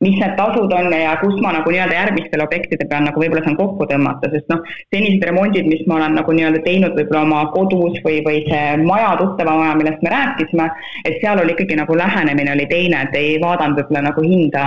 mis 0.00 0.16
need 0.16 0.32
tasud 0.36 0.72
on 0.72 0.92
ja 0.96 1.12
kus 1.20 1.34
ma 1.44 1.50
nagu 1.52 1.70
nii-öelda 1.72 1.96
järgmistele 1.96 2.44
objektide 2.46 2.86
peal 2.88 3.02
nagu 3.04 3.20
võib-olla 3.20 3.42
saan 3.44 3.58
kokku 3.58 3.84
tõmmata, 3.90 4.30
sest 4.32 4.46
noh, 4.48 4.62
senised 4.94 5.24
remondid, 5.28 5.68
mis 5.68 5.82
ma 5.90 5.98
olen 5.98 6.16
nagu 6.16 6.32
nii-öelda 6.36 6.62
teinud 6.64 6.96
võib-olla 6.96 7.24
oma 7.26 7.40
kodus 7.52 7.98
või, 8.06 8.22
või 8.24 8.40
see 8.46 8.78
maja, 8.80 9.10
tuttava 9.20 9.58
maja, 9.58 9.74
millest 9.76 10.00
me 10.06 10.14
rääkisime, 10.14 10.70
et 11.04 11.20
seal 11.20 11.42
oli 11.42 11.52
ikkagi 11.52 11.76
nagu 11.82 11.98
lähenemine 12.00 12.54
oli 12.54 12.66
teine, 12.72 13.02
et 13.04 13.18
ei 13.20 13.34
vaadanud 13.44 13.82
võib-olla 13.82 14.06
nagu 14.08 14.24
hinda 14.24 14.64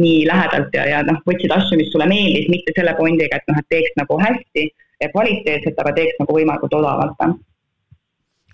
nii 0.00 0.22
lähedalt 0.30 0.78
ja, 0.78 0.88
ja 0.94 1.02
noh, 1.10 1.20
võtsid 1.28 1.52
asju, 1.58 1.76
mis 1.80 1.92
sulle 1.92 2.08
meeldis, 2.08 2.48
mitte 2.52 2.76
selle 2.78 2.96
pondiga, 2.96 3.36
et 3.36 3.52
noh, 3.52 3.60
et 3.60 3.68
teeks 3.76 4.00
nagu 4.00 4.16
hästi 4.24 4.66
ja 5.00 5.12
kvaliteetselt, 5.12 5.84
aga 5.84 5.92
teeks 5.96 6.24
nagu 6.24 6.40
võimalikult 6.40 6.80
odavalt. 6.80 7.20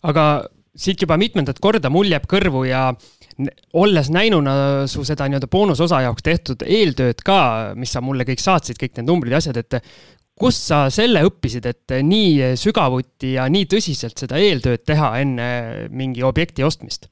aga 0.02 0.26
siit 0.76 1.00
juba 1.02 1.16
mitmendat 1.20 1.62
korda 1.62 1.90
mul 1.90 2.10
jääb 2.10 2.26
kõrvu 2.30 2.66
ja 2.68 2.90
olles 3.76 4.10
näinuna 4.12 4.52
su 4.88 5.04
seda 5.04 5.26
nii-öelda 5.28 5.48
boonusosa 5.52 6.00
jaoks 6.06 6.24
tehtud 6.24 6.62
eeltööd 6.64 7.20
ka, 7.24 7.40
mis 7.76 7.92
sa 7.92 8.00
mulle 8.04 8.24
kõik 8.28 8.40
saatsid, 8.42 8.78
kõik 8.80 8.96
need 8.96 9.10
numbrid 9.10 9.36
ja 9.36 9.42
asjad, 9.42 9.60
et 9.60 9.80
kust 10.36 10.68
sa 10.68 10.86
selle 10.92 11.22
õppisid, 11.26 11.68
et 11.68 11.96
nii 12.04 12.54
sügavuti 12.60 13.34
ja 13.36 13.46
nii 13.52 13.68
tõsiselt 13.72 14.18
seda 14.20 14.40
eeltööd 14.40 14.84
teha 14.88 15.14
enne 15.20 15.48
mingi 15.92 16.24
objekti 16.24 16.64
ostmist? 16.64 17.10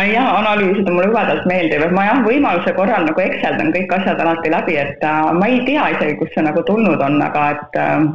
jah, 0.00 0.28
analüüsid 0.38 0.86
on 0.88 0.96
mulle 0.96 1.10
jubedalt 1.10 1.46
meeldivad, 1.46 1.92
ma 1.92 2.06
jah, 2.06 2.20
võimaluse 2.24 2.72
korral 2.76 3.04
nagu 3.04 3.20
Exceldan 3.20 3.72
kõik 3.74 3.92
asjad 3.92 4.20
alati 4.24 4.52
läbi, 4.52 4.76
et 4.80 5.04
äh, 5.04 5.32
ma 5.36 5.48
ei 5.50 5.60
tea 5.66 5.90
isegi, 5.92 6.16
kust 6.20 6.32
see 6.36 6.44
nagu 6.46 6.62
tulnud 6.68 7.02
on, 7.04 7.18
aga 7.22 7.48
et 7.56 7.78
äh, 7.80 8.06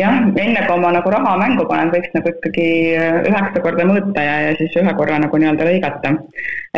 jah, 0.00 0.14
enne 0.44 0.60
kui 0.66 0.74
oma 0.74 0.92
nagu 0.96 1.10
raha 1.12 1.34
mängu 1.40 1.66
panen, 1.68 1.90
võiks 1.92 2.14
nagu 2.16 2.32
ikkagi 2.32 2.68
äh, 2.96 3.18
üheksa 3.28 3.62
korda 3.64 3.84
mõõta 3.88 4.24
ja, 4.24 4.38
ja 4.46 4.54
siis 4.60 4.78
ühe 4.80 4.94
korra 4.96 5.18
nagu 5.20 5.40
nii-öelda 5.42 5.68
lõigata. 5.68 6.14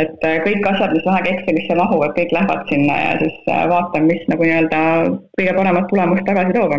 et 0.03 0.27
äh, 0.27 0.41
kõik 0.47 0.67
asjad, 0.73 0.97
mis 0.97 1.07
vähegi 1.07 1.35
Excelisse 1.37 1.79
mahuvad, 1.79 2.17
kõik 2.19 2.35
lähevad 2.35 2.67
sinna 2.73 2.99
ja 3.05 3.15
siis 3.23 3.39
äh, 3.47 3.65
vaatan, 3.71 4.11
mis 4.11 4.27
nagu 4.33 4.51
nii-öelda 4.51 4.83
kõige 5.39 5.57
paremat 5.61 5.91
tulemust 5.93 6.27
tagasi 6.27 6.59
toob 6.59 6.79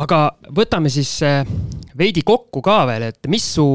aga 0.00 0.18
võtame 0.56 0.88
siis 0.92 1.10
äh, 1.26 1.42
veidi 1.98 2.22
kokku 2.24 2.62
ka 2.64 2.78
veel, 2.88 3.10
et 3.10 3.28
mis 3.28 3.44
su 3.56 3.66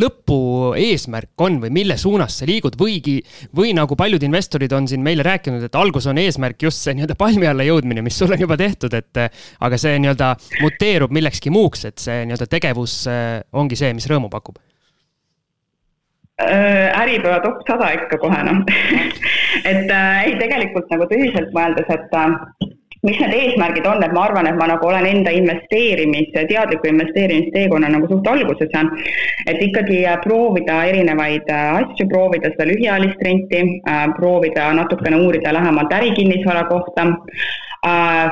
lõpueesmärk 0.00 1.44
on 1.44 1.58
või 1.62 1.72
mille 1.72 1.96
suunas 2.00 2.36
sa 2.40 2.48
liigud 2.48 2.76
võigi, 2.80 3.18
või 3.56 3.72
nagu 3.76 3.96
paljud 3.96 4.22
investorid 4.24 4.72
on 4.76 4.88
siin 4.88 5.04
meile 5.04 5.24
rääkinud, 5.24 5.64
et 5.64 5.78
algus 5.80 6.08
on 6.10 6.20
eesmärk 6.20 6.66
just 6.68 6.84
see 6.84 6.96
nii-öelda 6.96 7.16
palmi 7.20 7.48
alla 7.48 7.64
jõudmine, 7.64 8.04
mis 8.04 8.18
sul 8.20 8.32
on 8.34 8.44
juba 8.44 8.58
tehtud, 8.60 8.92
et 8.98 9.22
äh, 9.22 9.46
aga 9.64 9.80
see 9.80 9.96
nii-öelda 10.02 10.34
muteerub 10.60 11.14
millekski 11.14 11.52
muuks, 11.54 11.86
et 11.88 12.04
see 12.04 12.20
nii-öelda 12.26 12.50
tegevus 12.52 12.98
äh, 13.08 13.40
ongi 13.56 13.80
see, 13.80 13.94
mis 13.96 14.08
rõõmu 14.12 14.28
pakub. 14.32 14.60
Äripäeva 16.42 17.38
top 17.44 17.60
sada 17.68 17.92
ikka 17.94 18.16
kohe 18.18 18.38
noh. 18.48 18.64
Et 19.70 19.90
äh, 19.94 20.24
ei, 20.26 20.32
tegelikult 20.40 20.88
nagu 20.90 21.06
tõsiselt 21.06 21.52
mõeldes, 21.54 21.90
et 21.92 22.14
äh, 22.18 22.32
mis 23.06 23.18
need 23.18 23.34
eesmärgid 23.34 23.86
on, 23.90 24.02
et 24.04 24.12
ma 24.14 24.26
arvan, 24.28 24.46
et 24.46 24.58
ma 24.58 24.68
nagu 24.70 24.86
olen 24.86 25.06
enda 25.08 25.32
investeerimis, 25.34 26.28
teadliku 26.34 26.86
investeerimisteekonna 26.90 27.90
nagu 27.90 28.06
suht 28.10 28.28
alguses, 28.30 28.70
et 29.50 29.62
ikkagi 29.66 30.04
äh, 30.06 30.20
proovida 30.22 30.78
erinevaid 30.90 31.50
äh, 31.50 31.80
asju, 31.80 32.06
proovida 32.12 32.52
seda 32.52 32.68
lühiajalist 32.70 33.24
renti, 33.26 33.64
äh, 33.90 34.06
proovida 34.18 34.68
natukene 34.78 35.18
uurida 35.24 35.54
lähemalt 35.54 35.98
ärikinnisvara 35.98 36.64
kohta, 36.70 37.10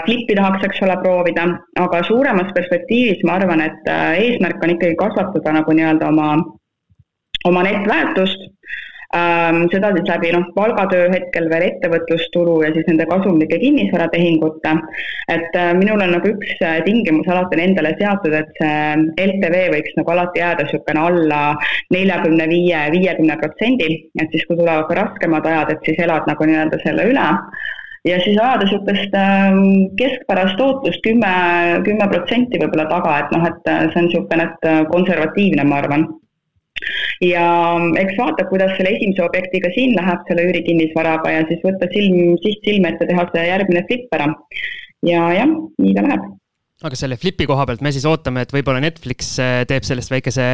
flippi 0.05 0.37
tahaks, 0.39 0.62
eks 0.68 0.85
ole, 0.87 0.95
proovida, 1.03 1.49
aga 1.83 2.05
suuremas 2.07 2.53
perspektiivis 2.55 3.25
ma 3.27 3.35
arvan, 3.41 3.64
et 3.64 3.89
eesmärk 3.91 4.62
on 4.62 4.77
ikkagi 4.77 4.95
kasvatada 5.01 5.57
nagu 5.57 5.75
nii-öelda 5.75 6.07
oma, 6.07 6.29
oma 7.51 7.64
netväärtust 7.66 8.47
seda 9.11 9.91
siis 9.97 10.07
läbi 10.07 10.31
noh, 10.31 10.45
palgatöö 10.55 11.09
hetkel 11.11 11.49
veel 11.51 11.65
ettevõtlustulu 11.67 12.61
ja 12.63 12.71
siis 12.75 12.87
nende 12.87 13.07
kasumlike 13.11 13.59
kinnisvaratehingute. 13.59 14.75
et 15.29 15.57
äh, 15.57 15.73
minul 15.75 16.01
on 16.01 16.15
nagu 16.15 16.31
üks 16.31 16.63
äh, 16.63 16.79
tingimus 16.85 17.27
alati 17.29 17.59
endale 17.61 17.95
seatud, 17.99 18.33
et 18.33 18.53
see 18.61 19.27
LTV 19.27 19.65
võiks 19.75 19.99
nagu 19.99 20.15
alati 20.15 20.41
jääda 20.41 20.67
niisugune 20.67 21.03
alla 21.03 21.41
neljakümne 21.91 22.47
viie, 22.49 22.85
viiekümne 22.95 23.37
protsendi, 23.43 23.91
et 24.21 24.31
siis, 24.31 24.47
kui 24.47 24.57
tulevad 24.57 24.87
ka 24.87 25.01
raskemad 25.03 25.47
ajad, 25.47 25.75
et 25.75 25.85
siis 25.91 25.99
elad 26.07 26.31
nagu 26.31 26.47
nii-öelda 26.47 26.79
selle 26.85 27.11
üle. 27.11 27.29
Ja 28.07 28.17
siis 28.23 28.39
ajada 28.39 28.65
niisugust 28.65 29.19
ähm, 29.19 29.91
keskpärast 29.99 30.57
tootlust 30.57 31.03
kümme, 31.05 31.35
kümme 31.85 32.07
protsenti 32.15 32.63
võib-olla 32.63 32.87
taga, 32.95 33.19
et 33.25 33.35
noh, 33.35 33.51
et 33.51 33.75
äh, 33.75 33.85
see 33.91 34.05
on 34.05 34.09
niisugune, 34.09 34.47
et 34.47 34.91
konservatiivne, 34.95 35.67
ma 35.67 35.83
arvan 35.83 36.07
ja 37.24 37.45
eks 38.01 38.18
vaata, 38.18 38.47
kuidas 38.51 38.74
selle 38.76 38.95
esimese 38.97 39.24
objektiga 39.26 39.70
siin 39.76 39.95
läheb, 39.99 40.26
selle 40.28 40.49
üürikinnisvaraga 40.49 41.37
ja 41.37 41.47
siis 41.49 41.62
võtta 41.66 41.89
silm, 41.95 42.37
siht 42.45 42.66
silme 42.66 42.95
ette, 42.95 43.09
teha 43.11 43.26
see 43.33 43.47
järgmine 43.49 43.87
flip 43.89 44.18
ära. 44.18 44.28
ja 45.07 45.31
jah, 45.39 45.57
nii 45.81 45.97
ta 45.97 46.07
läheb 46.09 46.28
aga 46.81 46.97
selle 46.97 47.18
flipi 47.20 47.45
koha 47.49 47.66
pealt 47.68 47.83
me 47.85 47.93
siis 47.93 48.07
ootame, 48.09 48.47
et 48.47 48.53
võib-olla 48.55 48.81
Netflix 48.81 49.35
äh, 49.43 49.62
teeb 49.68 49.85
sellest 49.85 50.12
väikese 50.12 50.45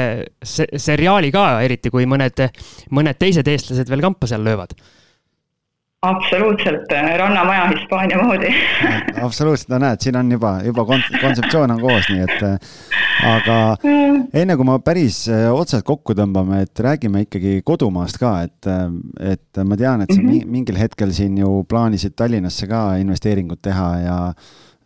seriaali 0.42 1.30
ka, 1.34 1.48
eriti 1.62 1.92
kui 1.94 2.06
mõned, 2.10 2.48
mõned 2.90 3.18
teised 3.20 3.46
eestlased 3.46 3.90
veel 3.92 4.02
kampa 4.08 4.26
seal 4.30 4.42
löövad 4.46 4.74
absoluutselt, 6.02 6.92
äh, 6.92 7.18
Rannamaja 7.18 7.68
Hispaania 7.68 8.22
moodi 8.22 8.50
absoluutselt, 9.26 9.70
no 9.72 9.78
näed, 9.80 10.02
siin 10.04 10.18
on 10.20 10.30
juba, 10.32 10.52
juba 10.64 10.84
kontseptsioon 10.86 11.72
on 11.72 11.80
koos, 11.80 12.10
nii 12.12 12.26
et 12.26 12.44
äh, 12.46 12.68
aga 13.30 13.56
enne 14.36 14.58
kui 14.58 14.68
me 14.68 14.76
päris 14.84 15.22
äh, 15.32 15.48
otseselt 15.52 15.86
kokku 15.88 16.16
tõmbame, 16.18 16.62
et 16.66 16.84
räägime 16.88 17.24
ikkagi 17.26 17.58
kodumaast 17.66 18.20
ka, 18.22 18.36
et, 18.46 18.70
et 19.32 19.64
ma 19.64 19.80
tean, 19.80 20.04
et 20.04 20.12
sa 20.12 20.20
mm 20.20 20.28
-hmm. 20.28 20.54
mingil 20.58 20.78
hetkel 20.80 21.12
siin 21.16 21.38
ju 21.38 21.64
plaanisid 21.68 22.16
Tallinnasse 22.16 22.66
ka 22.66 22.86
investeeringut 23.00 23.62
teha 23.62 23.90
ja 24.04 24.16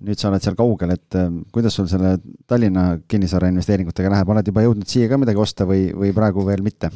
nüüd 0.01 0.19
sa 0.19 0.31
oled 0.31 0.43
seal 0.43 0.57
kaugel, 0.57 0.91
et 0.91 1.17
kuidas 1.53 1.75
sul 1.75 1.87
selle 1.87 2.19
Tallinna 2.47 2.99
kinnisvara 3.09 3.49
investeeringutega 3.49 4.11
läheb, 4.11 4.29
oled 4.29 4.47
juba 4.47 4.63
jõudnud 4.63 4.89
siia 4.89 5.09
ka 5.09 5.19
midagi 5.19 5.39
osta 5.39 5.67
või, 5.67 5.91
või 5.93 6.15
praegu 6.15 6.47
veel 6.47 6.63
mitte? 6.63 6.91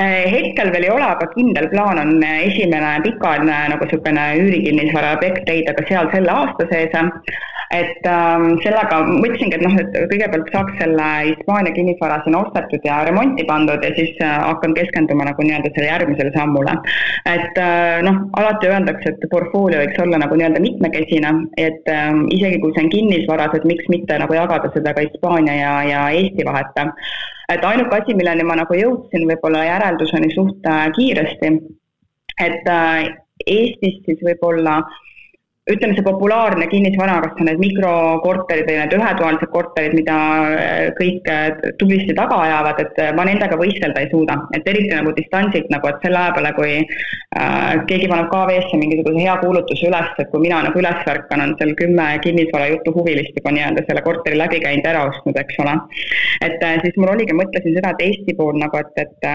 Äh, 0.00 0.24
hetkel 0.32 0.70
veel 0.72 0.86
ei 0.86 0.90
ole, 0.94 1.04
aga 1.04 1.26
kindel 1.34 1.68
plaan 1.72 2.00
on 2.00 2.22
äh, 2.24 2.46
esimene 2.48 2.94
pikaajaline 3.04 3.58
nagu 3.74 3.84
niisugune 3.84 4.24
üürikinnisvara 4.40 5.14
objekt 5.18 5.48
leida 5.50 5.74
ka 5.76 5.84
seal 5.90 6.10
selle 6.14 6.32
aasta 6.32 6.68
sees. 6.72 6.96
et 7.68 8.06
ähm, 8.08 8.54
sellega 8.64 9.02
mõtlesingi, 9.04 9.58
et 9.58 9.64
noh, 9.66 9.74
et 9.76 9.96
kõigepealt 10.08 10.46
saaks 10.54 10.78
selle 10.80 11.08
Hispaania 11.26 11.74
kinnisvara 11.76 12.16
siin 12.24 12.38
ostetud 12.38 12.86
ja 12.88 13.02
remonti 13.04 13.44
pandud 13.50 13.84
ja 13.84 13.90
siis 13.98 14.14
äh, 14.24 14.38
hakkan 14.40 14.72
keskenduma 14.78 15.26
nagu 15.28 15.44
nii-öelda 15.44 15.74
selle 15.74 15.90
järgmisele 15.90 16.32
sammule. 16.36 16.78
et 17.28 17.60
äh, 17.60 18.00
noh, 18.08 18.22
alati 18.40 18.72
öeldakse, 18.72 19.12
et 19.12 19.28
portfoolio 19.34 19.82
võiks 19.82 20.00
olla 20.04 20.22
nagu 20.24 20.38
nii-öelda 20.40 20.64
mitmekesine, 20.64 21.34
et 21.60 21.92
äh, 21.92 22.06
isegi 22.38 22.62
kui 22.62 22.72
see 22.72 22.86
on 22.86 22.94
kinnisvaras, 22.94 23.58
et 23.58 23.68
miks 23.68 23.90
mitte 23.92 24.16
nagu 24.22 24.40
jagada 24.40 24.72
seda 24.72 24.96
ka 24.96 25.04
Hispaania 25.04 25.58
ja, 25.60 25.74
ja 25.92 26.06
Eesti 26.22 26.48
vahet 26.48 26.72
et 27.52 27.64
ainuke 27.64 27.96
asi, 27.96 28.14
milleni 28.14 28.44
ma 28.44 28.58
nagu 28.60 28.76
jõudsin 28.76 29.26
võib-olla 29.30 29.64
järelduseni 29.64 30.30
suht 30.34 30.66
kiiresti, 30.96 31.52
et 32.44 32.72
äh, 32.72 33.08
Eestis 33.46 34.00
siis 34.04 34.22
võib-olla 34.26 34.80
äh, 34.82 35.07
ütleme, 35.72 35.94
see 35.96 36.04
populaarne 36.06 36.66
kinnisvara, 36.72 37.18
kas 37.24 37.40
on 37.40 37.48
need 37.48 37.60
mikrokorterid 37.62 38.68
või 38.68 38.78
need 38.80 38.94
ühetoalised 38.96 39.50
korterid, 39.52 39.96
mida 39.98 40.16
äh, 40.54 40.88
kõik 40.98 41.28
äh, 41.32 41.48
tublisti 41.80 42.16
taga 42.16 42.40
ajavad, 42.46 42.80
et 42.84 43.00
äh, 43.04 43.12
ma 43.16 43.26
nendega 43.28 43.58
võistelda 43.60 44.02
ei 44.02 44.10
suuda, 44.12 44.38
et 44.56 44.68
eriti 44.72 44.94
nagu 44.94 45.12
distantsilt 45.16 45.68
nagu, 45.74 45.90
et 45.90 46.00
selle 46.04 46.22
aja 46.22 46.34
peale, 46.38 46.54
kui 46.56 46.72
äh, 46.80 47.84
keegi 47.90 48.10
paneb 48.10 48.32
KV-sse 48.32 48.80
mingisuguse 48.80 49.24
hea 49.26 49.36
kuulutuse 49.42 49.90
üles, 49.90 50.10
et 50.18 50.32
kui 50.32 50.44
mina 50.46 50.62
nagu 50.66 50.82
üles 50.82 51.12
ärkan, 51.14 51.44
on 51.44 51.54
seal 51.60 51.76
kümme 51.78 52.08
kinnisvarajutu 52.24 52.96
huvilist 52.96 53.36
juba 53.38 53.54
nii-öelda 53.56 53.84
selle 53.88 54.04
korteri 54.08 54.40
läbi 54.40 54.62
käinud, 54.64 54.88
ära 54.88 55.06
ostnud, 55.12 55.36
eks 55.44 55.62
ole. 55.64 55.78
et 56.48 56.60
äh, 56.64 56.78
siis 56.84 56.96
mul 56.96 57.14
oligi, 57.16 57.36
mõtlesin 57.36 57.76
seda, 57.76 57.92
et 57.92 58.06
Eesti 58.08 58.36
pool 58.38 58.56
nagu, 58.60 58.80
et, 58.80 59.04
et 59.04 59.32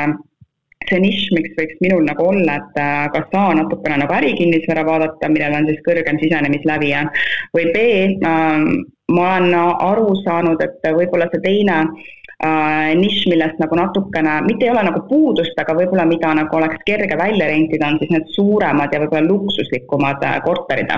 see 0.89 1.03
nišš, 1.03 1.29
miks 1.37 1.53
võiks 1.59 1.77
minul 1.83 2.03
nagu 2.07 2.25
olla, 2.31 2.57
et 2.61 2.81
äh, 2.81 3.05
kas 3.15 3.37
A 3.37 3.45
natukene 3.59 3.99
nagu 4.01 4.17
ärikinnisvara 4.17 4.85
vaadata, 4.87 5.29
millel 5.31 5.59
on 5.59 5.69
siis 5.69 5.85
kõrgem 5.85 6.19
sisenemislävi 6.21 6.91
ja 6.93 7.05
või 7.55 7.69
B 7.75 7.85
äh,, 8.23 8.67
ma 9.13 9.29
olen 9.37 9.55
aru 9.59 10.13
saanud, 10.23 10.61
et 10.63 10.91
võib-olla 10.95 11.27
see 11.31 11.41
teine 11.43 11.77
äh, 11.83 12.91
nišš, 12.99 13.27
millest 13.31 13.59
nagu 13.61 13.77
natukene, 13.77 14.39
mitte 14.47 14.67
ei 14.67 14.73
ole 14.73 14.83
nagu 14.87 15.03
puudust, 15.09 15.57
aga 15.59 15.75
võib-olla 15.77 16.05
mida 16.09 16.33
nagu 16.39 16.59
oleks 16.59 16.81
kerge 16.87 17.17
välja 17.19 17.49
rentida, 17.51 17.91
on 17.91 17.99
siis 18.01 18.13
need 18.15 18.29
suuremad 18.35 18.93
ja 18.93 19.01
võib-olla 19.03 19.27
luksuslikumad 19.29 20.23
äh, 20.27 20.37
korterid. 20.45 20.91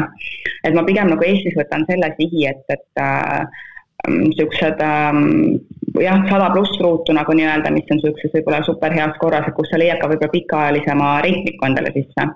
et 0.64 0.74
ma 0.74 0.86
pigem 0.88 1.12
nagu 1.14 1.26
Eestis 1.26 1.58
võtan 1.58 1.88
selle 1.90 2.14
sihi, 2.20 2.46
et, 2.52 2.64
et 2.70 3.02
äh, 3.02 3.64
niisugused 4.12 4.82
ähm, 4.86 5.60
jah, 6.02 6.24
sada 6.30 6.50
pluss 6.54 6.80
ruutu 6.82 7.16
nagu 7.16 7.36
nii-öelda, 7.38 7.72
mis 7.74 7.92
on 7.92 8.02
niisuguses 8.02 8.34
võib-olla 8.38 8.64
superheas 8.68 9.16
korras, 9.22 9.48
kus 9.58 9.72
sa 9.72 9.80
leiad 9.82 10.02
ka 10.02 10.10
võib-olla 10.12 10.34
pikaajalisema 10.34 11.14
reitniku 11.26 11.70
endale 11.70 11.94
sisse 11.96 12.28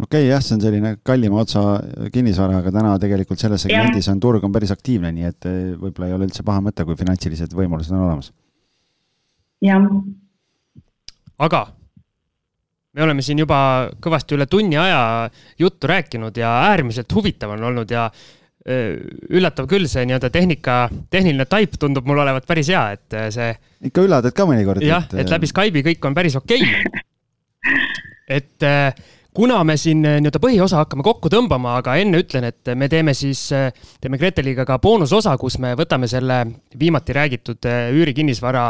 okei 0.00 0.22
okay,, 0.22 0.30
jah, 0.30 0.40
see 0.44 0.56
on 0.56 0.64
selline 0.64 0.94
kallima 1.04 1.42
otsa 1.42 1.62
kinnisvara, 2.14 2.62
aga 2.62 2.72
täna 2.78 2.94
tegelikult 3.02 3.42
selles 3.42 3.66
segmendis 3.66 4.08
on 4.12 4.22
turg 4.22 4.44
on 4.46 4.54
päris 4.54 4.72
aktiivne, 4.74 5.12
nii 5.12 5.28
et 5.28 5.50
eh, 5.50 5.60
võib-olla 5.76 6.08
ei 6.08 6.16
ole 6.16 6.30
üldse 6.30 6.46
paha 6.46 6.64
mõte, 6.64 6.86
kui 6.88 6.96
finantsilised 6.98 7.52
võimalused 7.58 7.92
on 7.92 8.06
olemas. 8.06 8.32
jah. 9.62 9.84
aga 11.42 11.66
me 12.92 13.04
oleme 13.04 13.24
siin 13.24 13.40
juba 13.42 13.58
kõvasti 14.02 14.36
üle 14.36 14.46
tunni 14.50 14.78
aja 14.80 15.28
juttu 15.60 15.90
rääkinud 15.90 16.36
ja 16.40 16.54
äärmiselt 16.70 17.12
huvitav 17.12 17.52
on 17.54 17.68
olnud 17.70 17.92
ja 17.92 18.08
üllatav 18.62 19.66
küll, 19.70 19.88
see 19.90 20.04
nii-öelda 20.06 20.30
tehnika, 20.30 20.76
tehniline 21.10 21.46
taip 21.50 21.74
tundub 21.82 22.06
mul 22.06 22.20
olevat 22.22 22.46
päris 22.46 22.70
hea, 22.70 22.82
et 22.94 23.16
äh, 23.18 23.30
see. 23.34 23.48
ikka 23.88 24.04
üllatad 24.06 24.36
ka 24.36 24.46
mõnikord. 24.46 24.84
jah, 24.86 25.08
et 25.18 25.30
läbi 25.32 25.50
Skype'i 25.50 25.82
kõik 25.88 26.06
on 26.06 26.14
päris 26.14 26.36
okei 26.38 26.62
okay.. 26.62 27.02
et 28.38 28.66
äh, 28.66 28.94
kuna 29.34 29.58
me 29.66 29.74
siin 29.80 30.04
nii-öelda 30.04 30.38
põhiosa 30.42 30.84
hakkame 30.84 31.02
kokku 31.06 31.32
tõmbama, 31.32 31.74
aga 31.80 31.96
enne 31.98 32.22
ütlen, 32.22 32.46
et 32.52 32.74
me 32.78 32.86
teeme 32.92 33.16
siis, 33.18 33.48
teeme 34.00 34.20
Greteliga 34.20 34.66
ka 34.68 34.78
boonusosa, 34.82 35.34
kus 35.40 35.58
me 35.58 35.74
võtame 35.78 36.06
selle 36.10 36.44
viimati 36.78 37.16
räägitud 37.18 37.66
üürikinnisvara 37.66 38.68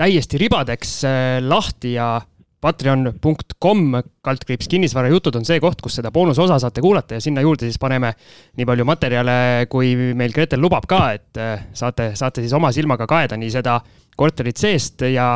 täiesti 0.00 0.40
ribadeks 0.40 1.02
lahti 1.46 1.94
ja 1.94 2.16
patreon.com 2.60 3.94
kaldkriips 4.24 4.68
kinnisvarajutud 4.68 5.38
on 5.40 5.46
see 5.48 5.60
koht, 5.62 5.80
kus 5.80 5.96
seda 6.00 6.12
boonusosa 6.12 6.58
saate 6.60 6.82
kuulata 6.84 7.16
ja 7.16 7.24
sinna 7.24 7.40
juurde 7.44 7.68
siis 7.68 7.80
paneme 7.80 8.12
nii 8.58 8.68
palju 8.68 8.84
materjale, 8.88 9.38
kui 9.72 9.94
meil 10.16 10.34
Gretel 10.36 10.60
lubab 10.60 10.86
ka, 10.90 11.00
et 11.16 11.40
äh, 11.40 11.64
saate, 11.72 12.12
saate 12.18 12.44
siis 12.44 12.54
oma 12.56 12.72
silmaga 12.76 13.08
kaeda 13.10 13.40
nii 13.40 13.50
seda 13.56 13.80
korterit 14.16 14.60
seest 14.60 15.06
ja 15.08 15.32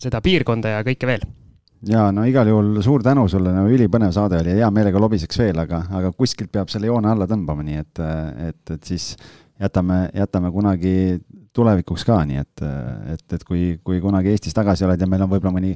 seda 0.00 0.22
piirkonda 0.24 0.78
ja 0.78 0.86
kõike 0.86 1.10
veel. 1.10 1.26
Ja 1.88 2.10
no 2.12 2.26
igal 2.28 2.48
juhul 2.50 2.82
suur 2.84 3.02
tänu 3.02 3.24
sulle, 3.32 3.54
no 3.56 3.64
ülipõnev 3.72 4.12
saade 4.12 4.38
oli 4.42 4.52
ja 4.52 4.62
hea 4.62 4.70
meelega 4.74 5.00
lobiseks 5.00 5.38
veel, 5.40 5.62
aga, 5.62 5.86
aga 5.96 6.12
kuskilt 6.12 6.52
peab 6.52 6.68
selle 6.68 6.90
joone 6.90 7.08
alla 7.08 7.26
tõmbama, 7.28 7.64
nii 7.64 7.80
et, 7.80 8.02
et, 8.50 8.74
et 8.76 8.90
siis 8.92 9.14
jätame, 9.60 10.02
jätame 10.14 10.52
kunagi 10.52 10.92
tulevikuks 11.56 12.04
ka, 12.06 12.20
nii 12.28 12.40
et, 12.40 12.62
et, 13.14 13.24
et 13.32 13.44
kui, 13.48 13.64
kui 13.84 14.00
kunagi 14.02 14.34
Eestis 14.34 14.54
tagasi 14.54 14.84
oled 14.86 15.00
ja 15.00 15.08
meil 15.08 15.24
on 15.24 15.32
võib-olla 15.32 15.56
mõni 15.56 15.72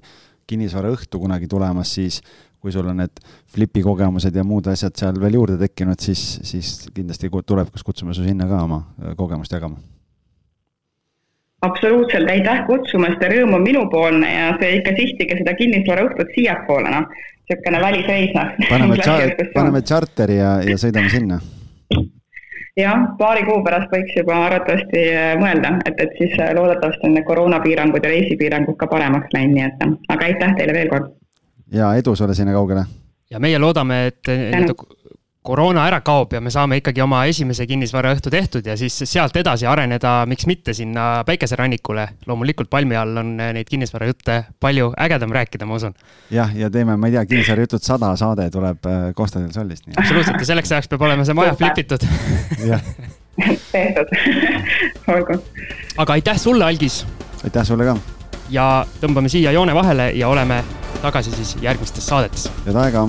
kinnisvaraõhtu 0.47 1.21
kunagi 1.23 1.49
tulemas, 1.51 1.95
siis 1.97 2.21
kui 2.65 2.73
sul 2.73 2.87
on 2.89 3.03
need 3.03 3.21
flipi 3.53 3.83
kogemused 3.85 4.37
ja 4.37 4.45
muud 4.47 4.71
asjad 4.73 4.95
seal 4.97 5.19
veel 5.21 5.37
juurde 5.37 5.59
tekkinud, 5.61 6.01
siis, 6.01 6.23
siis 6.49 6.71
kindlasti 6.95 7.29
tulevikus 7.47 7.85
kutsume 7.85 8.17
su 8.17 8.25
sinna 8.25 8.49
ka 8.49 8.63
oma 8.65 8.81
kogemust 9.19 9.53
jagama. 9.53 9.77
absoluutselt, 11.65 12.29
aitäh 12.29 12.65
kutsumast 12.69 13.23
ja 13.25 13.29
rõõm 13.33 13.55
on 13.57 13.63
minupoolne 13.65 14.33
ja 14.33 14.51
see 14.61 14.79
ikka 14.79 14.97
sihtige 14.99 15.39
seda 15.39 15.55
kinnisvaraõhtut 15.61 16.33
siiapoole, 16.37 16.91
noh, 16.93 17.07
niisugune 17.45 17.81
välisreis, 17.81 18.35
noh. 18.37 18.53
paneme, 18.69 18.99
paneme 19.59 19.81
tšarteri 19.85 20.37
ja, 20.41 20.59
ja 20.65 20.77
sõidame 20.81 21.13
sinna 21.13 21.41
jah, 22.81 23.05
paari 23.19 23.45
kuu 23.47 23.61
pärast 23.67 23.93
võiks 23.95 24.17
juba 24.19 24.39
arvatavasti 24.49 25.05
äh, 25.13 25.31
mõelda, 25.41 25.77
et, 25.89 26.01
et 26.03 26.17
siis 26.19 26.35
äh, 26.41 26.53
loodetavasti 26.57 27.09
on 27.09 27.17
need 27.19 27.27
koroonapiirangud 27.29 28.03
ja 28.03 28.13
reisipiirangud 28.13 28.79
ka 28.81 28.89
paremaks 28.91 29.35
läinud, 29.37 29.55
nii 29.55 29.67
et 29.69 30.13
aga 30.17 30.29
aitäh 30.31 30.59
teile 30.59 30.77
veel 30.77 30.91
kord! 30.91 31.13
ja 31.75 31.95
edu 31.99 32.17
sulle 32.19 32.35
sinna 32.35 32.57
kaugele! 32.57 32.87
ja 33.31 33.41
meie 33.43 33.59
loodame, 33.63 34.07
et 34.11 34.31
nii-öelda 34.31 34.77
koroona 35.45 35.85
ära 35.85 35.99
kaob 36.01 36.33
ja 36.33 36.41
me 36.41 36.51
saame 36.53 36.79
ikkagi 36.81 37.03
oma 37.05 37.25
esimese 37.29 37.67
kinnisvaraõhtu 37.69 38.31
tehtud 38.33 38.65
ja 38.65 38.77
siis 38.81 38.97
sealt 39.05 39.37
edasi 39.37 39.67
areneda, 39.69 40.23
miks 40.29 40.47
mitte 40.49 40.73
sinna 40.73 41.25
päikeserannikule. 41.29 42.07
loomulikult 42.27 42.71
palmi 42.71 42.97
all 42.97 43.17
on 43.21 43.37
neid 43.37 43.69
kinnisvarajutte 43.69 44.39
palju 44.61 44.93
ägedam 45.05 45.35
rääkida, 45.37 45.69
ma 45.69 45.77
usun. 45.77 45.95
jah, 46.31 46.57
ja 46.57 46.71
teeme, 46.71 46.97
ma 46.97 47.11
ei 47.11 47.19
tea, 47.19 47.27
kinnisvarajutud 47.27 47.85
sada 47.85 48.15
saade 48.17 48.49
tuleb 48.51 48.89
Costa 49.17 49.41
del 49.41 49.53
Solist. 49.53 49.85
absoluutselt 49.97 50.41
ja 50.41 50.49
selleks 50.55 50.73
ajaks 50.73 50.89
peab 50.89 51.03
olema 51.11 51.29
see 51.29 51.37
maja 51.37 51.55
flipitud 51.61 52.09
tehtud 53.73 54.09
olgu. 55.15 55.39
aga 55.97 56.13
aitäh 56.13 56.41
sulle, 56.41 56.65
Algis. 56.65 57.07
aitäh 57.45 57.67
sulle 57.67 57.85
ka. 57.85 57.97
ja 58.51 58.87
tõmbame 59.03 59.29
siia 59.29 59.53
joone 59.53 59.75
vahele 59.75 60.11
ja 60.17 60.29
oleme 60.29 60.65
tagasi 61.03 61.37
siis 61.37 61.57
järgmistes 61.61 62.07
saadetes. 62.07 62.51
head 62.65 62.85
aega 62.89 63.09